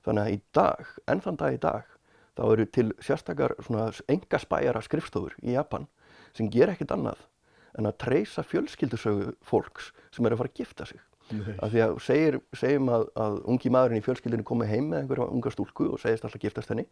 Þannig 0.03 0.23
að 0.23 0.35
í 0.35 0.39
dag, 0.57 0.95
enn 1.07 1.23
þann 1.23 1.39
dag 1.39 1.55
í 1.55 1.63
dag, 1.63 1.91
þá 2.35 2.43
eru 2.49 2.67
til 2.75 2.89
sérstakar 3.05 3.55
svona 3.63 3.91
enga 4.11 4.41
spæjara 4.41 4.83
skrifstofur 4.83 5.37
í 5.45 5.55
Japan 5.55 5.87
sem 6.35 6.49
ger 6.51 6.73
ekkert 6.73 6.95
annað 6.97 7.21
en 7.79 7.89
að 7.89 7.99
treysa 8.03 8.45
fjölskyldusögu 8.45 9.33
fólks 9.47 9.93
sem 10.13 10.27
eru 10.27 10.37
að 10.37 10.43
fara 10.43 10.53
að 10.53 10.61
gifta 10.61 10.89
sig. 10.89 11.01
Af 11.63 11.73
því 11.73 11.83
að 11.87 11.95
segir, 12.07 12.39
segjum 12.57 12.91
að, 12.93 13.07
að 13.25 13.39
ungi 13.53 13.73
maðurinn 13.73 14.03
í 14.03 14.05
fjölskyldinu 14.07 14.47
komi 14.47 14.69
heim 14.71 14.91
með 14.91 15.05
einhverja 15.05 15.29
unga 15.33 15.53
stúlku 15.55 15.89
og 15.93 16.01
segist 16.03 16.27
alltaf 16.27 16.43
giftast 16.43 16.73
henni 16.73 16.87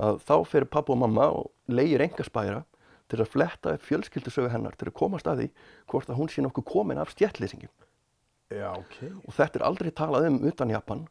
að 0.00 0.20
þá 0.26 0.34
fer 0.46 0.66
pappa 0.70 0.94
og 0.94 1.00
mamma 1.02 1.28
og 1.34 1.50
leigir 1.70 2.04
enga 2.04 2.26
spæra 2.26 2.62
til 3.10 3.20
að 3.22 3.32
fletta 3.32 3.74
upp 3.74 3.86
fjölskyldusögu 3.86 4.50
hennar 4.52 4.76
til 4.78 4.88
að 4.90 4.96
komast 5.00 5.28
að 5.30 5.42
því 5.42 5.48
hvort 5.90 6.10
að 6.10 6.20
hún 6.20 6.30
sé 6.30 6.44
nokkuð 6.44 6.66
komin 6.70 7.00
af 7.02 7.10
stjættlýsingum 7.14 7.72
Já, 8.50 8.70
ok. 8.74 8.96
og 9.26 9.34
þetta 9.34 9.60
er 9.60 9.66
aldrei 9.66 9.90
talað 9.94 10.28
um 10.30 10.40
utan 10.50 10.72
Japan 10.72 11.04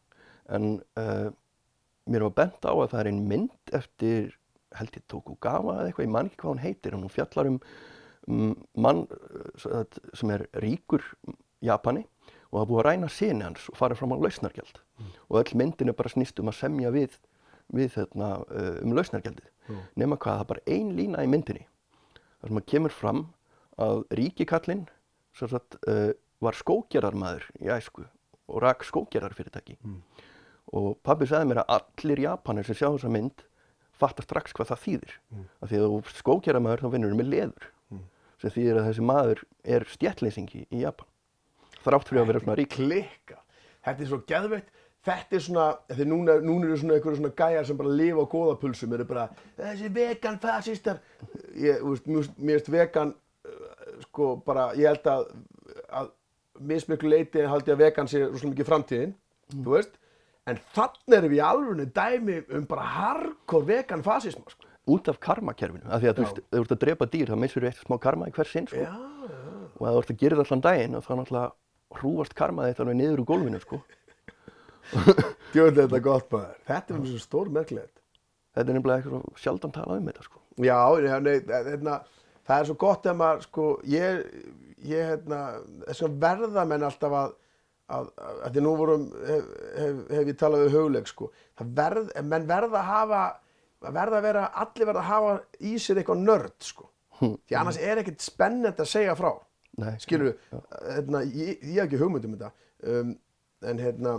en 0.52 0.80
uh, 1.00 1.28
mér 2.10 2.26
var 2.28 2.36
bent 2.40 2.68
á 2.68 2.72
að 2.72 2.90
það 2.92 3.00
er 3.02 3.10
ein 3.10 3.22
mynd 3.28 3.74
eftir 3.76 4.34
held 4.78 4.96
ég 4.96 5.06
Tokugawa 5.10 5.80
eða 5.80 5.90
eitthvað, 5.90 6.06
ég 6.06 6.14
man 6.14 6.30
ekki 6.30 6.40
hvað 6.42 6.52
hún 6.52 6.64
heitir 6.64 6.96
en 6.96 7.04
hún 7.04 7.14
fjallar 7.14 7.50
um, 7.50 7.60
um 8.30 8.52
mann 8.76 9.04
uh, 9.10 9.84
sem 10.16 10.32
er 10.36 10.46
ríkur 10.62 11.04
Japani 11.64 12.06
og 12.50 12.60
það 12.60 12.68
búið 12.70 12.80
að 12.80 12.86
ræna 12.88 13.08
sinni 13.08 13.44
hans 13.44 13.68
og 13.70 13.76
fara 13.78 13.94
fram 13.94 14.12
á 14.12 14.16
lausnargjald 14.18 14.80
og 15.30 15.36
öll 15.44 15.54
myndin 15.56 15.88
er 15.88 15.92
bara 15.98 16.08
snýst 16.12 16.40
um 16.42 16.48
að 16.50 16.58
semja 16.60 16.90
við, 16.90 17.10
við 17.72 17.92
þarna, 17.94 18.30
uh, 18.50 18.78
um 18.84 18.92
lausnargjaldið 18.98 19.48
Mm. 19.70 19.82
nema 19.96 20.16
hvað, 20.18 20.34
það 20.34 20.40
er 20.40 20.48
bara 20.50 20.60
ein 20.66 20.88
lína 20.96 21.22
í 21.22 21.28
myndinni 21.30 21.66
þar 22.40 22.48
sem 22.48 22.56
að 22.58 22.66
kemur 22.66 22.90
fram 22.90 23.20
að 23.78 24.00
ríkikallinn 24.18 24.86
sagt, 25.38 25.76
uh, 25.86 26.10
var 26.40 26.52
skógerarmaður 26.58 27.44
í 27.60 27.68
æsku 27.70 28.02
og 28.48 28.62
rak 28.64 28.82
skógerarfyrirtæki 28.84 29.76
Mm. 29.84 30.00
og 30.72 30.98
pabbi 31.04 31.26
sagði 31.26 31.52
mér 31.52 31.62
að 31.62 31.78
allir 31.78 32.18
Japanir 32.24 32.64
sem 32.66 32.74
sjá 32.74 32.88
þessa 32.90 33.10
mynd 33.10 33.44
fattar 34.00 34.24
strax 34.24 34.52
hvað 34.52 34.72
það 34.72 34.82
þýðir 34.86 35.12
Mm. 35.30 35.44
af 35.62 35.68
því 35.70 35.76
að 35.78 35.86
þú 35.86 36.14
skógerarmaður 36.18 36.80
þá 36.82 36.90
vinnur 36.96 37.14
með 37.14 37.30
leður 37.30 37.64
Mm. 37.92 38.00
sem 38.40 38.50
þýðir 38.50 38.76
að 38.80 38.86
þessi 38.90 39.06
maður 39.06 39.44
er 39.64 39.84
stjættleysingi 39.84 40.66
í 40.72 40.80
Japan 40.82 41.06
þrátt 41.84 42.10
fyrir 42.10 42.22
að 42.22 42.30
vera 42.30 42.42
svona 42.44 42.58
rík 42.60 42.74
Klikka. 42.76 43.40
Þetta 43.86 44.04
er 44.04 44.10
svo 44.10 44.20
geðveitt. 44.28 44.70
Þetta 45.00 45.36
er 45.38 45.44
svona, 45.44 45.66
því 45.88 46.06
núna, 46.10 46.34
núna 46.44 46.68
eru 46.68 46.76
svona 46.76 46.98
einhverju 46.98 47.18
svona 47.22 47.32
gæjar 47.38 47.66
sem 47.66 47.76
bara 47.78 47.92
lifa 47.96 48.20
á 48.20 48.32
góðapulsum, 48.34 48.94
eru 48.96 49.06
bara, 49.08 49.22
þessi 49.56 49.88
vegan 49.94 50.36
fasistar. 50.42 50.98
Ég, 51.56 51.78
þú 51.80 51.94
veist, 51.94 52.34
mér 52.36 52.58
finnst 52.58 52.68
vegan, 52.74 53.14
uh, 53.48 53.94
sko, 54.04 54.34
bara, 54.44 54.66
ég 54.76 54.90
held 54.92 55.08
að, 55.08 55.30
að 56.02 56.10
mismiklu 56.68 57.14
leiti 57.14 57.46
haldi 57.48 57.72
að 57.72 57.80
vegan 57.86 58.10
sé 58.12 58.26
rosalega 58.26 58.52
mikið 58.52 58.68
framtíðin, 58.68 59.14
þú 59.54 59.76
veist. 59.78 59.96
En 60.50 60.60
þannig 60.74 61.16
erum 61.16 61.32
við 61.32 61.42
alveg 61.46 61.94
dæmi 61.96 62.36
um 62.58 62.68
bara 62.68 62.84
hardcore 62.98 63.70
vegan 63.72 64.04
fasisma, 64.04 64.52
sko. 64.52 64.68
út 64.90 65.08
af 65.08 65.20
karmakerfinu 65.22 65.88
af 65.88 66.02
því 66.02 66.08
að 66.10 66.18
þú 66.18 66.26
veist, 66.26 66.44
þú 66.50 66.60
ert 66.60 66.76
að 66.76 66.82
drepa 66.84 67.08
dýr 67.08 67.30
þá 67.30 67.36
missur 67.40 67.64
þú 67.64 67.68
eitt 67.70 67.82
smá 67.84 67.96
karma 68.02 68.28
í 68.28 68.32
hver 68.36 68.48
sinn 68.48 68.68
sko. 68.68 68.84
Já, 68.84 68.92
já. 68.92 69.40
og 69.78 69.84
ef 69.86 69.92
þú 69.94 70.00
ert 70.00 70.12
að 70.12 70.22
gera 70.22 70.38
það 70.38 70.46
allan 70.46 70.64
daginn 70.66 70.96
og 70.98 71.04
þá 71.06 71.12
náttúrulega 71.20 71.52
hrúast 71.98 72.36
karmaði 72.38 72.74
þetta 72.74 72.84
alveg 72.86 73.00
niður 73.00 73.22
úr 73.22 73.28
gólfinu 73.30 73.60
sko. 73.62 73.80
Djóðlega 75.54 75.86
þetta 75.86 76.02
gott 76.04 76.30
maður. 76.34 76.60
Þetta 76.68 76.94
er 76.94 77.02
mjög 77.02 77.12
svo 77.16 77.24
stór 77.24 77.50
merkilegt. 77.54 77.96
þetta 78.54 78.66
er 78.66 78.76
nefnilega 78.78 79.02
eitthvað 79.02 79.42
sjaldan 79.42 79.74
talað 79.74 80.00
um 80.00 80.08
þetta 80.10 80.26
sko. 80.26 80.40
Já, 80.60 80.78
nei, 81.22 81.36
hérna, 81.48 82.00
það 82.48 82.56
er 82.56 82.68
svo 82.68 82.76
gott 82.80 83.06
ef 83.06 83.18
maður, 83.18 83.44
sko, 83.46 83.66
ég, 83.90 84.24
ég, 84.86 85.12
hérna, 85.12 85.42
þess 85.86 86.06
að 86.06 86.16
verða 86.24 86.64
menn 86.68 86.86
alltaf 86.88 87.16
að, 87.20 87.36
að, 87.90 88.08
að, 88.16 88.40
að 88.46 88.56
því 88.56 88.64
nú 88.66 88.72
vorum, 88.80 89.06
hef, 89.28 89.52
hef, 89.76 90.00
hef 90.16 90.32
ég 90.32 90.40
talað 90.40 90.64
við 90.66 90.76
hugleik, 90.78 91.10
sko, 91.10 91.30
það 91.60 91.72
verð, 91.78 92.10
menn 92.32 92.48
verða 92.50 92.82
að 92.82 92.90
hafa, 92.90 93.22
verða 93.86 94.18
að 94.20 94.26
vera, 94.28 94.46
allir 94.64 94.90
verða 94.90 95.04
að 95.04 95.10
hafa 95.12 95.36
í 95.70 95.76
sér 95.80 96.02
eitthvað 96.02 96.26
nörd, 96.26 96.56
sko, 96.66 96.90
því 97.20 97.60
annars 97.60 97.80
er 97.80 98.02
ekkert 98.02 98.26
spennend 98.26 98.82
að 98.82 98.92
segja 98.96 99.16
frá, 99.18 99.32
skilur 100.02 100.30
við, 100.30 100.60
hérna, 100.96 101.22
ég, 101.24 101.56
ég 101.62 101.78
hef 101.78 101.86
ekki 101.86 102.00
hugmynd 102.00 102.26
um 102.28 102.36
þetta, 102.36 102.50
um, 102.92 103.14
en 103.70 103.82
hérna, 103.82 104.14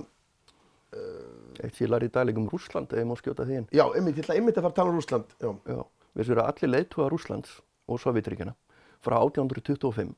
eitt 0.91 1.77
sem 1.77 1.85
ég 1.85 1.91
lærði 1.91 2.09
í 2.09 2.13
dag 2.15 2.27
líka 2.27 2.41
um 2.41 2.49
Rússland 2.51 2.91
ef 2.91 2.99
ég 2.99 3.07
má 3.07 3.15
skjóta 3.19 3.45
því 3.47 3.59
inn. 3.61 3.67
Já, 3.71 3.85
einmitt, 3.95 4.17
ég 4.17 4.25
ætla 4.25 4.37
einmitt 4.37 4.57
að 4.57 4.65
fara 4.65 4.73
að 4.73 4.79
tala 4.79 4.91
um 4.91 4.97
Rússland, 4.99 5.35
já, 5.39 5.51
Já, 5.71 5.81
við 6.17 6.27
séum 6.27 6.41
að 6.41 6.49
allir 6.51 6.73
leiðtúa 6.73 7.09
Rússlands 7.11 7.53
og 7.87 8.01
Sovjetríkjana 8.03 8.55
frá 9.01 9.17
1825 9.21 10.15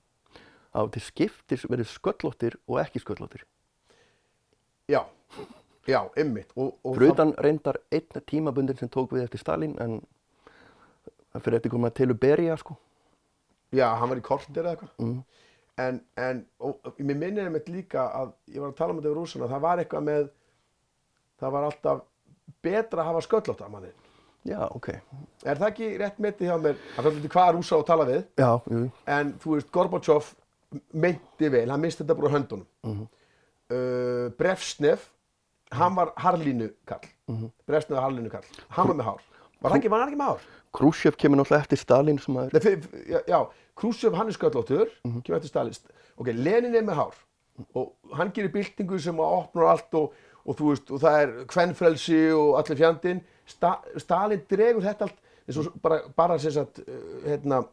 á 0.74 0.82
til 0.90 1.04
skiptis 1.06 1.68
verið 1.70 1.92
sköllóttir 1.92 2.58
og 2.66 2.80
ekki 2.82 3.04
sköllóttir. 3.04 3.46
Já, 4.90 5.06
já, 5.88 6.00
einmitt, 6.18 6.50
fyrir 6.56 7.14
utan 7.14 7.36
reyndar 7.38 7.80
einn 7.94 8.26
tímabundin 8.26 8.80
sem 8.80 8.90
tók 8.90 9.14
við 9.14 9.28
eftir 9.28 9.44
Stalin 9.44 9.78
en 9.84 10.02
það 11.34 11.46
fyrir 11.46 11.60
eftir 11.60 11.74
koma 11.74 11.94
til 11.94 12.14
Beria 12.18 12.58
sko 12.58 12.78
Já, 13.74 13.88
hann 14.00 14.10
var 14.14 14.20
í 14.22 14.26
kortir 14.26 14.62
eða 14.64 14.76
eitthvað. 14.76 14.94
Mm. 15.02 15.24
En, 15.84 16.00
en, 16.22 16.40
og, 16.62 16.76
og 16.86 17.00
mér 17.02 17.18
minnir 17.18 17.48
einmitt 17.50 17.70
líka 17.74 18.04
að, 18.14 18.34
ég 18.54 18.62
var 18.62 18.70
að 18.70 18.78
tala 18.78 18.94
um 18.94 19.00
þetta 19.00 19.10
við 19.10 19.18
rúsana, 19.18 19.48
það 19.50 19.64
var 19.66 19.82
eitthvað 19.82 20.04
með, 20.06 20.28
það 21.42 21.56
var 21.56 21.68
alltaf 21.70 22.04
betra 22.64 23.02
að 23.02 23.10
hafa 23.10 23.24
sköllótt 23.26 23.64
að 23.66 23.72
manni. 23.74 23.92
Já, 24.44 24.60
ok 24.76 24.90
Er 25.48 25.56
það 25.56 25.68
ekki 25.70 25.88
rétt 26.02 26.18
metið 26.20 26.50
hjá 26.52 26.56
mér, 26.60 26.80
það 26.98 27.06
fyrir 27.08 27.22
til 27.24 27.30
hvað 27.32 27.52
rúsa 27.56 27.78
að 27.80 27.86
tala 27.88 28.06
við, 28.10 28.24
Já, 28.44 28.50
jú, 28.76 28.82
en 29.18 29.34
þú 29.40 29.54
veist, 29.56 29.70
Gorbachev 29.72 30.30
meinti 30.94 31.50
vel, 31.54 31.66
hann 31.72 31.82
misti 31.84 32.04
þetta 32.04 32.18
bara 32.20 32.28
úr 32.30 32.36
höndunum. 32.38 32.68
Mhm. 32.84 33.04
uh, 33.74 34.26
Brefsnef, 34.38 35.10
hann 35.72 35.96
var 35.98 36.14
harlínukall, 36.22 37.08
Mhm. 37.32 37.50
Brefsnef 37.66 37.96
var 37.98 38.04
harlínukall, 38.10 38.44
hann 38.70 38.88
var 38.92 38.96
með 39.00 39.08
hár. 39.10 39.22
Var 39.64 39.72
það 39.72 39.80
ekki, 39.80 39.92
var 39.94 40.04
hann 40.04 40.12
ekki 40.12 40.20
með 40.22 40.32
hár? 40.34 40.48
Khrushchev 40.74 41.16
kemur 41.22 41.40
náttúrulega 41.40 41.64
eftir 41.64 41.80
Stalin 41.82 42.18
sem 42.20 42.36
að 42.42 42.54
Nei, 42.54 42.62
fyr, 42.64 42.80
fyr, 42.84 43.04
já, 43.14 43.20
já 43.30 43.40
Khrushchev 43.80 44.18
hann 44.18 44.28
er 44.32 44.36
sköllóttur, 44.38 44.90
Mhm. 45.06 45.22
kemur 45.24 45.38
eftir 45.40 45.52
Stalin 45.54 45.74
ok, 46.18 46.28
Lenin 46.34 46.76
er 46.76 46.84
með 46.84 46.96
hár 47.00 47.16
og 47.78 47.94
hann 48.18 48.32
gerir 48.34 48.52
byltingu 48.52 48.98
sem 49.00 49.16
að 49.22 49.36
opnar 49.38 49.68
allt 49.76 49.94
og, 49.94 50.14
og 50.46 50.56
þú 50.58 50.72
veist, 50.72 50.92
og 50.92 51.00
það 51.04 51.20
er 51.22 51.34
kvennfrelsi 51.46 52.20
og 52.34 52.58
allir 52.60 52.78
fjandinn 52.82 53.22
Sta, 53.46 53.76
Stalin 53.98 54.42
dregur 54.50 54.82
þetta 54.82 55.06
allt 55.08 55.20
eins 55.48 55.58
og 55.60 55.74
bara, 55.84 56.02
bara 56.16 56.38
sem 56.40 56.52
sagt 56.56 56.80
uh, 56.80 57.28
hérna, 57.28 57.64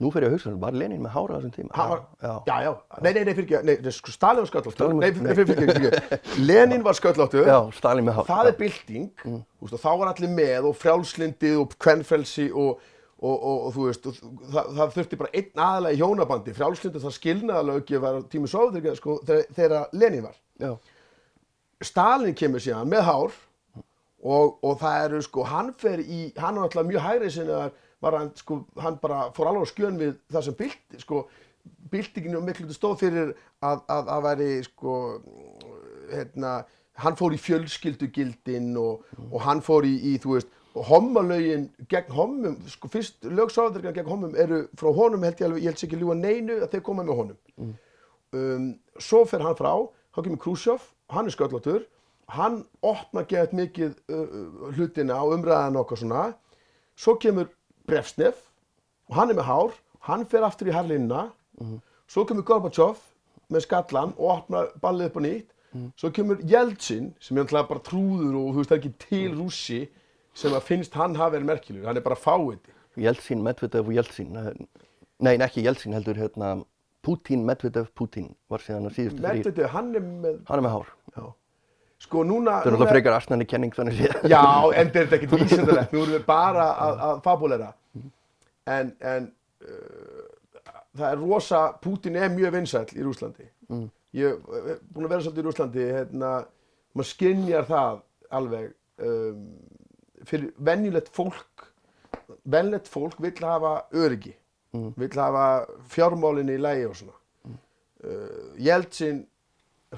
Nú 0.00 0.08
fyrir 0.08 0.30
ég 0.30 0.32
að 0.32 0.36
hugsa, 0.38 0.50
var 0.62 0.76
Lenin 0.80 1.02
með 1.04 1.12
hára 1.12 1.36
á 1.36 1.38
þessum 1.42 1.52
tíma? 1.52 1.86
var, 1.90 1.98
já, 2.24 2.30
já, 2.48 2.54
já, 2.64 2.70
nei, 3.04 3.10
nei, 3.12 3.24
nei, 3.26 3.32
fyrir 3.36 3.44
ekki, 3.44 3.58
nei, 3.68 3.92
sko, 3.92 4.12
Stalin 4.14 4.46
var 4.46 4.48
sköllóttur, 4.48 4.94
nei, 4.96 5.10
fyrir 5.12 5.50
ekki, 5.52 5.66
fyrir 5.74 5.96
ekki, 5.98 6.20
Lenin 6.48 6.84
var 6.86 6.96
sköllóttur, 6.96 7.44
já, 7.44 7.58
Stalin 7.76 8.06
með 8.06 8.16
hára 8.16 8.28
það 8.30 8.48
er 8.48 8.56
bylting, 8.62 9.10
þú 9.26 9.66
veist, 9.66 9.76
þá 9.82 9.90
var 10.00 10.12
allir 10.14 10.32
með 10.38 10.70
og 10.70 10.78
frjálslindið 10.80 11.58
og 11.60 11.74
kvennfrelsi 11.84 12.46
og, 12.48 12.80
og, 13.20 13.34
og, 13.34 13.58
og 13.66 13.76
þú 13.76 13.84
veist, 13.90 14.08
það, 14.54 14.72
það 14.78 14.96
þurfti 14.96 15.20
bara 15.20 15.34
einn 15.42 15.62
aðalega 15.66 15.98
í 15.98 16.00
hjónabandi, 16.00 16.56
frjálslindið 16.56 17.04
það 17.04 17.16
skilnaðalöggi 17.18 18.00
var 18.06 18.16
á 18.16 18.20
tími 18.32 18.50
Sovjetryggjana, 18.54 19.02
sko, 19.02 19.18
þegar, 19.28 19.76
Lenin 20.00 20.24
var. 20.30 20.40
Já, 20.64 20.72
Stalin 21.90 22.40
kemur 22.40 22.64
síðan 22.64 22.88
með 22.88 23.04
hár 23.04 23.36
og, 24.24 24.56
og 24.64 24.80
það 24.80 25.04
eru, 25.04 25.22
sko, 25.28 25.44
hann 25.48 25.70
fer 25.80 26.00
í, 26.00 26.30
hann 26.40 26.56
er 26.56 26.64
náttúrulega 26.64 26.90
mjög 26.94 27.06
hægrið 27.06 27.36
sinni 27.36 27.60
var 28.00 28.16
hann, 28.18 28.32
sko, 28.36 28.64
hann 28.80 28.98
bara 29.02 29.28
fór 29.36 29.50
alveg 29.50 29.68
á 29.68 29.72
skjön 29.72 29.98
við 30.00 30.14
það 30.32 30.46
sem 30.46 30.58
bylti, 30.58 31.00
sko, 31.02 31.24
byltinginu 31.92 32.40
miklu 32.44 32.68
stóð 32.74 33.02
fyrir 33.02 33.32
að, 33.60 33.82
að, 33.92 34.12
að 34.16 34.22
væri, 34.28 34.48
sko, 34.68 34.94
hérna, 36.12 36.54
hann 37.00 37.18
fór 37.18 37.36
í 37.36 37.40
fjölskyldugildin 37.40 38.72
og, 38.80 39.04
og 39.28 39.44
hann 39.44 39.62
fór 39.64 39.88
í, 39.88 39.94
í 40.12 40.16
þú 40.22 40.38
veist, 40.38 40.56
og 40.70 40.86
hommalögin 40.86 41.68
gegn 41.90 42.12
hommum, 42.14 42.58
sko, 42.70 42.90
fyrst 42.92 43.26
lögsáðurinn 43.26 43.94
gegn 43.96 44.10
hommum 44.10 44.36
eru 44.38 44.62
frá 44.78 44.90
honum, 44.94 45.24
held 45.26 45.40
ég 45.40 45.48
alveg, 45.48 45.64
ég 45.64 45.72
held 45.72 45.80
sér 45.80 45.88
ekki 45.88 46.02
ljúa 46.02 46.16
neinu 46.18 46.60
að 46.60 46.74
þeir 46.74 46.84
koma 46.86 47.06
með 47.06 47.22
honum. 47.22 47.72
Um, 48.30 48.68
svo 49.02 49.24
fer 49.26 49.42
hann 49.42 49.58
frá, 49.58 49.72
þá 50.14 50.20
kemur 50.22 50.42
Khrushchev, 50.44 50.84
hann 51.10 51.26
er 51.26 51.34
sköllóttur, 51.34 51.88
hann 52.30 52.60
opnar 52.86 53.26
gett 53.30 53.54
mikið 53.56 53.96
uh, 54.14 54.70
hlutina 54.76 55.18
á 55.18 55.24
umræðan 55.26 55.80
okkar 55.82 55.98
svona, 55.98 56.28
svo 56.94 57.16
kemur 57.18 57.50
Brefsnef 57.90 58.42
og 59.10 59.16
hann 59.18 59.32
er 59.32 59.38
með 59.40 59.48
hár, 59.50 59.78
hann 60.06 60.26
fer 60.30 60.46
aftur 60.46 60.70
í 60.70 60.74
harlinna, 60.74 61.26
svo 62.10 62.24
kemur 62.28 62.46
Gorbachev 62.46 63.00
með 63.50 63.64
skallan 63.66 64.12
og 64.16 64.28
opnar 64.36 64.70
ballið 64.82 65.10
upp 65.10 65.18
á 65.18 65.22
nýtt, 65.26 65.48
svo 65.98 66.10
kemur 66.14 66.42
Jeltsin 66.46 67.12
sem 67.22 67.36
er 67.36 67.44
náttúrulega 67.44 67.70
bara 67.72 67.84
trúður 67.86 68.36
og 68.40 68.52
þú 68.54 68.60
veist 68.60 68.70
það 68.70 68.76
er 68.76 68.82
ekki 68.82 68.94
til 69.06 69.34
rússi 69.38 69.80
sem 70.40 70.54
að 70.54 70.66
finnst 70.68 70.94
hann 70.98 71.16
hafa 71.18 71.34
verið 71.36 71.50
merkilegur, 71.50 71.88
hann 71.90 71.98
er 71.98 72.06
bara 72.06 72.18
fáiði. 72.18 72.60
Jeltsin, 73.00 73.42
Medvedev 73.42 73.86
og 73.90 73.94
Jeltsin. 73.94 74.38
Nei, 75.20 75.34
ekki 75.42 75.62
Jeltsin 75.66 75.94
heldur 75.94 76.18
hérna 76.18 76.54
Putin, 77.02 77.44
Medvedev, 77.48 77.88
Putin 77.96 78.28
var 78.50 78.62
síðan 78.62 78.90
að 78.90 78.96
síðustu 78.98 79.22
þrýr 79.22 79.38
Medvedev, 79.40 79.68
hann 79.72 79.90
er 79.96 80.02
með, 80.04 80.40
Hann 80.48 80.60
er 80.60 80.64
með 80.66 80.74
hár 80.76 80.90
sko 82.00 82.22
núna... 82.24 82.58
Það 82.62 82.66
er 82.70 82.74
náttúrulega 82.74 82.94
frekar 82.96 83.16
asnæni 83.18 83.46
kenning 83.50 83.74
þannig 83.76 83.98
séð 84.00 84.28
Já, 84.32 84.42
en 84.80 84.90
þetta 84.94 85.02
er 85.04 85.16
ekkert 85.18 85.34
vísindalegt, 85.44 85.92
nú 85.94 86.02
erum 86.04 86.14
við 86.16 86.24
bara 86.28 86.66
að, 86.86 87.00
að 87.08 87.22
fabulera. 87.26 87.70
en, 88.70 88.92
en 89.12 89.26
uh, 89.64 90.26
það 90.96 91.06
er 91.12 91.20
rosa, 91.22 91.60
Putin 91.84 92.16
er 92.16 92.32
mjög 92.34 92.54
vinsæll 92.58 92.88
í 92.96 93.06
Rúslandi 93.06 93.48
Mm. 93.70 93.84
ég 94.18 94.32
er 94.34 94.80
búin 94.90 95.04
að 95.06 95.12
vera 95.12 95.22
svolítið 95.22 95.44
í 95.44 95.46
Rúslandi 95.46 95.82
hérna, 95.94 96.30
maður 96.98 97.06
skinjar 97.12 97.68
það 97.68 98.00
alveg 98.34 98.64
um, 99.06 99.44
fyrir 100.26 100.48
venjulegt 100.58 101.12
fólk 101.14 101.68
venjulegt 102.50 102.90
fólk 102.90 103.20
vill 103.22 103.36
hafa 103.46 103.76
öryggi 103.94 104.34
Mm. 104.74 104.92
vill 104.98 105.14
hafa 105.18 105.44
fjármálinni 105.90 106.54
í 106.58 106.60
lægi 106.62 106.84
og 106.86 106.92
svona 106.98 107.16
uh, 108.06 108.50
Jeltsin 108.58 109.16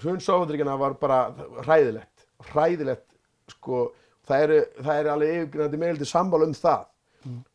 hrun 0.01 0.21
Sovjetríkjana 0.25 0.77
var 0.81 0.97
bara 1.01 1.19
hræðilegt 1.67 2.27
hræðilegt 2.53 3.09
sko 3.53 3.89
það 4.27 4.45
eru, 4.47 4.61
það 4.79 5.01
eru 5.01 5.13
alveg 5.13 5.35
yfirgrænandi 5.37 5.81
meðaldi 5.83 6.09
sammála 6.09 6.49
um 6.49 6.55
það. 6.57 6.87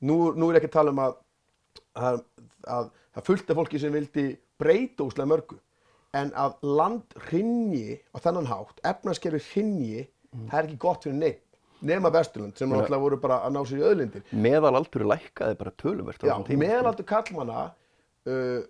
Nú, 0.08 0.18
nú 0.36 0.50
er 0.52 0.60
ekki 0.60 0.70
að 0.70 0.76
tala 0.78 0.94
um 0.94 1.02
að 1.04 1.16
að, 1.98 2.20
að, 2.68 2.92
að 3.18 3.26
fullt 3.28 3.50
af 3.52 3.60
fólki 3.60 3.82
sem 3.82 3.94
vildi 3.94 4.28
breyta 4.60 5.06
úslega 5.06 5.30
mörgu 5.32 5.58
en 6.18 6.32
að 6.40 6.56
land 6.64 7.18
hrinji 7.28 7.98
á 8.16 8.18
þennan 8.24 8.48
hátt, 8.50 8.80
efnarskerfi 8.88 9.42
hrinji 9.52 10.06
það 10.48 10.58
er 10.60 10.70
ekki 10.70 10.80
gott 10.82 11.06
fyrir 11.06 11.20
neitt 11.20 11.44
nema 11.88 12.10
Vesturland 12.14 12.58
sem 12.58 12.70
náttúrulega 12.72 13.04
voru 13.04 13.20
bara 13.22 13.42
að 13.46 13.54
ná 13.54 13.60
sér 13.68 13.82
í 13.82 13.86
öðlindir 13.92 14.32
Meðalaldur 14.34 15.06
lækkaði 15.12 15.60
bara 15.60 15.74
töluvert 15.78 16.24
á 16.24 16.26
Já, 16.26 16.32
þessum 16.32 16.48
tíma. 16.48 16.64
meðalaldur 16.64 17.08
kallmanna 17.12 17.66
uh, 18.32 18.62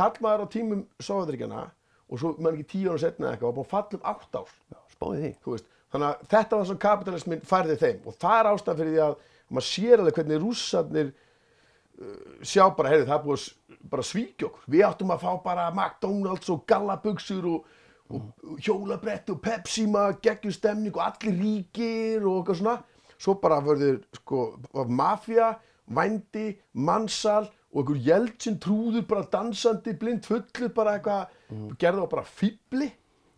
kallmaður 0.00 0.42
á 0.42 0.46
tímum 0.56 0.82
Sovjetríkjana 0.98 1.66
og 2.14 2.20
svo 2.22 2.32
mann 2.38 2.54
ekki 2.54 2.70
tíu 2.70 2.92
ára 2.92 3.02
setna 3.02 3.32
eitthvað 3.32 3.48
var 3.50 3.56
búin 3.58 3.66
að 3.66 3.72
falla 3.74 3.98
um 3.98 4.08
átt 4.12 4.38
ár. 4.38 4.56
Já, 4.70 4.78
spáði 4.94 5.30
því. 5.44 5.58
þannig 5.94 6.08
að 6.08 6.26
þetta 6.32 6.58
var 6.58 6.66
sem 6.68 6.80
kapitalismin 6.84 7.44
færði 7.46 7.76
þeim. 7.82 8.00
Og 8.06 8.18
það 8.22 8.38
er 8.38 8.50
ástæðan 8.50 8.80
fyrir 8.80 8.94
því 8.94 9.02
að 9.04 9.14
maður 9.50 9.68
sér 9.68 10.02
alveg 10.02 10.18
hvernig 10.18 10.42
rússarnir 10.42 11.12
uh, 11.12 12.16
sjá 12.42 12.64
bara, 12.74 12.92
heyrðu, 12.92 13.06
það 13.10 13.16
er 13.16 13.24
búið 13.28 14.00
að 14.00 14.08
svíkja 14.10 14.48
okkur. 14.48 14.66
Við 14.74 14.86
áttum 14.88 15.14
að 15.14 15.24
fá 15.26 15.30
bara 15.44 15.68
McDonalds 15.72 16.50
og 16.54 16.64
gallabuxur 16.70 17.50
og, 17.50 17.68
og 18.14 18.58
hjólabretti 18.64 19.34
og 19.34 19.42
Pepsi 19.44 19.86
maður 19.90 20.18
geggjum 20.26 20.56
stemning 20.56 20.96
og 20.96 21.04
allir 21.06 21.38
ríkir 21.40 22.26
og 22.26 22.40
eitthvað 22.40 22.60
svona. 22.62 22.78
Svo 23.14 23.36
bara 23.40 23.60
verður 23.64 24.00
sko 24.18 24.40
var 24.74 24.90
mafía, 24.90 25.52
vændi, 25.86 26.54
mannsal 26.74 27.46
og 27.74 27.80
einhver 27.82 28.02
Jeltsin 28.06 28.58
trúður 28.62 29.06
bara 29.10 29.26
dansandi, 29.32 29.96
blind 29.98 30.26
fullur 30.28 30.70
bara 30.74 30.94
eitthvað, 30.96 31.34
gerði 31.80 32.04
það 32.04 32.12
bara 32.12 32.28
fýbli 32.28 32.90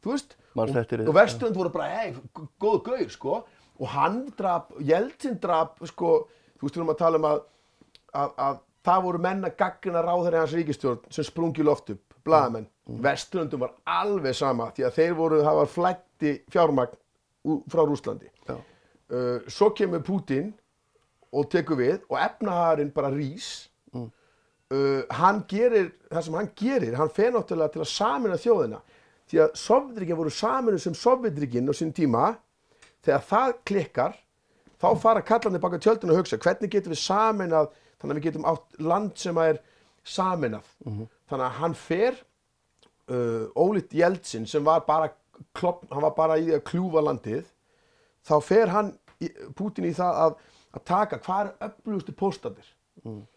þú 0.04 0.12
veist, 0.12 0.36
og, 0.54 0.76
og 1.08 1.14
Vesturland 1.16 1.58
voru 1.58 1.72
bara, 1.74 1.88
hei, 1.96 2.12
góð 2.62 2.78
gauð, 2.86 3.08
sko. 3.12 3.40
Og 3.76 3.90
hann 3.92 4.22
drap, 4.38 4.70
Jeltsin 4.86 5.40
drap 5.42 5.80
sko, 5.90 6.12
þú 6.60 6.68
veist, 6.68 6.76
við 6.76 6.82
erum 6.82 6.92
að 6.94 7.00
tala 7.00 7.20
um 7.20 7.28
að, 7.28 7.42
að, 8.12 8.36
að 8.46 8.60
það 8.86 9.02
voru 9.08 9.22
menn 9.26 9.48
að 9.48 9.56
gaggrina 9.64 10.04
ráðherri 10.04 10.40
hans 10.40 10.54
ríkistjórn 10.56 11.10
sem 11.12 11.26
sprungi 11.26 11.64
í 11.64 11.66
loft 11.66 11.90
upp, 11.96 12.16
blaðamenn. 12.26 12.68
Vesturlandum 13.02 13.64
var 13.64 13.74
alveg 13.90 14.36
sama 14.38 14.70
því 14.76 14.86
að 14.86 14.96
þeir 15.00 15.18
voru, 15.18 15.42
það 15.42 15.58
var 15.58 15.72
flætti 15.72 16.32
fjármagn 16.54 17.00
frá 17.70 17.82
Rúslandi 17.86 18.30
uh, 19.10 19.42
svo 19.50 19.70
kemur 19.76 20.02
Putin 20.06 20.52
og 21.34 21.48
tekur 21.52 21.78
við 21.80 21.98
og 22.08 22.18
efnaharinn 22.20 22.92
bara 22.94 23.12
rís 23.14 23.68
uh, 24.74 25.02
hann 25.20 25.42
gerir 25.50 25.92
það 26.10 26.26
sem 26.26 26.38
hann 26.40 26.52
gerir, 26.58 26.98
hann 26.98 27.12
fer 27.14 27.32
náttúrulega 27.34 27.74
til 27.74 27.84
að 27.84 27.92
samina 27.92 28.38
þjóðina. 28.40 28.82
Því 29.26 29.40
að 29.42 29.56
Sovjetríkin 29.58 30.18
voru 30.20 30.30
saminu 30.30 30.78
sem 30.78 30.94
Sovjetríkin 30.94 31.70
á 31.70 31.74
sín 31.74 31.94
tíma 31.94 32.36
þegar 33.06 33.26
það 33.26 33.56
klikkar 33.66 34.16
þá 34.80 34.88
fara 35.00 35.24
kallarnir 35.24 35.62
baka 35.62 35.80
tjöldin 35.82 36.12
og 36.12 36.20
hugsa 36.20 36.38
hvernig 36.42 36.72
getum 36.72 36.94
við 36.94 37.02
saminað 37.02 37.70
þannig 38.00 38.12
að 38.12 38.18
við 38.18 38.26
getum 38.28 38.48
átt 38.50 38.80
land 38.82 39.14
sem 39.20 39.38
er 39.40 39.60
saminað 40.06 40.66
þannig 41.30 41.46
að 41.46 41.56
hann 41.60 41.76
fer 41.80 42.18
uh, 43.10 43.46
ólíkt 43.56 43.96
Jeltsin 43.96 44.46
sem 44.46 44.64
var 44.64 44.84
bara 44.86 45.10
klopp, 45.56 45.84
var 45.90 46.14
bara 46.16 46.38
í 46.38 46.46
því 46.48 46.58
að 46.58 46.66
kljúfa 46.70 47.04
landið 47.04 47.52
þá 48.26 48.36
fer 48.44 48.72
hann 48.74 48.94
Putin 49.56 49.86
í 49.88 49.94
það 49.96 50.18
að, 50.26 50.34
að 50.76 50.82
taka 50.84 51.18
hvað 51.24 51.46
er 51.46 51.70
öflugustu 51.70 52.12
póstadir 52.12 52.72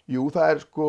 jú 0.09 0.27
það 0.33 0.53
er 0.53 0.61
sko 0.65 0.87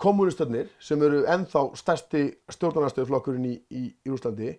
kommunistarnir 0.00 0.70
sem 0.80 1.02
eru 1.02 1.24
ennþá 1.28 1.64
stærsti 1.76 2.22
stjórnarnastöðuflokkurinn 2.54 3.48
í, 3.50 3.56
í, 3.70 3.82
í 3.92 4.12
Rúslandi 4.12 4.54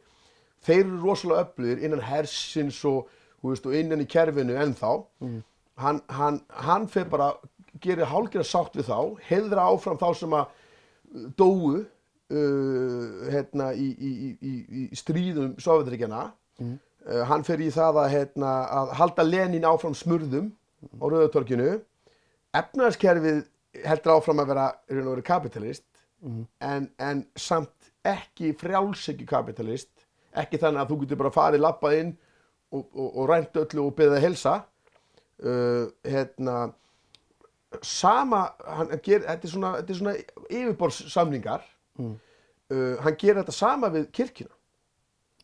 þeir 0.64 0.84
eru 0.84 1.00
rosalega 1.04 1.48
öflugir 1.48 1.82
innan 1.84 2.04
hersins 2.06 2.78
og, 2.88 3.10
veist, 3.44 3.66
og 3.68 3.76
innan 3.78 4.04
í 4.04 4.08
kerfinu 4.10 4.56
ennþá. 4.60 4.94
Hann, 5.82 6.02
hann, 6.14 6.40
hann 6.68 6.88
fer 6.88 7.08
bara 7.10 7.34
gerir 7.82 8.06
hálfgerða 8.12 8.46
sátt 8.46 8.78
við 8.78 8.92
þá 8.92 9.00
heiðra 9.28 9.68
áfram 9.74 9.98
þá 9.98 10.10
sem 10.20 10.36
að 10.38 10.46
uh, 10.46 11.28
dóu 11.40 11.80
uh, 11.80 13.30
hérna, 13.34 13.72
í, 13.74 13.90
í, 13.90 14.12
í, 14.14 14.34
í, 14.38 14.84
í 14.92 15.00
stríðum 15.00 15.56
Sovjetríkjana 15.62 16.28
uh, 16.30 17.24
hann 17.32 17.44
fer 17.48 17.64
í 17.66 17.72
það 17.74 18.04
að, 18.04 18.12
hérna, 18.14 18.52
að 18.70 18.94
halda 19.00 19.26
Lenin 19.26 19.66
áfram 19.66 19.98
smurðum 19.98 20.52
á 21.02 21.06
Rauðatorkinu 21.10 21.72
efnaðarskerfið 22.54 23.42
heldur 23.86 24.18
áfram 24.18 24.44
að 24.44 24.54
vera, 24.54 24.68
í 24.90 24.98
raun 24.98 25.08
og 25.08 25.16
vera 25.16 25.28
kapitalist 25.32 25.88
en, 26.24 26.88
en 27.02 27.26
samt 27.36 27.92
ekki 28.08 28.54
frjálsekki 28.60 29.26
kapitalist 29.28 30.06
ekki 30.40 30.60
þannig 30.62 30.84
að 30.84 30.92
þú 30.92 31.00
getur 31.02 31.22
bara 31.24 31.34
farið 31.34 31.64
lappað 31.64 31.98
inn 32.00 32.14
og, 32.74 32.86
og, 32.86 33.10
og 33.10 33.28
rænt 33.30 33.60
öllu 33.60 33.88
og 33.88 33.98
beðið 33.98 34.18
að 34.20 34.26
helsa 34.28 34.56
uh, 35.44 35.86
hérna 36.08 36.58
sama 37.82 38.44
hann 38.66 38.92
ger, 39.04 39.24
þetta 39.26 39.48
er 39.48 39.52
svona, 39.52 39.72
þetta 39.80 39.94
er 39.94 40.00
svona 40.00 40.16
yfirborðssamningar. 40.50 41.64
Uh, 42.00 42.94
hann 43.04 43.18
gerir 43.20 43.42
þetta 43.42 43.56
sama 43.56 43.90
við 43.94 44.10
kirkjuna. 44.14 44.54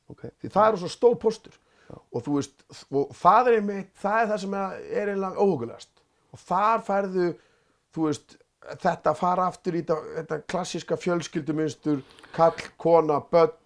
Ok. 0.09 0.23
því 0.41 0.49
það 0.49 0.67
er 0.67 0.79
svo 0.81 0.87
stór 0.89 1.17
postur 1.21 1.57
og 2.09 2.23
þú 2.25 2.39
veist, 2.39 2.63
og 2.89 3.11
það 3.17 3.47
er 3.49 3.57
einmitt 3.59 3.91
það 4.01 4.21
er 4.21 4.29
það 4.31 4.39
sem 4.41 4.55
er 4.57 5.11
eiginlega 5.11 5.43
óhugulegast. 5.43 5.91
Og 6.33 6.41
þar 6.41 6.83
færðu 6.85 7.27
veist, 8.07 8.37
þetta 8.83 9.13
fara 9.17 9.49
aftur 9.49 9.77
í 9.77 9.83
þetta, 9.83 9.99
þetta 10.19 10.39
klassíska 10.51 10.97
fjölskyldumunstur 10.99 12.01
kall, 12.35 12.55
kona, 12.77 13.19
börn 13.31 13.57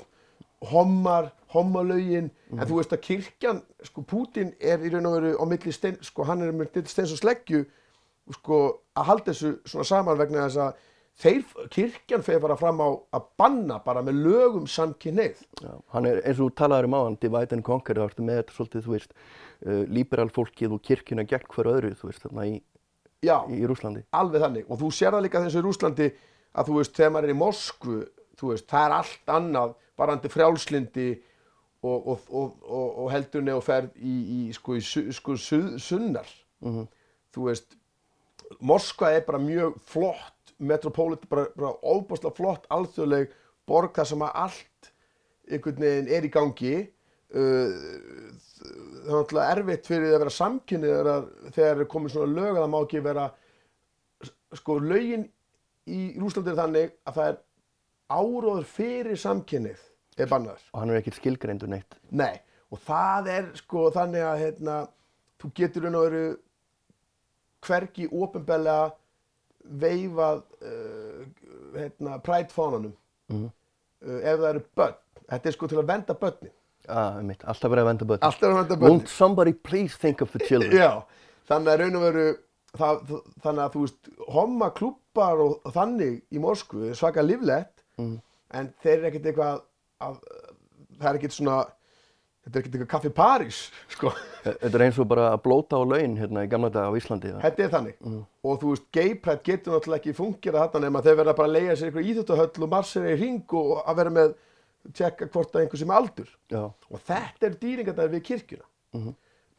hommar, 0.71 1.31
hommalögin. 1.53 2.31
En 2.53 2.63
þú 2.67 2.79
veist 2.79 2.95
að 2.95 3.03
kirkjan, 3.07 3.61
sko 3.83 4.03
Pútin 4.07 4.53
er 4.61 4.83
í 4.83 4.91
raun 4.93 5.09
og 5.09 5.17
veru 5.17 5.35
á 5.35 5.43
milli 5.49 5.73
stein 5.75 5.99
sko 6.05 6.25
hann 6.27 6.45
er 6.45 6.53
með 6.55 6.83
steins 6.87 7.13
og 7.13 7.19
sleggju 7.19 7.65
sko 8.37 8.63
að 8.95 9.07
halda 9.09 9.31
þessu 9.33 9.53
svona 9.67 9.87
saman 9.87 10.19
vegna 10.19 10.45
þess 10.45 10.61
að 10.63 10.89
þeir, 11.23 11.41
kirkjan 11.73 12.25
fer 12.25 12.41
bara 12.41 12.57
fram 12.57 12.79
á 12.81 12.89
að 13.13 13.25
banna 13.39 13.79
bara 13.83 14.03
með 14.05 14.21
lögum 14.25 14.67
samkynneið 14.69 15.41
Já, 15.61 15.73
hann 15.93 16.07
er 16.09 16.21
eins 16.23 16.39
og 16.39 16.47
þú 16.47 16.55
talaður 16.61 16.89
um 16.89 16.97
áðan, 16.97 17.17
divide 17.21 17.57
and 17.57 17.65
conquer, 17.67 17.99
það 17.99 18.09
ertu 18.09 18.27
með 18.27 18.39
þetta 18.39 18.57
svolítið, 18.57 18.85
þú 18.85 18.95
veist, 18.95 19.17
uh, 19.67 19.81
liberal 19.99 20.29
fólkið 20.33 20.77
og 20.77 20.85
kirkjuna 20.87 21.27
gegn 21.29 21.51
hver 21.53 21.71
öðru, 21.73 21.93
þú 21.99 22.09
veist, 22.09 22.23
þarna 22.23 22.47
í, 22.49 22.55
Já, 23.23 23.37
í 23.49 23.61
Rúslandi. 23.69 24.03
alveg 24.11 24.43
þannig. 24.43 24.65
Og 24.69 24.81
þú 24.81 24.91
sér 24.93 25.15
það 25.15 25.25
líka 25.27 25.43
þessu 25.43 25.61
í 25.61 25.65
Rúslandi 25.67 26.09
að 26.53 26.69
þú 26.69 26.79
veist, 26.79 26.95
þegar 26.97 27.13
maður 27.15 27.29
er 27.29 27.33
í 27.33 27.39
Moskvu 27.39 27.99
þú 28.39 28.49
veist, 28.51 28.67
það 28.69 28.87
er 28.87 28.95
allt 28.97 29.33
annað 29.37 29.75
varandi 29.99 30.31
frjálslindi 30.33 31.07
og, 31.83 31.97
og, 31.97 32.27
og, 32.29 32.51
og, 32.63 32.89
og 33.03 33.11
heldurni 33.13 33.53
og 33.53 33.63
ferð 33.65 33.95
í, 33.99 34.13
í 34.37 34.41
sko, 34.55 34.77
í 34.79 34.83
sko, 34.83 35.37
su, 35.39 35.61
sunnar. 35.81 36.29
Þú 37.33 37.47
veist 37.49 37.77
Moskva 38.63 39.13
er 39.15 39.23
bara 39.25 39.41
mjög 39.41 39.79
flott 39.89 40.53
metropolit, 40.63 41.23
bara, 41.29 41.47
bara 41.57 41.73
óbúslega 41.81 42.35
flott 42.37 42.67
alþjóðleg 42.71 43.31
borg 43.67 43.95
þar 43.95 44.09
sem 44.09 44.23
að 44.23 44.37
allt 44.43 44.91
einhvern 45.49 45.81
veginn 45.83 46.11
er 46.13 46.27
í 46.27 46.31
gangi 46.31 46.75
það 47.33 49.07
er 49.09 49.15
náttúrulega 49.17 49.55
erfitt 49.57 49.87
fyrir 49.89 50.05
því 50.07 50.13
að 50.13 50.19
vera 50.23 50.33
samkynnið 50.37 50.93
þegar, 50.93 51.23
þegar 51.55 51.81
er 51.83 51.89
komið 51.93 52.13
svona 52.13 52.35
lög 52.37 52.51
að 52.53 52.61
það 52.61 52.71
má 52.73 52.77
ekki 52.85 53.01
vera 53.07 53.25
sko 54.53 54.75
lögin 54.79 55.25
í 55.89 55.99
Rúslandi 56.21 56.53
er 56.53 56.59
þannig 56.61 56.93
að 57.09 57.17
það 57.17 57.31
er 57.31 57.39
áróður 58.13 58.67
fyrir 58.69 59.17
samkynnið 59.19 59.81
er 60.21 60.29
bannaður 60.29 60.65
Og 60.71 60.79
hann 60.83 60.93
er 60.93 60.99
ekkert 61.01 61.17
skilgreindur 61.17 61.71
neitt. 61.71 61.95
Nei, 62.13 62.35
og 62.69 62.79
það 62.85 63.29
er 63.33 63.47
sko 63.57 63.87
þannig 63.95 64.21
að 64.29 64.41
hérna, 64.43 64.75
þú 65.41 65.49
getur 65.57 65.87
raun 65.87 65.97
og 65.97 66.05
veru 66.05 66.25
hvergi 67.63 68.05
ofinbellega 68.11 68.91
veifað 69.81 70.41
uh, 70.61 71.23
hérna, 71.79 72.19
prætfánanum 72.23 72.93
Mhm. 73.31 73.45
uh, 74.03 74.19
ef 74.21 74.39
það 74.39 74.49
eru 74.49 74.61
börn. 74.75 74.95
Þetta 75.31 75.47
er 75.49 75.53
sko 75.55 75.67
til 75.71 75.77
að 75.79 75.87
venda 75.87 76.13
börnin. 76.19 76.51
Ah, 76.89 77.17
einmitt, 77.19 77.43
alltaf 77.47 77.71
verið 77.71 77.83
að 77.85 77.89
venda 77.91 78.05
börn. 78.09 78.23
Alltaf 78.27 78.49
að 78.49 78.57
venda 78.61 78.75
börnin. 78.75 78.89
Won't 78.99 79.07
somebody 79.11 79.53
please 79.53 79.95
think 79.97 80.21
of 80.21 80.31
the 80.33 80.39
children? 80.39 80.71
Já, 80.75 81.03
þannig 81.49 81.73
að 81.73 81.79
raun 81.83 81.95
og 81.95 82.01
veru 82.09 82.25
það, 82.77 83.13
þannig 83.45 83.63
að 83.67 83.75
þú 83.77 83.83
veist 83.85 84.09
homma 84.33 84.71
klúppar 84.75 85.43
og 85.45 85.71
þannig 85.75 86.21
í 86.33 86.39
Moskvu 86.43 86.89
er 86.89 86.95
svaka 86.99 87.21
líflegt 87.23 87.83
Mhm. 87.99 88.19
en 88.51 88.73
þeir 88.83 88.97
eru 88.97 89.07
ekkert 89.11 89.25
eitthvað 89.31 89.61
að, 90.01 90.17
það 90.99 91.09
er 91.13 91.19
ekkert 91.19 91.31
svona 91.37 91.57
þetta 92.43 92.57
er 92.57 92.61
ekkert 92.63 92.73
eitthvað 92.75 92.91
kaffi 92.91 93.09
París 93.15 93.59
sko. 93.87 94.11
Þetta 94.43 94.73
er 94.75 94.83
eins 94.87 94.97
og 94.99 95.07
bara 95.07 95.29
að 95.37 95.43
blóta 95.45 95.77
á 95.79 95.83
laun 95.87 96.17
hérna 96.19 96.43
í 96.43 96.49
gamla 96.51 96.69
dag 96.73 96.89
á 96.89 96.97
Íslandi. 96.99 97.31
þetta 97.39 97.63
er 97.63 97.69
þannig 97.69 98.25
og 98.43 98.59
þú 98.59 98.73
veist, 98.73 98.87
gay 98.91 99.13
pride 99.15 99.43
getur 99.43 99.71
náttúrulega 99.77 100.01
ekki 100.01 100.13
fungera 100.17 100.67
þarna 100.67 100.81
nema 100.89 101.01
þeir 101.05 101.15
verða 101.21 101.35
bara 101.37 101.47
að 101.47 101.55
leiða 101.55 101.77
sér 101.79 101.91
eitthvað 101.91 102.09
íþjóttahöll 102.11 102.63
og 102.63 102.69
marsera 102.69 103.13
í 103.15 103.19
ring 103.21 103.53
og 103.53 103.85
að 103.87 103.95
vera 103.95 104.09
með 104.09 104.33
tjekka 104.91 105.29
hvort 105.31 105.55
að 105.55 105.63
einhver 105.63 105.81
sem 105.81 105.91
er 105.93 105.99
aldur. 106.01 106.29
Já, 106.51 106.63
og 106.67 107.03
þetta 107.07 107.47
er 107.47 107.57
dýringarnar 107.61 108.13
við 108.13 108.25
kirkjuna. 108.29 108.67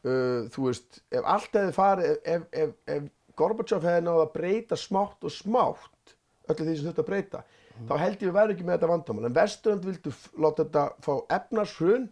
Uh, 0.05 0.45
þú 0.53 0.69
veist, 0.69 1.01
ef 1.09 1.25
allt 1.25 1.57
hefði 1.57 1.75
farið 1.75 2.11
ef, 2.13 2.19
ef, 2.29 2.43
ef, 2.53 2.73
ef 2.93 3.35
Gorbachev 3.35 3.83
hefði 3.83 4.05
náða 4.05 4.27
að 4.27 4.33
breyta 4.35 4.77
smátt 4.79 5.25
og 5.27 5.33
smátt 5.33 6.13
öllu 6.45 6.67
því 6.67 6.75
sem 6.77 6.85
þurfti 6.85 7.01
að 7.01 7.09
breyta 7.09 7.41
þá 7.89 7.95
held 7.99 8.21
ég 8.21 8.29
við 8.29 8.35
væri 8.37 8.55
ekki 8.55 8.67
með 8.67 8.77
þetta 8.77 8.91
vandamál. 8.91 9.25
En 9.27 9.35
Vesturland 9.35 9.87
vildu 9.89 10.13
láta 10.39 10.63
þetta 10.63 10.83
fá 11.03 11.13
efnarshrun 11.39 12.05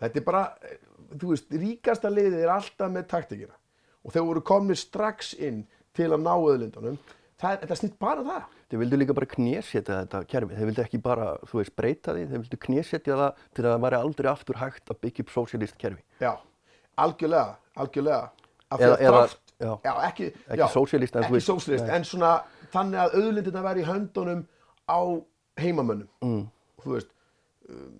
þetta 0.00 0.20
er 0.20 0.24
bara, 0.26 0.42
eh, 0.62 0.78
þú 1.18 1.32
veist, 1.32 1.50
ríkasta 1.50 2.10
liðið 2.10 2.42
er 2.42 2.52
alltaf 2.54 2.90
með 2.92 3.06
taktikina. 3.12 3.56
Og 4.04 4.12
þeir 4.14 4.26
voru 4.26 4.42
komnir 4.46 4.78
strax 4.78 5.34
inn 5.34 5.66
til 5.94 6.10
að 6.10 6.22
ná 6.22 6.34
öðlindunum 6.34 6.98
það, 7.40 7.58
þetta 7.62 7.76
snýtt 7.80 7.98
bara 8.02 8.20
um 8.22 8.30
það 8.30 8.44
þeir 8.70 8.80
vildu 8.82 8.96
líka 9.00 9.14
bara 9.14 9.26
knésetja 9.30 9.96
þetta 10.02 10.20
kerfi. 10.26 10.54
Þeir 10.58 10.66
vildu 10.70 10.82
ekki 10.82 11.00
bara, 11.02 11.26
þú 11.46 11.60
veist, 11.60 11.74
breyta 11.78 12.14
því. 12.16 12.24
Þeir 12.30 12.40
vildu 12.42 12.58
knésetja 12.66 13.16
það 13.20 13.42
til 13.54 13.64
að 13.64 13.70
það 13.74 13.82
væri 13.86 13.98
aldrei 14.00 14.28
aftur 14.32 14.56
hægt 14.62 14.90
að 14.90 15.00
byggja 15.04 15.24
upp 15.26 15.30
sósíalist 15.36 15.78
kerfi. 15.78 16.02
já, 16.20 16.32
algjörlega, 16.98 17.56
algjörlega 17.76 18.30
því 18.70 18.82
Eða- 18.82 18.96
að 18.96 19.04
eða- 19.06 19.22
þrátt- 19.28 19.54
já. 19.60 19.72
já, 19.84 19.92
ekki, 20.10 20.26
Ekki 20.48 20.70
sósíalist, 20.74 21.16
en 21.16 21.22
nei. 21.86 21.96
en 21.96 22.04
svona 22.04 22.32
þannig 22.72 22.98
að 23.04 23.14
auðlindina 23.20 23.62
væri 23.62 23.80
í 23.82 23.86
höndunum 23.86 24.46
á 24.88 25.00
heimamönnum 25.60 26.08
Mm. 26.22 26.48
þú 26.82 26.92
veist 26.96 27.08
um, 27.68 27.92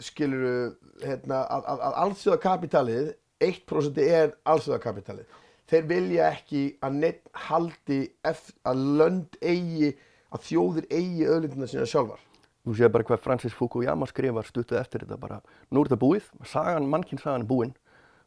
skilur 0.00 0.76
hérna, 1.02 1.46
að, 1.50 1.64
að, 1.66 1.80
að 1.80 1.94
alþjóðakapitalið 2.04 3.14
1% 3.40 3.98
er 3.98 4.32
alþjóðakapitalið 4.46 5.26
þeir 5.68 5.88
vilja 5.90 6.30
ekki 6.32 6.62
að 6.84 7.00
neitt 7.02 7.26
haldi 7.48 8.00
að 8.24 8.86
lönd 9.00 9.38
eigi 9.42 9.92
að 10.28 10.48
þjóðir 10.48 10.88
eigi 10.90 11.28
auðlindina 11.28 11.68
sína 11.70 11.88
sjálfar 11.88 12.24
Þú 12.68 12.74
séð 12.76 12.90
bara 12.92 13.06
hvað 13.08 13.20
Francis 13.24 13.54
Fukuyama 13.56 14.06
skrifar 14.10 14.44
stuttu 14.44 14.76
eftir 14.76 15.06
þetta 15.06 15.16
bara. 15.16 15.38
Nú 15.72 15.80
er 15.80 15.88
þetta 15.88 16.00
búið, 16.02 16.26
sagan, 16.44 16.88
mannkinn 16.92 17.20
sagan 17.22 17.46
er 17.46 17.48
búin. 17.48 17.70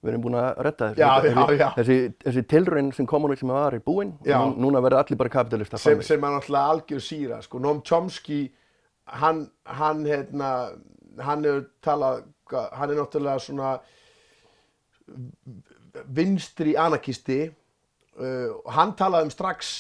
Við 0.01 0.09
erum 0.09 0.23
búin 0.23 0.37
að 0.39 0.47
redda 0.65 0.87
þessu. 0.95 1.01
Já, 1.03 1.11
já, 1.27 1.59
já. 1.59 1.67
Þessi, 1.75 1.97
þessi 2.23 2.43
tilraun 2.49 2.89
sem 2.97 3.05
kommunismi 3.09 3.53
var 3.53 3.77
er 3.77 3.83
búin. 3.85 4.15
Já. 4.25 4.39
Nú, 4.41 4.55
núna 4.65 4.81
verða 4.81 5.03
allir 5.03 5.19
bara 5.19 5.33
kapitalista 5.35 5.77
sem, 5.77 6.01
sem 6.01 6.25
er 6.25 6.33
náttúrulega 6.33 6.73
algjör 6.73 7.03
síra 7.05 7.37
sko. 7.45 7.61
Noam 7.61 7.83
Chomsky 7.85 8.39
hann, 9.21 9.43
hann 9.69 10.01
hérna 10.09 10.49
hann 11.21 11.45
er 11.45 11.61
talað 11.85 12.23
hann 12.49 12.95
er 12.95 12.97
náttúrulega 12.97 13.45
svona 13.45 13.75
vinstri 16.15 16.75
anarkisti 16.79 17.41
uh, 17.47 18.51
og 18.61 18.69
hann 18.75 18.93
talaði 18.99 19.29
um 19.29 19.33
strax 19.33 19.71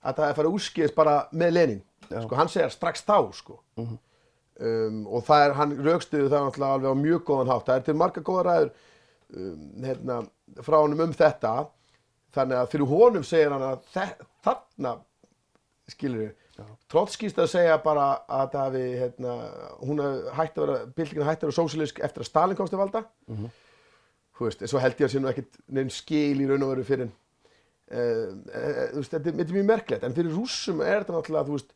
að 0.00 0.20
það 0.20 0.28
er 0.28 0.38
farið 0.38 0.56
úrskýðist 0.58 0.96
bara 0.96 1.16
með 1.36 1.52
Lenin. 1.56 1.82
Sko, 2.10 2.36
hann 2.38 2.50
segir 2.50 2.72
strax 2.72 3.04
þá 3.06 3.18
sko. 3.36 3.58
um, 3.76 5.02
og 5.06 5.26
það 5.26 5.44
er, 5.44 5.56
hann 5.58 5.76
raukstuði 5.84 6.30
það 6.30 6.46
náttúrulega 6.46 6.78
alveg 6.78 6.96
á 6.96 7.02
mjög 7.02 7.26
góðan 7.28 7.52
hátt. 7.52 7.66
Það 7.68 7.76
er 7.76 7.84
til 7.88 7.98
marga 8.00 8.24
góða 8.24 8.46
ræður 8.48 8.72
um, 9.36 9.68
hérna, 9.84 10.18
frá 10.64 10.78
honum 10.80 11.04
um 11.06 11.14
þetta. 11.16 11.54
Þannig 12.34 12.60
að 12.60 12.74
fyrir 12.74 12.92
honum 12.94 13.26
segir 13.26 13.54
hann 13.54 13.66
að 13.66 14.12
þarna 14.44 14.98
skilur 15.90 16.24
við 16.24 16.36
Trotskist 16.90 17.38
að 17.40 17.50
segja 17.52 17.76
bara 17.82 18.06
að 18.28 18.52
það 18.52 18.64
hafi 18.66 18.84
hérna, 19.00 19.34
hún 19.86 20.02
hafi 20.02 20.34
hætt 20.36 20.58
að 20.58 20.64
vera 20.64 20.78
byltingin 20.98 21.28
hætt 21.28 21.42
að 21.44 21.48
vera 21.48 21.56
sósílisk 21.56 22.00
eftir 22.04 22.24
að 22.24 22.28
Stalin 22.28 22.58
komst 22.58 22.74
til 22.74 22.80
valda 22.80 23.04
þú 24.40 24.48
veist, 24.48 24.62
en 24.64 24.70
svo 24.72 24.80
held 24.82 24.96
ég 25.02 25.06
að 25.06 25.12
sé 25.14 25.20
nú 25.22 25.28
ekkit 25.30 25.58
neinn 25.76 25.92
skil 25.92 26.40
í 26.40 26.48
raun 26.48 26.64
og 26.66 26.72
veru 26.74 26.86
fyrir 26.88 27.10
uh, 27.10 28.32
uh, 28.32 28.82
þú 28.94 29.02
veist, 29.02 29.14
þetta, 29.14 29.34
er- 29.34 29.54
mjög 29.58 29.68
merkilegt. 29.68 30.06
En 30.08 30.16
fyrir 30.16 30.32
rússum 30.34 30.80
er 30.84 31.02
þetta 31.04 31.16
náttúrulega 31.18 31.48
þú 31.50 31.56
veist, 31.58 31.74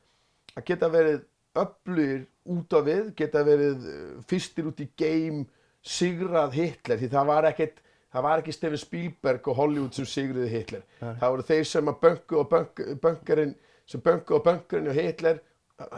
að 0.55 0.67
geta 0.73 0.91
verið 0.95 1.23
öflugir 1.65 2.25
út 2.57 2.75
á 2.77 2.81
við, 2.89 3.13
geta 3.21 3.45
verið 3.47 3.85
uh, 3.93 4.05
fyrstir 4.31 4.67
út 4.73 4.81
í 4.83 4.89
game 4.99 5.45
sigrað 5.85 6.55
Hitler, 6.57 6.99
því 7.03 7.11
það 7.13 7.27
var 7.29 7.47
ekkit 7.51 7.81
það 8.15 8.23
var 8.25 8.41
ekki 8.41 8.53
Steven 8.55 8.79
Spielberg 8.81 9.49
og 9.51 9.57
Hollywood 9.59 9.97
sem 9.99 10.07
sigruði 10.09 10.49
Hitler, 10.53 10.85
það 11.03 11.33
voru 11.35 11.45
þeir 11.49 11.65
sem 11.69 11.91
að 11.91 11.97
böngu 12.05 12.39
og 12.41 12.47
bönk, 12.53 12.83
böngarinn 13.03 13.55
sem 13.91 14.01
böngu 14.05 14.37
og 14.39 14.45
böngarinn 14.47 14.89
og 14.93 14.97
Hitler 14.97 15.41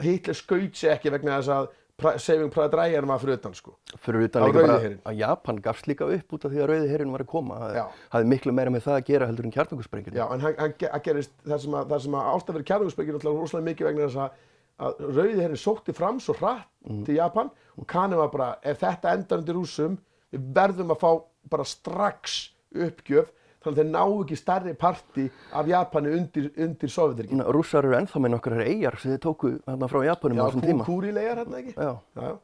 Hitler 0.01 0.35
skaut 0.39 0.75
sig 0.81 0.91
ekki 0.95 1.13
vegna 1.13 1.37
þess 1.37 1.53
að 1.53 1.69
pra, 1.97 2.13
Saving 2.21 2.51
Private 2.53 2.77
Ryan 2.77 3.07
var 3.09 3.21
fyrir 3.23 3.39
utan 3.39 3.55
sko 3.57 3.75
Fyrir 4.05 4.27
utan 4.29 4.45
líka 4.47 4.63
bara 4.67 4.79
að 5.11 5.19
Japan 5.21 5.61
gafst 5.65 5.87
líka 5.91 6.09
upp 6.17 6.35
út 6.37 6.45
af 6.49 6.53
því 6.53 6.61
að 6.63 6.69
Rauði 6.73 6.91
herrin 6.93 7.13
var 7.15 7.25
að 7.25 7.31
koma. 7.31 7.59
Það 7.63 8.03
hafði 8.17 8.31
miklu 8.33 8.53
meira 8.59 8.71
með 8.75 8.85
það 8.89 8.99
að 8.99 9.07
gera 9.11 9.29
heldur 9.31 9.49
en 9.49 9.55
kjartangursprengjum. 9.57 10.19
Já, 10.19 10.27
en 10.35 10.45
hann, 10.45 10.57
hann, 10.61 10.75
ge- 10.81 10.91
hann 10.93 11.05
gerist 11.07 11.33
það 11.47 11.63
sem 11.65 11.79
að, 11.81 11.95
að 11.97 12.09
að 12.53 12.59
vera 12.59 12.69
kjarnugspöngin 12.73 13.17
náttúrulega 13.17 13.45
rosalega 13.47 13.69
mikið 13.71 13.89
vegna 13.91 14.09
þess 14.11 14.21
að, 14.27 14.43
að 14.87 15.01
rauði 15.17 15.41
herri 15.47 15.61
sótti 15.63 15.95
fram 15.97 16.21
svo 16.21 16.37
hratt 16.37 16.69
til 17.09 17.17
Japan 17.17 17.51
og 17.81 17.87
kanni 17.89 18.19
var 18.21 18.29
bara, 18.35 18.51
ef 18.63 18.83
þetta 18.85 19.15
endar 19.17 19.41
undir 19.43 19.57
rússum, 19.57 19.97
við 20.33 20.45
verðum 20.57 20.93
að 20.93 21.01
fá 21.01 21.11
bara 21.49 21.65
strax 21.65 22.37
uppgjöf 22.77 23.33
þannig 23.67 23.75
að 23.75 23.81
þeir 23.83 23.89
ná 23.93 24.03
ekki 24.23 24.39
stærri 24.41 24.75
parti 24.81 25.25
af 25.61 25.69
Japani 25.71 26.13
undir, 26.17 26.47
undir 26.67 26.93
Sovjetirkin. 26.95 27.43
Rússar 27.57 27.85
eru 27.89 27.97
ennþá 27.99 28.23
með 28.25 28.33
nokkrar 28.37 28.63
eigjar 28.65 28.97
sem 29.03 29.13
þið 29.17 29.21
tóku 29.27 29.51
þarna 29.67 29.91
frá 29.93 30.05
Japanum 30.07 30.39
á 30.39 30.41
Já, 30.41 30.47
þessum 30.47 30.65
tíma. 30.71 30.87
kúrilegar 30.89 31.43
hérna 31.43 31.61
ekki? 31.61 31.75
Já. 31.77 31.91
Já, 32.17 32.23
já. 32.31 32.37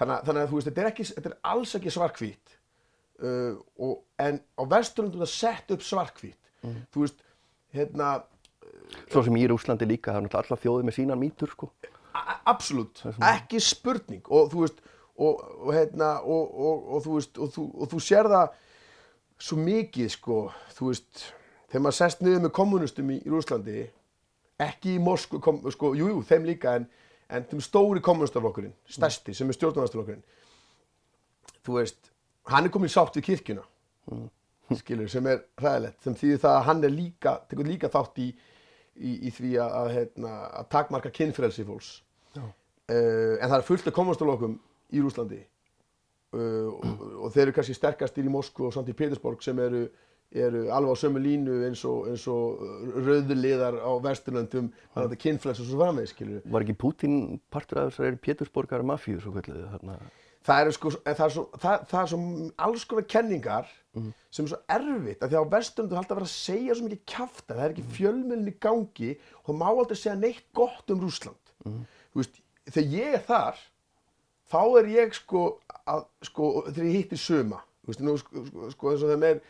Þannig, 0.00 0.24
þannig 0.26 0.42
að 0.42 0.50
þú 0.50 0.58
veist, 0.58 0.68
þetta 0.70 0.80
er, 0.82 0.90
ekki, 0.94 1.04
þetta 1.12 1.30
er 1.30 1.38
alls 1.52 1.74
ekki 1.76 1.90
svarkvít 1.92 2.54
uh, 3.20 3.54
og, 3.84 3.94
en 4.24 4.38
á 4.56 4.62
vesturlundum 4.74 5.24
það 5.26 5.32
sett 5.36 5.74
upp 5.76 5.82
svarkvít. 5.84 6.38
Þú 6.94 7.04
veist, 7.06 7.24
hérna, 7.76 8.12
Svo 9.12 9.20
sem 9.22 9.36
í 9.38 9.44
Rúslandi 9.46 9.86
líka, 9.86 10.10
það 10.10 10.16
er 10.18 10.24
náttúrulega 10.24 10.48
allar 10.48 10.60
þjóðið 10.64 10.86
með 10.88 10.94
sínan 10.96 11.20
mýtur 11.20 11.52
sko. 11.52 11.68
A- 12.18 12.40
Absolutt, 12.50 13.04
ekki 13.22 13.60
spurning 13.62 14.24
og 14.34 14.48
þú 14.50 14.64
veist 14.64 14.80
og, 15.20 15.44
og, 15.60 15.68
hérna, 15.76 16.08
og, 16.24 16.48
og, 16.58 16.88
og, 16.96 17.04
þú 17.04 17.14
veist, 17.20 17.38
og 17.38 17.86
þú 17.92 18.00
sér 18.02 18.26
það 18.32 18.56
svo 19.40 19.58
mikið 19.60 20.10
sko, 20.12 20.40
þú 20.76 20.90
veist 20.90 21.24
þegar 21.70 21.84
maður 21.84 21.98
sest 22.00 22.24
niður 22.24 22.44
með 22.44 22.52
kommunistum 22.58 23.12
í, 23.14 23.20
Rúslandi 23.30 23.84
ekki 24.60 24.96
í 24.96 25.02
Moskvu 25.02 25.40
kom, 25.42 25.62
sko, 25.72 25.94
jú, 25.96 26.10
jú, 26.12 26.20
þeim 26.28 26.48
líka 26.48 26.74
en, 26.76 26.86
en 27.32 27.46
þeim 27.48 27.62
stóri 27.64 28.02
kommunistaflokkurinn, 28.04 28.74
stærsti 28.90 29.34
sem 29.36 29.48
er 29.48 29.56
stjórnarnarstaflokkurinn 29.56 30.24
þú 31.64 31.78
veist, 31.78 32.12
hann 32.50 32.68
er 32.68 32.74
komin 32.74 32.92
sátt 32.92 33.16
við 33.16 33.30
kirkjuna 33.30 33.64
skilur, 34.78 35.08
sem 35.10 35.26
er 35.30 35.44
hræðilegt 35.60 36.04
sem 36.04 36.16
þýðir 36.18 36.42
það 36.44 36.56
að 36.56 36.66
hann 36.68 36.84
er 36.86 36.94
líka 36.94 37.34
tekur 37.50 37.68
líka 37.68 37.90
þátt 37.92 38.20
í, 38.22 38.28
í, 38.96 39.14
í 39.28 39.32
því 39.34 39.54
að, 39.64 39.92
hérna, 39.96 40.34
að 40.60 40.68
takmarka 40.74 41.10
kynfrelsi 41.14 41.66
fólks. 41.66 41.96
Uh, 42.36 43.38
en 43.38 43.48
það 43.48 43.56
er 43.56 43.66
fullt 43.66 43.88
af 43.90 43.96
kommunistaflokkum 43.96 44.56
í 44.94 45.02
Rúslandi 45.02 45.40
uh, 46.36 46.70
og, 46.76 47.02
og 47.24 47.34
þeir 47.34 47.48
eru 47.48 47.56
kannski 47.58 47.76
sterkastir 47.78 48.28
í 48.28 48.32
Moskvu 48.32 48.68
og 48.68 48.76
samt 48.76 48.92
í 48.92 48.96
Petersborg 48.96 49.42
sem 49.44 49.58
eru, 49.62 49.84
eru 50.30 50.64
alveg 50.74 50.94
á 50.94 51.02
sömu 51.02 51.22
línu 51.22 51.60
eins 51.68 51.84
og, 51.88 52.08
eins 52.12 52.26
og 52.30 52.62
rauðliðar 53.06 53.80
á 53.82 53.92
Vesturlöndum 54.06 54.72
þannig 54.72 54.96
að 54.96 55.06
þetta 55.08 55.22
kynfrelsi 55.26 55.64
og 55.64 55.70
svo 55.70 55.82
framvegis 55.84 56.16
skilur 56.16 56.48
Var 56.56 56.66
ekki 56.66 56.80
Putin 56.86 57.20
partur 57.52 57.84
af 57.84 57.94
þessari 57.94 58.22
Pétursborgar 58.28 58.86
mafíu 58.86 59.22
svo 59.22 59.34
kveldu 59.36 59.66
þarna? 59.74 60.00
það 60.46 60.62
er 60.62 60.74
sko, 60.74 60.92
en 61.04 61.16
það 61.16 61.26
er 61.26 61.34
svo, 61.34 61.44
það, 61.60 61.82
það 61.90 62.02
er 62.02 62.10
svo 62.12 62.20
alls 62.66 62.84
konar 62.88 63.06
kenningar 63.14 63.72
sem 64.32 64.46
er 64.46 64.52
svo 64.52 64.60
erfitt 64.72 65.24
að 65.24 65.32
því 65.32 65.38
að 65.38 65.44
á 65.44 65.52
vesturlundu 65.54 65.98
halda 65.98 66.14
að 66.14 66.20
vera 66.20 66.28
að 66.28 66.32
segja 66.34 66.76
svo 66.76 66.86
mikið 66.86 67.02
kjafta, 67.12 67.56
það 67.56 67.64
er 67.64 67.74
ekki 67.74 67.86
fjölmjölin 67.96 68.52
í 68.52 68.54
gangi 68.66 69.10
og 69.44 69.58
má 69.60 69.66
aldrei 69.68 69.98
segja 69.98 70.16
neitt 70.20 70.46
gott 70.56 70.94
um 70.94 71.02
Rússland. 71.02 71.54
Þú 71.66 72.22
veist, 72.22 72.40
þegar 72.70 72.96
ég 72.96 73.18
er 73.18 73.26
þar 73.26 73.60
þá 74.50 74.60
er 74.80 74.88
ég 74.96 75.14
sko, 75.16 75.44
að, 75.86 76.06
sko 76.26 76.52
þegar 76.70 76.88
ég 76.90 76.96
hitti 77.00 77.18
suma 77.20 77.60
þú 77.84 77.92
veist, 77.92 78.02
nú, 78.06 78.16
sko, 78.20 78.44
sko, 78.48 78.70
sko 78.76 78.92
eins 78.94 79.04
og 79.06 79.12
þeim 79.14 79.26
er 79.30 79.42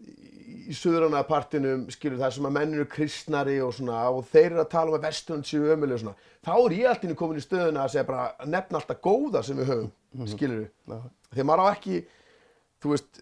í- 0.00 0.74
söðrana 0.76 1.22
partinum 1.26 1.86
skilur 1.90 2.20
það 2.20 2.34
sem 2.36 2.46
að 2.46 2.54
menn 2.56 2.74
eru 2.76 2.84
kristnari 2.90 3.56
og 3.64 3.72
svona 3.74 4.02
og 4.12 4.20
þeir 4.30 4.52
eru 4.52 4.60
að 4.62 4.68
tala 4.74 4.92
um 4.92 4.98
að 5.00 5.06
vesturland 5.08 5.48
séu 5.48 5.64
ömuleg 5.74 5.96
og 5.98 6.02
svona, 6.04 6.28
þá 6.46 6.52
er 6.60 6.76
ég 6.78 6.90
alltaf 6.92 7.16
komin 7.18 7.40
í 7.40 7.44
stöðuna 7.44 7.84
að 7.86 7.92
segja 7.96 8.06
bara 8.10 8.28
að 8.38 8.52
nefna 8.54 8.78
alltaf 8.80 9.00
góða 9.04 9.42
sem 9.46 9.58
við 9.58 9.72
höfum 9.72 10.30
skilur 10.30 10.62
við, 10.62 11.02
þegar 11.34 11.48
maður 11.50 11.64
á 11.66 11.72
ekki 11.74 12.00
þú 12.80 12.94
veist 12.94 13.20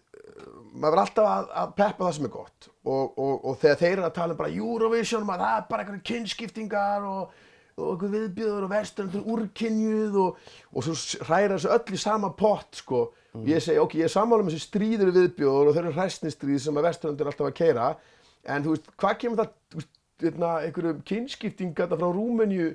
maður 0.69 0.93
verður 0.93 1.03
alltaf 1.03 1.29
að, 1.33 1.49
að 1.63 1.71
peppa 1.81 2.05
það 2.05 2.15
sem 2.19 2.27
er 2.29 2.33
gott 2.37 2.69
og, 2.69 3.17
og, 3.19 3.33
og 3.49 3.57
þegar 3.63 3.79
þeir 3.81 3.91
eru 3.97 4.05
að 4.07 4.15
tala 4.19 4.35
um 4.35 4.39
bara 4.39 4.53
Eurovision, 4.55 5.25
maður, 5.27 5.45
það 5.45 5.57
er 5.57 5.65
bara 5.73 5.83
einhverju 5.85 6.05
kynskiptingar 6.11 7.07
og, 7.09 7.33
og 7.79 7.93
einhver 7.93 8.13
viðbjöður 8.15 8.65
og 8.67 8.73
vesturlandur 8.73 9.29
úrkynjuð 9.35 10.17
og, 10.23 10.41
og 10.73 10.85
svo 10.85 11.25
hræra 11.27 11.57
þessu 11.57 11.73
öll 11.75 11.95
í 11.95 12.01
sama 12.03 12.31
pott 12.37 12.81
sko. 12.81 13.05
og 13.33 13.47
ég 13.49 13.61
segi, 13.63 13.79
ok, 13.81 13.95
ég 14.01 14.09
er 14.09 14.13
sammála 14.13 14.45
með 14.45 14.55
þessi 14.55 14.67
stríður 14.67 15.13
viðbjöður 15.15 15.69
og 15.69 15.75
þeir 15.75 15.85
eru 15.85 15.95
hræstnistríð 15.97 16.63
sem 16.63 16.79
að 16.81 16.89
vesturlandur 16.89 17.27
er 17.27 17.31
alltaf 17.31 17.49
að 17.49 17.57
keira 17.61 17.89
en 18.49 18.65
þú 18.65 18.75
veist, 18.75 18.91
hvað 18.99 19.19
kemur 19.23 19.41
það 19.41 19.77
veist, 19.77 19.93
hérna, 20.23 20.51
einhverju 20.65 20.95
kynskiptingar 21.11 21.93
frá 21.93 22.09
Rúmeníu 22.09 22.73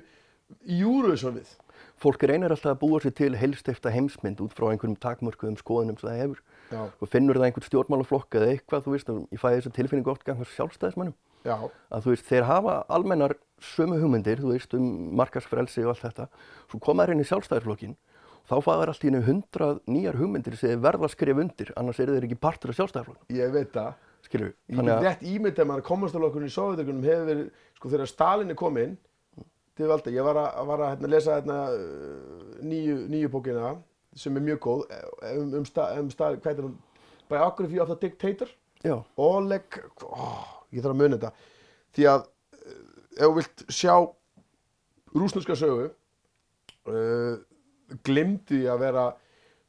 í 0.65 0.81
Eurovision 0.81 1.37
við? 1.37 1.53
fólk 2.01 2.25
reynir 2.27 2.53
alltaf 2.53 2.73
að 2.73 2.81
búa 2.81 2.99
sér 3.01 3.13
til 3.15 3.35
heilstifta 3.39 3.91
heimsmynd 3.93 4.41
út 4.43 4.55
frá 4.55 4.67
einhverjum 4.69 4.97
takmörkuðum 5.01 5.57
skoðunum 5.59 5.99
sem 5.99 6.09
það 6.09 6.21
hefur 6.21 6.41
Já. 6.71 6.81
og 6.89 7.11
finnur 7.11 7.39
það 7.39 7.47
einhvern 7.47 7.67
stjórnmálaflokk 7.69 8.37
eða 8.39 8.49
eitthvað, 8.51 8.83
þú 8.85 8.95
veist, 8.95 9.11
ég 9.31 9.41
fæði 9.41 9.61
þessa 9.61 9.73
tilfinningu 9.77 10.11
oft 10.11 10.25
gangast 10.27 10.55
sjálfstæðismannum, 10.57 11.15
Já, 11.45 11.55
að 11.93 12.05
þú 12.05 12.15
veist, 12.15 12.25
þeir 12.29 12.47
hafa 12.49 12.79
almennar 12.95 13.35
sömu 13.61 13.99
hugmyndir, 14.01 14.41
þú 14.41 14.55
veist, 14.55 14.73
um 14.77 14.89
markarsfrelsi 15.19 15.85
og 15.85 15.93
allt 15.93 16.07
þetta, 16.07 16.27
svo 16.71 16.81
koma 16.83 17.05
þeir 17.05 17.15
inn 17.15 17.23
í 17.23 17.29
sjálfstæðisflokkin 17.29 17.95
og 17.95 18.49
þá 18.49 18.55
fáður 18.65 18.91
allt 18.91 19.05
í 19.05 19.09
hennu 19.09 19.21
hundrað 19.25 19.79
nýjar 19.89 20.19
hugmyndir 20.19 20.57
sem 20.59 20.81
verða 20.81 21.07
að 21.07 21.15
skrifa 21.15 21.45
undir, 21.45 21.71
annars 21.79 22.01
eru 22.01 22.17
þeir 22.17 22.27
ekki 22.27 22.41
partur 22.41 22.73
af 22.73 22.79
sjálfstæðisflokknum, 22.79 23.29
ég 23.37 23.53
veit 23.55 23.71
það. 23.73 23.95
við. 24.47 24.53
Ég 24.73 24.87
get 24.89 25.03
rétt 25.05 25.25
ímyndið 25.29 25.67
maður 25.69 25.83
að 25.83 25.89
komastálokkurinn 25.89 26.49
í 26.49 26.53
Sovjeturkunum 26.55 27.03
hefur 27.05 27.27
verið, 27.29 27.49
sko 27.77 27.91
þegar 27.93 28.09
Stalin 28.09 28.53
er 28.53 28.57
kominn 28.57 28.95
til 29.77 29.89
valda, 29.91 30.13
ég 30.15 30.25
var 30.25 30.39
að, 30.41 30.59
var 30.69 30.81
að 30.81 30.91
hérna, 30.93 31.11
lesa 31.11 31.35
hérna, 31.37 31.57
nýju, 32.65 32.95
nýju 33.11 33.31
bókina 33.33 33.75
sem 34.17 34.37
er 34.39 34.45
mjög 34.47 34.61
góð 34.63 34.83
eh, 34.95 35.35
um, 35.35 35.53
um, 35.59 35.65
sta, 35.67 35.89
um 35.99 36.09
Stalin, 36.13 36.41
hvað 36.41 36.53
heitir 36.53 36.67
hún? 36.69 36.77
Biography 37.29 37.81
of 37.81 37.91
the 37.91 37.97
Dictator, 38.01 38.51
Oleg, 39.17 39.79
oh, 40.05 40.54
ég 40.75 40.85
þarf 40.85 40.95
að 40.95 41.01
muna 41.01 41.17
þetta, 41.17 41.49
því 41.95 42.07
að 42.11 42.23
uh, 42.25 42.79
ef 43.15 43.25
þú 43.25 43.33
vilt 43.39 43.65
sjá 43.79 43.95
rúsneska 45.15 45.59
sögu, 45.59 45.91
uh, 46.91 47.35
glimti 48.05 48.65
að 48.67 48.81
vera 48.83 49.05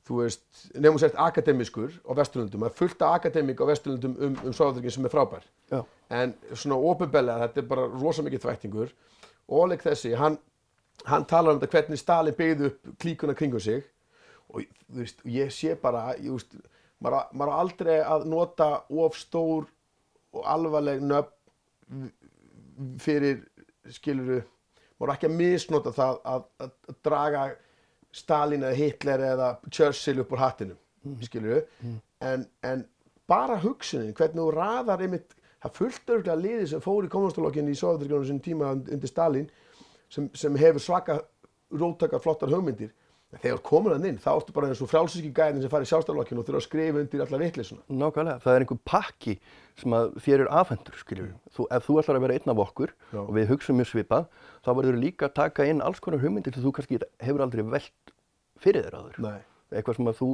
þú 0.07 0.21
veist, 0.21 0.45
nefnum 0.75 1.01
sért 1.03 1.19
akademiskur 1.19 1.95
á 2.07 2.13
Vesturlundum, 2.15 2.63
það 2.63 2.71
er 2.71 2.79
fullt 2.79 3.03
af 3.03 3.17
akademik 3.19 3.63
á 3.63 3.67
Vesturlundum 3.71 4.15
um, 4.23 4.37
um 4.47 4.55
Sovjeturkin 4.55 4.95
sem 4.95 5.09
er 5.09 5.13
frábær. 5.13 5.47
Já, 5.73 5.81
en 6.15 6.35
svona 6.53 6.79
ofinbellega, 6.79 7.49
þetta 7.49 7.63
er 7.63 7.69
bara 7.73 7.87
rosa 7.91 8.23
mikið 8.23 8.45
þvættingur. 8.45 8.93
Oleg 9.59 9.83
þessi, 9.83 10.15
hann, 10.19 10.39
hann 11.11 11.27
talar 11.27 11.57
um 11.57 11.61
þetta 11.63 11.73
hvernig 11.75 12.03
Stalin 12.03 12.39
byggði 12.39 12.71
upp 12.71 12.93
klíkuna 13.03 13.35
kringu 13.39 13.63
sig. 13.63 13.83
Og 14.55 14.63
þú 14.63 15.03
veist, 15.03 15.25
ég 15.27 15.51
sé 15.55 15.75
bara, 15.83 16.13
ég 16.21 16.31
veist, 16.37 16.55
maður 17.03 17.51
á 17.51 17.59
aldrei 17.59 17.97
að 17.99 18.29
nota 18.31 18.71
of 18.87 19.19
stór 19.19 19.67
og 20.37 20.49
alvarleg 20.53 21.03
nöfn 21.05 22.11
fyrir, 23.01 23.41
skiluru, 23.93 24.41
á 25.01 25.05
ekki 25.13 25.29
að 25.29 25.39
misnota 25.39 25.93
það 25.95 26.19
að, 26.33 26.51
að, 26.65 26.75
draga 27.07 27.47
Stalin 28.17 28.65
eða 28.65 28.77
Hitler 28.79 29.25
eða 29.31 29.49
Churchill 29.69 30.23
upp 30.23 30.33
úr 30.33 30.43
hattinum, 30.43 30.79
skiluru, 31.25 31.63
en, 32.25 32.47
en 32.65 32.85
bara 33.29 33.59
hugsunin, 33.61 34.15
hvernig 34.17 34.41
þú 34.41 34.51
raðar 34.57 35.05
einmitt, 35.05 35.35
það 35.63 35.79
fullt 35.81 36.13
örgulega 36.15 36.41
liði 36.41 36.69
sem 36.73 36.85
fór 36.85 37.07
í 37.07 37.13
kommunistálokkinni 37.13 37.75
í 37.75 37.81
Sovjeturkjónu 37.81 38.29
sinni 38.29 38.45
tíma 38.45 38.75
undir 38.77 39.11
Stalin 39.11 39.49
sem, 40.13 40.29
sem 40.37 40.57
hefur 40.61 40.83
svaka 40.83 41.19
róttakar 41.75 42.23
flottar 42.23 42.53
hugmyndir 42.53 42.93
en 43.35 43.43
þegar 43.43 43.59
þú 43.59 43.65
komin 43.67 43.95
að 43.97 44.05
inn, 44.11 44.19
þá 44.23 44.29
ertu 44.33 44.55
bara 44.55 44.69
eins 44.71 44.81
og 44.85 44.91
frjálsíski 44.91 45.31
gæðin 45.35 45.63
sem 45.65 45.73
fari 45.73 45.87
í 45.87 45.91
sjálfstæðarlokkinu 45.91 46.43
og 46.43 46.47
þurfa 46.47 46.61
að 46.61 46.67
skrifa 46.67 47.01
undir 47.03 47.25
alla 47.25 47.41
vitleysuna. 47.43 47.83
nákvæmlega. 47.91 48.43
Það 48.45 48.55
er 48.55 48.65
einhver 48.65 48.81
pakki 48.87 49.35
sem 49.77 49.97
að 49.99 50.15
þér 50.25 50.45
er 50.45 50.53
afhendur, 50.61 51.01
skilur 51.01 51.27
við. 51.27 51.35
Þú, 51.57 51.67
ef 51.77 51.89
þú 51.89 51.99
ætlar 52.01 52.21
að 52.21 52.25
vera 52.27 52.39
einn 52.39 52.53
af 52.55 52.63
okkur 52.67 52.95
Já. 53.11 53.21
og 53.25 53.33
við 53.37 53.51
hugsaum 53.51 53.81
mjög 53.81 53.91
svipað, 53.91 54.31
þá 54.63 54.71
verður 54.79 55.01
líka 55.03 55.29
að 55.29 55.37
taka 55.41 55.67
inn 55.67 55.83
alls 55.83 56.01
konar 56.01 56.23
hugmyndir 56.23 56.55
sem 56.55 56.65
þú 56.65 56.73
kannski 56.79 57.03
hefur 57.27 57.45
aldrei 57.45 57.67
velt 57.67 58.15
fyrir 58.63 58.87
þér 58.87 58.99
áður. 59.03 59.21
Nei. 59.27 59.43
eitthvað 59.75 59.97
sem 59.99 60.07
að 60.07 60.19
þú, 60.21 60.27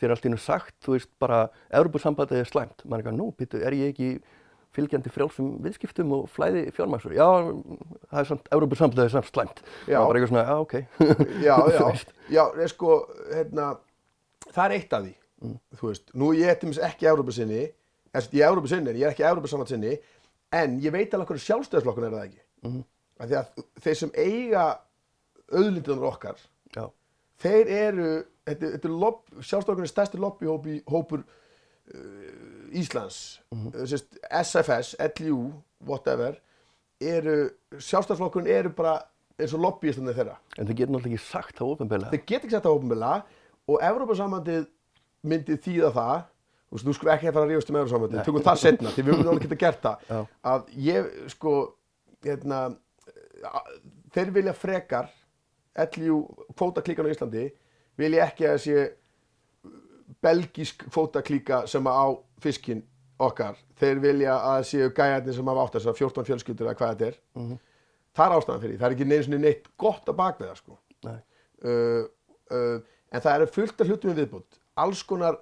þér 0.00 0.08
er 0.08 0.12
allt 0.16 0.24
í 0.24 0.26
hennu 0.26 0.40
sagt, 0.42 0.74
þú 0.82 0.94
veist 0.96 1.10
bara, 1.22 1.36
Evropasambandið 1.78 2.40
er 2.42 2.48
slæmt, 2.50 2.82
maður 2.82 2.96
er 2.96 3.04
eitthvað, 3.04 3.18
nú, 3.20 3.26
býttu, 3.38 3.60
er 3.62 3.76
ég 3.78 3.92
ekki 3.92 4.08
fylgjandi 4.76 5.12
frjálsum 5.12 5.48
viðskiptum 5.64 6.12
og 6.16 6.28
flæði 6.30 6.66
fjármaksur, 6.76 7.14
já, 7.16 7.26
það 8.10 8.20
er 8.22 8.28
samt, 8.28 8.50
Evropasambandið 8.54 9.04
er 9.06 9.14
samt 9.16 9.30
slæmt, 9.32 9.64
Já. 9.86 9.98
maður 9.98 10.10
bara 10.10 10.20
eitthvað 10.20 10.32
svona, 10.32 10.44
já, 10.46 10.56
ok, 10.64 10.76
Já, 11.48 11.56
já, 11.76 12.04
já, 12.36 12.44
er 12.64 12.72
sko, 12.74 13.00
hérna, 13.32 13.72
það 14.50 14.62
er 14.66 14.76
eitt 14.78 14.94
af 14.96 15.04
því, 15.08 15.16
þú 15.80 15.90
veist, 15.90 16.14
nú 16.14 16.30
ég 16.38 16.52
er 16.52 16.60
til 16.60 16.70
dæmis 16.70 16.80
ekki 16.90 17.10
Európa-sinni, 17.10 17.66
ég 17.66 18.30
er 18.30 18.48
Európa-sinni, 18.52 18.94
ég 18.94 19.08
er 19.08 19.16
ekki 19.16 19.26
Európa-sambandssinni, 19.26 19.98
en 20.60 20.80
ég 20.82 20.94
veit 20.94 21.12
alveg 21.14 21.34
hvernig 21.34 21.46
sjálfstæðisflokkun 21.48 22.08
er 22.08 22.16
það 22.16 22.24
ekki. 22.30 22.42
Mm 22.66 22.80
að 23.20 23.64
þeir 23.82 23.98
sem 23.98 24.12
eiga 24.16 24.64
auðlindunar 25.50 26.08
okkar, 26.12 26.40
já, 26.74 26.86
þeir 27.42 27.72
eru, 27.74 28.08
þetta, 28.48 28.72
þetta 28.76 28.88
er 28.88 28.94
lobb, 28.94 29.20
Íslands, 32.80 33.40
mm 33.50 33.86
sérst, 33.90 34.18
SFS, 34.30 34.94
LU, 35.18 35.50
whatever, 35.86 36.36
eru, 37.00 37.50
sjálfstæðisflokkurinn 37.78 38.50
eru 38.52 38.70
bara 38.76 38.98
eins 39.40 39.54
og 39.56 39.62
lobbyistandi 39.64 40.12
þeirra. 40.14 40.36
en 40.58 40.66
það 40.68 40.76
getur 40.76 40.94
náttúrulega 40.94 41.16
ekki 41.16 41.24
sagt 41.30 41.56
það 41.58 41.72
ofinbeglega, 41.74 42.10
Þeir 42.12 42.26
geta 42.26 42.44
ekki 42.44 42.54
sett 42.54 42.66
það 42.66 42.76
ópenbila 42.76 43.12
og 43.70 43.82
Evrópasambandið 43.88 44.66
myndi 45.30 45.56
þýða 45.64 45.90
það 45.96 46.20
þú 46.20 46.76
veist, 46.76 46.86
þú 46.86 46.94
skulum 46.98 47.12
ekki 47.14 47.30
að 47.30 47.34
fara 47.36 47.46
að 47.46 47.50
ríðast 47.54 47.70
um 47.72 47.78
Evrópasambandið 47.80 48.24
tökum 48.28 48.46
það 48.46 48.60
setna, 48.62 48.92
því 48.94 49.06
við 49.06 49.16
munum 49.16 49.32
alveg 49.32 49.46
geta 49.48 49.60
gert 49.64 49.82
það 49.86 50.04
Já. 50.10 50.20
að 50.52 50.70
ég, 50.86 51.10
sko 51.34 51.54
hérna, 52.24 52.60
þeir 54.14 54.32
vilja 54.36 54.54
frekar 54.56 55.10
LU 55.96 56.20
kvótaklíkan 56.54 57.08
á 57.08 57.12
Íslandi 57.14 57.48
vilja 58.00 58.26
ekki 58.28 58.48
að 58.50 58.58
sé 58.66 58.76
belgísk 60.22 60.86
kvótaklíka 60.90 61.64
sem 61.70 61.86
á 61.86 62.10
fiskinn 62.42 62.84
okkar. 63.20 63.58
Þeir 63.80 64.00
vilja 64.04 64.36
að 64.52 64.62
séu 64.70 64.92
gæjarnir 64.96 65.36
sem 65.36 65.50
hafa 65.52 65.66
átt 65.66 65.76
þess 65.76 65.90
að 65.92 66.00
14 66.04 66.28
fjölskyldur 66.30 66.70
eða 66.70 66.78
hvað 66.78 66.94
þetta 66.94 67.10
er. 67.10 67.18
Það 68.16 68.24
er 68.26 68.36
ástæðan 68.36 68.62
fyrir 68.62 68.72
því, 68.72 68.78
það 68.80 68.88
er 68.88 68.96
ekki 68.96 69.08
neins 69.10 69.28
neitt 69.30 69.68
gott 69.78 70.08
að 70.08 70.16
bak 70.18 70.40
við 70.40 70.48
það 70.50 70.62
sko. 70.62 70.78
Uh, 71.60 72.00
uh, 72.50 72.78
en 73.12 73.22
það 73.22 73.34
eru 73.34 73.52
fullt 73.54 73.82
af 73.82 73.90
hlutum 73.90 74.10
við 74.10 74.22
viðbútt 74.22 74.60
alls 74.80 75.02
konar 75.06 75.38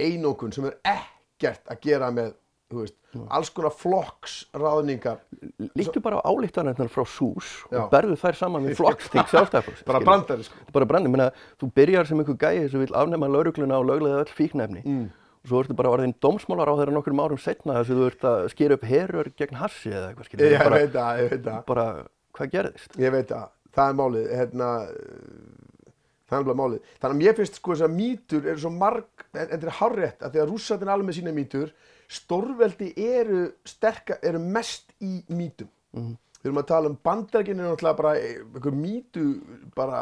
einókun 0.00 0.52
sem 0.54 0.66
er 0.70 0.78
ekkert 0.88 1.68
að 1.70 1.82
gera 1.84 2.10
með 2.14 2.34
veist, 2.78 2.94
alls 3.34 3.50
konar 3.54 3.72
flokksráðningar. 3.74 5.18
Líktu 5.78 6.02
bara 6.04 6.20
á 6.22 6.28
álíktanirnar 6.30 6.90
frá 6.92 7.02
SÚS 7.08 7.48
Já. 7.70 7.82
og 7.82 7.90
berðu 7.92 8.16
þær 8.20 8.38
saman 8.38 8.66
við 8.68 8.78
flokksting 8.78 9.26
sjálfstæðarflokks, 9.32 9.84
bara 9.88 10.02
brandari 10.04 10.46
sko. 10.46 10.60
Bara 10.74 10.88
brandi, 10.90 11.10
menna, 11.12 11.30
þú 11.60 11.70
byrjar 11.80 12.06
sem 12.10 12.22
einhver 12.22 12.38
gæi 12.40 12.68
sem 12.70 12.82
vil 12.84 12.94
afnema 12.94 13.30
laurugluna 13.30 13.80
og 13.80 13.88
löglega 13.90 14.22
öll 14.24 14.34
fíknefni. 14.36 14.84
Mm. 14.86 15.08
og 15.40 15.48
svo 15.48 15.60
ertu 15.64 15.72
bara 15.72 15.88
orðin 15.94 16.12
dómsmálar 16.20 16.68
á 16.68 16.74
þeirra 16.76 16.92
nokkrum 16.92 17.20
árum 17.24 17.38
setna 17.40 17.78
þess 17.78 17.94
að 17.94 18.00
þú 18.00 18.08
ert 18.10 18.24
að 18.28 18.42
skera 18.52 18.76
upp 18.76 18.82
herur 18.84 19.30
gegn 19.40 19.56
hassi 19.56 19.88
eða 19.88 20.10
eitthvað 20.10 20.26
skilur 20.28 20.50
ég 20.52 20.64
bara, 20.66 20.80
veit 20.82 20.92
það, 20.92 21.20
ég 21.22 21.30
veit 21.32 21.46
það. 21.46 21.62
bara, 21.70 21.86
hvað 22.36 22.50
gerðist? 22.52 22.98
ég 23.00 23.14
veit 23.14 23.30
það, 23.32 23.46
það 23.78 23.88
er 23.92 23.96
málið 24.02 24.26
hérna, 24.36 24.68
það 26.30 26.50
er 26.52 26.58
málið. 26.60 26.90
Þannig 27.00 27.14
að 27.14 27.22
mér 27.22 27.38
finnst 27.40 27.56
sko 27.58 27.72
þess 27.74 27.86
að 27.86 27.96
mýtur 27.96 28.50
eru 28.52 28.62
svo 28.66 28.72
marg, 28.74 29.24
en 29.32 29.48
þetta 29.54 29.66
er 29.70 29.78
hárrétt 29.80 30.26
að 30.26 30.36
því 30.36 30.42
að 30.44 30.52
rússatinn 30.52 30.92
alveg 30.94 31.16
sína 31.16 31.34
mýtur 31.40 31.72
stórveldi 32.10 32.90
eru 33.00 33.44
sterka, 33.68 34.16
eru 34.26 34.40
mest 34.42 34.90
í 35.02 35.20
mýtum 35.30 35.68
við 36.40 36.48
erum 36.48 36.58
að 36.62 36.68
tala 36.70 36.90
um 36.90 36.98
bandarækinn 37.04 37.60
er 37.60 37.68
náttúrulega 37.70 37.98
bara 38.00 38.12
einhver 38.18 38.76
mýtu 38.80 39.24
bara 39.76 40.00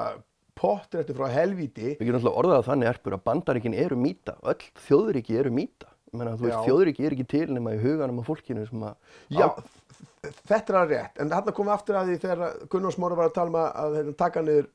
pottrætti 0.58 1.14
frá 1.16 1.28
helvíti 1.32 1.94
Við 1.98 2.08
getum 2.08 2.18
alltaf 2.20 2.38
orðað 2.40 2.60
að 2.60 2.66
þannig 2.68 2.88
erpur 2.92 3.16
að 3.16 3.24
bandaríkin 3.28 3.76
eru 3.78 3.96
mýta, 3.98 4.34
öll 4.42 4.64
þjóðríki 4.88 5.36
eru 5.38 5.52
mýta. 5.54 5.90
Ég 6.08 6.16
meina, 6.18 6.32
þú 6.38 6.46
veist, 6.48 6.54
Já. 6.56 6.64
þjóðríki 6.66 7.04
er 7.06 7.14
ekki 7.14 7.26
til 7.30 7.44
nema 7.54 7.74
í 7.76 7.80
huganum 7.82 8.18
á 8.18 8.24
fólkinu 8.26 8.64
sem 8.66 8.82
að... 8.88 8.94
Já, 9.36 9.46
þ- 9.52 10.32
þetta 10.48 10.72
er 10.74 10.78
að 10.80 10.92
rétt, 10.94 11.20
en 11.22 11.30
þarna 11.34 11.54
komum 11.58 11.70
við 11.70 11.74
aftur 11.76 11.98
að 12.00 12.08
því 12.10 12.16
þegar 12.24 12.56
Gunnar 12.72 12.94
Smári 12.96 13.18
var 13.20 13.28
að 13.30 13.36
tala 13.38 13.52
um 13.52 13.58
að, 13.60 13.68
að 13.84 13.96
hérna, 13.98 14.14
taka 14.24 14.42
niður 14.48 14.68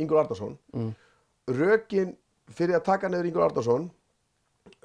Ingur 0.00 0.20
Arnarsson. 0.24 0.56
Mm. 0.74 0.90
Rökin 1.60 2.14
fyrir 2.58 2.78
að 2.80 2.86
taka 2.90 3.10
niður 3.12 3.28
Ingur 3.30 3.46
Arnarsson 3.46 3.86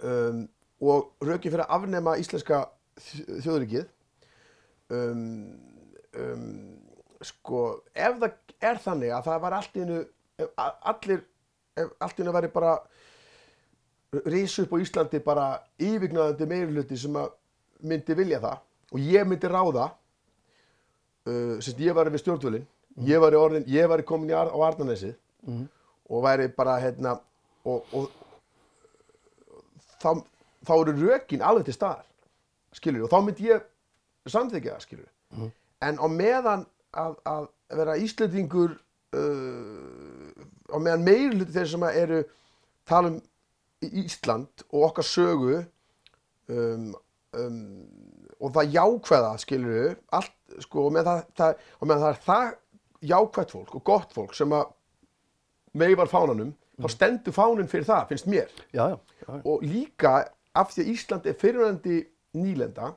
um, 0.04 0.44
og 0.82 1.12
rökin 1.24 1.52
fyrir 1.54 1.64
að 1.66 1.76
afnema 1.78 2.18
íslenska 2.20 2.64
þ- 3.00 3.40
þjóðríkið, 3.46 3.86
um, 4.96 5.22
um, 6.20 6.50
sko, 7.26 7.62
ef 7.96 8.20
það 8.22 8.32
er 8.70 8.82
þannig 8.84 9.14
að 9.16 9.26
það 9.30 9.40
var 9.46 9.56
allt 9.60 9.76
í 9.80 9.84
hennu, 9.86 10.02
allir, 10.92 11.24
ef 11.80 11.94
allt 12.00 12.20
í 12.20 12.24
hennu 12.24 12.34
væri 12.36 12.52
bara 12.54 12.76
risu 14.32 14.64
upp 14.64 14.76
á 14.76 14.78
Íslandi 14.84 15.20
bara 15.24 15.46
yfirgnæðandi 15.82 16.46
meirhluti 16.48 16.98
sem 17.00 17.16
að 17.20 17.34
myndi 17.84 18.16
vilja 18.16 18.40
það 18.44 18.62
og 18.96 19.02
ég 19.04 19.26
myndi 19.28 19.50
ráða 19.52 19.90
uh, 21.28 21.56
sérst 21.60 21.82
ég 21.84 21.96
var 21.98 22.08
við 22.14 22.22
stjórnvölin 22.24 22.64
ég 23.10 23.20
var 23.20 23.36
orðin, 23.36 23.66
ég 23.68 23.90
var 23.92 24.04
komin 24.08 24.32
í 24.32 24.38
Ar 24.38 24.54
á 24.56 24.58
Arnarnesið 24.70 25.18
og 26.08 26.24
væri 26.24 26.48
bara 26.56 26.78
hérna 26.80 27.18
og, 27.68 27.84
og 27.92 28.08
þá, 30.00 30.22
þá 30.68 30.74
eru 30.78 30.96
rökin 31.00 31.44
alveg 31.46 31.68
til 31.68 31.78
staðar 31.78 32.06
skilur 32.76 33.06
og 33.08 33.14
þá 33.14 33.20
myndi 33.26 33.50
ég 33.50 33.68
samþykja 34.32 34.76
það 34.76 34.86
skilur 34.88 35.52
en 35.86 36.02
á 36.02 36.08
meðan 36.12 36.66
að, 36.96 37.16
að 37.28 37.48
vera 37.76 37.98
Íslendingur 38.02 38.76
uh, 39.16 40.44
á 40.72 40.78
meðan 40.78 41.06
meirhluti 41.06 41.56
þeir 41.56 41.72
sem 41.72 41.88
eru 41.92 42.22
tala 42.88 43.14
um 43.14 43.22
Ísland 43.86 44.66
og 44.72 44.88
okkar 44.88 45.06
sögu 45.06 45.58
um, 46.50 46.94
um, 47.38 47.60
og 48.40 48.54
það 48.56 48.78
jákvæða 48.78 49.34
skilur 49.44 49.98
allt 50.16 50.62
sko 50.64 50.88
og 50.88 50.96
meðan 50.96 51.10
það, 51.12 51.28
það, 51.38 51.68
og 51.80 51.90
meðan 51.90 52.06
það 52.06 52.14
er 52.14 52.24
það 52.26 52.48
jákvætt 53.06 53.54
fólk 53.54 53.78
og 53.78 53.86
gott 53.86 54.16
fólk 54.16 54.34
sem 54.38 54.56
að 54.56 54.72
veifar 55.76 56.10
fánanum, 56.12 56.54
þá 56.80 56.88
stendur 56.92 57.36
fánin 57.36 57.70
fyrir 57.72 57.88
það, 57.88 58.08
finnst 58.12 58.30
mér. 58.32 58.52
Já, 58.72 58.86
já, 58.94 58.98
já. 59.26 59.32
Og 59.44 59.64
líka 59.66 60.16
af 60.56 60.72
því 60.74 60.86
að 60.86 60.92
Ísland 60.94 61.28
er 61.30 61.38
fyrirvændi 61.42 62.00
nýlenda, 62.36 62.94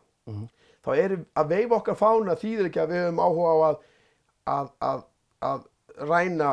þá 0.84 0.90
er 0.94 1.16
að 1.38 1.52
veifa 1.52 1.78
okkar 1.78 1.98
fána 1.98 2.36
þýðir 2.38 2.70
ekki 2.70 2.82
að 2.82 2.92
við 2.92 3.04
höfum 3.04 3.22
áhuga 3.24 3.50
á 3.50 3.58
að, 3.68 3.78
að, 4.54 4.70
að, 4.88 5.04
að 5.50 6.08
ræna 6.08 6.50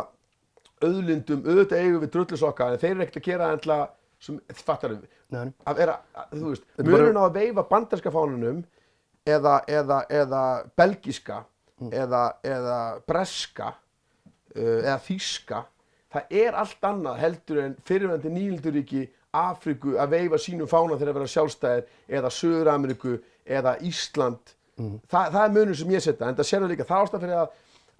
auðlindum, 0.84 1.44
auðvitað 1.46 1.82
eigum 1.82 2.02
við 2.04 2.14
drullusokka, 2.16 2.72
en 2.72 2.82
þeir 2.82 2.92
eru 2.94 3.06
ekkert 3.06 3.22
að 3.22 3.30
gera 3.30 3.52
endla, 3.56 3.80
sem, 4.22 4.40
fattar 4.66 4.96
nei. 4.96 5.52
að 5.66 5.82
vera, 5.82 6.00
þú 6.34 6.52
veist, 6.52 6.66
munun 6.82 7.22
á 7.22 7.24
að 7.26 7.38
veifa 7.40 7.66
bandarska 7.70 8.14
fánunum 8.14 8.64
eða, 9.26 9.60
eða, 9.68 10.02
eða 10.10 10.42
belgiska 10.78 11.44
eða, 11.92 12.24
eða 12.46 12.80
breska 13.08 13.72
uh, 13.74 14.82
eða 14.82 15.00
þýska 15.06 15.64
það 16.16 16.38
er 16.46 16.58
allt 16.62 16.88
annað 16.88 17.22
heldur 17.24 17.62
en 17.64 17.78
fyrirvændi 17.88 18.32
nýlduríki 18.32 19.06
Afriku 19.42 19.96
að 20.02 20.16
veifa 20.16 20.40
sínum 20.42 20.70
fána 20.70 20.98
þegar 20.98 21.12
að 21.14 21.20
vera 21.20 21.34
sjálfstæðir 21.34 22.18
eða 22.20 22.32
Söður-Ameríku 22.38 23.18
eða 23.46 23.76
Ísland. 23.86 24.56
Þa, 24.76 25.20
það 25.32 25.42
er 25.44 25.54
munur 25.56 25.78
sem 25.80 25.94
ég 25.94 26.04
setja 26.04 26.30
en 26.30 26.38
það 26.38 26.50
sér 26.50 26.64
það 26.64 26.74
líka 26.74 26.88
það 26.90 27.04
ástæð 27.06 27.22
fyrir 27.26 27.42
að, 27.42 27.54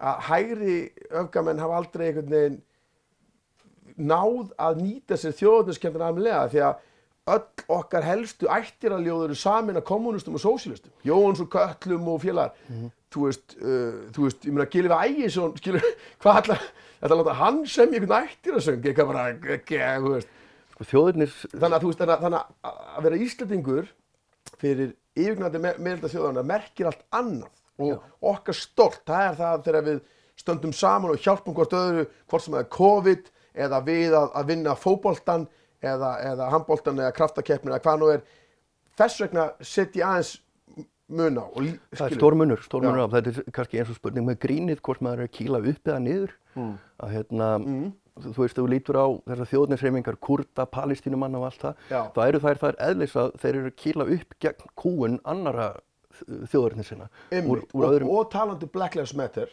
að 0.10 0.24
hægri 0.30 0.80
öfgamenn 1.22 1.62
hafa 1.64 1.78
aldrei 1.80 2.08
einhvern 2.10 2.34
veginn 2.34 2.58
náð 3.96 4.52
að 4.60 4.82
nýta 4.82 5.18
sér 5.20 5.38
þjóðuniskemdina 5.40 6.10
almennilega 6.10 6.50
því 6.52 6.64
að 6.66 6.84
öll 7.36 7.64
okkar 7.74 8.06
helstu 8.06 8.50
ættiraljóður 8.52 9.32
eru 9.32 9.40
samin 9.40 9.80
af 9.80 9.86
kommunistum 9.88 10.36
og 10.38 10.44
sósílistum. 10.44 10.92
Jóhanns 11.08 11.42
og 11.42 11.50
Köllum 11.56 12.12
og 12.12 12.22
félagar. 12.22 12.54
Þú 13.16 13.24
veist, 13.30 13.56
uh, 13.62 14.12
þú 14.14 14.28
veist, 14.28 14.44
ég 14.46 14.54
meina 14.54 14.68
Gilvi 14.70 14.98
Ægisson, 15.08 15.56
skilur, 15.58 15.88
hvað 16.22 16.42
ætla 16.42 16.58
þetta 16.60 17.14
að 17.14 17.22
láta 17.22 17.38
hann 17.40 17.62
sem 17.66 17.94
einhvern 17.96 18.28
ættirasöng 18.28 18.84
eitthvað 18.84 19.14
bara, 19.14 19.26
ekki, 19.56 19.80
þú 20.04 20.14
veist 20.18 20.34
Sko, 20.76 20.88
þjóðirnis, 20.92 21.36
þannig 21.54 21.78
að 21.78 21.84
þú 21.86 21.92
veist, 21.92 22.02
þannig 22.12 22.40
að, 22.40 22.80
að 22.92 23.06
vera 23.08 23.20
Íslandingur 23.26 23.92
fyrir 24.60 24.90
yfirgnandi 25.16 25.62
me 25.64 25.72
meðelda 25.80 26.12
þjóðana 26.12 26.44
merkir 26.48 26.90
allt 26.90 27.06
annað 27.16 27.54
og 27.86 28.30
okkar 28.32 28.56
stolt, 28.56 29.02
það 29.08 29.30
er 29.30 29.38
það 29.40 29.66
þegar 29.68 29.88
við 29.90 30.02
stöndum 30.40 30.74
saman 30.76 31.14
og 31.14 31.22
hjálpum 31.24 31.56
hvort 31.56 31.76
öðru 31.76 32.06
hvort 32.28 32.44
sem 32.44 32.56
það 32.56 32.64
er 32.64 32.72
COVID 32.76 33.30
eða 33.66 33.82
við 33.88 34.16
að, 34.20 34.30
að 34.36 34.50
vinna 34.52 34.76
fótboltan 34.80 35.46
eða, 35.84 36.12
eða 36.32 36.50
handboltan 36.52 37.00
eða 37.00 37.16
kraftakeppnin 37.16 37.72
eða 37.72 37.84
hvað 37.86 38.02
nú 38.02 38.12
er 38.12 38.26
þess 39.00 39.24
vegna 39.24 39.48
set 39.64 39.96
ég 39.96 40.08
aðeins 40.08 40.34
mun 41.08 41.38
á 41.40 41.46
og 41.46 41.68
það 41.94 42.08
er 42.08 42.18
stór 42.18 42.38
munur, 42.40 42.64
stór 42.66 42.84
Já. 42.84 42.90
munur 42.90 43.06
á. 43.06 43.14
Þetta 43.16 43.32
er 43.32 43.54
kannski 43.56 43.82
eins 43.82 43.92
og 43.94 44.00
spurning 44.00 44.26
með 44.28 44.40
grínið, 44.46 44.82
hvort 44.86 45.04
maður 45.06 45.24
er 45.24 45.30
að 45.30 45.36
kýla 45.38 45.62
upp 45.62 45.92
eða 45.92 46.00
niður. 46.02 46.34
Mm. 46.56 46.72
Að 47.06 47.14
hérna, 47.16 47.50
þú, 47.62 47.76
þú 48.24 48.36
veist, 48.38 48.60
þú 48.60 48.68
lítur 48.72 49.00
á 49.02 49.08
þessar 49.28 49.52
þjóðirnisreifingar, 49.52 50.20
kurda, 50.24 50.68
palestínumanna 50.72 51.42
og 51.42 51.50
allt 51.50 51.66
það. 51.66 51.82
Já. 51.92 52.00
þá 52.16 52.22
eru 52.28 52.44
þær 52.46 52.62
þær 52.62 52.80
eðlis 52.90 53.18
að 53.20 53.34
þeir 53.42 53.52
eru 53.56 53.72
að 53.72 53.82
kýla 53.82 54.08
upp 54.16 54.38
gegn 54.46 54.72
kúun 54.80 55.20
annara 55.24 55.68
þjóðarinn 56.24 56.88
sinna. 56.88 57.10
Úr 57.42 57.66
og, 57.66 57.84
öðrum, 57.90 58.14
og 58.16 58.32
talandi 58.32 58.70
Black 58.72 58.96
Lives 58.96 59.16
Matter 59.18 59.52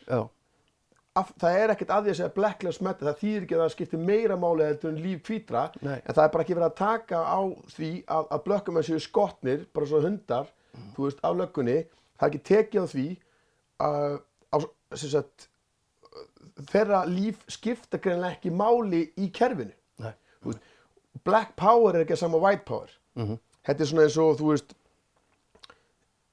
af, 1.19 1.33
það 1.41 1.59
er 1.59 1.73
ekkert 1.75 1.93
að 1.93 2.07
því 2.07 2.13
að 2.13 2.19
segja 2.19 2.35
Black 2.37 2.65
Lives 2.65 2.81
Matter 2.85 3.09
það 3.09 3.21
þýðir 3.23 3.47
ekki 3.47 3.57
að 3.57 3.63
það 3.63 3.73
skiptir 3.75 4.03
meira 4.11 4.39
máli 4.41 4.69
en 4.73 5.01
líf 5.03 5.25
hvítra 5.29 5.65
Nei. 5.81 5.99
en 5.99 6.15
það 6.15 6.25
er 6.25 6.35
bara 6.35 6.47
ekki 6.47 6.57
verið 6.57 6.69
að 6.69 6.79
taka 6.81 7.23
á 7.23 7.41
því 7.75 7.91
að, 8.07 8.29
að 8.37 8.45
blökkumenn 8.47 8.87
séu 8.89 9.03
skotnir 9.03 9.65
bara 9.75 9.91
svona 9.91 10.09
hundar, 10.09 10.53
þú 10.97 11.09
veist, 11.09 11.23
af 11.23 11.39
löggunni 11.41 11.79
það 12.17 12.27
er 12.27 12.31
ekki 12.31 12.45
tekið 12.53 12.87
á 12.87 12.87
því 12.95 13.07
að, 13.89 14.19
á, 14.55 14.57
sem 14.95 15.13
sagt 15.13 15.49
þeirra 16.73 17.05
líf 17.09 17.43
skipta 17.49 17.99
greinlega 18.03 18.37
ekki 18.37 18.51
máli 18.55 19.05
í 19.19 19.31
kerfinu. 19.35 19.73
Nei, 20.03 20.13
Þú 20.43 20.53
veist, 20.53 20.63
Black 21.25 21.57
Power 21.57 21.95
er 21.95 22.05
ekki 22.05 22.17
að 22.17 22.23
sama 22.25 22.41
White 22.43 22.65
Power. 22.69 22.91
Mhm. 23.17 23.39
þetta 23.63 23.81
er 23.85 23.87
svona 23.87 24.03
eins 24.09 24.17
og 24.19 24.39
þú 24.41 24.47
veist 24.51 24.73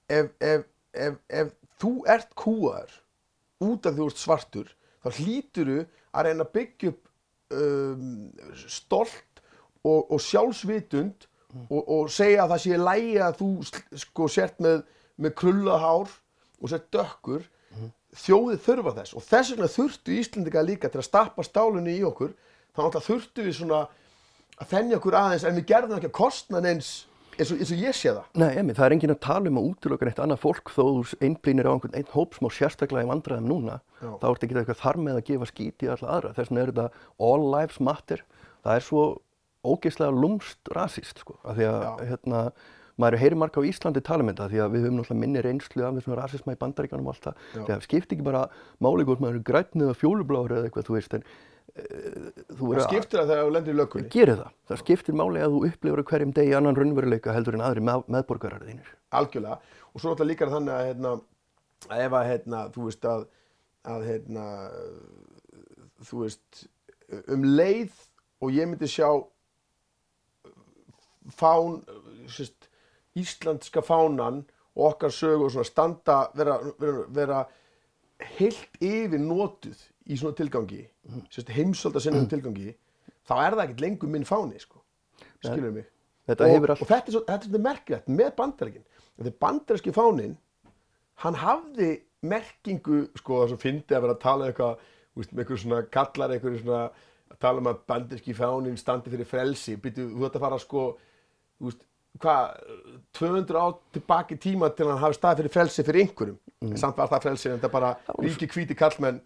ef, 0.09 0.29
ef, 0.41 0.63
ef, 0.93 1.17
ef 1.29 1.51
þú 1.81 1.91
ert 2.09 2.31
kúaður 2.39 2.93
út 3.61 3.85
af 3.85 3.93
því 3.93 3.99
þú 3.99 4.07
ert 4.09 4.21
svartur 4.23 4.71
þá 5.03 5.09
hlýturu 5.19 5.75
að 6.13 6.25
reyna 6.25 6.45
að 6.47 6.53
byggja 6.55 6.93
upp 6.93 7.11
um, 7.59 8.31
stolt 8.55 9.43
og, 9.83 10.09
og 10.11 10.19
sjálfsvitund 10.23 11.27
og, 11.69 11.83
og 11.83 12.09
segja 12.13 12.43
að 12.45 12.55
það 12.55 12.63
sé 12.65 12.79
lægi 12.81 13.13
að 13.27 13.37
þú 13.43 13.51
sko 14.05 14.27
sért 14.31 14.59
með, 14.63 14.81
með 15.17 15.35
krullað 15.43 15.83
hár 15.85 16.15
og 16.59 16.73
sért 16.73 16.89
dökkur 16.95 17.45
þjóðið 18.17 18.63
þurfa 18.65 18.95
þess. 18.97 19.15
Og 19.15 19.25
þess 19.25 19.53
vegna 19.53 19.71
þurftu 19.73 20.15
Íslendinga 20.17 20.65
líka 20.65 20.89
til 20.89 21.01
að 21.01 21.09
stappa 21.09 21.45
stálunni 21.45 21.97
í 21.99 22.05
okkur. 22.07 22.33
Þá 22.73 22.81
náttúrulega 22.81 23.07
þurftu 23.09 23.45
við 23.45 23.57
svona 23.59 23.83
að 24.59 24.71
þennja 24.73 24.99
okkur 24.99 25.19
aðeins 25.19 25.45
en 25.47 25.59
við 25.59 25.69
gerðum 25.69 25.99
ekki 25.99 26.09
að 26.09 26.17
kostna 26.19 26.63
eins 26.63 26.91
eins 27.39 27.53
og, 27.53 27.61
eins 27.61 27.71
og 27.73 27.81
ég 27.81 27.95
sé 27.95 28.11
það. 28.11 28.27
Nei, 28.41 28.49
emi, 28.59 28.75
það 28.75 28.85
er 28.85 28.95
enginn 28.95 29.13
að 29.13 29.21
tala 29.23 29.51
um 29.51 29.59
að 29.61 29.67
útiloka 29.69 30.07
neitt 30.07 30.21
annað 30.23 30.41
fólk 30.43 30.71
þó 30.73 30.81
þú 30.81 31.19
einblýnir 31.25 31.69
á 31.69 31.71
einhvern 31.71 31.97
einn 31.99 32.11
hóp 32.13 32.35
sem 32.35 32.47
á 32.47 32.51
sérstaklega 32.55 33.07
í 33.07 33.09
vandræðum 33.09 33.49
núna, 33.49 33.77
Já. 33.99 34.11
þá 34.19 34.27
ertu 34.29 34.47
ekki 34.47 34.59
eitthvað 34.59 34.81
þar 34.81 34.99
með 35.05 35.19
að 35.19 35.25
gefa 35.29 35.49
skít 35.49 35.85
í 35.85 35.91
alla 35.93 36.11
aðra. 36.15 36.33
Þess 36.35 36.51
vegna 36.51 36.63
er 36.63 36.73
þetta 36.73 36.87
all 37.29 37.47
lives 37.55 37.79
matter, 37.89 38.23
það 38.65 38.75
er 38.75 38.87
svo 38.89 39.05
ógeðslega 39.69 40.15
lúmst 40.15 40.73
rasist, 40.75 41.23
sko, 41.23 41.37
af 41.43 41.59
því 41.59 41.69
að, 41.69 42.03
hérna, 42.11 42.43
maður 42.99 43.21
heyri 43.23 43.37
marga 43.39 43.61
á 43.61 43.69
Íslandi 43.69 44.01
tala 44.05 44.25
um 44.25 44.31
þetta 44.31 44.49
því 44.51 44.61
að 44.63 44.73
við 44.73 44.85
höfum 44.85 44.97
náttúrulega 44.99 45.23
minni 45.23 45.43
reynslu 45.45 45.85
af 45.85 45.95
þessum 45.97 46.17
rasisma 46.19 46.55
í 46.55 46.59
bandaríkanum 46.59 47.07
og 47.07 47.15
allt 47.15 47.29
það. 47.29 47.45
Það 47.69 47.85
skipti 47.85 48.17
ekki 48.17 48.27
bara 48.27 48.43
máli 48.83 49.05
hvort 49.07 49.23
maður 49.23 49.39
er 49.39 49.45
grænn 49.49 49.85
eða 49.85 49.95
fjólubláður 49.99 50.55
eða 50.57 50.69
eitthvað, 50.69 50.87
þú 50.89 50.97
veist, 50.97 51.15
en 51.17 51.25
uh, 51.25 52.29
þú 52.49 52.59
það 52.59 52.69
verður 52.69 52.83
að 52.83 52.89
skiptir 52.89 53.21
það 53.21 53.31
þegar 53.31 53.43
þú 53.47 53.55
lendir 53.55 53.75
í 53.75 53.79
löggunni 53.79 54.13
gera 54.15 54.37
það. 54.41 54.53
Það 54.69 54.81
skiptir 54.83 55.19
máli 55.21 55.43
að 55.45 55.55
þú 55.55 55.63
upplifur 55.69 56.03
á 56.03 56.09
hverjum 56.11 56.35
degi 56.39 56.55
annan 56.59 56.79
raunveruleika 56.79 57.35
heldur 57.35 57.59
en 57.59 57.65
aðri 57.65 57.85
með, 57.89 58.05
meðborgarar 58.15 58.65
þínir. 58.67 58.93
algjörlega 59.09 59.59
og 59.89 60.01
svo 60.01 60.11
náttúrulega 60.11 60.31
líka 60.33 60.45
er 60.45 60.53
þannig 60.53 60.75
að 60.75 60.87
hérna, 60.89 61.13
að 61.89 62.03
ef 62.05 62.17
að 62.19 62.27
hérna, 62.29 62.61
þú 62.75 62.89
veist 62.89 63.09
að, 63.09 63.25
að 63.95 64.05
hérna, 64.09 64.45
þú 66.09 66.23
veist 66.25 66.63
um 67.33 67.45
leið 67.47 67.95
og 68.39 68.53
ég 68.55 68.69
myndi 68.69 68.89
sjá 68.89 69.09
fán 71.35 71.81
sérst, 72.29 72.58
íslandska 73.17 73.81
fánan 73.85 74.43
og 74.75 74.93
okkar 74.93 75.13
sögu 75.13 75.47
og 75.47 75.53
svona 75.53 75.67
standa 75.67 76.17
vera, 76.35 76.57
vera, 76.79 77.05
vera 77.09 77.39
heilt 78.37 78.81
yfir 78.83 79.21
notuð 79.21 79.79
í 80.09 80.17
svona 80.19 80.35
tilgangi 80.37 80.83
sérst, 81.31 81.51
heimsölda 81.53 82.01
sinnum 82.03 82.27
tilgangi 82.29 82.73
þá 83.27 83.33
er 83.37 83.55
það 83.55 83.63
ekkert 83.65 83.83
lengur 83.85 84.11
minn 84.11 84.27
fáni 84.27 84.59
sko. 84.59 84.81
skilur 85.43 85.73
mig? 85.73 85.89
Þetta 86.29 86.45
og, 86.45 86.69
og 86.75 86.85
þetta 86.85 87.05
er 87.05 87.15
svo, 87.15 87.23
þetta 87.25 87.45
er 87.45 87.51
svo 87.51 87.63
merkilegt 87.63 88.11
með 88.11 88.31
bandarækin 88.37 88.85
þegar 89.17 89.37
bandaræski 89.45 89.95
fánin 89.95 90.37
hann 91.23 91.37
hafði 91.39 91.91
merkingu 92.21 93.05
sko 93.19 93.43
það 93.43 93.53
sem 93.53 93.61
fyndi 93.63 93.95
að 93.95 94.05
vera 94.05 94.15
að 94.15 94.23
tala 94.23 94.49
eitthvað 94.49 94.81
þú 94.83 95.21
veist, 95.21 95.33
með 95.33 95.43
eitthvað 95.43 95.61
svona 95.63 95.81
kallar 95.95 96.33
eitthvað 96.35 96.59
svona 96.63 96.81
að 97.29 97.39
tala 97.43 97.61
um 97.61 97.69
að 97.71 97.81
bandaræski 97.89 98.35
fánin 98.35 98.79
standi 98.79 99.13
fyrir 99.13 99.27
frelsi. 99.29 99.75
Býtu, 99.81 100.07
þú 100.11 100.27
að 100.27 100.39
fara 100.43 100.59
sko 100.61 100.85
veist, 101.63 101.85
hvað 102.17 102.55
200 103.19 103.59
á 103.59 103.67
tilbaki 103.93 104.37
tíma 104.41 104.69
til 104.75 104.87
hann 104.89 104.97
hafi 105.01 105.17
staði 105.19 105.43
fyrir 105.43 105.53
frelsi 105.53 105.83
fyrir 105.87 106.05
einhverjum 106.07 106.39
en 106.71 106.77
samt 106.77 106.97
var 106.97 107.07
það 107.11 107.21
frelsi 107.27 107.49
en 107.51 107.59
þetta 107.59 107.71
bara 107.71 107.91
ríki 108.19 108.47
hvíti 108.49 108.75
kallmenn 108.77 109.21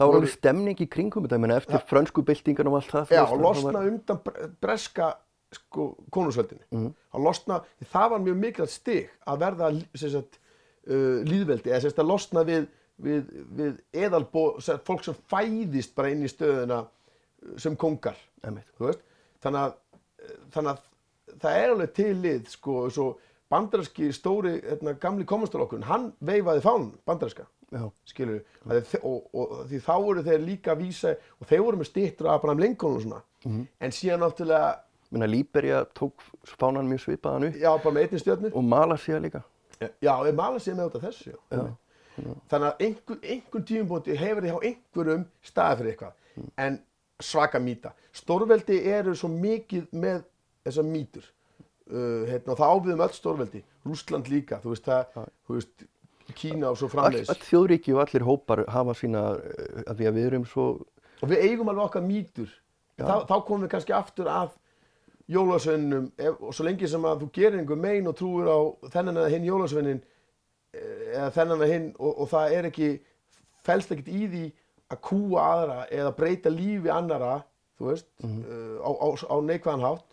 Það 0.00 0.08
var 0.08 0.16
alveg 0.16 0.30
stemning 0.32 0.78
í 0.80 0.86
kringum 0.88 1.26
þetta, 1.26 1.36
ég 1.36 1.40
meina 1.42 1.56
eftir 1.60 1.82
frönsku 1.84 2.22
byltingan 2.24 2.68
og 2.70 2.78
allt 2.78 2.88
það. 2.94 3.10
Já, 3.12 3.20
og 3.20 3.34
það 3.34 3.42
losna 3.44 3.72
var- 3.74 3.88
undan 3.90 4.20
bre- 4.24 4.46
breska 4.64 5.08
sko, 5.52 5.84
konungsveldinni. 6.10 6.64
Mhm. 6.72 6.94
Að 7.12 7.24
losna, 7.26 7.58
það 7.84 8.10
var 8.10 8.18
mjög 8.24 8.38
mikilvægt 8.40 8.72
stig 8.72 9.10
að 9.28 9.38
verða 9.42 9.68
sagt, 10.00 10.38
uh, 10.88 11.20
líðveldi, 11.28 11.68
eða 11.68 11.82
sagt, 11.82 11.98
að 12.00 12.08
losna 12.08 12.44
við, 12.48 12.66
við, 12.96 13.28
við 13.60 13.76
eðalbó, 13.92 14.46
sem, 14.64 14.78
fólk 14.78 15.04
sem 15.04 15.14
fæðist 15.28 15.94
bara 15.94 16.08
inn 16.14 16.24
í 16.24 16.32
stöðuna 16.32 16.80
uh, 16.86 17.58
sem 17.58 17.76
kongar. 17.76 18.16
Þannig 18.40 19.60
að, 19.60 19.74
þannig 20.50 20.70
að 20.72 20.80
það 21.42 21.56
er 21.62 21.70
alveg 21.74 21.92
til 21.96 22.14
lið, 22.22 22.48
sko, 22.48 22.74
svo 22.90 23.06
bandaræski 23.50 24.10
stóri, 24.14 24.60
hérna, 24.62 24.92
gamli 25.02 25.24
komastálokkurinn, 25.26 25.84
hann 25.88 26.12
veifaði 26.22 26.60
fánum, 26.66 26.92
bandaræska 27.06 27.46
Já, 27.70 27.84
skilur 28.04 28.40
við, 28.66 28.94
og, 29.06 29.28
og, 29.32 29.50
og 29.52 29.66
því 29.70 29.78
þá 29.86 29.92
voru 30.02 30.22
þeir 30.26 30.40
líka 30.42 30.72
að 30.74 30.80
vísa 30.82 31.12
og 31.40 31.46
þeir 31.46 31.60
voru 31.62 31.78
með 31.78 31.86
stýttur 31.92 32.26
af 32.26 32.40
Abraham 32.40 32.58
Lincoln 32.58 32.96
og 32.96 33.02
svona 33.04 33.20
Mhm. 33.44 33.66
en 33.80 33.90
síðan 33.90 34.20
náttúrulega, 34.20 34.74
meina 35.10 35.26
Líberja 35.26 35.84
tók 35.96 36.12
fánan 36.44 36.84
mjög 36.90 37.00
svipaðan 37.06 37.46
upp 37.48 37.54
já, 37.56 37.70
bara 37.82 37.94
með 37.94 38.02
einnig 38.02 38.20
stjörnu 38.20 38.50
og 38.54 38.64
Malasía 38.64 39.20
líka. 39.22 39.42
já, 40.02 40.12
við 40.26 40.34
mala 40.34 40.58
sér 40.58 40.74
með 40.76 40.94
af 40.96 41.02
þessu 41.02 41.30
já. 41.30 41.38
Já. 42.18 42.34
þannig 42.50 42.66
að 42.68 42.84
einhver, 42.84 43.18
einhver 43.22 43.62
tíumbóti 43.64 44.16
hefur 44.18 44.42
þið 44.42 44.50
hjá 44.52 44.60
einhverjum 44.68 45.24
staði 45.42 45.76
fyrir 45.78 45.90
eitthvað 45.94 46.12
en 46.58 46.78
svaka 47.20 47.58
mýta 47.58 47.92
stórveldi 48.12 48.82
eru 48.92 49.14
svo 49.14 49.28
mikið 49.28 49.86
með 49.92 50.22
þessar 50.66 50.88
mýtur. 50.88 51.28
Uh, 51.90 52.22
hérna, 52.28 52.52
og 52.52 52.60
það 52.60 52.74
ábyrðum 52.76 53.00
öll 53.02 53.14
stórveldi 53.16 53.60
Rússland 53.88 54.28
líka, 54.30 54.60
þú 54.62 54.74
veist 54.74 54.84
það 54.86 55.24
þú 55.48 55.56
veist, 55.56 55.86
Kína 56.38 56.68
og 56.70 56.76
svo 56.78 56.86
All, 56.86 56.92
framleiðis 56.92 57.32
all 57.32 57.40
þjóðríki 57.42 57.94
og 57.96 58.02
allir 58.04 58.24
hópar 58.28 58.60
hafa 58.70 58.94
sína, 58.94 59.22
eh, 59.42 59.80
að 59.90 59.96
því 59.98 60.06
að 60.06 60.18
við 60.20 60.28
erum 60.28 60.44
svo 60.46 60.66
og 61.20 61.32
við 61.32 61.42
eigum 61.48 61.70
alveg 61.72 61.88
okkar 61.88 62.04
mýtur. 62.04 62.52
Þá, 63.00 63.26
þá 63.26 63.34
komum 63.48 63.64
við 63.64 63.72
kannski 63.74 63.96
aftur 63.96 64.28
að 64.30 64.52
jólasveininum 65.30 66.08
ef, 66.18 66.38
og 66.38 66.54
svo 66.54 66.66
lengi 66.66 66.88
sem 66.90 67.04
að 67.06 67.24
þú 67.24 67.28
gerir 67.36 67.60
einhver 67.60 67.80
mein 67.80 68.08
og 68.10 68.16
trúir 68.18 68.50
á 68.50 68.58
þennan 68.92 69.20
eða 69.22 69.32
hinn 69.34 69.46
jólasveinin 69.48 70.00
eða 70.74 71.30
þennan 71.34 71.58
eða 71.58 71.70
hinn 71.70 71.86
og, 71.98 72.10
og 72.12 72.30
það 72.30 72.56
er 72.56 72.68
ekki 72.70 72.90
fælst 73.66 73.94
ekkert 73.94 74.10
í 74.10 74.22
því 74.32 74.44
að 74.90 75.02
kúa 75.06 75.44
aðra 75.54 75.78
eða 75.94 76.14
breyta 76.18 76.52
lífi 76.52 76.90
annara 76.92 77.40
þú 77.78 77.90
veist, 77.90 78.08
uh, 78.26 78.78
á, 78.82 78.90
á, 78.90 79.08
á 79.16 79.36
neikvæðan 79.46 79.86
hátt 79.86 80.09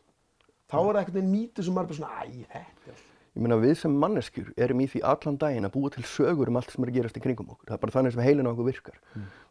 þá 0.68 0.78
er 0.78 0.88
það 0.88 1.02
einhvern 1.02 1.20
veginn 1.20 1.36
mýtur 1.36 1.68
sem 1.68 1.78
maður 1.78 1.86
er 1.86 1.92
bara 1.92 2.00
svona 2.02 2.24
æ, 2.24 2.48
þetta 2.54 3.06
Ég 3.38 3.44
meina 3.46 3.60
við 3.62 3.76
sem 3.78 3.94
manneskjur 4.02 4.48
erum 4.58 4.80
í 4.82 4.88
því 4.90 5.00
allan 5.06 5.36
daginn 5.38 5.68
að 5.68 5.76
búa 5.76 5.92
til 5.94 6.02
sögur 6.10 6.50
um 6.50 6.56
allt 6.58 6.72
sem 6.74 6.82
er 6.82 6.90
að 6.90 6.96
gerast 6.96 7.20
í 7.20 7.22
kringum 7.22 7.52
okkur. 7.54 7.68
Það 7.68 7.76
er 7.76 7.82
bara 7.84 7.94
þannig 7.94 8.16
sem 8.16 8.24
heilin 8.26 8.50
á 8.50 8.52
okkur 8.52 8.66
virkar. 8.66 8.98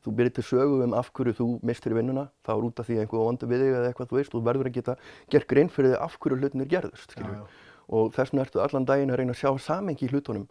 Þú 0.03 0.15
byrjir 0.19 0.35
til 0.35 0.45
sögu 0.49 0.81
um 0.83 0.97
af 0.99 1.13
hverju 1.15 1.37
þú 1.39 1.47
mistir 1.71 1.95
vinnuna, 1.95 2.25
þá 2.43 2.51
er 2.57 2.67
út 2.67 2.83
af 2.83 2.89
því 2.89 2.97
að 2.97 3.05
einhver 3.05 3.23
vondur 3.23 3.53
við 3.53 3.63
þig 3.63 3.77
eða 3.77 3.93
eitthvað 3.93 4.11
þú 4.11 4.19
veist, 4.19 4.35
þú 4.35 4.43
verður 4.49 4.71
að 4.73 4.77
geta 4.81 4.97
gert 5.31 5.49
grein 5.53 5.71
fyrir 5.71 5.93
því 5.93 6.03
af 6.03 6.19
hverju 6.19 6.41
hlutin 6.41 6.67
er 6.67 6.71
gerðust. 6.75 7.15
Já, 7.15 7.31
já. 7.31 7.47
Og 7.87 8.11
þess 8.17 8.35
vegna 8.35 8.47
ertu 8.49 8.65
allan 8.65 8.91
daginn 8.91 9.15
að 9.15 9.21
reyna 9.23 9.37
að 9.37 9.43
sjá 9.45 9.51
samengi 9.69 10.09
í 10.09 10.11
hlutunum 10.11 10.49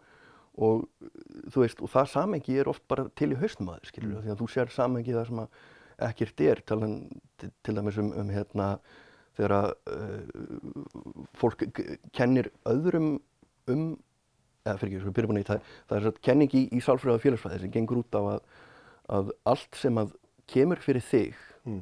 og 0.56 0.86
þú 1.52 1.66
veist, 1.66 1.82
og 1.84 1.92
það 1.92 2.12
samengi 2.14 2.56
er 2.56 2.70
oft 2.72 2.86
bara 2.88 3.10
til 3.12 3.34
í 3.34 3.36
hausnum 3.36 3.74
að 3.74 3.90
þér, 3.90 4.06
mm. 4.06 4.20
því 4.24 4.32
að 4.32 4.38
þú 4.40 4.46
sér 4.54 4.72
samengi 4.72 5.12
það 5.12 5.26
sem 5.28 5.42
að 5.42 5.58
ekkert 6.06 6.40
er, 6.46 6.62
til, 6.64 7.50
til 7.60 7.74
dæmis 7.76 7.98
um, 8.00 8.08
um 8.16 8.32
hérna, 8.32 8.70
þegar 9.36 9.54
að 9.56 9.68
uh, 9.92 11.30
fólk 11.40 11.64
kennir 12.16 12.50
öðrum 12.68 13.10
um, 13.70 13.86
eða 14.66 14.78
fyrir 14.80 14.92
ekki, 14.96 15.02
svo 15.04 15.12
byrjum 15.16 15.32
búin 15.34 15.42
í 15.42 15.46
það, 15.46 15.66
það 15.86 15.96
er 15.98 16.06
svona 16.06 16.24
kenning 16.28 16.54
í, 16.58 16.62
í 16.74 16.80
sálfræði 16.82 17.18
og 17.18 17.24
félagsfræði 17.26 17.60
sem 17.64 17.74
gengur 17.76 18.00
út 18.02 18.16
á 18.18 18.22
að, 18.34 18.40
að 19.18 19.32
allt 19.52 19.78
sem 19.78 20.00
að 20.02 20.14
kemur 20.50 20.82
fyrir 20.82 21.04
þig 21.06 21.42
Mm. 21.66 21.80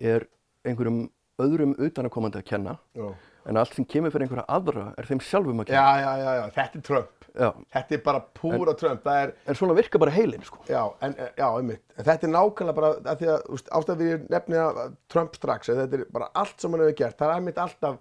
er 0.00 0.22
einhverjum 0.64 1.02
öðrum 1.44 1.74
utanakomandi 1.84 2.38
að 2.40 2.46
kenna 2.48 2.72
Já. 2.96 3.10
En 3.48 3.56
allt 3.60 3.74
sem 3.74 3.84
kemur 3.88 4.12
fyrir 4.14 4.26
einhverja 4.28 4.46
aðra 4.56 4.84
er 4.98 5.08
þeim 5.08 5.20
sjálfum 5.24 5.62
að 5.64 5.72
Já, 5.72 5.82
kenna. 5.82 5.98
já, 6.02 6.12
já, 6.22 6.32
já, 6.38 6.44
þetta 6.58 6.78
er 6.80 6.86
Trump 6.90 7.18
Já. 7.32 7.48
þetta 7.72 7.94
er 7.96 8.00
bara 8.04 8.20
púra 8.36 8.74
Trump 8.76 9.02
það 9.06 9.18
er, 9.24 9.30
En 9.48 9.56
svona 9.56 9.74
virkar 9.78 10.02
bara 10.02 10.12
heilin, 10.12 10.42
sko. 10.44 10.58
já, 10.68 10.82
en, 11.00 11.14
já, 11.38 11.46
einmitt 11.48 11.82
en 11.96 12.04
þetta 12.04 12.28
er 12.28 12.32
nákvæmlega 12.34 12.74
bara, 12.76 12.90
að 13.08 13.22
því 13.22 13.30
að 13.32 13.46
úst, 13.56 13.70
ástæð 13.72 14.02
við 14.04 14.26
nefni 14.34 14.58
að 14.60 14.80
Trump 15.08 15.38
strax 15.38 15.70
þetta 15.72 15.96
er 16.00 16.04
bara 16.12 16.28
allt 16.36 16.60
sem 16.60 16.70
hann 16.76 16.84
hefur 16.84 16.98
gert, 17.00 17.16
það 17.18 17.30
er 17.30 17.38
einmitt 17.40 17.62
alltaf 17.64 17.96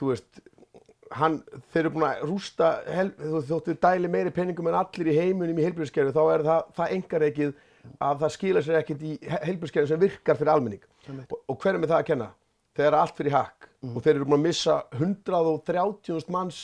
þú 0.00 0.10
veist 0.10 0.42
hann, 1.20 1.40
þeir 1.70 1.80
eru 1.84 1.92
búin 1.94 2.06
að 2.08 2.20
rústa 2.26 2.72
hel, 2.90 3.08
þú 3.22 3.40
þóttu 3.48 3.76
dæli 3.86 4.10
meiri 4.10 4.30
peningum 4.34 4.68
en 4.70 4.80
allir 4.82 5.10
í 5.10 5.16
heiminum 5.16 5.58
í 5.58 5.64
heilbjörnskerfi, 5.68 6.12
þá 6.14 6.22
er 6.34 6.44
það, 6.50 6.68
það 6.80 6.94
engar 6.98 7.24
ekkið 7.30 7.54
að 8.10 8.20
það 8.24 8.34
skila 8.34 8.62
sér 8.66 8.78
ekkert 8.82 9.02
í 9.06 9.14
heilbjörnskerfi 9.46 9.90
sem 9.94 10.02
virkar 10.02 10.38
fyrir 10.42 10.52
almenning 10.52 10.82
og, 11.30 11.38
og 11.48 11.58
hverjum 11.62 11.86
er 11.86 11.90
það 11.94 12.02
að 12.02 12.08
kenna? 12.12 12.28
Þegar 12.80 12.96
allt 12.96 13.18
fyrir 13.18 13.34
hakk 13.36 13.66
og 13.84 13.98
þeir 14.00 14.14
eru 14.14 14.28
búin 14.28 14.38
að 14.38 14.46
missa 14.46 14.76
130.000 14.96 16.32
manns 16.32 16.60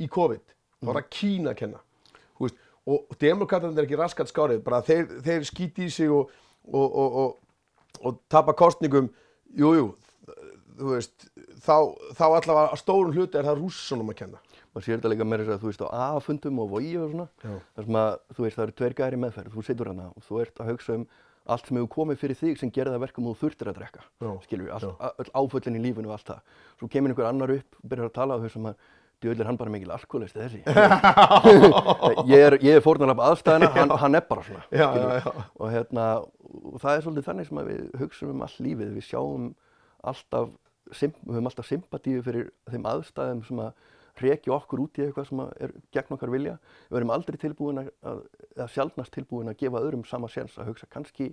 í 0.00 0.08
COVID. 0.08 0.44
Þá 0.80 0.88
er 0.88 0.98
það 0.98 1.10
Kína 1.18 1.52
að 1.52 1.58
kenna. 1.58 1.82
Veist, 2.40 2.56
og 2.88 3.18
demokraterna 3.20 3.76
er 3.80 3.86
ekki 3.86 3.98
raskat 4.00 4.32
skárið 4.32 4.62
bara 4.64 4.80
þeir, 4.84 5.04
þeir 5.24 5.46
skýti 5.48 5.86
í 5.86 5.92
sig 5.92 6.12
og, 6.12 6.32
og, 6.68 6.88
og, 6.88 7.20
og, 7.20 8.00
og 8.00 8.18
tapa 8.32 8.56
kostningum 8.56 9.12
jújú 9.56 9.84
jú, 9.84 10.98
þá, 11.64 11.76
þá 12.16 12.24
allavega 12.26 12.66
að 12.72 12.80
stórum 12.80 13.14
hluti 13.14 13.38
er 13.38 13.48
það 13.48 13.60
rússunum 13.60 14.12
að 14.12 14.20
kenna. 14.22 14.42
Maður 14.74 14.86
sér 14.86 14.98
þetta 14.98 15.12
líka 15.12 15.26
meira 15.28 15.46
þess 15.46 15.54
að 15.54 15.62
þú 15.62 15.70
veist 15.70 15.84
á 15.86 15.88
A-fundum 16.08 16.60
og 16.64 16.72
vogi 16.72 16.96
og 16.98 17.12
svona 17.12 17.28
þar 17.44 17.86
sem 17.86 17.98
að 18.00 18.16
þú 18.34 18.46
veist 18.46 18.58
það 18.58 18.64
eru 18.64 18.76
tveir 18.80 18.96
gæri 18.98 19.20
meðferð. 19.22 19.54
Þú 19.54 19.66
situr 19.68 19.90
hana 19.92 20.08
og 20.10 20.26
þú 20.26 20.40
ert 20.42 20.60
að 20.60 20.70
hugsa 20.72 20.96
um 20.98 21.06
allt 21.44 21.68
sem 21.68 21.76
hefur 21.76 21.90
komið 21.92 22.20
fyrir 22.22 22.38
þig 22.40 22.58
sem 22.60 22.70
gerir 22.72 22.94
það 22.94 23.02
verkum 23.04 23.26
og 23.28 23.36
þú 23.36 23.44
þurftir 23.44 23.70
að 23.70 23.78
drekka 23.80 24.02
Já. 24.24 24.30
skilur 24.46 24.66
við, 24.68 24.74
all, 24.74 25.14
öll 25.20 25.32
áföllin 25.42 25.78
í 25.78 25.82
lífinu 25.84 26.08
og 26.08 26.16
allt 26.16 26.30
það. 26.30 26.60
Svo 26.80 26.88
kemur 26.92 27.12
einhver 27.12 27.28
annar 27.28 27.52
upp 27.58 27.80
og 27.80 27.88
byrjar 27.92 28.08
að 28.10 28.14
tala 28.18 28.38
og 28.38 28.44
þau 28.46 28.54
sem 28.54 28.68
að 28.70 28.86
djöðlir 29.24 29.48
hann 29.48 29.58
bara 29.60 29.72
mikil 29.72 29.92
alkoholist 29.94 30.36
þessi. 30.36 30.62
Ég 32.32 32.44
er, 32.48 32.56
er 32.74 32.82
fórnarlap 32.84 33.22
aðstæðina 33.28 33.70
hann, 33.76 33.94
hann 34.02 34.18
er 34.18 34.24
bara 34.28 34.44
svona 34.44 34.64
Já, 34.72 34.88
já, 34.96 35.06
já. 35.20 35.44
og 35.60 35.72
hérna 35.72 36.06
og 36.24 36.80
það 36.82 36.96
er 36.96 37.04
svolítið 37.06 37.28
þannig 37.28 37.48
sem 37.48 37.60
að 37.62 37.70
við 37.70 37.86
hugsaum 38.02 38.34
um 38.34 38.44
allt 38.46 38.60
lífið 38.64 38.92
við 38.98 39.06
sjáum 39.08 39.48
alltaf 40.04 40.52
við 40.92 41.14
höfum 41.30 41.48
alltaf 41.50 41.68
sympatíu 41.70 42.22
fyrir 42.26 42.50
þeim 42.70 42.88
aðstæðum 42.90 43.44
sem 43.48 43.62
að 43.64 43.72
rekja 44.22 44.54
okkur 44.54 44.82
út 44.84 44.98
í 44.98 45.04
eitthvað 45.06 45.28
sem 45.28 45.42
er 45.44 45.74
gegn 45.94 46.16
okkar 46.16 46.32
vilja. 46.32 46.54
Við 46.90 47.00
erum 47.00 47.12
aldrei 47.14 47.38
tilbúin 47.40 47.82
að, 47.82 47.90
eða 48.54 48.68
sjálfnast 48.74 49.14
tilbúin 49.14 49.50
að 49.52 49.58
gefa 49.64 49.82
öðrum 49.82 50.04
sama 50.08 50.30
séns 50.32 50.56
að 50.58 50.72
hugsa. 50.72 50.88
Kannski 50.92 51.30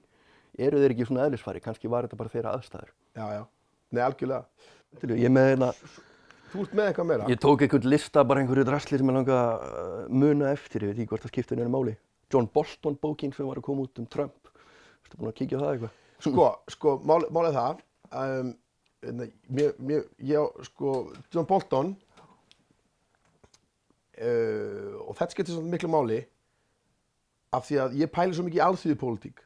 eru 0.57 0.81
þeir 0.81 0.95
ekki 0.95 1.07
svona 1.09 1.27
eðlisfari 1.27 1.63
kannski 1.63 1.91
var 1.91 2.07
þetta 2.07 2.19
bara 2.19 2.33
þeirra 2.33 2.55
aðstæður. 2.57 2.93
Já, 3.17 3.25
já, 3.37 3.43
nei 3.95 4.03
algjörlega. 4.05 4.69
Ég, 5.07 5.29
með, 5.31 5.49
hérna, 5.53 5.71
þú 6.51 6.65
ert 6.65 6.75
með 6.75 6.89
eitthvað 6.89 7.09
meira? 7.13 7.31
Ég 7.31 7.41
tók 7.45 7.63
einhvern 7.63 7.91
lista 7.93 8.25
bara 8.27 8.43
einhverju 8.43 8.67
drasli 8.67 8.99
sem 8.99 9.11
ég 9.11 9.17
langa 9.21 9.39
að 9.39 10.11
muna 10.11 10.51
eftir 10.51 10.83
ég 10.83 10.91
veit 10.91 10.99
ekki 10.99 11.13
hvort 11.13 11.27
það 11.27 11.35
skiptir 11.35 11.61
neina 11.61 11.71
máli. 11.71 11.95
John 12.31 12.49
Bolton 12.51 12.97
bókin 12.99 13.31
sem 13.35 13.47
var 13.47 13.59
að 13.61 13.67
koma 13.69 13.87
út 13.87 14.01
um 14.03 14.07
Trump. 14.11 14.51
Ertu 15.05 15.19
búin 15.19 15.31
að 15.31 15.39
kíkja 15.39 15.59
á 15.59 15.63
það 15.63 15.73
eitthvað? 15.75 15.97
sko, 16.21 16.47
sko, 16.69 16.95
mál, 17.07 17.23
málið 17.33 17.57
það 17.57 17.81
um, 18.21 18.51
hérna, 19.05 19.27
mér, 19.49 19.73
mér, 19.81 20.07
ég, 20.29 20.63
sko, 20.69 20.95
John 21.33 21.47
Bolton 21.49 21.93
uh, 24.21 25.01
og 25.07 25.17
þetta 25.17 25.35
skiptir 25.35 25.55
svona 25.55 25.73
miklu 25.73 25.91
máli 25.91 26.21
af 27.51 27.67
því 27.67 27.81
að 27.83 27.97
ég 27.99 28.13
pæli 28.13 28.37
svo 28.37 28.45
mikið 28.47 28.61
í 28.61 28.65
alþýðupólitík. 28.67 29.43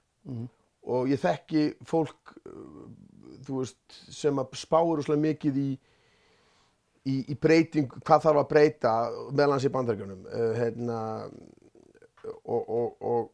Og 0.85 1.09
ég 1.09 1.21
þekki 1.21 1.65
fólk 1.89 2.35
uh, 2.45 2.85
veist, 3.47 3.79
sem 4.13 4.41
spáur 4.53 5.01
svolítið 5.01 5.23
mikið 5.25 5.61
í, 5.61 5.69
í, 7.09 7.15
í 7.33 7.37
breyting, 7.41 7.89
hvað 8.05 8.27
þarf 8.27 8.43
að 8.43 8.51
breyta 8.51 8.93
meðlans 9.31 9.65
í 9.65 9.73
bandaríkjunum. 9.73 10.27
Uh, 10.29 10.51
hérna, 10.59 10.99
og, 12.43 12.61
og, 12.61 13.01
og 13.01 13.31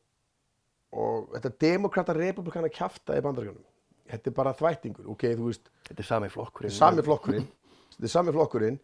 og 0.92 1.36
þetta 1.38 1.52
demokrata 1.64 2.16
republikana 2.16 2.72
kjafta 2.72 3.16
í 3.16 3.24
bandaríkjunum. 3.24 3.64
Þetta 4.12 4.28
er 4.28 4.34
bara 4.36 4.52
þvættingur, 4.58 5.06
ok, 5.14 5.30
þú 5.40 5.46
veist 5.48 5.70
Þetta 5.88 6.04
er 6.04 6.08
sami 6.08 6.30
flokkurinn. 6.32 6.74
sami 6.76 7.06
flokkurinn. 7.06 7.46
Þetta 7.94 8.08
er 8.10 8.12
sami 8.12 8.34
flokkurinn 8.36 8.80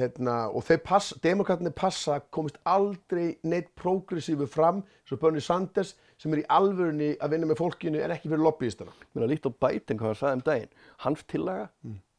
hérna, 0.00 0.36
og 0.54 0.64
þeir 0.66 0.80
pass, 0.86 1.12
demokratinni 1.22 1.70
passa 1.76 2.18
komist 2.34 2.58
aldrei 2.68 3.36
neitt 3.46 3.70
progressífu 3.78 4.46
fram 4.50 4.82
svo 5.08 5.18
Bernie 5.20 5.42
Sanders 5.44 5.94
sem 6.18 6.32
er 6.34 6.42
í 6.42 6.46
alvörunni 6.50 7.12
að 7.22 7.34
vinna 7.34 7.48
með 7.50 7.60
fólkinu 7.62 8.00
en 8.02 8.14
ekki 8.14 8.30
fyrir 8.30 8.42
lobbyistana 8.46 8.94
Mér 9.14 9.26
er 9.26 9.32
líkt 9.34 9.46
á 9.46 9.52
Biden 9.52 9.98
hvað 10.00 10.12
hann 10.12 10.20
sagði 10.22 10.38
um 10.38 10.46
daginn. 10.48 10.72
Hans 11.04 11.24
tillaga 11.30 11.68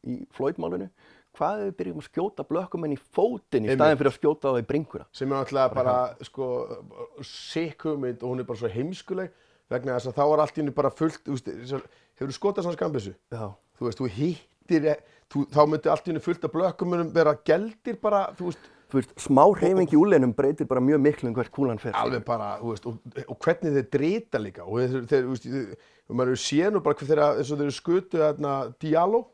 í 0.06 0.16
Floyd-málinu, 0.32 0.88
hvað 1.36 1.60
ef 1.60 1.68
við 1.68 1.76
byrjum 1.80 2.00
að 2.00 2.06
skjóta 2.08 2.46
blökkumenn 2.48 2.94
í 2.96 2.98
fótinn 3.14 3.68
í 3.68 3.74
staðin 3.76 3.98
fyrir 4.00 4.10
að 4.10 4.16
skjóta 4.16 4.48
það 4.48 4.62
í 4.62 4.66
bringuna? 4.70 5.04
sem 5.12 5.30
er 5.30 5.36
náttúrulega 5.36 5.74
bara 5.76 5.96
sko, 6.26 6.46
sikk 7.26 7.84
hugmynd 7.86 8.22
og 8.24 8.32
hún 8.32 8.42
er 8.42 8.48
bara 8.48 8.58
svo 8.62 8.70
heimskuleg 8.72 9.30
vegna 9.70 9.98
þess 9.98 10.10
að 10.10 10.16
þá 10.18 10.24
er 10.26 10.42
allt 10.44 10.56
í 10.56 10.62
henni 10.62 10.74
bara 10.74 10.90
fullt 10.90 11.20
þú 11.26 11.36
veist, 11.36 11.50
hefur 12.18 12.32
þú 12.32 12.36
skotað 12.38 12.66
svona 12.66 12.78
skambissu 12.78 13.12
Já. 13.30 13.44
þú 13.78 13.86
veist, 13.86 14.00
þú 14.00 14.08
hittir 14.16 14.88
þú, 15.30 15.46
þá 15.54 15.60
myndi 15.70 15.90
allt 15.92 16.06
í 16.06 16.10
henni 16.12 16.22
fullt 16.24 16.44
af 16.48 16.52
blökkumunum 16.54 17.12
vera 17.14 17.34
geldir 17.46 17.98
bara, 18.02 18.26
þú 18.38 18.50
veist. 18.50 18.68
Þú 18.90 18.98
veist, 18.98 19.12
smá 19.22 19.44
hreyfing 19.54 19.92
í 19.94 19.98
úleinum 20.00 20.32
breytir 20.34 20.66
bara 20.66 20.80
mjög 20.82 20.98
miklu 21.04 21.28
um 21.30 21.34
hvert 21.36 21.52
kúlan 21.54 21.78
fer. 21.78 21.92
alveg 21.94 22.24
bara, 22.26 22.56
þú 22.58 22.72
veist, 22.72 22.86
og, 22.90 22.96
og 23.30 23.36
hvernig 23.44 23.76
þeir 23.76 23.84
drita 23.94 24.40
líka. 24.42 24.64
Og 24.66 24.80
þeir, 24.82 25.04
þeir, 25.12 25.26
þú 25.28 25.34
veist, 25.36 25.44
þeir, 25.46 25.68
maður 26.18 26.40
sé 26.42 26.70
nú 26.74 26.80
bara 26.82 26.98
hvað 26.98 27.12
þeirra, 27.12 27.28
eins 27.38 27.52
og 27.54 27.60
þeir 27.62 27.76
skutu 27.76 28.18
þarna 28.18 28.54
Diallo, 28.82 29.28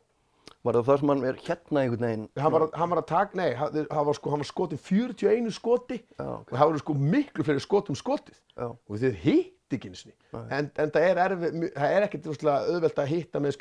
Var 0.67 0.75
það 0.77 0.85
það 0.87 0.99
sem 0.99 1.09
hann 1.11 1.23
er 1.27 1.37
hérna 1.47 1.81
einhvern 1.81 2.03
veginn? 2.05 2.23
hann 2.43 2.51
var, 2.51 2.63
hann 2.75 2.89
var 2.91 2.99
að 3.01 3.05
taka, 3.07 3.37
nei, 3.39 3.49
hann, 3.55 3.69
þeir- 3.71 3.89
hann 3.93 4.05
var 4.07 4.15
sko, 4.17 4.29
hann 4.33 4.41
var 4.41 4.47
skotin 4.49 4.79
41 4.83 5.51
skoti. 5.55 5.97
Já, 6.17 6.25
og 6.27 6.51
það 6.53 6.65
voru 6.71 6.81
sko 6.81 6.95
miklu 6.97 7.45
fleiri 7.47 7.63
skotum 7.63 7.95
skotið. 7.95 8.37
Já. 8.57 8.67
og 8.75 8.97
þeir 8.99 9.15
hitt 9.23 9.73
ekki 9.77 9.89
eins 9.91 10.05
og 10.33 10.39
en, 10.51 10.69
en 10.77 10.91
það 10.91 11.05
er 11.07 11.21
erfið, 11.25 11.57
það 11.77 11.95
er 11.97 12.05
ekkert 12.07 12.27
auðvelt 12.47 12.99
að 13.03 13.11
hitta 13.13 13.39
með 13.43 13.55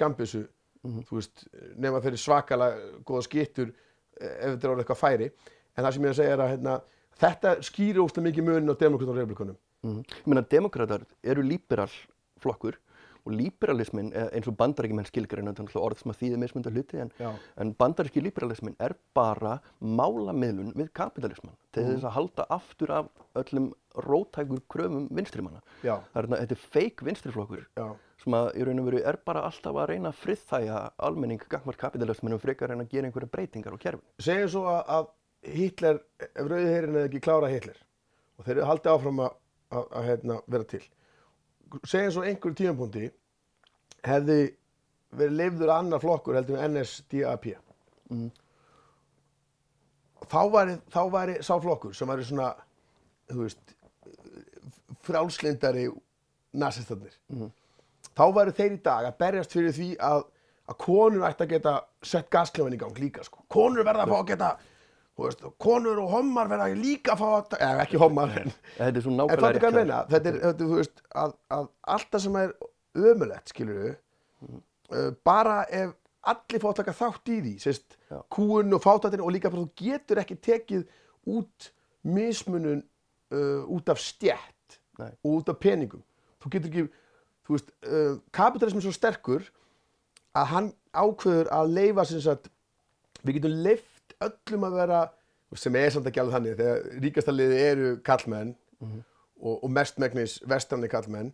skambissu, 0.87 1.09
þú 1.09 1.19
veist, 1.21 1.45
nema 1.77 2.01
þeir 2.03 2.13
eru 2.13 2.23
svakalega 2.23 2.91
góða 3.09 3.27
skittur 3.27 3.71
eh, 3.71 4.33
ef 4.33 4.55
þetta 4.55 4.67
er 4.67 4.73
orðið 4.73 4.85
eitthvað 4.85 5.03
færi, 5.03 5.31
en 5.77 5.85
það 5.85 5.95
sem 5.97 6.07
ég 6.07 6.09
er 6.09 6.15
að 6.15 6.21
segja 6.21 6.37
er 6.37 6.45
að 6.45 6.53
hérna, 6.55 6.77
þetta 7.23 7.55
skýri 7.69 8.03
óslega 8.03 8.27
mikið 8.29 8.49
munin 8.49 8.73
á 8.73 8.81
demokratum 8.81 9.15
og 9.15 9.21
republikunum. 9.21 9.59
Mm. 9.87 10.03
Ég 10.03 10.29
meina, 10.33 10.45
demokrater 10.57 11.07
eru 11.23 11.45
líberal 11.47 11.91
flokkur 12.43 12.79
og 13.27 13.33
líberalismin, 13.35 14.13
eh, 14.15 14.29
eins 14.37 14.47
og 14.49 14.57
bandarækjumenn 14.57 15.07
náttúrulega 15.11 15.83
orð 15.83 15.99
sem 15.99 16.13
að 16.13 16.21
þýði 16.23 16.39
mismunda 16.39 16.71
hluti, 16.71 17.01
en, 17.03 17.11
en 17.59 17.75
bandaríski 17.75 18.23
líberalismin 18.23 18.77
er 18.81 18.95
bara 19.15 19.59
málamiðlun 19.83 20.73
við 20.77 20.93
kapitalisman 20.95 21.55
til 21.73 21.83
Mhm. 21.85 21.95
þess 21.97 22.05
að 22.07 22.15
halda 22.17 22.47
aftur 22.51 22.91
af 22.91 23.09
öllum 23.35 23.73
rótækur 23.97 24.61
kröfum 24.69 25.09
vinstrimanna. 25.11 25.61
Það 25.83 26.23
er, 26.23 26.27
þetta 26.47 26.53
er 26.53 26.63
feik 26.71 27.01
vinstriflokkur 27.03 27.67
Já. 27.77 27.97
sem 28.23 28.33
að 28.33 28.55
í 28.57 28.65
raun 28.67 28.81
og 28.81 28.87
veru 28.91 29.03
er 29.05 29.17
bara 29.25 29.43
alltaf 29.43 29.75
að 29.75 29.89
reyna 29.89 30.09
að 30.13 30.21
friðþæja 30.23 30.91
almenning 30.99 31.41
gangvart 31.49 31.79
kapitalisminum 31.79 32.39
frekar 32.41 32.71
en 32.73 32.81
að 32.81 32.89
gera 32.91 33.07
einhverja 33.09 33.31
breytingar 33.31 33.73
á 33.75 33.79
kerfin. 33.79 34.03
segjum 34.21 34.49
svo 34.49 34.65
að, 34.65 34.85
að 34.89 35.07
Hitler, 35.47 36.01
ef 36.21 36.47
rauðiheirin 36.49 36.95
hefði 36.97 37.09
ekki 37.09 37.21
klárað 37.21 37.53
Hitler 37.55 37.77
og 38.39 38.45
þeir 38.45 38.57
hefði 38.57 38.67
haldið 38.71 38.93
áfram 38.97 39.21
að, 39.21 39.35
að, 39.71 39.85
að 39.93 40.05
hérna, 40.11 40.41
vera 40.49 40.65
til 40.65 40.83
segjum 41.85 42.13
svo 42.13 42.23
einhverju 42.23 42.55
tímapunkti 42.61 43.11
hefði 44.07 44.41
verið 45.17 45.37
leifður 45.41 45.73
annar 45.79 46.01
flokkur 46.03 46.35
heldur 46.39 46.59
en 46.63 46.75
NSDAP 46.81 47.47
Mhm. 48.11 48.31
þá 50.31 50.41
væri, 50.53 50.77
þá 50.91 51.01
væri 51.13 51.37
sá 51.43 51.55
flokkur 51.63 51.95
sem 51.95 52.09
væri 52.09 52.25
svona 52.25 52.55
þú 53.31 53.43
veist 53.43 53.75
frálslindari 55.07 55.89
nasistarnir 56.55 57.15
Mhm. 57.31 57.51
þá 58.17 58.25
væri 58.35 58.53
þeir 58.57 58.73
í 58.79 58.83
dag 58.83 59.05
að 59.11 59.19
berjast 59.19 59.53
fyrir 59.53 59.73
því 59.73 59.97
að, 59.99 60.25
að 60.69 60.79
konur 60.79 61.27
ætti 61.29 61.45
að 61.45 61.49
geta 61.49 61.75
sett 62.03 62.31
gasklefin 62.31 62.75
í 62.75 62.79
gang 62.79 62.95
líka 62.99 63.25
sko. 63.25 63.43
konur 63.49 63.85
verða 63.85 64.05
að 64.07 64.09
fá 64.09 64.19
að 64.23 64.27
geta 64.27 64.57
veist, 65.25 65.45
konur 65.63 66.01
og 66.03 66.11
hommar 66.13 66.49
verða 66.51 66.67
líka 66.77 67.15
að 67.15 67.23
fá 67.23 67.29
að 67.39 67.55
eða 67.59 67.85
ekki 67.87 68.01
hommar 68.03 68.35
en, 68.43 68.51
Þetta 68.77 68.99
er 69.01 69.05
svo 69.05 69.13
en 69.13 69.21
nákvæmlega 69.23 69.63
hjá 69.63 69.77
meina. 69.79 70.01
þetta 70.11 70.29
er, 70.33 70.41
þetta, 70.43 70.65
þú 70.67 70.81
veist, 70.81 71.01
að, 71.23 71.37
að 71.57 71.69
allt 71.97 72.11
það 72.13 72.25
sem 72.27 72.37
er 72.43 72.53
ömulegt 73.13 73.53
skilur 73.55 73.79
við 73.85 73.95
uh, 74.93 75.09
bara 75.25 75.57
ef 75.73 75.95
allir 76.27 76.63
fá 76.63 76.69
að 76.73 76.79
taka 76.83 76.97
þátt 76.99 77.31
í 77.33 77.39
því 77.45 77.55
sérst, 77.63 77.97
kúun 78.35 78.75
og 78.77 78.83
fátættin 78.85 79.23
og 79.25 79.33
líka 79.35 79.51
bara 79.53 79.63
þú 79.65 79.73
getur 79.79 80.21
ekki 80.23 80.37
tekið 80.43 80.85
út 81.37 81.71
mismunun 82.07 82.83
uh, 83.35 83.63
út 83.73 83.89
af 83.93 84.01
stjætt 84.03 84.79
og 84.99 85.31
út 85.41 85.49
af 85.53 85.59
peningum. 85.61 86.03
Þú 86.43 86.51
getur 86.55 86.71
ekki, 86.73 86.85
þú 87.47 87.57
veist 87.57 87.71
uh, 87.87 88.15
kapitalism 88.35 88.81
er 88.81 88.87
svo 88.87 88.95
sterkur 88.97 89.47
að 90.37 90.51
hann 90.53 90.71
ákveður 90.97 91.51
að 91.53 91.73
leifa 91.79 92.05
sem 92.09 92.23
sagt, 92.25 92.51
við 93.23 93.39
getum 93.39 93.57
leift 93.65 93.96
öllum 94.25 94.67
að 94.69 94.79
vera, 94.81 95.01
sem 95.57 95.77
er 95.79 95.91
samt 95.95 96.09
ekki 96.11 96.23
alveg 96.23 96.37
þannig 96.37 96.61
þegar 96.61 97.03
ríkasta 97.05 97.35
liði 97.35 97.59
eru 97.71 97.91
kallmenn 98.07 98.55
og, 99.41 99.55
og 99.55 99.69
mestmegnis 99.73 100.39
vestranni 100.49 100.89
kallmenn 100.93 101.33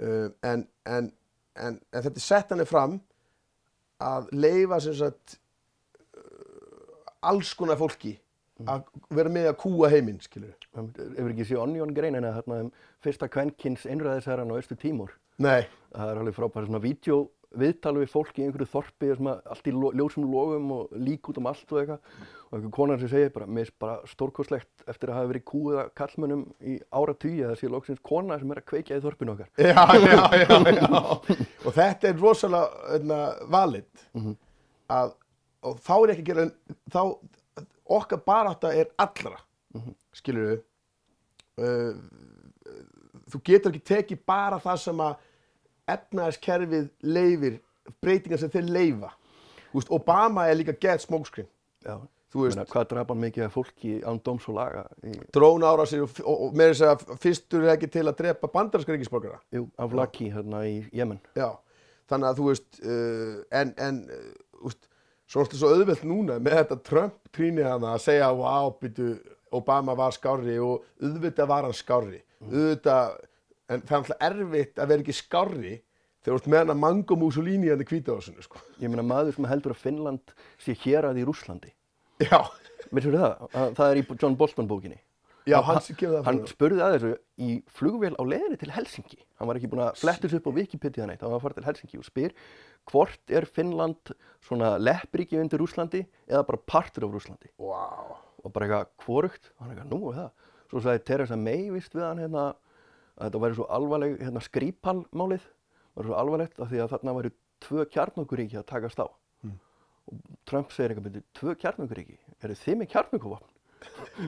uh, 0.00 0.28
en, 0.42 0.66
en, 0.86 1.12
en, 1.56 1.78
en 1.78 1.80
þetta 2.04 2.18
er 2.18 2.26
sett 2.26 2.52
hann 2.52 2.66
fram 2.68 2.98
að 4.02 4.30
leifa 4.34 4.80
sem 4.84 4.96
sagt 4.98 5.38
uh, 6.16 7.30
alls 7.32 7.54
konar 7.58 7.80
fólki 7.80 8.16
að 8.68 8.84
vera 9.10 9.32
með 9.32 9.48
að 9.50 9.60
kúa 9.62 9.88
heiminn 9.90 10.20
skilur 10.22 10.54
Hefur 10.72 11.32
ekki 11.32 11.46
séð 11.48 11.62
Onion 11.64 11.94
greinina 11.96 12.30
þarna 12.36 12.58
um 12.64 12.68
fyrsta 13.02 13.28
kvenkins 13.32 13.84
einræðisæran 13.90 14.52
á 14.54 14.60
Östu 14.60 14.76
Tímur? 14.78 15.10
Nei, 15.42 15.66
Það 15.92 16.10
er 16.12 16.20
alveg 16.20 16.36
frábært 16.36 16.68
svona 16.68 16.80
vídeo 16.80 17.16
viðtal 17.58 17.94
við 17.98 18.12
fólk 18.12 18.38
í 18.38 18.44
einhverju 18.46 18.68
þorpi 18.72 19.10
sem 19.16 19.28
að 19.32 19.50
allt 19.54 19.68
í 19.68 19.74
ljósum 19.74 20.28
logum 20.30 20.70
og 20.76 20.94
lík 20.96 21.28
út 21.32 21.40
um 21.40 21.48
allt 21.50 21.74
og 21.74 21.80
eitthvað. 21.82 22.14
Og 22.48 22.56
einhver 22.58 22.72
konar 22.76 23.00
sem 23.00 23.10
segir 23.12 23.32
bara, 23.34 23.48
mér 23.48 23.68
er 23.70 23.74
bara 23.80 24.10
stórkostlegt 24.10 24.86
eftir 24.90 25.12
að 25.12 25.18
hafa 25.20 25.30
verið 25.32 25.44
kúið 25.48 25.80
að 25.82 25.92
kallmönnum 26.00 26.44
í 26.68 26.78
ára 26.92 27.16
tugi 27.16 27.42
að 27.42 27.52
það 27.52 27.60
sé 27.62 27.70
loksins 27.72 28.02
kona 28.04 28.38
sem 28.40 28.52
er 28.52 28.62
að 28.62 28.68
kveikja 28.72 28.98
í 28.98 29.04
þorpinu 29.04 29.34
okkar. 29.36 29.52
Já, 29.56 29.84
já, 30.02 30.18
já, 30.42 30.58
já. 30.76 30.88
og 31.64 31.76
þetta 31.76 32.10
er 32.10 32.20
rosalega 32.20 32.90
öðna, 32.98 33.20
valid 33.52 34.04
að, 34.92 35.14
og 35.64 35.80
þá 35.82 35.94
er 35.96 36.14
ekki 36.14 36.24
að 36.24 36.30
gera 36.32 36.46
þá, 36.92 37.02
okkar 37.98 38.22
barátta 38.26 38.72
er 38.76 38.92
allra 39.00 39.40
skilur 40.16 40.48
við 40.50 40.60
uh, 41.62 41.92
þú 43.32 43.42
getur 43.46 43.72
ekki 43.72 43.86
tekið 43.92 44.24
bara 44.28 44.60
það 44.62 44.82
sem 44.86 45.04
að 45.04 45.28
efnaðiskerfið 45.90 46.88
leifir 47.02 47.58
breytingar 48.02 48.40
sem 48.40 48.52
þeir 48.52 48.70
leifa 48.70 49.10
veist, 49.74 49.90
Obama 49.90 50.46
er 50.48 50.58
líka 50.58 50.74
get 50.80 51.02
smokescreen. 51.02 51.48
Já, 51.82 51.96
þú 52.32 52.44
veist, 52.44 52.58
Meina, 52.58 52.68
hvað 52.70 52.86
draf 52.92 53.10
hann 53.12 53.22
mikið 53.22 53.46
af 53.46 53.56
fólki 53.56 53.96
án 54.04 54.20
dóms 54.24 54.46
og 54.50 54.58
laga 54.58 54.84
í, 55.06 55.16
drón 55.34 55.66
ára 55.66 55.86
sig 55.88 56.04
og, 56.04 56.14
og, 56.22 56.46
og 56.46 56.56
með 56.58 56.72
þess 56.72 56.86
að 56.90 57.18
fyrstur 57.24 57.66
er 57.66 57.74
ekki 57.74 57.90
til 57.92 58.06
að 58.06 58.16
drepa 58.20 58.50
bandarinska 58.52 58.94
ríkisborgara. 58.94 59.42
Jú, 59.54 59.66
af 59.80 59.96
Laki 59.98 60.30
hérna 60.32 60.64
í 60.68 60.78
Jemen. 60.94 61.20
Já, 61.38 61.50
þannig 62.10 62.30
að 62.30 62.40
þú 62.40 62.48
veist, 62.50 62.70
uh, 62.84 63.36
en, 63.60 63.74
en 63.88 64.00
uh, 64.12 64.32
úst, 64.68 64.88
svo 65.32 65.72
auðvelt 65.72 66.06
núna 66.06 66.38
með 66.42 66.60
þetta 66.60 66.80
Trump-tríni 66.88 67.66
hana 67.66 67.96
að 67.96 68.06
segja, 68.06 68.32
wow, 68.36 68.72
býtu, 68.80 69.14
Obama 69.52 69.92
var 69.96 70.14
skárri 70.16 70.54
og 70.64 70.86
auðvitað 71.02 71.50
var 71.50 71.66
hann 71.66 71.76
skárri, 71.76 72.22
auðvitað, 72.46 73.18
en 73.72 73.84
það 73.86 73.94
er 73.96 74.00
alltaf 74.02 74.26
erfitt 74.28 74.80
að 74.82 74.90
vera 74.92 75.04
ekki 75.04 75.16
skárri 75.18 75.74
þegar 76.22 76.32
þú 76.36 76.40
ert 76.40 76.50
með 76.54 76.60
hana 76.64 76.74
Mango 76.78 77.16
Mussolini 77.18 77.70
hann 77.72 77.82
í 77.82 77.86
kvítahúsinu, 77.88 78.42
sko. 78.44 78.60
Ég 78.82 78.90
meina 78.92 79.02
maður 79.06 79.34
sem 79.36 79.48
heldur 79.50 79.74
að 79.74 79.80
Finnland 79.82 80.34
sé 80.62 80.76
hér 80.84 81.08
að 81.10 81.22
í 81.22 81.24
Rúslandi 81.28 81.72
Já, 82.22 82.38
Veistu 82.92 83.14
það? 83.16 83.48
Að 83.56 83.72
Það 83.78 83.88
er 83.94 84.00
í 84.02 84.04
John 84.20 84.36
Bolton 84.38 84.68
bókinni 84.70 85.00
já, 85.42 85.56
hann 85.66 85.80
það 85.82 86.20
Hann 86.22 86.36
fyrir. 86.38 86.50
spurði 86.52 86.82
að 86.86 86.92
þessu 86.94 87.08
í 87.42 87.48
flugvél 87.74 88.12
á 88.14 88.22
leiðinni 88.22 88.58
til 88.60 88.70
Helsingi. 88.70 89.16
Hann 89.40 89.48
var 89.50 89.58
ekki 89.58 89.70
búinn 89.72 89.82
að 89.88 89.96
flettis 89.98 90.36
upp 90.38 90.44
á 90.46 90.52
Wikipedia 90.54 91.06
neitt, 91.10 91.18
hann 91.24 91.32
var 91.32 91.40
að 91.40 91.46
fara 91.48 91.56
til 91.56 91.64
Helsingi 91.66 91.98
og 91.98 92.06
spyr 92.06 92.36
hvort 92.92 93.34
er 93.34 93.48
Finnland 93.50 94.12
svona 94.46 94.76
leppríki 94.78 95.40
undir 95.42 95.58
Rúslandi 95.58 96.04
eða 96.30 96.44
bara 96.46 96.62
partur 96.62 97.08
af 97.08 97.16
Rúslandi. 97.16 97.50
Wow, 97.58 98.14
Og 98.44 98.54
bara 98.54 98.68
eitthvað 98.68 98.92
kvorugt, 99.02 99.50
og 99.56 99.64
hann 99.66 99.74
eitthvað, 99.74 99.90
nú 99.90 100.12
er 100.12 100.20
það. 100.20 100.30
Svo 100.70 100.84
sagði 100.86 101.02
Theresa 101.10 101.36
May 101.42 101.66
vist 101.74 101.98
við 101.98 102.06
hann 102.06 102.22
hérna 102.22 102.46
að 103.18 103.26
þetta 103.26 103.42
væri 103.44 103.58
svo 103.58 103.66
alvarleg 103.78 104.18
hérna, 104.22 104.42
skrýpalmálið, 104.46 105.48
var 105.96 106.08
svo 106.08 106.18
alvarlegt 106.18 106.60
af 106.62 106.70
því 106.70 106.82
að 106.82 106.94
þarna 106.94 107.16
væri 107.18 107.32
tvö 107.62 107.86
kjarnokkuríki 107.92 108.60
að 108.60 108.68
takast 108.72 109.02
á. 109.02 109.06
Og 110.10 110.18
Trump 110.48 110.72
segir 110.74 110.92
eitthvað 110.92 111.08
byrju, 111.08 111.24
tvö 111.38 111.56
kjarnokkuríki, 111.62 112.16
eru 112.42 112.58
þið 112.58 112.78
með 112.80 112.90
kjarnokuvopn? 112.94 113.50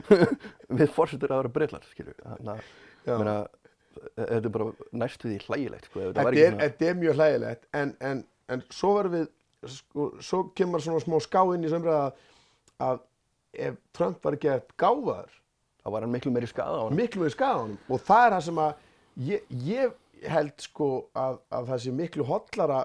við 0.79 0.91
fórsetur 0.95 1.33
að 1.33 1.41
vera 1.43 1.53
breytlar, 1.57 1.87
skilju. 1.91 2.15
Þannig 2.21 2.51
að, 2.53 2.69
meina, 3.09 3.35
þetta 4.15 4.39
er 4.39 4.53
bara 4.55 4.69
næstu 5.03 5.31
því 5.31 5.39
hlægilegt, 5.47 5.89
sko. 5.89 6.05
þetta 6.05 6.35
er, 6.45 6.59
þetta 6.61 6.87
er 6.89 7.01
mjög 7.01 7.19
hlægilegt, 7.19 7.67
en, 7.81 7.91
en, 8.09 8.23
en 8.51 8.63
svo 8.75 8.93
verðum 8.97 9.17
við, 9.17 9.27
sko, 9.75 10.07
svo 10.29 10.41
kemur 10.57 10.83
svona 10.83 11.03
smá 11.03 11.17
ská 11.23 11.41
inn 11.55 11.67
í 11.67 11.71
sömraða 11.71 12.07
að 12.85 13.03
ef 13.67 13.79
Trump 13.95 14.23
var 14.23 14.37
ekki 14.37 14.51
að 14.51 14.65
gáfaður, 14.79 15.37
þá 15.85 15.93
var 15.93 16.05
hann 16.05 16.15
miklu 16.15 16.33
meiri 16.33 16.49
skada 16.49 16.81
á 16.81 16.83
hann. 16.87 16.97
miklu 16.97 17.21
með 17.21 17.35
skaðanum 17.35 17.93
og 17.93 18.03
það 18.07 18.25
er 18.25 18.35
það 18.35 18.45
sem 18.47 18.61
að 18.63 18.71
ég, 19.29 19.43
ég 19.69 20.29
held 20.33 20.65
sko 20.65 20.89
að, 21.13 21.37
að 21.53 21.67
það 21.69 21.81
sé 21.83 21.93
miklu 21.93 22.25
hotlara 22.25 22.79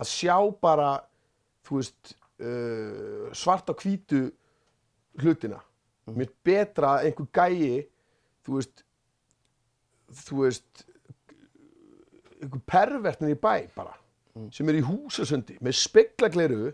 að 0.00 0.08
sjá 0.08 0.36
bara 0.64 0.92
þú 1.68 1.82
veist 1.82 2.14
uh, 2.40 3.28
svart 3.36 3.68
á 3.68 3.74
hvítu 3.76 4.22
hlutina. 5.20 5.60
Mér 6.08 6.30
er 6.30 6.32
betra 6.42 6.94
að 6.96 7.10
einhver 7.10 7.28
gæi 7.36 7.84
þú 8.42 8.56
veist 8.56 8.84
þú 10.22 10.38
veist 10.40 10.86
einhver 12.42 12.64
pervertin 12.66 13.32
í 13.32 13.36
bæ 13.38 13.68
bara 13.76 13.94
sem 14.52 14.68
er 14.72 14.80
í 14.80 14.86
húsasundi 14.86 15.58
með 15.60 15.76
speglagleru 15.82 16.72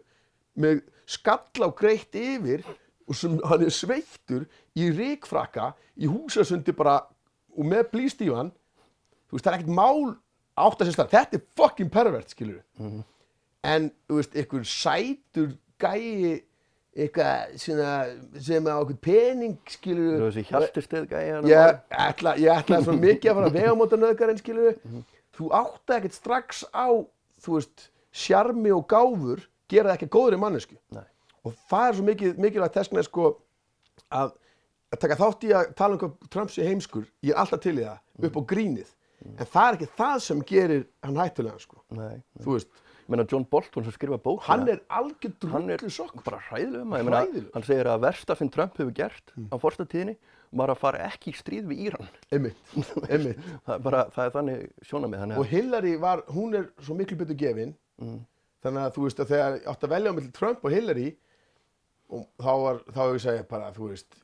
með 0.63 0.85
skalla 1.11 1.69
á 1.69 1.71
greitt 1.75 2.15
yfir 2.19 2.63
og 3.09 3.17
sem 3.17 3.39
hann 3.49 3.63
er 3.67 3.73
sveittur 3.75 4.45
í 4.77 4.89
ríkfrakka 4.95 5.71
í 5.99 6.09
húsasundi 6.11 6.75
bara 6.77 6.99
og 7.57 7.65
með 7.67 7.89
blístífan 7.95 8.51
þú 9.29 9.37
veist 9.39 9.47
það 9.47 9.53
er 9.55 9.59
ekkert 9.61 9.77
mál 9.79 10.17
átt 10.59 10.81
að 10.83 10.89
sér 10.89 10.97
stað. 10.97 11.11
Þetta 11.15 11.39
er 11.39 11.43
fucking 11.59 11.91
pervert 11.95 12.35
skilur 12.35 12.61
en 13.69 13.89
þú 14.09 14.21
veist 14.21 14.37
einhver 14.39 14.65
sætur 14.69 15.57
gæi 15.81 16.45
eitthvað 16.99 17.53
svona, 17.63 17.91
sem 18.43 18.67
á 18.67 18.75
okkur 18.81 18.97
pening 19.05 19.59
skilur 19.71 20.25
Þessi 20.25 20.43
hjaltisteð 20.49 21.05
gæja 21.13 21.37
hann. 21.37 21.47
ég 21.47 21.83
ætla, 21.95 22.33
ég 22.43 22.51
ætla 22.59 22.81
svo 22.83 22.97
mikið 22.99 23.31
að 23.31 23.37
fara 23.39 23.51
að 23.53 23.59
vega 23.61 23.75
móta 23.79 23.99
nöðgarinn 24.01 24.41
skilur 24.41 24.81
þú 25.39 25.51
átt 25.55 25.95
ekkert 25.99 26.17
strax 26.17 26.65
á 26.75 26.89
þú 27.45 27.55
veist, 27.59 27.85
sjarmi 28.11 28.73
og 28.75 28.83
gáfur 28.91 29.45
gera 29.71 29.93
það 29.93 29.95
ekki 30.01 30.09
að 30.09 30.15
góðri 30.17 30.41
mannesku 30.43 30.75
Nei. 30.97 31.05
Og 31.49 31.57
það 31.73 31.87
er 31.91 31.97
svo 31.99 32.07
mikið, 32.09 32.37
mikilvægt 32.47 32.79
þess 32.79 32.93
vegna 32.93 33.07
sko 33.09 33.29
að, 34.21 34.35
að 34.95 35.03
taka 35.05 35.19
þátt 35.23 35.47
í 35.49 35.55
að 35.59 35.73
tala 35.79 35.97
um 35.99 36.03
hvað 36.05 36.29
Trump 36.37 36.53
sé 36.55 36.67
heimskur 36.69 37.07
ég 37.25 37.35
er 37.35 37.41
alltaf 37.43 37.63
til 37.65 37.77
í 37.79 37.87
það, 37.87 38.03
upp 38.29 38.39
á 38.39 38.43
grínið 38.55 38.95
en 39.29 39.49
það 39.51 39.65
er 39.73 39.79
ekki 39.81 39.89
það 39.99 40.19
sem 40.29 40.45
gerir 40.53 40.85
hann 41.05 41.19
hættulega 41.19 41.59
sko, 41.65 41.83
Nei. 41.99 42.21
þú 42.45 42.59
veist 42.59 42.85
Ég 43.09 43.15
meina 43.15 43.25
John 43.25 43.45
Bolton 43.49 43.85
sem 43.87 43.93
skrifa 43.95 44.19
bókina. 44.21 44.45
hann 44.51 44.67
er 44.69 44.83
algjör 44.93 45.31
drullu 45.41 45.89
sokk 45.89 46.19
bara 46.27 46.43
hræðilega 46.51 46.85
maður. 46.85 47.01
Ég 47.01 47.07
meina, 47.09 47.45
hann 47.55 47.65
segir 47.65 47.89
að 47.89 48.03
versta 48.03 48.35
sem 48.37 48.51
Trump 48.53 48.75
hefur 48.77 48.93
gert 48.99 49.33
á 49.49 49.57
fórstatíðinni 49.63 50.13
var 50.61 50.69
að 50.75 50.81
fara 50.83 51.01
ekki 51.07 51.33
í 51.33 51.39
stríð 51.39 51.71
við 51.71 51.81
Íran. 51.87 52.11
einmitt, 52.29 52.61
einmitt 53.09 53.41
það 53.65 53.73
er 53.79 53.81
bara, 53.87 54.03
það 54.13 54.27
er 54.29 54.35
þannig 54.37 54.67
sjónamið. 54.91 55.23
Þannig 55.23 55.41
og 55.41 55.47
að, 55.47 55.51
Hillary 55.55 55.95
var, 56.05 56.23
hún 56.37 56.59
er 56.61 56.69
svo 56.85 56.99
miklu 57.01 57.17
betur 57.23 57.41
gefin 57.41 57.73
þannig 57.97 58.83
að 58.85 58.93
þú 58.99 59.07
veist 59.09 59.25
að 59.25 59.33
þegar 59.33 59.59
átt 59.73 59.89
að 59.89 59.95
velja 59.97 60.13
á 60.13 60.17
milli 60.21 60.33
Trump 60.37 60.69
og 60.69 60.77
Hillary 60.77 61.09
og 62.11 62.27
þá 62.41 62.51
var, 62.63 62.81
þá 62.89 62.99
hefur 63.03 63.19
ég 63.19 63.25
segja 63.27 63.45
bara, 63.51 63.71
þú 63.77 63.89
veist 63.93 64.19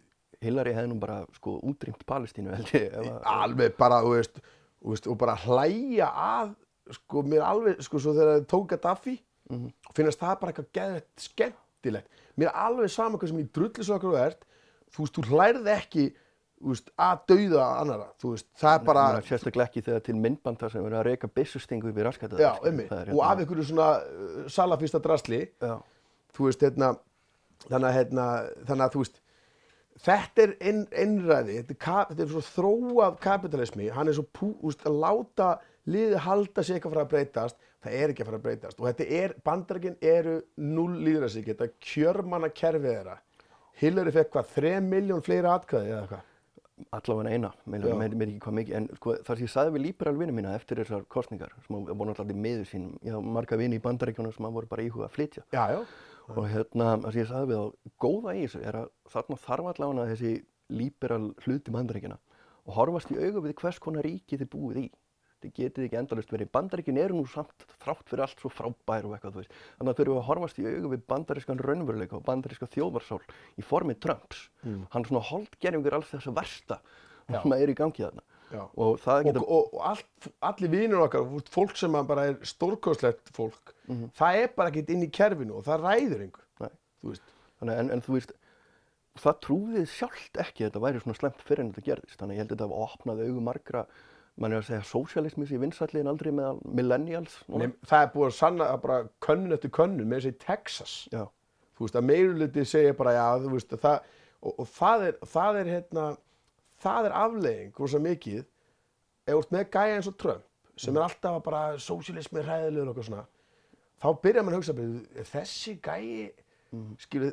Hillary 0.45 0.73
hefði 0.77 0.91
nú 0.93 0.99
bara 1.01 1.19
sko 1.37 1.59
útrýmt 1.65 2.05
Palestínu 2.09 2.53
held 2.55 2.73
ég. 2.77 2.97
alveg 3.25 3.77
bara, 3.81 4.03
þú 4.05 4.15
veist, 4.19 4.41
þú 4.83 4.95
veist 4.95 5.07
og 5.09 5.19
bara 5.21 5.37
hlæja 5.45 6.09
að 6.11 6.55
sko 6.99 7.23
mér 7.25 7.45
alveg, 7.49 7.79
sko 7.85 7.99
svo 8.03 8.13
þegar 8.17 8.41
þið 8.43 8.51
tók 8.55 8.67
Gaddafi 8.75 9.19
Mhm. 9.45 9.67
og 9.89 9.93
finnast 9.95 10.21
það 10.21 10.39
bara 10.41 10.53
eitthvað 10.53 10.69
geðvett 10.73 11.21
skemmtilegt 11.21 12.07
mér 12.41 12.47
er 12.49 12.55
alveg 12.65 12.89
sama 12.91 13.19
hvað 13.19 13.29
sem 13.29 13.41
í 13.43 13.49
drullisokkur 13.53 14.15
þú 14.15 14.21
ert 14.25 14.45
þú 14.95 15.03
veist, 15.05 15.15
þú 15.19 15.25
hlærði 15.29 15.73
ekki 15.75 16.05
veist, 16.65 16.89
að 16.97 17.19
dauða 17.29 17.67
annara, 17.83 18.07
þú 18.23 18.31
veist, 18.33 18.47
það 18.57 18.79
er 18.79 18.85
bara, 18.87 19.03
Ég 19.21 19.27
sérstaklega 19.29 19.69
ekki 19.69 19.83
þegar 19.85 20.01
til 20.07 20.15
myndbanda 20.17 20.71
sem 20.73 20.81
verður 20.87 21.01
að 21.03 21.09
reyka 21.11 21.29
byssustingu 21.29 21.91
upp 21.91 21.99
í 22.01 22.07
raskatað 22.07 22.41
já, 22.41 22.53
ummi, 22.71 22.87
og 23.13 23.21
af 23.27 23.39
einhverju 23.45 23.67
svona 23.69 23.89
uh, 24.01 24.49
salafista 24.49 24.99
drasli, 25.05 25.43
þú 25.61 26.49
veist, 26.49 26.65
hérna, 26.65 26.95
þannig 27.71 27.89
að, 27.91 27.97
hérna, 27.99 28.27
þannig 28.69 28.87
að, 28.87 28.95
þú 28.97 29.03
veist, 29.05 29.21
þetta 30.05 30.43
er 30.47 30.55
inn, 30.71 30.81
innræði, 31.05 31.59
þetta 31.61 31.75
er, 31.77 31.81
ka- 31.87 32.07
þetta 32.11 32.25
er 32.27 32.33
svo 32.35 32.43
þróað 32.49 33.21
kapitalismi, 33.25 33.89
hann 33.95 34.11
er 34.11 34.19
svo 34.19 34.27
pú, 34.35 34.51
úst, 34.67 34.83
að 34.89 34.99
láta 35.05 35.51
liðið 35.87 36.19
halda 36.25 36.65
sig 36.65 36.79
eitthvað 36.79 36.95
frá 36.97 37.03
að 37.05 37.13
breytast, 37.15 37.57
það 37.85 37.97
er 38.01 38.13
ekki 38.15 38.25
að 38.25 38.29
fara 38.31 38.39
að 38.41 38.45
breytast. 38.49 38.79
Og 38.81 38.87
þetta 38.89 39.09
er, 39.23 39.35
bandarækin 39.45 39.97
eru 40.01 40.37
null 40.57 40.95
líðræðsík, 41.05 41.51
þetta 41.53 41.71
kjörmanna 41.93 42.49
kerfið 42.57 42.95
þeirra, 42.95 43.19
Hillary 43.81 44.13
fekk 44.15 44.31
hvað, 44.37 44.53
3 44.55 44.77
miljón 44.87 45.23
fleiri 45.27 45.51
atkvæði 45.51 45.91
eða 45.97 46.07
hvað? 46.13 46.31
allavega 46.91 47.31
eina, 47.31 47.49
meina, 47.71 47.87
meina 47.95 48.25
ekki 48.25 48.41
hvað 48.43 48.55
mikið, 48.59 48.75
en 48.81 48.87
sko, 48.99 49.13
þar 49.23 49.39
sem 49.39 49.47
ég 49.47 49.51
sagði 49.53 49.75
við 49.77 49.83
líberal 49.85 50.15
vinnu 50.19 50.33
mína 50.35 50.55
eftir 50.59 50.81
þessar 50.81 51.05
kostningar, 51.13 51.53
sem 51.63 51.77
voru 51.87 52.09
náttúrulega 52.09 52.41
miður 52.47 52.65
sín, 52.67 52.89
ég 53.07 53.15
haf 53.15 53.29
marga 53.37 53.59
vini 53.61 53.79
í 53.79 53.83
bandaríkjónum 53.85 54.35
sem 54.35 54.49
voru 54.57 54.67
bara 54.73 54.83
íhuga 54.83 55.07
að 55.07 55.13
flytja. 55.15 55.45
Já, 55.55 55.63
já, 55.71 55.85
og 56.33 56.45
hérna, 56.49 56.95
það 57.05 57.11
sem 57.11 57.21
ég 57.21 57.31
sagði 57.31 57.51
við 57.51 57.61
á, 57.61 57.67
góða 58.01 58.35
í 58.35 58.45
þessu 58.45 58.61
er 58.65 58.79
að 58.81 58.91
þarna 59.13 59.41
þarf 59.45 59.71
allavega 59.73 60.11
þessi 60.13 60.35
líberal 60.75 61.25
hluti 61.45 61.75
bandaríkjana 61.75 62.19
og 62.65 62.77
horfast 62.79 63.13
í 63.13 63.19
augu 63.21 63.43
við 63.45 63.57
hvers 63.61 63.81
konar 63.83 64.07
ríki 64.07 64.39
þið 64.41 64.51
búið 64.55 64.81
í. 64.87 64.87
Þið 65.45 65.53
getið 65.59 65.85
ekki 65.85 65.99
endalust 66.01 66.31
verið. 66.33 66.49
Bandaríkin 66.57 66.99
eru 67.03 67.19
nú 67.19 67.27
samt 67.29 67.67
þrátt 67.83 68.09
fyrir 68.09 68.25
allt 68.25 68.41
svo 68.41 68.49
frábær 68.49 69.05
og 69.05 69.13
eitthvað, 69.13 69.35
þú 69.35 69.43
veist. 69.43 69.57
Þannig 69.77 69.93
að 69.93 69.99
þurfum 69.99 70.21
að 70.21 70.29
horfast 70.31 70.61
í 70.63 70.65
augu 70.71 70.93
við 70.95 71.03
bandarískan 71.13 71.61
raunveruleika 71.61 72.17
og 72.17 72.25
bandaríska 72.25 72.69
þjóðvarsál 72.73 73.21
í 73.61 73.67
formi 73.69 73.99
Trumps. 74.01 74.47
Mm. 74.65 74.87
Hann 74.95 75.05
svona 75.05 75.25
holdgerfingur 75.29 75.99
alls 75.99 76.15
þess 76.15 76.31
að 76.33 76.39
versta 76.41 76.81
sem 77.29 77.57
er 77.59 77.75
í 77.75 77.77
gangi 77.77 78.07
þarna. 78.07 78.25
Og 78.63 79.03
geta... 79.03 79.43
og, 79.43 79.75
og 79.75 79.83
allt, 79.91 80.31
allir 80.45 80.73
vinur 80.73 81.05
okkar, 81.07 81.27
fólk 81.53 81.77
sem 81.81 81.99
bara 82.09 82.29
er 82.31 82.39
stórkostlegt 82.47 83.33
fólk, 83.37 83.75
það 84.19 84.41
er 84.45 84.49
bara 84.57 84.73
ekkert 84.73 84.95
inn 84.95 85.05
í 85.07 85.11
kerfinu 85.13 85.59
og 85.59 85.67
það 85.67 85.87
ræður 85.89 86.25
einhver, 86.27 86.49
Nei. 86.65 86.73
þú. 87.03 87.15
Þannig, 87.61 87.83
en, 87.83 87.93
en 87.95 88.03
þú 88.05 88.17
veist, 88.17 88.35
það 89.23 89.39
trúðið 89.47 89.87
sjálft 89.93 90.43
ekki 90.43 90.65
að 90.65 90.69
þetta 90.71 90.85
væri 90.87 91.05
svona 91.05 91.21
slemt 91.21 91.47
fyrir 91.47 91.65
en 91.65 91.71
þetta 91.75 91.89
gerðist. 91.91 92.19
Þannig 92.19 92.37
ég 92.37 92.43
held 92.43 92.51
að 92.51 92.57
þetta 92.57 92.69
hafa 92.71 92.89
opnað 92.89 93.23
augu 93.29 93.47
margra, 93.47 93.87
mann 94.35 94.57
er 94.57 94.65
að 94.65 94.69
segja 94.73 94.89
sósialismis 94.91 95.55
í 95.55 95.61
vinsælli 95.63 96.03
en 96.03 96.11
aldrei 96.11 96.33
meðal 96.35 96.59
millennials. 96.67 97.39
Nei, 97.47 97.69
það 97.87 98.03
er 98.03 98.13
búið 98.17 98.29
að 98.33 98.37
sanna 98.41 98.69
að 98.75 98.83
bara 98.83 99.01
könnun 99.23 99.55
eftir 99.55 99.73
könnun 99.77 100.11
með 100.11 100.25
þessi 100.25 100.39
Texas. 100.43 100.95
Já, 101.15 101.23
Þú 101.75 101.87
veist, 101.87 101.97
að 101.99 102.07
meiruluti 102.07 102.65
segja 102.69 102.95
bara 102.97 103.17
já, 103.17 103.25
þú 103.43 103.53
veist, 103.57 103.73
að 103.75 103.83
það, 103.83 104.11
og, 104.39 104.53
og 104.63 104.69
það 104.77 105.07
er, 105.09 105.17
það 105.33 105.57
er, 105.61 105.71
hérna, 105.75 106.05
það 106.85 107.09
er 107.09 107.17
aflegging, 107.21 107.79
rosa 107.81 108.01
mikið, 108.03 108.43
ef 109.25 109.33
þú 109.33 109.41
ert 109.41 109.55
með 109.55 109.65
gæja 109.77 109.97
eins 109.99 110.11
og 110.11 110.19
Trump, 110.21 110.45
sem 110.77 110.97
er 110.97 111.07
alltaf 111.07 111.39
að 111.39 111.47
bara 111.47 111.63
sósialismi 111.81 112.45
ræðilegur 112.45 112.91
og 112.91 112.93
eitthvað 112.93 113.09
svona, 113.09 113.25
þá 114.05 114.09
byrja 114.27 114.45
mann 114.45 114.57
að 114.57 114.61
hugsa, 114.61 114.77
er 115.23 115.29
þessi 115.31 115.77
gæji, 115.85 116.29
mm. 116.75 116.93
skilu, 117.07 117.33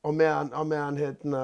á 0.00 0.08
meðan, 0.10 0.52
á 0.52 0.62
meðan, 0.66 1.00
hérna, 1.00 1.42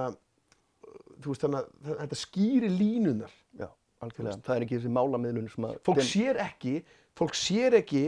þú 1.22 1.32
veist, 1.32 1.46
þannig 1.46 1.60
að 1.62 1.98
þetta 2.04 2.20
skýri 2.20 2.70
línunar. 2.72 3.34
já, 3.56 3.68
algjörlega. 4.04 4.42
Það 4.46 4.56
er 4.56 4.66
ekki 4.66 4.78
þessi 4.80 4.94
málamiðlun 4.96 5.50
fólk 5.86 6.00
dem- 6.00 6.10
sér 6.10 6.40
ekki 6.44 6.76
fólk 7.16 7.36
sér 7.38 7.78
ekki 7.80 8.04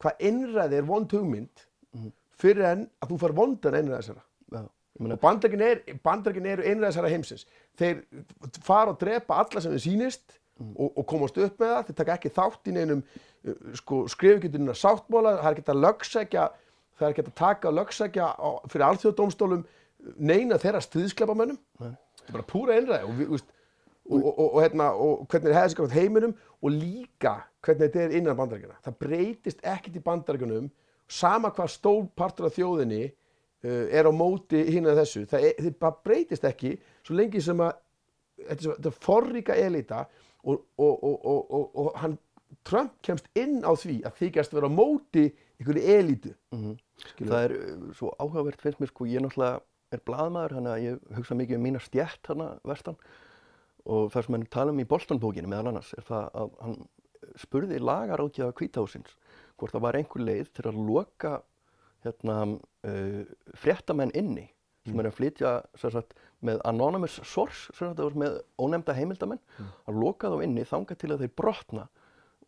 hvað 0.00 0.24
innræði 0.30 0.80
er 0.80 0.86
vond 0.88 1.12
hugmynd 1.14 1.66
fyrir 2.40 2.66
en 2.70 2.86
að 3.02 3.12
þú 3.12 3.18
far 3.20 3.36
vondan 3.36 3.76
meina, 5.00 5.16
og 5.16 5.62
er, 5.64 5.82
bandaríkin 6.04 6.46
eru 6.46 6.66
innræðisara 6.66 7.10
heimsins 7.12 7.46
þeir 7.80 8.04
fara 8.64 8.94
og 8.94 9.00
drepa 9.00 9.40
alla 9.42 9.62
sem 9.62 9.74
þeir 9.74 9.84
sýnist 9.86 10.38
og, 10.60 10.88
og 10.90 11.04
komast 11.08 11.38
upp 11.40 11.60
með 11.60 11.74
það. 11.74 11.84
Þeir 11.88 11.98
taka 12.00 12.16
ekki 12.18 12.34
þátt 12.36 12.70
í 12.70 12.76
neinum 12.76 13.04
uh, 13.04 13.54
sko, 13.80 14.02
skrifugjutuna 14.12 14.76
sáttmóla 14.76 15.38
það 15.40 15.50
er 15.50 15.56
ekki 15.58 15.72
að 15.74 15.84
lögsækja 15.86 16.48
það 17.00 17.06
er 17.08 17.14
ekki 17.14 17.24
að 17.24 17.36
taka 17.40 17.70
og 17.70 17.78
lögsækja 17.78 18.26
á, 18.36 18.48
fyrir 18.68 18.86
alþjóðdómstólum 18.90 19.64
neina 20.20 20.58
þeirra 20.60 20.82
stríðskleipamönnum 20.84 21.58
Nei. 21.80 21.94
þetta 22.20 22.28
er 22.28 22.36
bara 22.36 22.48
púra 22.48 22.76
einræði 22.76 23.08
og, 23.08 23.16
við, 23.18 23.46
og, 24.10 24.28
og, 24.30 24.58
hérna, 24.60 24.90
og 24.92 25.24
hvernig 25.30 25.52
það 25.52 25.58
hefði 25.60 25.74
sig 25.74 25.80
á 25.80 25.96
heiminum 25.96 26.36
og 26.60 26.76
líka 26.76 27.34
hvernig 27.64 27.86
þetta 27.86 28.04
er 28.04 28.16
innan 28.20 28.38
bandarækjana 28.38 28.78
það 28.84 28.98
breytist 29.04 29.64
ekkert 29.64 29.96
í 29.96 30.04
bandarækjunum 30.08 30.68
sama 31.10 31.52
hvað 31.54 31.72
stór 31.74 32.04
partur 32.16 32.48
af 32.48 32.56
þjóðinni 32.56 33.08
er 33.62 34.08
á 34.08 34.12
móti 34.14 34.62
hinn 34.72 34.88
að 34.88 35.02
þessu 35.02 35.26
það, 35.28 35.70
bara 35.80 35.98
breytist 36.04 36.46
ekki 36.48 36.74
svo 37.04 37.16
lengi 37.18 37.42
sem 37.44 37.60
að 37.60 37.74
þetta, 38.48 38.92
forríka 39.04 39.56
elita 39.58 40.04
og, 40.44 40.62
og, 40.80 40.94
og, 41.04 41.16
og, 41.24 41.40
og, 41.50 41.66
og 41.74 41.96
hann 42.00 42.18
Trump 42.66 42.96
kemst 43.04 43.28
inn 43.38 43.60
á 43.62 43.72
því 43.78 44.00
að 44.08 44.16
þykjast 44.20 44.54
vera 44.56 44.68
á 44.68 44.72
móti 44.72 45.26
einhverju 45.60 45.96
elítu 45.96 46.32
mhm. 46.54 46.78
Skilur. 47.00 47.32
það 47.32 47.42
er 47.44 47.56
uh, 47.56 47.90
svo 47.96 48.14
áhugavert 48.20 48.62
finnst 48.62 48.80
mér 48.80 48.92
sko, 48.92 49.08
ég 49.08 49.24
náttúrulega 49.24 49.60
er 49.90 50.02
blaðmaður, 50.06 50.56
þannig 50.56 50.72
að 50.72 50.84
ég 50.84 51.14
hugsa 51.18 51.36
mikið 51.36 51.58
um 51.58 51.64
mína 51.66 51.82
stjætt 51.82 52.30
hana 52.30 52.48
vestan 52.68 52.98
og 53.90 54.10
það 54.12 54.26
sem 54.26 54.36
hann 54.36 54.48
tala 54.52 54.74
um 54.74 54.82
í 54.82 54.88
Boston-bókinu 54.88 55.50
meðal 55.50 55.72
annars 55.72 55.94
er 55.96 56.04
það 56.06 56.26
að 56.42 56.52
hann 56.60 56.76
spurði 57.40 57.80
lagarákjaða 57.80 58.56
kvítahúsins 58.58 59.16
hvort 59.58 59.74
það 59.74 59.84
var 59.86 59.98
einhver 59.98 60.24
leið 60.24 60.52
til 60.56 60.66
að 60.70 60.80
loka 60.88 61.32
hérna, 62.04 62.36
uh, 62.88 63.22
fréttamenn 63.58 64.14
inni 64.16 64.48
sem 64.88 65.00
er 65.02 65.10
að 65.10 65.16
flytja 65.18 65.54
sagt, 65.78 66.14
með 66.44 66.60
anonymous 66.68 67.18
source 67.28 67.72
sagt, 67.76 68.00
með 68.18 68.38
ónefnda 68.60 68.94
heimildamenn 68.96 69.40
að 69.60 69.98
loka 70.00 70.30
þá 70.32 70.44
inni 70.46 70.66
þanga 70.68 70.96
til 70.98 71.12
að 71.12 71.24
þeir 71.24 71.34
brotna 71.36 71.88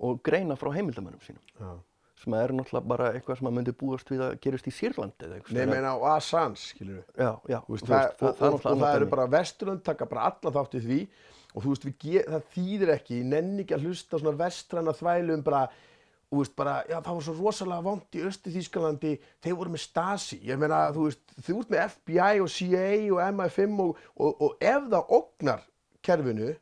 og 0.02 0.22
greina 0.26 0.56
frá 0.58 0.72
heimildamennum 0.74 1.22
sínum. 1.24 1.42
Já. 1.60 1.72
sem 2.22 2.34
er 2.38 2.52
náttúrulega 2.54 2.86
bara 2.86 3.06
eitthvað 3.16 3.38
sem 3.40 3.48
að 3.50 3.54
myndi 3.56 3.72
búast 3.74 4.10
við 4.12 4.20
að 4.22 4.36
gerist 4.44 4.68
í 4.70 4.72
Sýrlandi 4.76 5.26
eða 5.26 5.38
eitthvað. 5.40 5.56
Nei, 5.56 5.70
meina 5.72 5.90
á 5.90 5.98
Assange, 6.12 6.60
skilur 6.60 7.00
við 7.00 7.24
Já, 7.24 7.30
já, 7.50 7.58
veist, 7.66 7.88
það, 7.88 7.96
veist, 7.96 8.20
og, 8.22 8.28
og, 8.28 8.36
og, 8.36 8.52
náttúrulega 8.54 8.82
það 8.84 8.98
eru 8.98 9.08
bara 9.10 9.24
vesturlönd 9.32 9.82
taka 9.88 10.06
bara 10.06 10.26
alla 10.30 10.52
þátt 10.54 10.76
í 10.78 10.82
því 10.84 10.98
og 11.52 11.64
þú 11.64 11.72
veist, 11.72 11.88
það 12.28 12.46
þýðir 12.54 12.92
ekki, 12.94 13.18
ég 13.18 13.28
nenni 13.32 13.64
ekki 13.64 13.74
að 13.74 13.88
hlusta 13.88 14.20
svona 14.22 14.36
vestræna 14.38 14.94
þvælu 15.00 15.36
um 15.40 15.42
bara, 15.48 15.64
og 16.32 16.38
þú 16.38 16.40
veist, 16.40 16.54
bara, 16.56 16.78
já, 16.88 16.96
það 17.04 17.16
var 17.18 17.24
svo 17.26 17.34
rosalega 17.36 17.84
vond 17.84 18.16
í 18.16 18.24
Östu 18.24 18.52
Þýskalandi, 18.54 19.12
þeir 19.44 19.56
voru 19.58 19.74
með 19.74 19.82
Stasi, 19.84 20.38
ég 20.48 20.60
meina, 20.60 20.86
þú 20.96 21.04
veist, 21.10 21.22
þú 21.44 21.56
ert 21.60 21.72
með 21.74 21.82
FBI 21.92 22.40
og 22.40 22.50
CIA 22.54 22.88
og 23.12 23.20
MI5 23.26 23.82
og, 23.84 24.02
og, 24.16 24.44
og 24.46 24.64
ef 24.72 24.86
það 24.94 25.12
ógnar 25.18 25.66
kerfinu, 26.08 26.54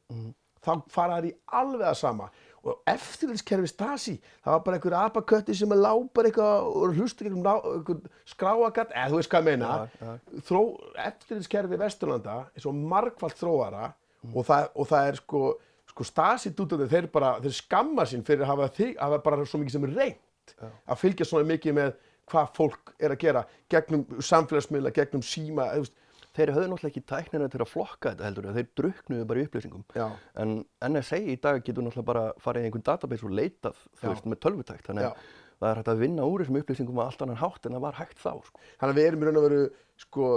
þá 0.59 0.73
fara 0.91 1.21
það 1.21 1.29
í 1.31 1.35
alveg 1.61 1.87
að 1.87 2.01
sama. 2.03 2.27
Og 2.61 2.83
eftirlitskerfi 2.91 3.71
Stasi, 3.71 4.17
það 4.43 4.57
var 4.57 4.67
bara 4.67 4.81
einhver 4.81 4.99
apakötti 4.99 5.55
sem 5.57 5.71
er 5.73 5.81
lápar 5.81 6.27
eitthvað 6.29 6.67
og 6.67 6.91
um 6.91 7.47
einhver 7.47 8.03
skráagall, 8.29 8.91
eða 8.91 9.07
þú 9.07 9.23
veist 9.23 9.31
hvað 9.33 9.41
ég 9.41 9.49
meina, 9.49 9.71
já. 10.03 10.11
þró, 10.51 10.61
eftirlitskerfi 11.07 11.81
Vesturlanda 11.81 12.37
er 12.51 12.67
svo 12.67 12.75
margfald 12.75 13.39
þróara 13.39 13.93
og, 14.35 14.43
það, 14.45 14.69
og 14.75 14.91
það 14.91 15.13
er 15.13 15.23
sko, 15.23 15.45
sko 15.91 16.07
Stasi 16.07 16.55
dútandi, 16.57 16.89
þeir 16.91 17.11
bara, 17.13 17.37
þeir 17.43 17.57
skamma 17.59 18.07
sín 18.09 18.23
fyrir 18.27 18.47
að 18.47 18.53
hafa, 18.55 18.71
þig, 18.77 18.95
hafa 19.01 19.23
bara 19.25 19.47
svo 19.47 19.61
mikið 19.61 19.77
sem 19.77 19.89
er 19.89 19.97
reynt 19.99 20.55
að 20.61 21.01
fylgja 21.03 21.27
svona 21.29 21.51
mikið 21.51 21.77
með 21.77 21.97
hvað 22.31 22.53
fólk 22.57 22.93
er 23.03 23.15
að 23.15 23.23
gera 23.25 23.43
gegnum 23.71 24.07
samfélagsmiðla, 24.23 24.95
gegnum 24.95 25.25
síma, 25.27 25.73
þú 25.75 25.85
veist, 25.85 25.99
Þeir 26.31 26.53
höfðu 26.55 26.69
náttúrulega 26.71 26.93
ekki 26.93 27.09
tæknina 27.11 27.47
til 27.51 27.59
að 27.59 27.71
flokka 27.73 28.13
þetta 28.13 28.27
heldur, 28.29 28.47
þeir 28.55 28.67
druknuðu 28.79 29.25
bara 29.27 29.41
í 29.41 29.47
upplýsingum. 29.49 29.85
Já. 29.99 30.05
En 30.39 30.53
NSA 30.87 31.19
í 31.27 31.35
dag 31.43 31.59
getur 31.67 31.83
náttúrulega 31.83 32.07
bara 32.07 32.23
farið 32.43 32.63
í 32.63 32.69
einhvern 32.69 32.85
database 32.87 33.27
og 33.27 33.35
leitað, 33.35 33.81
þú 33.99 34.07
Já. 34.07 34.11
veist, 34.13 34.29
með 34.31 34.41
tölvutækt. 34.47 34.85
Þannig 34.87 35.09
Já. 35.09 35.11
að 35.11 35.57
það 35.57 35.73
er 35.73 35.81
hægt 35.81 35.91
að 35.91 36.05
vinna 36.05 36.29
úr 36.31 36.45
þessum 36.45 36.61
upplýsingum 36.61 37.01
á 37.03 37.05
allt 37.09 37.25
annan 37.27 37.41
hátt 37.41 37.67
en 37.67 37.75
það 37.75 37.85
var 37.89 37.99
hægt 37.99 38.23
þá, 38.23 38.31
sko. 38.47 38.63
Þannig 38.79 38.95
að 38.95 39.01
við 39.01 39.09
erum 39.09 39.27
raun 39.27 39.41
og 39.41 39.47
veru, 39.49 39.65
sko, 40.05 40.29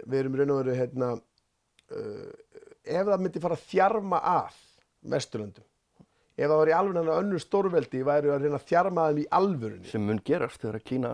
við 0.00 0.18
erum 0.22 0.40
raun 0.40 0.54
og 0.54 0.62
veru, 0.62 0.78
hérna, 0.80 1.10
uh, 1.92 2.64
ef 2.88 3.12
það 3.12 3.26
myndi 3.26 3.44
fara 3.44 3.60
að 3.60 3.68
þjarma 3.68 4.22
að 4.32 4.58
Vesturlöndum, 5.06 5.64
ef 6.38 6.44
það 6.46 6.56
var 6.60 6.70
í 6.70 6.76
alveg 6.76 7.10
önnur 7.14 7.42
stórveldi 7.42 8.04
væri 8.06 8.32
að 8.32 8.46
reyna 8.46 8.58
að 8.58 8.68
þjarma 8.70 9.08
þeim 9.08 9.20
í 9.22 9.26
alvörunni. 9.38 9.90
Sem 9.90 10.06
mun 10.06 10.22
gerast 10.26 10.62
þegar 10.62 10.84
Kína 10.86 11.12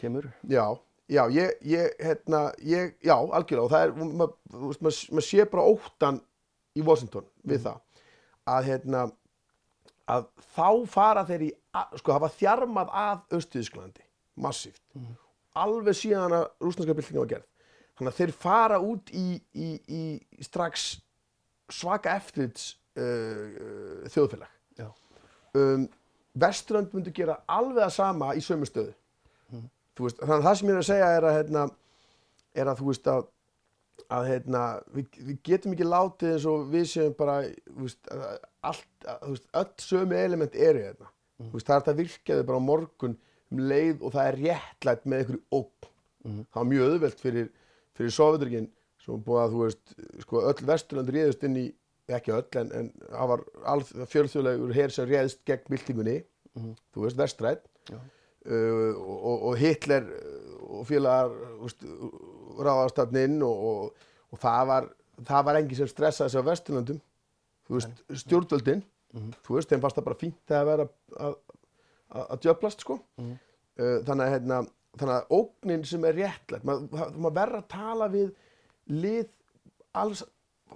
kemur. 0.00 0.30
Já, 0.48 0.64
já, 1.10 1.22
ég, 1.34 1.54
ég, 1.68 1.92
hérna, 2.00 2.42
ég, 2.64 2.96
já, 3.04 3.14
algjörlega, 3.16 3.66
og 3.66 3.72
það 3.74 3.86
er, 3.86 3.94
maður 3.98 4.34
ma, 4.54 4.72
ma, 4.88 4.94
ma 5.18 5.24
sé 5.24 5.46
bara 5.52 5.68
óttan 5.68 6.20
í 6.78 6.84
Washington 6.86 7.26
við 7.48 7.64
það, 7.66 8.02
að, 8.48 8.68
hérna, 8.70 9.04
að 10.08 10.28
þá 10.56 10.68
fara 10.94 11.24
þeir 11.28 11.48
í, 11.48 11.52
sko, 12.00 12.14
hafa 12.16 12.30
þjarmað 12.38 12.94
að 13.02 13.38
Östuðisklandi, 13.40 14.06
massíft, 14.38 14.84
alveg 15.58 15.96
síðan 15.98 16.36
að 16.38 16.48
rúsnarska 16.62 16.96
byltinga 16.96 17.24
var 17.24 17.32
gerð. 17.34 17.46
Þannig 17.98 18.12
að 18.12 18.18
þeir 18.20 18.32
fara 18.38 18.76
út 18.78 19.10
í, 19.10 19.26
í, 19.58 19.68
í 19.90 20.02
strax 20.46 21.00
svaka 21.74 22.14
eftirlits 22.14 22.76
uh, 22.98 24.04
þjóðfélag. 24.12 24.54
Um, 25.56 25.88
Vesturland 26.38 26.92
myndi 26.94 27.10
gera 27.14 27.40
alveg 27.50 27.86
að 27.86 27.94
sama 27.96 28.34
í 28.36 28.42
sömu 28.44 28.68
stöðu. 28.68 28.92
Þú 29.98 30.06
Veist, 30.06 30.20
þannig 30.20 30.36
að 30.36 30.44
það 30.46 30.56
sem 30.58 30.68
ég 30.68 30.76
er 30.76 30.78
að 30.78 30.86
segja 30.86 31.06
er 31.16 31.24
að, 31.26 31.36
hérna, 31.40 31.62
er 32.54 32.68
að 32.70 32.80
þú 32.82 32.90
veist 32.92 33.08
að 33.10 33.24
að 34.14 34.28
hérna, 34.30 34.62
við, 34.94 35.16
við 35.26 35.38
getum 35.44 35.74
ekki 35.74 35.86
látið 35.86 36.34
eins 36.34 36.44
og 36.48 36.68
við 36.72 36.84
séum 36.92 37.14
bara 37.18 37.38
veist, 37.80 38.10
allt, 38.64 39.08
veist, 39.26 39.48
öll 39.58 39.84
sömu 39.84 40.16
element 40.16 40.54
eru 40.56 40.84
hérna. 40.84 41.10
Veist, 41.52 41.66
það 41.66 41.74
er 41.74 41.80
hægt 41.80 41.90
að 41.92 42.00
virka 42.02 42.38
þau 42.38 42.46
bara 42.48 42.60
á 42.62 42.68
morgun 42.68 43.16
um 43.48 43.60
leið 43.68 44.04
og 44.04 44.14
það 44.14 44.30
er 44.30 44.38
réttlætt 44.44 45.04
með 45.04 45.22
einhverju 45.22 45.42
ógn. 45.58 45.90
Það 46.28 46.60
var 46.60 46.70
mjög 46.70 46.92
auðvelt 46.92 47.22
fyrir, 47.24 47.50
fyrir 47.98 48.14
Sovjeturgin 48.14 48.70
sem 49.02 49.20
búið 49.24 49.42
að 49.42 49.52
þú 49.52 49.60
veist 49.64 49.94
sko, 50.24 50.42
öll 50.50 50.66
vesturland 50.70 51.12
réðust 51.14 51.44
inn 51.48 51.60
í 51.60 51.66
ekki 52.16 52.32
öll 52.32 52.60
en, 52.60 52.70
en 52.72 52.90
það 53.08 53.32
var 53.32 53.42
fjölþjóðlegur 54.12 54.76
hér 54.76 54.94
sem 54.94 55.08
réðst 55.08 55.42
gegn 55.48 55.66
byltingunni. 55.68 56.18
Þú 56.94 57.04
veist, 57.04 57.18
vestrætt 57.18 57.66
uh, 57.92 58.92
og, 58.98 59.42
og 59.50 59.58
Hitler 59.60 60.06
og 60.68 60.86
félagar 60.88 61.34
úst, 61.64 61.84
ráðast 62.58 62.98
þarna 62.98 63.24
inn 63.28 63.42
og, 63.46 63.66
og, 63.68 64.08
og 64.32 64.40
það 64.42 64.62
var 64.72 64.88
það 65.26 65.44
var 65.48 65.58
enginn 65.60 65.80
sem 65.80 65.90
stressaði 65.90 66.32
sig 66.32 66.42
á 66.42 66.48
vesturlandum 66.48 66.98
þú 67.68 67.76
veist, 67.76 68.02
stjórnvöldin 68.24 68.82
þú 69.44 69.56
veist, 69.56 69.70
þeim 69.70 69.84
fannst 69.84 69.98
það 69.98 70.08
bara 70.08 70.20
fínt 70.20 70.54
að 70.54 70.66
vera 70.68 70.88
að, 70.88 71.36
að, 72.08 72.24
að 72.24 72.42
djöflast 72.44 72.84
sko. 72.84 72.98
Uh, 73.18 73.98
þannig 74.06 74.24
að 74.24 74.32
hérna 74.34 74.60
þannig 74.98 75.14
að 75.14 75.32
ógnin 75.38 75.84
sem 75.86 76.04
er 76.08 76.16
réttlætt 76.18 76.64
maður 76.66 77.16
mað 77.22 77.36
verður 77.36 77.60
að 77.60 77.68
tala 77.70 78.08
við 78.12 78.30
lið 78.88 79.28
alls, 79.98 80.24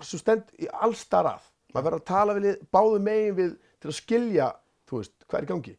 sem 0.00 0.20
stend 0.20 0.50
í 0.58 0.68
allstarað 0.72 1.44
maður 1.72 1.86
verður 1.86 2.00
að 2.00 2.08
tala 2.08 2.34
við 2.36 2.46
lið 2.46 2.64
báðu 2.74 2.98
megin 3.06 3.38
við 3.38 3.54
til 3.82 3.90
að 3.90 3.98
skilja 3.98 4.48
þú 4.88 5.00
veist, 5.00 5.14
hvað 5.26 5.38
er 5.38 5.46
í 5.46 5.50
gangi. 5.52 5.74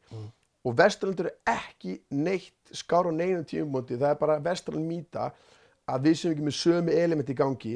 Og 0.64 0.76
Vesturlandur 0.80 1.30
er 1.30 1.36
ekki 1.54 1.98
neitt 2.16 2.76
skár 2.76 3.10
á 3.10 3.12
neinum 3.14 3.44
tíumóti 3.48 3.98
það 4.00 4.14
er 4.14 4.20
bara 4.22 4.40
Vesturland 4.44 4.88
mýta 4.88 5.32
að 5.92 6.08
við 6.08 6.20
séum 6.20 6.34
ekki 6.34 6.48
með 6.48 6.58
sömu 6.58 6.96
element 6.96 7.30
í 7.30 7.38
gangi 7.38 7.74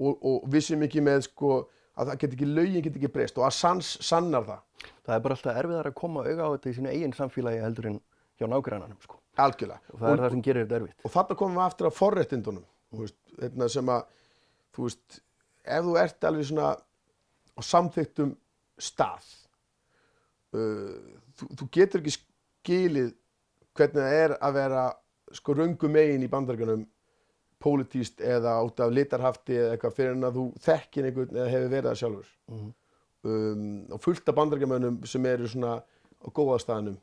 og, 0.00 0.16
og 0.16 0.46
við 0.50 0.66
séum 0.68 0.84
ekki 0.86 1.04
með 1.04 1.26
sko 1.28 1.52
að 1.92 2.08
það 2.08 2.20
get 2.22 2.36
ekki 2.36 2.48
lögin 2.48 2.84
get 2.86 2.96
ekki 2.96 3.12
breyst 3.12 3.38
og 3.38 3.46
að 3.46 3.56
sans 3.58 3.90
sannar 4.00 4.46
það. 4.48 4.62
Það 5.04 5.14
er 5.14 5.24
bara 5.26 5.36
alltaf 5.36 5.58
erfiðar 5.60 5.90
að 5.90 5.98
koma 6.00 6.24
auga 6.24 6.48
á 6.48 6.52
þetta 6.54 6.70
í 6.70 6.76
sínu 6.78 6.92
eigin 6.92 7.16
samfélagi 7.16 7.60
heldur 7.62 7.90
en 7.90 7.98
hjá 8.40 8.48
nágrænanum 8.48 9.02
sko. 9.04 9.18
algjörlega. 9.36 9.80
Og 9.92 10.00
það 10.00 10.14
er 10.14 10.22
það 10.22 10.34
sem 10.34 10.44
gerir 10.46 10.64
þetta 10.64 10.78
erfitt. 10.80 11.04
og 11.04 11.12
þarna 11.12 11.36
komum 11.42 11.60
við 11.60 11.66
aftur 11.66 11.88
að 11.88 11.98
forréttindunum 11.98 12.64
einna 13.42 13.68
sem 13.72 13.92
að 13.92 14.02
þú 14.72 14.88
veist, 14.88 15.20
ef 15.64 15.84
þú 15.86 15.96
ert 16.00 16.24
alveg 16.28 16.48
svona 16.48 16.70
á 17.52 17.60
samþyktum 17.62 18.32
stað 18.82 19.28
uh, 20.56 20.96
þú, 21.38 21.48
þú 21.60 21.68
getur 21.76 22.02
ekki 22.02 22.14
skilið 22.16 23.12
hvernig 23.76 24.02
það 24.02 24.18
er 24.24 24.34
að 24.40 24.56
vera 24.58 24.84
sko 25.32 25.54
röngu 25.56 25.88
megin 25.88 26.24
í 26.26 26.30
bandarganum 26.32 26.84
pólitíst 27.62 28.20
eða 28.26 28.56
út 28.66 28.80
af 28.82 28.90
litarhafti 28.92 29.54
eða 29.56 29.76
eitthvað 29.76 29.96
fyrir 29.96 30.16
en 30.16 30.26
að 30.28 30.38
þú 30.40 30.46
þekkir 30.66 31.08
einhvern 31.08 31.36
eða 31.38 31.52
hefur 31.54 31.72
verið 31.76 31.90
það 31.92 32.00
sjálfur 32.02 32.30
Mhm. 32.52 32.72
um, 33.24 33.86
og 33.94 34.00
fullt 34.02 34.28
af 34.28 34.34
bandargamönnum 34.34 34.96
sem 35.06 35.26
eru 35.30 35.46
svona 35.48 35.76
á 35.78 36.28
góða 36.34 36.58
staðanum 36.60 36.98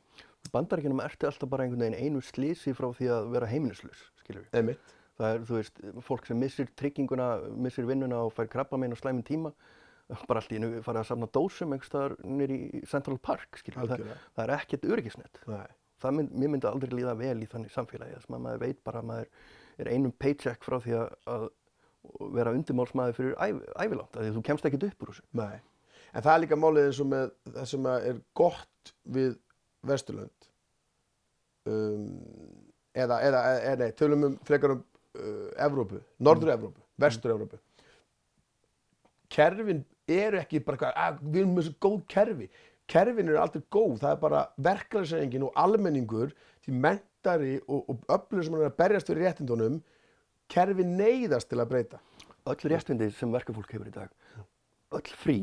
Bandaríkjunum 0.53 1.01
ertu 1.03 1.27
alltaf 1.27 1.49
bara 1.51 1.63
einhvern 1.65 1.81
veginn 1.83 1.99
einu 1.99 2.21
slísi 2.25 2.71
frá 2.73 2.87
því 2.95 3.09
að 3.13 3.25
vera 3.33 3.45
heimilislaus, 3.51 3.99
skilur 4.21 4.45
við. 4.45 4.53
Það 5.19 5.33
er, 5.33 5.43
þú 5.49 5.57
veist, 5.57 5.81
fólk 6.07 6.29
sem 6.29 6.39
missir 6.39 6.69
trygginguna, 6.79 7.27
missir 7.59 7.87
vinnuna 7.87 8.21
og 8.23 8.31
fær 8.37 8.47
krabba 8.51 8.79
meina 8.79 8.95
og 8.95 9.01
slæminn 9.01 9.25
tíma, 9.27 9.51
bara 10.29 10.41
allt 10.41 10.53
í 10.55 10.57
einu 10.57 10.79
farið 10.85 11.01
að 11.01 11.09
safna 11.09 11.27
dósum 11.35 11.75
einhvers 11.75 11.91
staðar 11.91 12.15
nýri 12.23 12.59
í 12.79 12.83
Central 12.89 13.19
Park, 13.21 13.59
við. 13.59 13.75
Það, 13.75 14.05
það 14.37 14.43
er 14.45 14.53
ekkert 14.55 14.87
öryggisnett. 14.89 15.41
Mynd, 16.15 16.31
mér 16.31 16.53
myndi 16.53 16.69
aldrei 16.69 16.95
líða 16.95 17.17
vel 17.19 17.35
í 17.43 17.49
þannig 17.51 17.73
samfélagi, 17.73 18.15
þess 18.15 18.31
að 18.31 18.45
maður 18.45 18.61
veit 18.63 18.79
bara 18.87 19.01
að 19.01 19.09
maður 19.09 19.33
er 19.83 19.91
einum 19.91 20.15
paycheck 20.15 20.63
frá 20.63 20.77
því 20.79 20.95
að, 21.03 21.49
vera 22.37 22.53
undimálsmaður 22.55 23.17
fyrir 23.17 23.35
æv, 23.43 23.59
af 23.75 24.15
því 24.15 24.31
þú 24.37 24.43
kemst 24.47 24.67
ekkert 24.69 24.87
upp 24.87 25.03
úr 25.03 25.11
þessu. 25.11 25.25
Nei. 25.35 25.59
En 26.15 26.23
það 26.25 26.31
er 26.33 26.41
líka 26.45 26.57
málið 26.57 26.87
eins 26.87 27.01
og 27.03 27.09
með 27.11 27.33
það 27.51 27.67
sem 27.73 27.89
er 27.91 28.21
gott 28.39 28.93
við 29.03 29.35
Vesturlönd 29.89 30.47
um, 31.69 32.07
eða, 32.95 33.19
eða, 33.27 33.43
eða 33.59 33.75
nei, 33.83 33.93
tölum 33.99 34.25
um 34.29 34.37
frekar 34.47 34.73
um 34.75 34.81
Evrópu, 35.59 36.01
Norður-Evrópu, 36.23 36.81
Vestur-Evrópu. 37.01 37.59
Kerfin 39.29 39.83
eru 40.09 40.39
ekki 40.39 40.61
bara 40.65 40.77
eitthvað, 40.77 40.99
að 41.05 41.19
við 41.25 41.41
erum 41.41 41.55
með 41.55 41.67
þessu 41.67 41.79
góð 41.85 41.99
kerfi. 42.13 42.49
Kerfin 42.89 43.29
eru 43.29 43.41
aldrei 43.41 43.63
góð, 43.69 43.99
það 44.01 44.11
er 44.11 44.21
bara 44.23 44.45
verklæðsreifingin 44.65 45.45
og 45.45 45.59
almenningur 45.63 46.33
því 46.65 46.79
mentari 46.85 47.57
og, 47.67 47.91
og 47.91 48.15
öflur 48.15 48.45
sem 48.45 48.57
er 48.57 48.65
að 48.69 48.79
berjast 48.79 49.11
fyrir 49.11 49.27
réttindunum, 49.27 49.77
kerfin 50.49 50.95
neyðast 50.97 51.51
til 51.51 51.59
að 51.61 51.69
breyta. 51.73 52.01
Öll 52.49 52.71
réttindi 52.71 53.11
sem 53.13 53.33
verkafólk 53.33 53.75
hefur 53.75 53.91
í 53.91 53.93
dag, 53.93 54.09
öll 54.97 55.13
frí, 55.21 55.37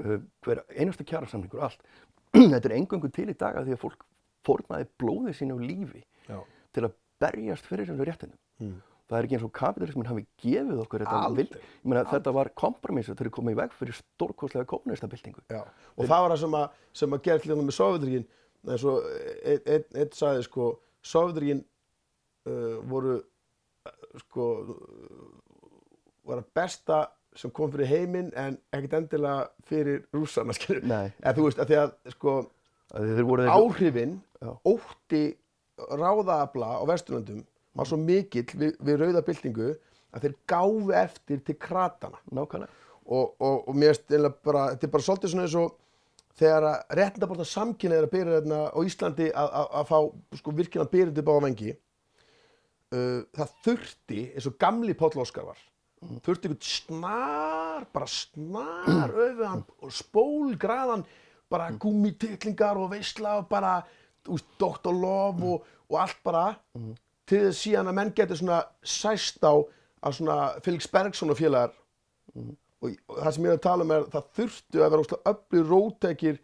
uh, 0.00 0.16
hver 0.46 0.62
einasta 0.72 1.04
kjarasamningur, 1.04 1.66
allt, 1.66 1.84
þetta 2.54 2.64
er 2.70 2.78
engöngu 2.78 3.12
til 3.12 3.28
í 3.28 3.36
dag 3.36 3.58
af 3.60 3.68
því 3.68 3.76
að 3.76 3.82
fólk 3.82 4.06
fórnaði 4.46 4.88
blóði 4.98 5.34
sínu 5.36 5.58
og 5.58 5.66
lífi 5.66 6.00
Já. 6.26 6.40
til 6.74 6.86
að 6.88 6.96
berjast 7.22 7.68
fyrir 7.68 7.90
þessu 7.90 8.08
réttindum. 8.08 8.40
Mm. 8.62 8.80
Það 9.12 9.18
er 9.18 9.26
ekki 9.28 9.36
eins 9.36 9.46
og 9.46 9.52
kapitalismin 9.58 10.08
hafi 10.08 10.22
gefið 10.40 10.82
okkur 10.86 11.04
þetta 11.04 11.16
meina 11.92 12.04
þetta 12.08 12.32
var 12.38 12.50
kompromissu 12.58 13.16
til 13.18 13.28
að 13.28 13.34
koma 13.36 13.52
í 13.52 13.58
veg 13.58 13.74
fyrir 13.76 13.98
stórkostlega 13.98 14.68
kommunistabildingu. 14.70 15.44
Já, 15.52 15.60
og 15.96 16.06
það 16.06 16.24
var 16.24 16.34
það 16.34 16.40
sem 16.44 16.56
að, 16.58 16.78
sem 17.02 17.16
að 17.16 17.26
gera 17.26 17.44
hérna 17.44 17.66
með 17.66 17.76
Sovjetrygin 17.78 18.28
eins 18.72 18.86
og 18.88 19.10
einn 19.52 19.68
ein, 19.74 19.84
ein 20.00 20.14
sagði 20.16 20.46
sko 20.46 20.68
Sovjetrygin 21.12 21.64
uh, 22.48 22.78
voru 22.88 23.18
uh, 23.18 23.98
sko 24.24 24.48
var 26.22 26.40
að 26.40 26.48
besta 26.56 27.02
sem 27.36 27.52
kom 27.54 27.70
fyrir 27.72 27.88
heiminn 27.88 28.32
en 28.38 28.58
ekkert 28.72 28.98
endilega 29.00 29.36
fyrir 29.68 30.02
Nei. 30.84 31.06
eða 31.22 31.36
þú 31.38 31.46
veist 31.48 31.62
að 31.62 31.70
því 31.72 31.80
að 31.82 31.94
sko 32.16 32.34
Að 32.92 33.14
Þeir 33.16 33.48
áhrifin 33.48 34.18
Já. 34.36 34.50
ótti 34.68 35.22
ráðaafla 35.80 36.68
á 36.76 36.84
Vesturlöndum 36.90 37.40
var 37.78 37.88
svo 37.88 37.98
mikill 38.00 38.46
við, 38.52 38.74
við 38.80 39.00
rauða 39.00 39.24
byltingu 39.26 39.70
að 40.12 40.26
þeir 40.26 40.34
gáfu 40.52 40.96
eftir 40.96 41.44
til 41.46 41.56
kratana 41.60 42.20
nákvæmlega. 42.30 42.72
og, 43.06 43.32
og, 43.38 43.68
og 43.68 43.76
mér 43.76 43.96
finnst 43.96 44.42
bara, 44.44 44.66
þetta 44.74 44.88
er 44.88 44.92
bara 44.92 45.06
svolítið 45.06 45.32
svona 45.32 45.46
eins 45.46 45.56
og 45.58 45.78
þegar 46.38 46.66
að 46.68 46.98
réttindaborta 46.98 47.46
samkynna 47.48 47.98
er 47.98 48.06
að 48.06 48.14
byrja 48.14 48.36
hérna 48.38 48.60
á 48.72 48.78
Íslandi 48.88 49.28
að, 49.30 49.50
að, 49.60 49.66
að 49.80 49.90
fá 49.90 49.98
sko 50.40 50.54
virkilega 50.56 50.92
byrjandi 50.92 51.26
báða 51.26 51.44
vengi 51.46 51.72
uh, 51.72 53.20
það 53.36 53.58
þurfti 53.66 54.22
eins 54.32 54.48
og 54.48 54.58
gamli 54.60 54.96
Páll 54.98 55.22
Óskar 55.24 55.48
var 55.50 55.60
þurfti 56.24 56.50
einhvern 56.50 56.66
snar 56.66 57.88
bara 57.94 58.08
snar 58.10 59.16
öfuðan 59.26 59.64
og 59.80 59.96
spólgraðan 59.96 61.06
bara 61.52 61.72
gúmititlingar 61.76 62.80
og 62.80 62.94
veisla 62.94 63.38
og 63.42 63.48
bara 63.50 63.80
þú 64.24 64.38
veist, 64.38 64.52
Dr. 64.60 64.92
Love 64.94 65.54
og, 65.54 65.72
og 65.90 65.98
allt 66.00 66.20
bara 66.24 66.46
til 67.28 67.42
þess 67.46 67.62
síðan 67.64 67.90
að 67.90 67.98
menn 67.98 68.14
getur 68.16 68.40
svona 68.40 68.62
sæst 68.82 69.44
á 69.46 69.54
að 70.02 70.16
svona 70.18 70.38
Felix 70.64 70.88
Bergson 70.90 71.32
og 71.32 71.38
félagar 71.38 71.74
og, 72.82 72.88
og 72.90 73.20
það 73.20 73.36
sem 73.36 73.46
ég 73.46 73.52
er 73.52 73.60
að 73.60 73.66
tala 73.66 73.86
um 73.86 73.94
er 73.94 74.08
það 74.12 74.32
þurftu 74.38 74.82
að 74.82 74.94
vera 74.94 75.04
óslega 75.04 75.32
öflug 75.32 75.70
rótækir 75.70 76.40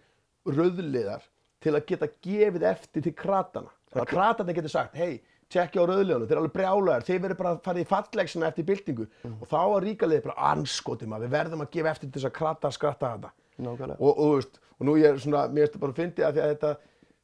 rauðliðar 0.48 1.26
til 1.64 1.74
að 1.74 1.88
geta 1.88 2.09
gefið 2.24 2.68
eftir 2.70 3.05
til 3.05 3.14
kratana. 3.18 3.72
Þannig 3.90 4.05
að 4.05 4.12
kratana 4.12 4.55
getur 4.55 4.72
sagt, 4.72 4.94
hei, 4.98 5.18
tjekkja 5.50 5.82
á 5.82 5.88
rauðliðunum 5.88 6.28
þeir 6.28 6.36
eru 6.36 6.42
alveg 6.44 6.55
brjálæðar, 6.55 7.06
þeir 7.09 7.20
verður 7.24 7.40
bara 7.40 7.52
að 7.55 7.60
fara 7.64 7.82
í 7.82 7.88
fallegsina 7.88 8.48
eftir 8.50 8.66
byltingu. 8.68 9.06
Og 9.32 9.44
þá 9.50 9.60
að 9.64 9.78
ríka 9.86 10.09
liðið 10.09 10.26
bara 10.28 10.50
anskotum 10.52 11.16
að 11.16 11.24
við 11.24 11.34
verðum 11.34 11.64
að 11.64 11.70
gefa 11.74 11.92
eftir 11.94 12.10
til 12.10 12.20
þess 12.20 12.30
að 12.30 12.36
krata 12.38 12.72
skratta 12.74 13.12
þetta 13.16 13.32
Nákvæmlega. 13.59 13.98
og, 13.98 14.12
og, 14.12 14.34
veist, 14.36 14.60
og 14.78 14.86
nú 14.86 14.94
ég 15.00 15.10
er 15.10 15.22
svona, 15.22 15.46
mér 15.50 15.66
þetta 15.66 15.82
bara 15.82 15.94
að 15.94 16.02
fyndi 16.02 16.26
að 16.26 16.40
að 16.44 16.52
þetta 16.52 16.74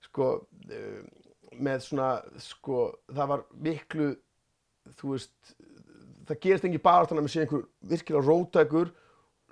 sko, 0.08 0.30
uh, 0.66 1.02
með 1.62 1.84
svona, 1.88 2.08
sko, 2.42 2.80
það 3.12 3.30
var 3.32 3.44
miklu, 3.66 4.08
þú 5.00 5.14
veist, 5.14 5.54
það 6.28 6.40
gerist 6.46 6.68
engin 6.68 6.84
bara 6.84 7.08
þannig 7.08 7.22
að 7.22 7.26
mér 7.26 7.34
sé 7.34 7.44
einhver 7.44 7.64
virkilega 7.92 8.24
rótækur 8.28 8.92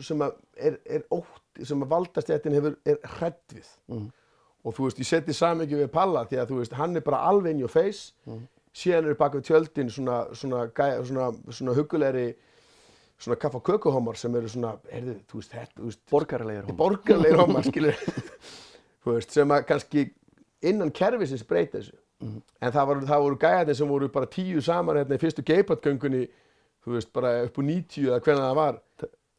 sem 0.03 0.25
að 0.25 0.37
er, 0.57 0.79
er 0.99 1.05
ótt, 1.15 1.43
sem 1.63 1.85
að 1.85 1.93
valdastjættin 1.93 2.57
hefur, 2.57 2.79
er 2.89 2.99
hrædd 3.19 3.57
við. 3.57 3.73
Og 4.63 4.77
þú 4.77 4.87
veist, 4.87 5.03
ég 5.03 5.09
seti 5.09 5.35
samhengi 5.37 5.79
við 5.79 5.93
Palla 5.93 6.25
því 6.31 6.41
að 6.41 6.53
þú 6.53 6.63
veist, 6.63 6.79
hann 6.79 6.97
er 6.99 7.05
bara 7.07 7.23
alveg 7.29 7.55
in 7.55 7.63
your 7.65 7.73
face, 7.73 8.15
síðan 8.73 9.11
eru 9.11 9.19
bak 9.21 9.37
við 9.37 9.47
tjöldin 9.51 9.93
svona, 9.93 10.23
svona, 10.39 10.65
svona, 10.73 11.05
svona, 11.05 11.53
svona 11.53 11.77
hugulegri, 11.77 12.27
svona 13.21 13.39
kaffa 13.43 13.61
kökuhómar 13.69 14.19
sem 14.19 14.35
eru 14.39 14.51
svona, 14.51 14.75
heyrðu, 14.91 15.19
þú 15.31 15.43
veist, 15.43 15.55
þetta, 15.55 15.79
þú 15.79 15.91
veist, 15.91 16.03
Borgaralegar 16.11 16.71
í 16.73 16.77
borgarlegir 16.79 17.43
homar 17.43 17.67
skilur 17.71 17.99
þú 19.03 19.17
veist, 19.17 19.35
sem 19.35 19.55
að 19.55 19.67
kannski 19.69 20.07
innan 20.63 20.93
kerfisins 20.95 21.45
breyta 21.49 21.81
þessu 21.81 21.99
en 22.23 22.73
það 22.75 22.87
voru, 22.91 23.07
voru 23.11 23.41
gæðarnir 23.43 23.79
sem 23.79 23.91
voru 23.91 24.09
bara 24.15 24.31
tíu 24.31 24.63
saman 24.63 25.01
hérna 25.01 25.19
í 25.19 25.23
fyrstu 25.23 25.45
geipatgöngunni 25.47 26.23
þú 26.83 26.97
veist, 26.97 27.13
bara 27.15 27.35
upp 27.47 27.59
úr 27.59 27.69
90 27.69 28.09
eða 28.09 28.23
hvernig 28.23 28.47
það 28.47 28.59
var 28.61 28.81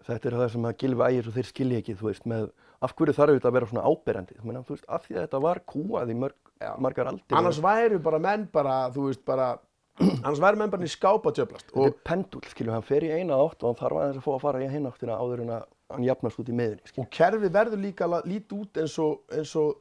Þetta 0.04 0.28
er 0.28 0.36
það 0.36 0.50
sem 0.52 0.66
að 0.68 0.74
gilfi 0.82 1.06
ægir 1.08 1.28
og 1.30 1.36
þeir 1.38 1.48
skilja 1.48 1.78
ekki, 1.80 1.94
þú 2.00 2.08
veist, 2.10 2.26
með 2.28 2.48
af 2.84 2.94
hverju 2.98 3.14
þarf 3.16 3.38
þetta 3.38 3.48
að 3.50 3.56
vera 3.56 3.68
svona 3.70 3.84
áberandi, 3.88 4.36
þú 4.40 4.48
meina, 4.50 4.64
þú 4.68 4.76
veist, 4.76 4.88
af 4.92 5.06
því 5.06 5.16
að 5.16 5.22
þetta 5.22 5.40
var 5.46 5.62
kúað 5.72 6.10
í 6.12 6.16
mörg, 6.20 6.50
margar 6.84 7.12
aldir. 7.12 7.38
annars 7.40 7.60
væru 7.64 8.00
bara 8.04 8.20
menn 8.26 8.44
bara, 8.52 8.74
þú 8.92 9.06
veist, 9.08 9.22
bara 9.28 9.48
annars 10.26 10.42
væri 10.44 10.60
menn 10.60 10.74
bara 10.74 10.88
í 10.88 10.92
skápa 10.92 11.32
að 11.32 11.40
djöflast 11.40 11.72
Þetta 11.72 11.88
er 11.88 11.96
pendul, 12.10 12.44
skilju, 12.52 12.74
hann 12.76 12.86
fer 12.88 13.08
í 13.08 13.14
eina 13.14 13.38
átt 13.40 13.64
og 13.64 13.70
hann 13.72 13.80
þarf 13.80 14.02
aðeins 14.02 14.20
að 14.20 14.28
fá 14.28 14.34
að 14.34 14.44
fara 14.44 14.64
í 14.66 14.70
hinn 14.74 14.90
áttina 14.90 15.20
áður 15.22 15.46
en 15.46 15.56
að 15.56 15.66
hann 15.94 16.08
jafnast 16.10 16.44
út 16.44 16.52
í 16.52 16.58
skilju. 16.58 17.06
og 17.06 17.10
kerfi 17.14 17.54
verður 17.54 17.84
líka 17.86 18.10
að 18.10 18.30
líti 18.34 18.60
út 18.60 18.82
eins 18.84 18.98
og, 19.00 19.24
eins 19.32 19.56
og 19.62 19.78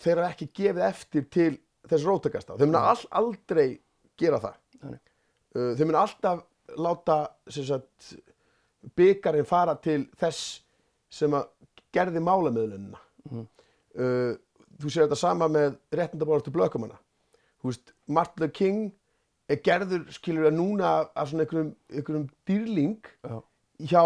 þeir 0.00 0.22
hafa 0.22 0.32
ekki 0.32 0.48
gefið 0.56 0.86
eftir 0.88 1.26
til 1.32 1.50
þess 1.88 2.06
rótakasta. 2.06 2.56
Þeir 2.58 2.70
muna 2.70 2.84
all, 2.92 3.04
aldrei 3.20 3.66
gera 4.20 4.40
það. 4.42 4.58
Þannig. 4.82 5.02
Uh, 5.52 5.70
þeir 5.76 5.90
muna 5.90 6.04
alltaf 6.06 6.44
láta 6.80 7.18
byggarinn 8.96 9.48
fara 9.48 9.74
til 9.82 10.06
þess 10.18 10.62
sem 11.12 11.34
að 11.36 11.50
gerði 11.92 12.22
málamöðlunina. 12.24 13.00
uh, 13.32 14.32
þú 14.80 14.90
sér 14.90 15.06
þetta 15.06 15.20
sama 15.20 15.48
með 15.52 15.76
réttindabárastu 15.94 16.52
blökumanna. 16.54 16.98
Martin 18.06 18.42
Luther 18.42 18.50
King 18.50 18.90
er 19.52 19.60
gerður, 19.62 20.06
skilur 20.14 20.48
að 20.48 20.56
núna 20.56 20.92
af 21.14 21.30
svona 21.30 21.44
einhverjum, 21.44 22.28
dýrling 22.48 22.96
Já. 23.22 23.36
hjá 23.90 24.02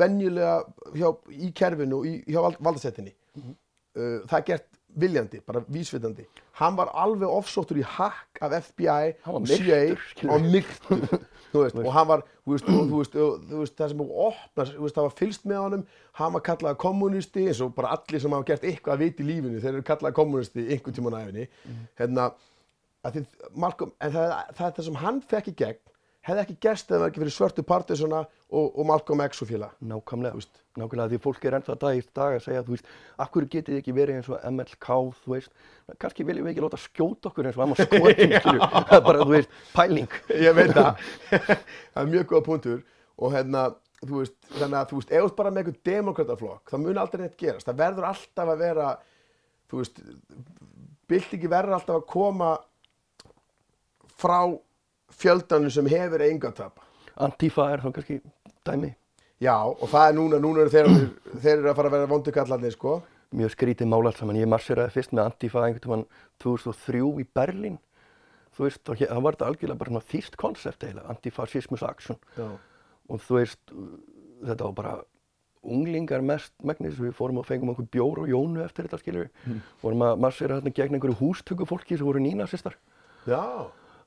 venjulega 0.00 0.56
hjá, 0.96 1.08
í 1.30 1.50
kerfinu 1.56 2.00
og 2.00 2.08
hjá 2.28 2.40
vald, 2.44 2.58
valdasettinni 2.64 3.14
uh, 3.44 4.24
það 4.28 4.36
er 4.38 4.46
gert 4.50 4.77
viljandi, 5.00 5.40
bara 5.46 5.62
vísvitandi. 5.72 6.26
Hann 6.58 6.76
var 6.78 6.90
alveg 6.98 7.30
offsóttur 7.30 7.78
í 7.80 7.84
hakk 7.86 8.40
af 8.44 8.54
FBI 8.68 9.14
og 9.30 9.46
CIA 9.48 9.96
og 10.28 10.46
veist, 11.62 11.78
og 11.78 11.90
hann 11.94 12.08
var, 12.10 12.24
þú 12.44 12.58
veist, 12.98 13.76
það 13.78 13.94
sem 13.94 14.02
opnar, 14.04 14.72
það 14.74 15.02
var 15.06 15.16
fylst 15.16 15.48
með 15.48 15.62
honum. 15.64 15.86
Hann 16.18 16.34
var 16.34 16.44
kallað 16.50 16.80
kommunisti 16.82 17.46
eins 17.48 17.62
og 17.64 17.74
bara 17.78 17.94
allir 17.96 18.22
sem 18.22 18.34
hafa 18.36 18.50
gert 18.50 18.66
eitthvað 18.68 18.96
að 18.96 19.04
vita 19.06 19.24
í 19.24 19.28
lífinu 19.30 19.62
þeir 19.62 19.74
eru 19.76 19.88
kallað 19.88 20.16
kommunisti 20.18 20.66
einhvern 20.66 20.98
tímann 20.98 21.18
á 21.18 21.20
æfinni 21.22 21.48
hérna, 22.00 22.30
en 24.02 24.12
það, 24.12 24.34
það 24.58 24.66
er 24.66 24.74
það 24.78 24.84
sem 24.88 25.00
hann 25.04 25.22
fekk 25.30 25.52
í 25.52 25.58
gegn 25.62 25.84
hefði 26.28 26.42
ekki 26.44 26.56
það 26.88 27.00
var 27.02 27.10
ekki 27.10 27.22
fyrir 27.22 27.34
svörtu 27.34 27.64
partisuna 27.66 28.20
og, 28.22 28.66
og 28.68 28.86
Malcolm 28.88 29.22
X 29.24 29.42
og 29.44 29.50
félag. 29.50 29.74
Nákvæmlega, 29.80 30.44
nákvæmlega 30.78 31.08
því 31.12 31.20
fólk 31.24 31.48
er 31.48 31.58
ennþá 31.58 31.76
dag 31.80 31.98
í 31.98 32.04
dag 32.18 32.36
að 32.36 32.44
segja, 32.44 32.62
þú 32.66 32.76
veist, 32.76 32.92
akkur 33.24 33.48
getið 33.48 33.74
þið 33.74 33.80
ekki 33.82 33.96
verið 33.96 34.20
eins 34.20 34.30
og 34.32 34.46
MLK, 34.52 34.88
þú 35.24 35.34
veist, 35.34 35.66
kannski 35.98 36.28
viljum 36.28 36.48
við 36.48 36.54
ekki 36.54 36.64
láta 36.66 36.80
skjóta 36.84 37.32
okkur 37.32 37.50
eins 37.50 37.58
og 37.58 37.74
skotum, 37.80 38.36
skilju, 38.44 38.70
það 38.70 38.96
er 38.98 39.04
bara, 39.08 39.24
þú 39.24 39.34
veist, 39.34 39.58
pæling. 39.74 40.16
ég 40.46 40.56
veit 40.58 40.72
það. 40.76 41.04
Það 41.92 42.02
er 42.04 42.10
mjög 42.14 42.32
góða 42.32 42.46
punktur. 42.46 42.82
Og 43.18 43.32
hérna, 43.34 43.68
þú 44.04 44.20
veist, 44.20 44.36
þannig 44.54 44.78
að 44.78 44.90
þú 44.92 45.00
veist, 45.00 45.14
ert 45.18 45.38
bara 45.38 45.50
með 45.50 45.64
einhvern 45.64 45.84
demokrataflokk, 45.88 46.70
það 46.70 46.84
mun 46.84 47.00
aldrei 47.02 47.24
neitt 47.24 47.40
gerast, 47.40 47.66
það 47.66 47.80
verður 47.80 48.10
alltaf 48.12 48.52
að 48.52 48.60
vera 48.62 48.90
þú 49.68 49.82
veist, 49.82 50.00
byltingi 51.08 51.50
verður 51.50 51.78
alltaf 51.78 52.00
að 52.00 52.06
koma 52.10 52.52
frá 54.18 54.40
fjöldanum 55.10 55.70
sem 55.72 55.86
hefur 55.90 56.24
enga 56.26 56.52
tapa 56.52 56.84
Antifa 57.18 57.70
er 57.72 57.82
þá 57.82 57.92
kannski 57.96 58.20
dæmi, 58.68 58.92
já, 59.42 59.54
og 59.58 59.86
það 59.90 60.08
er 60.08 60.14
núna, 60.14 60.38
núna 60.42 60.62
eru 60.62 60.70
þeir, 60.70 60.90
þeir 61.42 61.54
eru 61.56 61.70
að 61.72 61.78
fara 61.80 61.90
að 61.90 61.96
vera 61.96 62.10
vondukallarnir, 62.12 62.74
sko. 62.76 62.92
Mjög 63.34 63.50
skrítið 63.56 63.90
mál 63.90 64.06
allt 64.06 64.20
saman, 64.20 64.38
ég 64.38 64.48
marseraði 64.48 64.94
fyrst 64.94 65.12
með 65.16 65.24
Antifa 65.24 65.64
einhvern 65.64 65.82
tímann 65.82 66.04
2003 66.44 67.02
í 67.18 67.26
Berlín, 67.34 67.80
þú 68.54 68.68
veist, 68.68 68.84
það 68.86 69.24
var 69.24 69.34
þetta 69.34 69.48
algjörlega 69.50 69.80
bara 69.82 69.92
svona 69.94 70.08
þýst 70.12 70.38
konsept 70.38 70.86
eiginlega, 70.86 71.10
Antifascismus 71.10 71.82
Action. 71.82 72.20
já. 72.38 72.48
og 73.08 73.20
þú 73.24 73.40
veist 73.40 73.74
þetta 74.44 74.64
var 74.68 74.74
bara 74.78 74.94
unglingar 75.68 76.22
mest 76.22 76.52
megnis, 76.62 76.98
við 77.00 77.16
fórum 77.18 77.40
og 77.42 77.46
fengum 77.48 77.72
okkur 77.72 77.88
bjór 77.90 78.22
og 78.22 78.30
jónu 78.30 78.62
eftir 78.64 78.86
þetta 78.86 79.00
skilur 79.02 79.26
við 79.26 79.60
vorum 79.82 80.04
að 80.06 80.20
massera 80.22 80.58
hérna 80.60 80.72
gegn 80.76 80.94
einhverju 80.94 81.18
hústöku 81.18 81.66
fólki 81.66 81.98
sem 81.98 82.06
voru 82.06 82.22
nínasistar 82.22 82.76
já, 83.26 83.42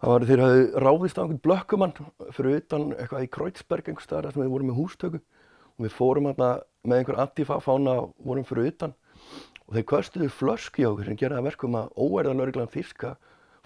það 0.01 0.11
var 0.13 0.25
þeir 0.29 0.43
hafði 0.45 0.83
ráðist 0.85 1.19
á 1.19 1.21
einhvern 1.21 1.43
blökkumann 1.45 1.95
fyrir 2.35 2.59
utan 2.59 2.87
eitthvað 2.95 3.25
í 3.25 3.31
Kreutzberg 3.37 3.89
einhver 3.91 4.05
staðar 4.05 4.29
þar 4.29 4.37
sem 4.37 4.43
við 4.43 4.53
vorum 4.55 4.71
með 4.71 4.79
hústöku. 4.81 5.21
Og 5.77 5.85
við 5.85 5.95
fórum 5.95 6.29
hérna 6.29 6.51
með 6.83 7.01
einhver 7.01 7.19
antifa-fána 7.23 7.97
og 8.03 8.13
vorum 8.25 8.47
fyrir 8.47 8.71
utan. 8.71 8.95
Og 9.67 9.77
þeir 9.77 9.87
köstuðu 9.93 10.31
flösku 10.35 10.83
í 10.83 10.87
okkur 10.89 11.09
sem 11.09 11.19
geraði 11.19 11.43
að 11.43 11.49
verkum 11.51 11.77
að 11.79 11.93
óerðan 11.95 12.43
örglan 12.45 12.73
þíska 12.73 13.15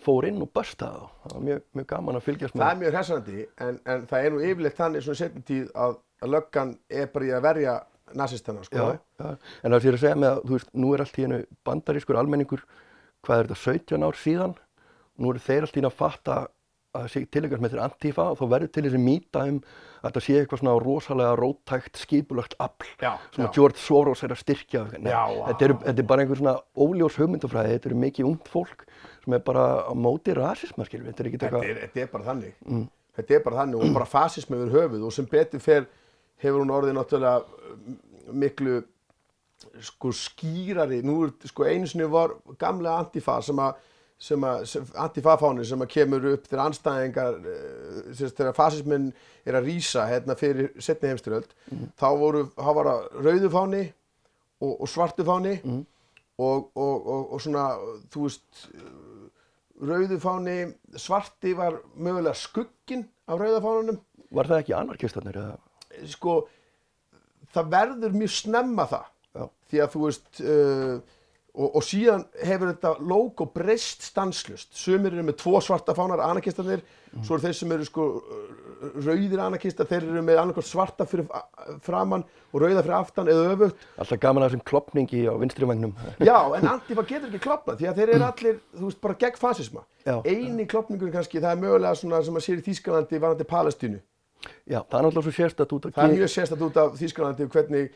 fór 0.06 0.28
inn 0.28 0.44
og 0.44 0.52
börstaði 0.54 1.02
þá. 1.02 1.10
Það 1.24 1.36
var 1.36 1.46
mjög, 1.48 1.66
mjög 1.80 1.90
gaman 1.92 2.20
að 2.20 2.26
fylgjast 2.28 2.56
það 2.56 2.62
með 2.62 2.72
er 2.72 2.80
mjög 2.82 2.96
hressandi 2.98 3.46
en, 3.66 3.78
en 3.94 4.08
það 4.12 4.26
er 4.26 4.34
nú 4.34 4.42
yfirleitt 4.44 4.80
þannig 4.80 5.06
svona 5.06 5.22
setjum 5.22 5.46
tíð 5.48 5.70
að, 5.86 5.96
að 6.22 6.34
löggan 6.36 6.74
er 7.02 7.12
bara 7.14 7.28
í 7.28 7.32
að 7.36 7.46
verja 7.48 7.76
nazistana, 8.14 8.64
sko. 8.64 8.78
Já, 8.78 9.00
já, 9.24 9.38
en 9.64 9.74
það 9.74 9.82
sé 9.82 9.94
að 9.94 10.02
segja 10.04 10.20
með 10.20 10.32
að, 10.32 10.42
þú 10.44 10.58
veist, 10.58 10.74
nú 10.84 10.92
er 10.94 11.04
allt 11.04 11.18
í 11.18 11.26
hennu 11.26 11.40
bandarískur 11.66 12.20
almenningur, 12.20 12.66
hvað 13.26 13.42
er 13.42 13.50
þetta, 13.50 13.62
17 13.64 14.06
ár 14.06 14.20
síðan, 14.20 14.54
nú 15.22 15.32
eru 15.32 15.42
þeir 15.42 15.66
allt 15.66 15.76
í 15.76 15.82
hennu 15.82 15.92
að 15.92 16.00
fatta 16.00 16.38
að 16.96 17.10
sé 17.12 17.22
tilengar 17.32 17.62
með 17.64 17.76
þeir 17.76 17.84
antífa 17.86 18.26
og 18.32 18.40
þá 18.40 18.46
verður 18.54 18.72
til 18.76 18.84
þessi 18.86 19.02
mýta 19.02 19.44
um 19.50 19.58
að 20.06 20.16
það 20.16 20.26
sé 20.26 20.36
eitthvað 20.40 20.62
svona 20.62 20.76
rosalega 20.84 21.38
róttækt, 21.40 22.00
skipulagt 22.00 22.56
afl, 22.62 22.88
svona 22.96 23.48
já. 23.50 23.54
George 23.58 23.82
Soros 23.82 24.24
er 24.24 24.36
að 24.36 24.42
styrkja, 24.44 24.84
Nei, 24.96 25.12
Já, 25.12 25.24
þetta, 25.50 25.68
er, 25.68 25.74
þetta 25.88 26.04
er 26.04 26.10
bara 26.12 26.24
einhver 26.24 26.42
svona 26.42 26.56
óljós 26.86 27.18
hugmyndafræði, 27.20 27.74
þetta 27.74 27.90
eru 27.92 28.00
mikið 28.04 28.30
ungt 28.30 28.52
fólk 28.54 28.86
sem 29.26 29.36
er 29.36 29.44
bara 29.48 29.66
á 29.90 29.94
móti 29.98 30.36
rasisma, 30.38 30.86
skilur, 30.88 31.10
þetta 31.10 31.24
er 31.24 31.32
ekki 31.32 31.42
þetta 31.42 31.50
eitthvað, 31.50 31.82
þetta 31.84 32.04
er 32.04 32.12
bara 32.14 32.28
þannig. 32.30 32.60
Þetta 33.16 33.38
er 33.38 33.46
bara 33.46 33.62
þannig 33.64 33.82
og 33.82 33.96
bara 33.96 34.10
fasismi 34.12 34.60
yfir 34.60 34.76
höfuð 34.76 35.08
og 35.08 35.16
sem 35.16 35.28
betur 35.32 35.64
fer 35.64 35.88
hefur 36.44 36.62
hún 36.62 36.74
orðið 36.76 36.98
náttúrulega 36.98 37.42
uh, 37.42 37.98
miklu 38.36 38.82
sko 39.88 40.12
skýrari. 40.14 41.00
Nú 41.08 41.22
er 41.26 41.34
sko 41.48 41.66
einu 41.66 41.88
sinni 41.90 42.08
var 42.12 42.36
gamla 42.62 43.00
antifa 43.00 43.40
sem 43.42 43.62
að 43.64 43.72
sem 43.72 43.72
að, 43.72 43.80
sem, 43.80 43.95
antifafáni 44.16 45.66
sem 45.68 45.82
að 45.84 45.92
kemur 45.92 46.28
upp 46.32 46.46
þegar 46.48 46.70
anstæðingar 46.70 47.40
sagt, 48.16 48.38
þegar 48.38 48.56
fasismin 48.56 49.10
er 49.46 49.58
að 49.60 49.68
rýsa 49.70 50.06
hérna 50.10 50.38
fyrir 50.40 50.72
setni 50.80 51.12
heimstyröld 51.12 51.52
þá 52.00 52.08
voru, 52.22 52.46
þá 52.56 52.70
var 52.78 52.90
það 52.90 53.26
rauðufáni 53.28 53.84
og, 54.64 54.72
og 54.72 54.88
svartufáni 54.90 55.58
mm. 55.60 55.82
og, 56.40 56.70
og, 56.72 56.96
og, 56.96 57.34
og 57.36 57.44
svona 57.44 57.66
þú 58.14 58.28
veist 58.30 58.66
rauðufáni, 59.86 60.58
svarti 60.96 61.52
var 61.58 61.82
mögulega 62.00 62.40
skugginn 62.40 63.04
af 63.28 63.42
rauðafánunum 63.42 64.00
var 64.36 64.48
það 64.50 64.64
ekki 64.64 64.78
anarkistarnir 64.78 65.42
sko 66.12 66.40
það 67.54 67.70
verður 67.76 68.16
mjög 68.16 68.34
snemma 68.36 68.88
það 68.90 69.12
Já. 69.36 69.46
því 69.70 69.84
að 69.84 69.94
þú 69.94 70.06
veist 70.06 70.42
uh, 70.42 70.96
og, 71.56 71.76
og 71.80 71.84
síðan 71.88 72.26
hefur 72.44 72.74
þetta 72.74 72.94
logo 73.00 73.48
breyst 73.56 74.04
stanslust 74.10 74.76
sumir 74.76 75.14
eru 75.16 75.24
með 75.24 75.40
tvo 75.42 75.62
svarta 75.64 75.96
fánar 75.98 76.22
anarkistarnir 76.26 76.84
svo 77.24 77.38
eru 77.38 77.46
þeir 77.46 77.56
sem 77.56 77.72
eru 77.72 77.86
sko 77.88 78.06
rauðir 79.06 79.40
anarkistar, 79.40 79.88
þeir 79.88 80.04
eru 80.10 80.24
með 80.26 80.40
annarkvæmt 80.42 80.68
svarta 80.68 81.06
fyrir 81.08 81.28
framann 81.86 82.26
og 82.52 82.62
rauða 82.62 82.84
fyrir 82.84 82.98
aftan 82.98 83.30
eða 83.32 83.54
öfugt 83.54 83.86
alltaf 84.04 84.20
gaman 84.26 84.44
að 84.44 84.50
þessum 84.52 84.66
klopningi 84.68 85.22
á 85.26 85.34
vinstri 85.40 85.70
vagnum, 85.70 85.94
Já, 86.20 86.38
en 86.58 86.68
Antifa 86.74 87.06
getur 87.08 87.30
ekki 87.32 87.44
klopnað 87.48 87.80
því 87.80 87.90
að 87.92 88.02
þeir 88.02 88.12
eru 88.18 88.28
allir, 88.28 88.60
þú 88.76 88.90
veist, 88.90 89.00
bara 89.04 89.18
gegn 89.24 89.40
fasisma. 89.40 89.86
Já. 90.06 90.18
Eini 90.28 90.68
klopningur 90.70 91.14
kannski, 91.14 91.40
það 91.42 91.56
er 91.56 91.62
mögulega 91.64 91.96
svona 92.00 92.20
sem 92.26 92.36
að 92.38 92.46
sér 92.46 92.60
í 92.62 92.66
Þýskalandi 92.68 93.22
varandi 93.24 93.48
Palestínu. 93.50 94.02
já, 94.68 94.80
það 94.84 94.98
er 95.00 95.06
náttúrulega 95.08 95.26
svo 95.26 95.36
sérstætt 95.40 95.72
út 95.74 95.86
af 95.88 95.96
Það 95.96 96.10
er 96.12 96.18
mjög 96.20 96.32
sérstætt 96.36 96.66
út 96.68 96.78
af 96.78 97.00
Þýskalandi 97.00 97.48
hvernig 97.56 97.96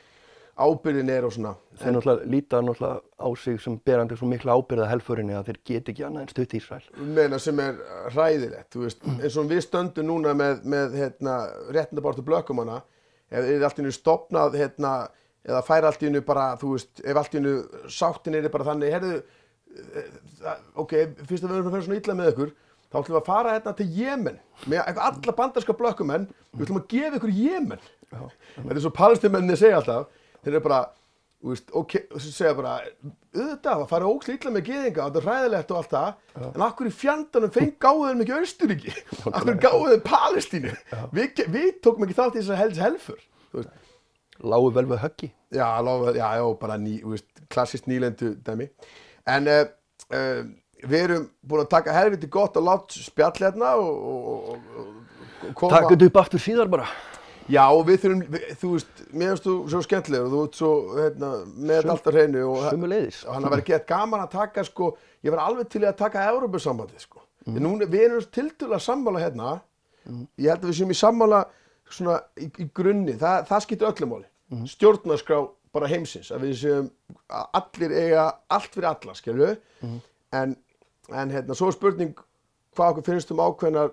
ábyrðin 0.59 1.09
er 1.13 1.25
og 1.27 1.31
svona. 1.33 1.53
þeir 1.79 1.93
náttúrulega 1.95 2.29
líta 2.33 2.59
náttúrulega 2.61 2.99
á 3.15 3.27
sig 3.39 3.59
sem 3.63 3.77
berandi 3.87 4.17
svo 4.19 4.27
mikla 4.27 4.55
ábyrða 4.59 4.89
helförinni 4.91 5.35
að 5.37 5.45
þeir 5.49 5.59
get 5.69 5.89
ekki 5.93 6.03
annað 6.07 6.25
en 6.25 6.31
stutt 6.33 6.55
Ísrael. 6.59 6.83
Meina 7.15 7.39
sem 7.39 7.59
er 7.63 7.77
hræðilegt, 8.11 8.67
þú 8.75 8.83
veist, 8.83 9.05
eins 9.23 9.37
og 9.39 9.47
við 9.49 9.63
stöndum 9.65 10.09
núna 10.09 10.33
með, 10.35 10.63
með 10.67 10.97
hérna, 10.99 11.37
réttindabártu 11.71 12.25
blökkumanna, 12.27 12.81
ef 13.31 13.47
þið 13.47 13.63
allt 13.69 13.79
í 13.79 13.83
hennu 13.83 13.95
stopnað, 13.95 14.57
hérna, 14.59 14.93
eða 15.47 15.63
færa 15.63 15.87
allt 15.93 16.03
í 16.03 16.09
hennu 16.09 16.21
bara, 16.27 16.49
þú 16.59 16.73
veist, 16.75 16.99
ef 17.05 17.15
allt 17.23 17.33
í 17.35 17.39
hennu 17.39 17.55
sáttin 17.87 18.35
er 18.35 18.49
bara 18.51 18.67
þannig, 18.73 18.91
herðu, 18.97 19.21
eh, 19.95 20.11
það- 20.43 20.65
ok, 20.75 20.97
fyrst 21.23 21.43
að 21.43 21.49
við 21.49 21.57
erum 21.61 21.67
að 21.71 21.77
fara 21.77 21.87
svona 21.87 22.01
illa 22.03 22.17
með 22.19 22.31
ykkur, 22.33 22.51
þá 22.91 22.95
ætlum 22.99 23.15
við 23.15 23.21
að 23.21 23.25
fara 23.31 23.55
hérna 23.55 23.75
til 23.77 23.89
Jemen, 23.95 24.39
með 24.67 24.97
alla 24.97 25.33
bandarska 25.39 25.73
blökkumenn, 25.77 26.27
við 26.57 26.65
ætlum 26.67 26.81
að 26.83 26.87
gefa 26.91 27.19
ykkur 27.21 27.35
Jemen. 27.39 27.79
Þetta 28.09 28.75
er 28.75 28.81
svo 28.81 28.89
palestimenni 28.89 29.55
segja 29.55 29.77
alltaf, 29.79 30.07
þeir 30.43 30.53
eru 30.55 30.61
bara, 30.65 30.79
þú 31.39 31.53
veist, 31.53 31.69
ok, 31.81 31.93
og 32.11 32.19
svo 32.23 32.31
segja 32.35 32.53
bara, 32.57 32.73
auðvitað, 33.33 33.67
það 33.79 33.85
fara 33.93 34.09
ókslega 34.11 34.39
illa 34.41 34.53
með 34.57 34.65
geðinga 34.69 35.03
og 35.05 35.09
þetta 35.13 35.21
er 35.21 35.27
hræðilegt 35.29 35.73
og 35.73 35.77
allt 35.79 35.93
það, 35.95 36.09
en 36.49 36.65
akkur 36.67 36.89
í 36.89 36.93
fjandanum 36.99 37.53
feng 37.55 37.73
gáðu 37.85 38.07
þeim 38.09 38.23
ekki 38.25 38.37
Austuríki, 38.39 38.95
akkur 39.31 39.59
gáðu 39.65 39.91
þeim 39.93 40.05
Palestínu, 40.09 40.73
við, 41.15 41.29
ge- 41.39 41.49
við 41.55 41.69
tókum 41.85 42.07
ekki 42.07 42.17
þátt 42.19 42.35
í 42.35 42.41
þess 42.41 42.53
að 42.55 42.61
helst 42.65 42.83
helfur, 42.85 43.21
þú 43.53 43.61
veist, 43.63 43.75
Lágu 44.39 44.69
vel 44.71 44.85
við 44.87 45.01
höggi. 45.03 45.27
já, 45.51 45.65
lofa, 45.83 46.13
já, 46.15 46.27
já, 46.39 46.43
bara 46.61 46.75
ný, 46.79 46.93
þú 47.03 47.09
veist, 47.15 47.29
klassist 47.51 47.87
nýlendu 47.91 48.33
dæmi, 48.47 48.69
en 49.27 49.49
uh, 49.51 49.63
uh, 50.15 50.43
við 50.87 51.01
erum 51.09 51.25
búin 51.43 51.65
að 51.65 51.71
taka 51.73 51.91
helviti 51.95 52.29
gott 52.31 52.55
og 52.55 52.63
látt 52.69 52.95
spjall 52.95 53.33
hérna 53.35 53.73
og, 53.75 53.89
og, 54.13 54.45
og, 54.53 54.93
og 55.49 55.55
koma, 55.59 55.73
Takk 55.75 55.89
þetta 55.91 56.07
upp 56.07 56.19
aftur 56.21 56.39
síðar 56.43 56.71
bara. 56.71 56.85
Já, 57.49 57.63
við 57.85 58.01
þurfum, 58.03 58.23
við, 58.35 58.47
þú 58.61 58.71
veist, 58.75 59.03
mér 59.11 59.31
finnst 59.33 59.47
þú 59.47 59.53
svo 59.73 59.81
skemmtilegur 59.85 60.27
og 60.27 60.33
þú 60.33 60.41
ert 60.45 60.59
svo, 60.59 60.71
hérna, 60.97 61.29
með 61.69 61.93
alltaf 61.95 62.13
hreinu 62.15 62.43
og 62.49 62.67
hann 63.33 63.47
að 63.47 63.55
vera 63.55 63.67
gett 63.71 63.87
gaman 63.89 64.25
að 64.25 64.33
taka, 64.35 64.65
sko, 64.67 64.91
ég 65.25 65.33
var 65.33 65.45
alveg 65.45 65.71
til 65.73 65.83
að 65.85 65.97
taka 66.03 66.27
Európusambandið, 66.29 67.05
sko. 67.07 67.23
en 67.49 67.61
núna, 67.65 67.87
við 67.89 68.05
erum 68.07 68.27
tildulega 68.35 68.81
sammála 68.83 69.23
hérna. 69.23 69.55
Ég 70.39 70.49
held 70.49 70.63
að 70.63 70.69
við 70.69 70.77
séum 70.79 70.93
í 70.93 70.99
sammála 70.99 71.43
svona 71.89 72.19
í, 72.37 72.49
í 72.49 72.67
grunni, 72.75 73.17
það, 73.17 73.47
það 73.49 73.65
skiptir 73.65 73.89
öllum 73.89 74.13
máli. 74.13 74.29
Mm. 74.49 74.65
stjórnarskrá 74.65 75.43
bara 75.75 75.89
heimsins 75.91 76.31
að 76.33 76.47
við 76.47 76.55
séum 76.63 76.87
að 77.29 77.59
allir 77.59 77.91
eiga 77.93 78.23
allt 78.49 78.73
fyrir 78.73 78.89
alla, 78.89 79.13
skilju 79.13 79.49
en, 80.33 80.55
en 81.13 81.33
hérna, 81.35 81.57
svo 81.57 81.69
er 81.69 81.75
spurning 81.75 82.15
hvað 82.73 82.95
okkur 82.95 83.05
finnst 83.11 83.33
um 83.33 83.43
ákveðnar 83.43 83.91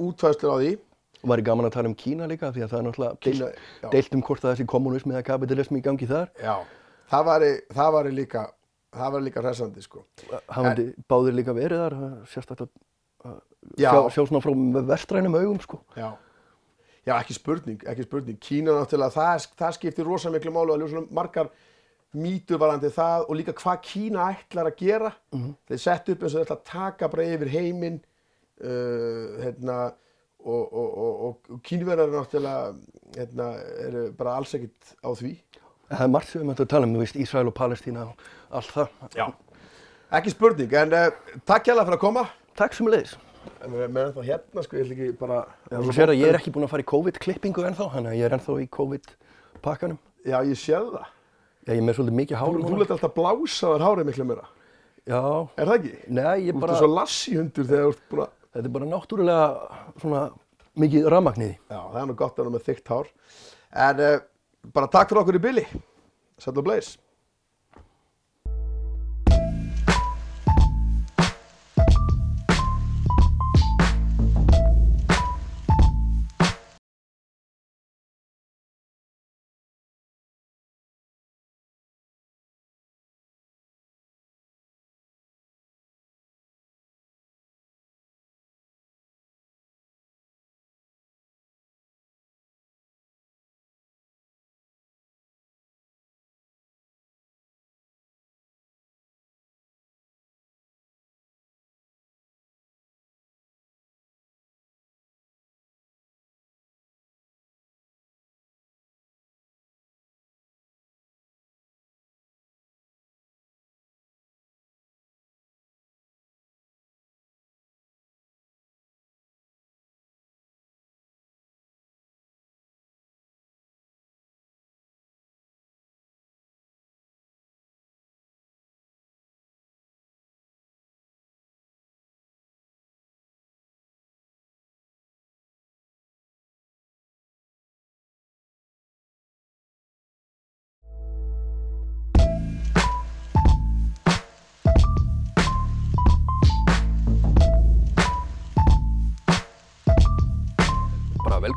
útfæðslur 0.00 0.54
á 0.54 0.56
því 0.62 0.70
Og 1.18 1.32
væri 1.32 1.46
gaman 1.46 1.66
að 1.66 1.74
tala 1.74 1.90
um 1.90 1.96
Kína 1.98 2.28
líka 2.30 2.52
því 2.54 2.62
að 2.62 2.70
það 2.72 2.78
er 2.78 2.86
náttúrulega 2.86 3.22
Kína, 3.26 3.48
deilt, 3.90 4.12
um 4.14 4.22
hvort 4.22 4.44
það 4.44 4.52
er 4.52 4.58
þessi 4.58 4.68
kommunismi 4.70 5.16
eða 5.16 5.26
kapitalismi 5.26 5.80
í 5.80 5.86
gangi 5.86 6.06
þar. 6.10 6.30
Já, 6.38 6.54
það 7.10 7.28
væri, 7.32 7.50
það 7.74 7.94
væri 7.96 8.14
líka 8.14 8.44
það 8.94 9.14
væri 9.14 9.26
líka 9.28 9.42
hressandi 9.44 9.84
sko. 9.84 10.04
Hafandi 10.46 10.86
báðir 11.10 11.36
líka 11.36 11.54
verið 11.56 11.82
þar, 11.82 11.98
það 11.98 12.16
sérstaklega 12.32 13.34
sjá, 13.76 13.92
sjá 14.14 14.22
svona 14.22 14.42
frá 14.44 14.82
vestrænum 14.92 15.38
augum 15.38 15.60
sko. 15.62 15.80
Já, 15.98 16.10
já 17.08 17.14
ekki 17.18 17.36
spurning, 17.36 17.86
ekki 17.92 18.06
spurning. 18.06 18.38
Kína 18.42 18.76
náttúrulega, 18.78 19.14
það, 19.16 19.48
það 19.58 19.78
skiptir 19.78 20.08
rosa 20.08 20.32
miklu 20.32 20.54
málu 20.54 20.76
að 20.76 20.84
ljósa 20.84 21.04
margar 21.14 21.50
mýtur 22.16 22.60
varandi 22.60 22.90
það 22.92 23.26
og 23.26 23.40
líka 23.40 23.56
hvað 23.58 23.80
Kína 23.84 24.28
ætlar 24.32 24.70
að 24.70 24.78
gera. 24.80 25.14
Þeir 25.68 25.82
sett 25.84 26.12
upp 26.12 26.22
eins 26.22 26.34
og 26.34 26.38
þeir 26.38 26.46
ætla 26.46 26.60
að 26.60 26.68
taka 26.72 27.10
bara 27.12 27.26
yfir 27.34 27.52
heiminn 27.52 27.98
uh, 28.64 29.42
hérna 29.44 29.80
og, 30.44 30.72
og, 30.72 31.22
og, 31.28 31.60
kínverðar 31.66 32.12
náttúrulega 32.12 32.74
hérna, 33.16 33.48
eru 33.88 34.04
bara 34.18 34.36
alls 34.38 34.54
ekkert 34.58 34.94
á 35.02 35.10
því 35.18 35.34
Það 35.88 36.02
er 36.04 36.10
margt 36.12 36.28
sem 36.28 36.42
við 36.42 36.48
möttum 36.50 36.66
að 36.66 36.72
tala 36.74 36.84
um, 36.86 36.90
þú 36.94 37.00
veist, 37.00 37.16
Ísrael 37.16 37.48
og 37.48 37.54
Palestína 37.56 38.02
og 38.04 38.26
allt 38.58 38.72
það. 38.74 38.88
Já. 39.16 39.26
ekki 40.18 40.32
spurning, 40.34 40.74
en 40.82 40.92
uh, 40.92 41.06
takk 41.48 41.64
hjá 41.70 41.74
fyrir 41.78 41.96
að 41.96 42.02
koma 42.02 42.26
Takk 42.58 42.74
sem 42.76 42.88
leiðis. 42.90 43.14
en 43.64 43.72
við 43.72 43.84
erum 43.86 43.96
ennþá 44.02 44.24
hérna, 44.26 44.64
sko, 44.66 44.76
ég 44.76 44.84
ætla 44.84 44.96
ekki 44.98 45.16
bara 45.20 45.38
Já, 45.72 45.78
þú 45.80 45.94
sér 45.96 46.12
að 46.12 46.20
ég 46.20 46.28
er 46.32 46.38
ekki 46.40 46.52
búinn 46.52 46.66
að 46.68 46.72
fara 46.74 46.84
í 46.84 46.88
COVID-klippingu 46.92 47.64
ennþá, 47.70 47.88
þannig 47.94 48.12
að 48.12 48.18
ég 48.18 48.28
er 48.28 48.36
ennþá 48.36 48.56
í 48.60 48.68
COVID-pakkanum. 48.78 49.98
Já, 50.28 50.38
ég 50.44 50.60
séð 50.60 50.90
það 50.92 51.06
Já, 51.08 51.72
ég 51.72 51.80
er 51.80 51.84
með 51.88 51.98
svolítið 51.98 52.18
mikið 52.20 52.36
Þú, 52.36 52.40
hálum 52.44 52.68
þú 52.68 52.78
leta 52.82 52.96
alltaf 52.98 53.14
blása 53.16 53.72
þar 53.74 53.84
hárið 53.88 54.08
miklu 54.10 54.28
meira 54.28 54.46
Já, 55.08 55.20
Er 55.56 55.68
það 55.70 55.74
ekki? 55.78 55.94
nei, 56.18 56.36
ég 56.48 56.52
Þú 56.52 56.60
bara, 56.62 56.74
ert 56.76 56.82
svo 56.82 56.90
lassi 56.92 57.36
hundur 57.38 57.68
þegar 57.68 57.84
þú 57.88 57.94
ert 57.94 58.04
búin 58.12 58.24
að... 58.26 58.34
þetta 58.58 58.66
er 58.66 58.74
bara 58.74 58.90
náttúrulega 58.90 59.42
svona 60.02 60.22
mikið 60.82 61.10
rafmagniði. 61.14 61.58
Já, 61.70 61.78
það 61.78 62.00
er 62.00 62.08
nú 62.10 62.16
gott 62.18 62.34
að 62.34 62.42
vera 62.42 62.54
með 62.54 62.64
þykkt 62.66 62.90
hár. 62.90 63.10
En 63.86 64.00
uh, 64.02 64.16
bara 64.74 64.90
takk 64.90 65.12
fyrir 65.12 65.22
okkur 65.22 65.38
í 65.38 65.42
billi. 65.44 65.64
Sæll 66.42 66.56
og 66.56 66.66
bleis. 66.66 66.96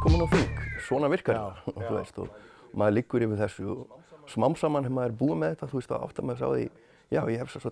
Velkomin 0.01 0.25
á 0.25 0.27
þing, 0.31 0.61
svona 0.87 1.09
virkar 1.11 1.37
þetta, 1.37 1.73
þú 1.77 1.95
veist, 1.97 2.19
og 2.21 2.77
maður 2.77 2.95
liggur 2.97 3.25
yfir 3.25 3.41
þessu 3.41 3.65
og 3.73 4.29
smám 4.31 4.55
saman 4.57 4.85
hefur 4.87 4.95
maður 4.97 5.15
búið 5.19 5.37
með 5.41 5.53
þetta, 5.55 5.69
þú 5.71 5.79
veist, 5.81 5.91
að 5.93 6.05
átta 6.07 6.25
maður 6.25 6.39
sá 6.41 6.47
því, 6.55 6.65
já, 7.13 7.21
ég 7.29 7.41
hef 7.43 7.51
svo 7.53 7.61
svo 7.61 7.71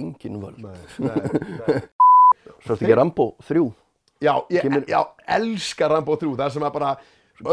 engin 0.00 0.40
völd. 0.42 0.60
Svo 2.60 2.74
ekki 2.76 2.94
Rambo 2.96 3.24
3, 3.46 3.60
Já, 4.20 4.32
ég 4.52 4.60
Kemur- 4.64 4.84
já, 4.88 4.98
elska 5.32 5.86
Rambo 5.88 6.16
3. 6.20 6.34
Það 6.36 6.50
sem 6.52 6.64
að 6.66 6.72
bara 6.74 6.88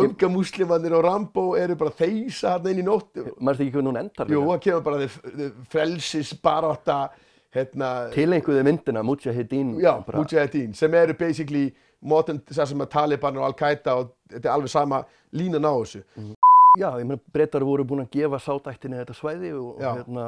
öfgamúslimanir 0.01 0.95
og 0.97 1.03
Rambo 1.05 1.43
eru 1.59 1.75
bara 1.79 1.91
að 1.93 2.01
þeysa 2.01 2.55
hann 2.57 2.67
inn 2.73 2.81
í 2.81 2.85
nóttu. 2.87 3.23
maður 3.39 3.61
ekki 3.63 3.75
hvernig 3.77 3.91
hún 3.93 3.99
endar 4.01 4.31
Jú, 4.33 4.41
það 4.49 4.59
kemur 4.65 4.83
bara 4.83 4.99
þið- 5.05 5.53
frelsis 5.71 6.33
barátta, 6.43 6.97
hérna, 7.55 7.91
Tilenguði 8.15 8.63
myndina 8.67 9.03
Mujahedin. 9.07 9.75
já, 9.79 9.93
bara- 10.05 10.19
Mujahedin, 10.19 10.73
sem 10.75 10.93
eru 10.93 11.13
basically 11.13 11.73
modern, 12.01 12.41
sem 12.51 12.83
að 12.83 12.89
Taliban 12.93 13.37
og 13.37 13.47
Al-Qaida 13.51 13.95
og 14.01 14.11
þetta 14.31 14.45
er 14.49 14.53
alveg 14.53 14.69
sama 14.73 15.03
línan 15.33 15.65
á 15.65 15.73
þessu. 15.81 16.03
Já, 16.77 16.91
ég 16.99 17.07
meina, 17.09 17.17
brettar 17.33 17.63
voru 17.65 17.81
búin 17.87 18.03
að 18.03 18.11
gefa 18.13 18.37
sátættinni 18.43 18.99
þetta 18.99 19.13
svæði 19.17 19.49
og 19.57 19.79
Já. 19.81 19.87
hérna, 19.97 20.25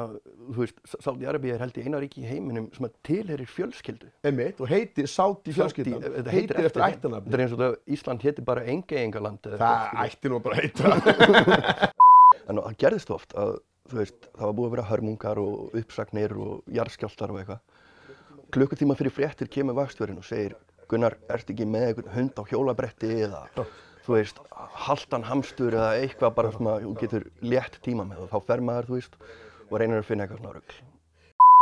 þú 0.50 0.56
veist, 0.64 0.80
Sáti 1.04 1.28
Arabi 1.30 1.52
er 1.54 1.60
held 1.62 1.76
í 1.78 1.84
eina 1.86 2.00
ríki 2.02 2.24
í 2.24 2.26
heiminum 2.26 2.66
sem 2.74 2.88
að 2.88 2.94
tilherir 3.06 3.46
fjölskyldu. 3.46 4.08
Einmitt, 4.26 4.58
og 4.58 4.66
heitir 4.72 5.06
Sáti 5.06 5.54
fjölskyldan, 5.54 6.00
Sádi- 6.02 6.14
þetta 6.16 6.34
heitir 6.34 6.58
eftir 6.64 6.82
þeim. 6.82 6.96
ættanafni. 6.96 7.30
Þetta 7.30 7.38
er 7.38 7.44
eins 7.44 7.54
og 7.54 7.62
það 7.62 7.76
Ísland 7.94 8.26
héti 8.26 8.44
bara 8.44 8.64
engeingaland 8.66 9.46
eða 9.46 9.58
Það 9.62 10.02
ætti 10.08 10.32
nú 10.32 10.40
bara 10.42 10.56
að 10.56 10.62
heita. 10.64 11.92
En 12.50 12.58
það 12.58 12.76
gerðist 12.82 13.10
oft 13.14 13.34
að, 13.38 13.52
þú 13.90 13.98
veist, 14.00 14.26
það 14.34 14.46
var 14.48 14.54
búið 14.58 14.66
að 14.66 14.74
vera 14.74 14.88
hörmungar 14.90 15.38
og 15.38 15.76
uppsagnir 15.78 16.32
og 16.34 16.64
jarðskjáltar 16.74 17.30
og 17.30 17.38
eitthvað. 17.44 17.60
Klukkutíma 18.50 18.96
fyrir 18.98 19.14
fréttir 19.14 19.46
kemur 19.52 19.76
vakstverðin 19.78 20.18
og 20.18 20.26
segir, 20.26 20.56
Gunnar, 20.90 21.16
ertu 21.30 21.54
ekki 21.54 21.66
með 21.70 21.86
einhvern 21.90 22.12
hund 22.16 22.34
á 22.36 22.42
hjólabretti 22.50 23.10
eða, 23.26 23.42
þú 24.06 24.16
veist, 24.16 24.38
haltan 24.86 25.24
hamstur 25.30 25.76
eða 25.78 25.90
eitthvað 26.02 26.34
bara 26.38 26.52
sem 26.54 26.66
að 26.72 26.86
þú 26.88 26.94
getur 27.04 27.26
létt 27.42 27.80
tíma 27.84 28.06
með 28.08 28.24
og 28.26 28.30
þá 28.32 28.38
fer 28.50 28.64
maður, 28.66 28.88
þú 28.90 28.98
veist, 28.98 29.18
og 29.70 29.76
reynir 29.78 30.00
að 30.02 30.08
finna 30.10 30.26
eitthvað 30.26 30.42
svona 30.42 30.56
rugl. 30.58 30.80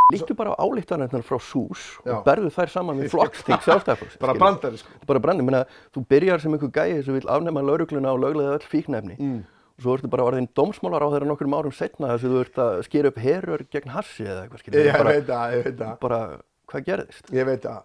Líktu 0.09 0.33
bara 0.39 0.55
á 0.57 0.65
álíktanirnar 0.65 1.21
frá 1.21 1.37
SÚS 1.37 1.83
og 2.09 2.23
berðu 2.25 2.49
þær 2.55 2.71
saman 2.73 2.97
við 3.03 3.11
flokksting 3.13 3.59
sjálfstæðarflokks. 3.67 4.15
Bara 4.23 4.35
brandari, 4.41 4.79
sko. 4.81 4.89
bara 5.05 5.21
brandi, 5.21 5.45
menna, 5.45 5.67
þú 5.93 6.03
byrjar 6.09 6.41
sem 6.41 6.55
einhver 6.57 6.71
gæi 6.73 7.03
sem 7.05 7.13
vil 7.19 7.29
afnema 7.29 7.61
laurugluna 7.61 8.15
og 8.17 8.23
löglega 8.25 8.55
öll 8.57 8.65
fíknefni 8.73 9.19
Mm. 9.21 9.43
og 9.77 9.85
svo 9.85 9.99
ertu 9.99 10.09
bara 10.09 10.25
orðin 10.25 10.49
dómsmálar 10.57 11.05
á 11.05 11.09
þeirra 11.13 11.29
nokkrum 11.29 11.53
árum 11.59 11.75
setna 11.77 12.09
þess 12.17 12.25
að 12.25 12.33
þú 12.33 12.41
ert 12.41 12.57
að 12.65 12.81
skera 12.89 13.09
upp 13.13 13.19
herur 13.21 13.67
gegn 13.71 13.93
hassi 13.93 14.25
eða 14.25 14.47
eitthvað 14.47 14.57
Ég, 14.57 14.65
skilur 14.65 14.89
ég 14.89 15.05
veit 15.13 15.27
það, 15.29 15.53
ég 15.59 15.65
veit 15.69 15.77
það. 15.79 15.93
bara 16.01 16.21
hvað 16.73 16.85
gerðist 16.89 17.31
Ég 17.37 17.45
veit 17.47 17.63
það. 17.69 17.83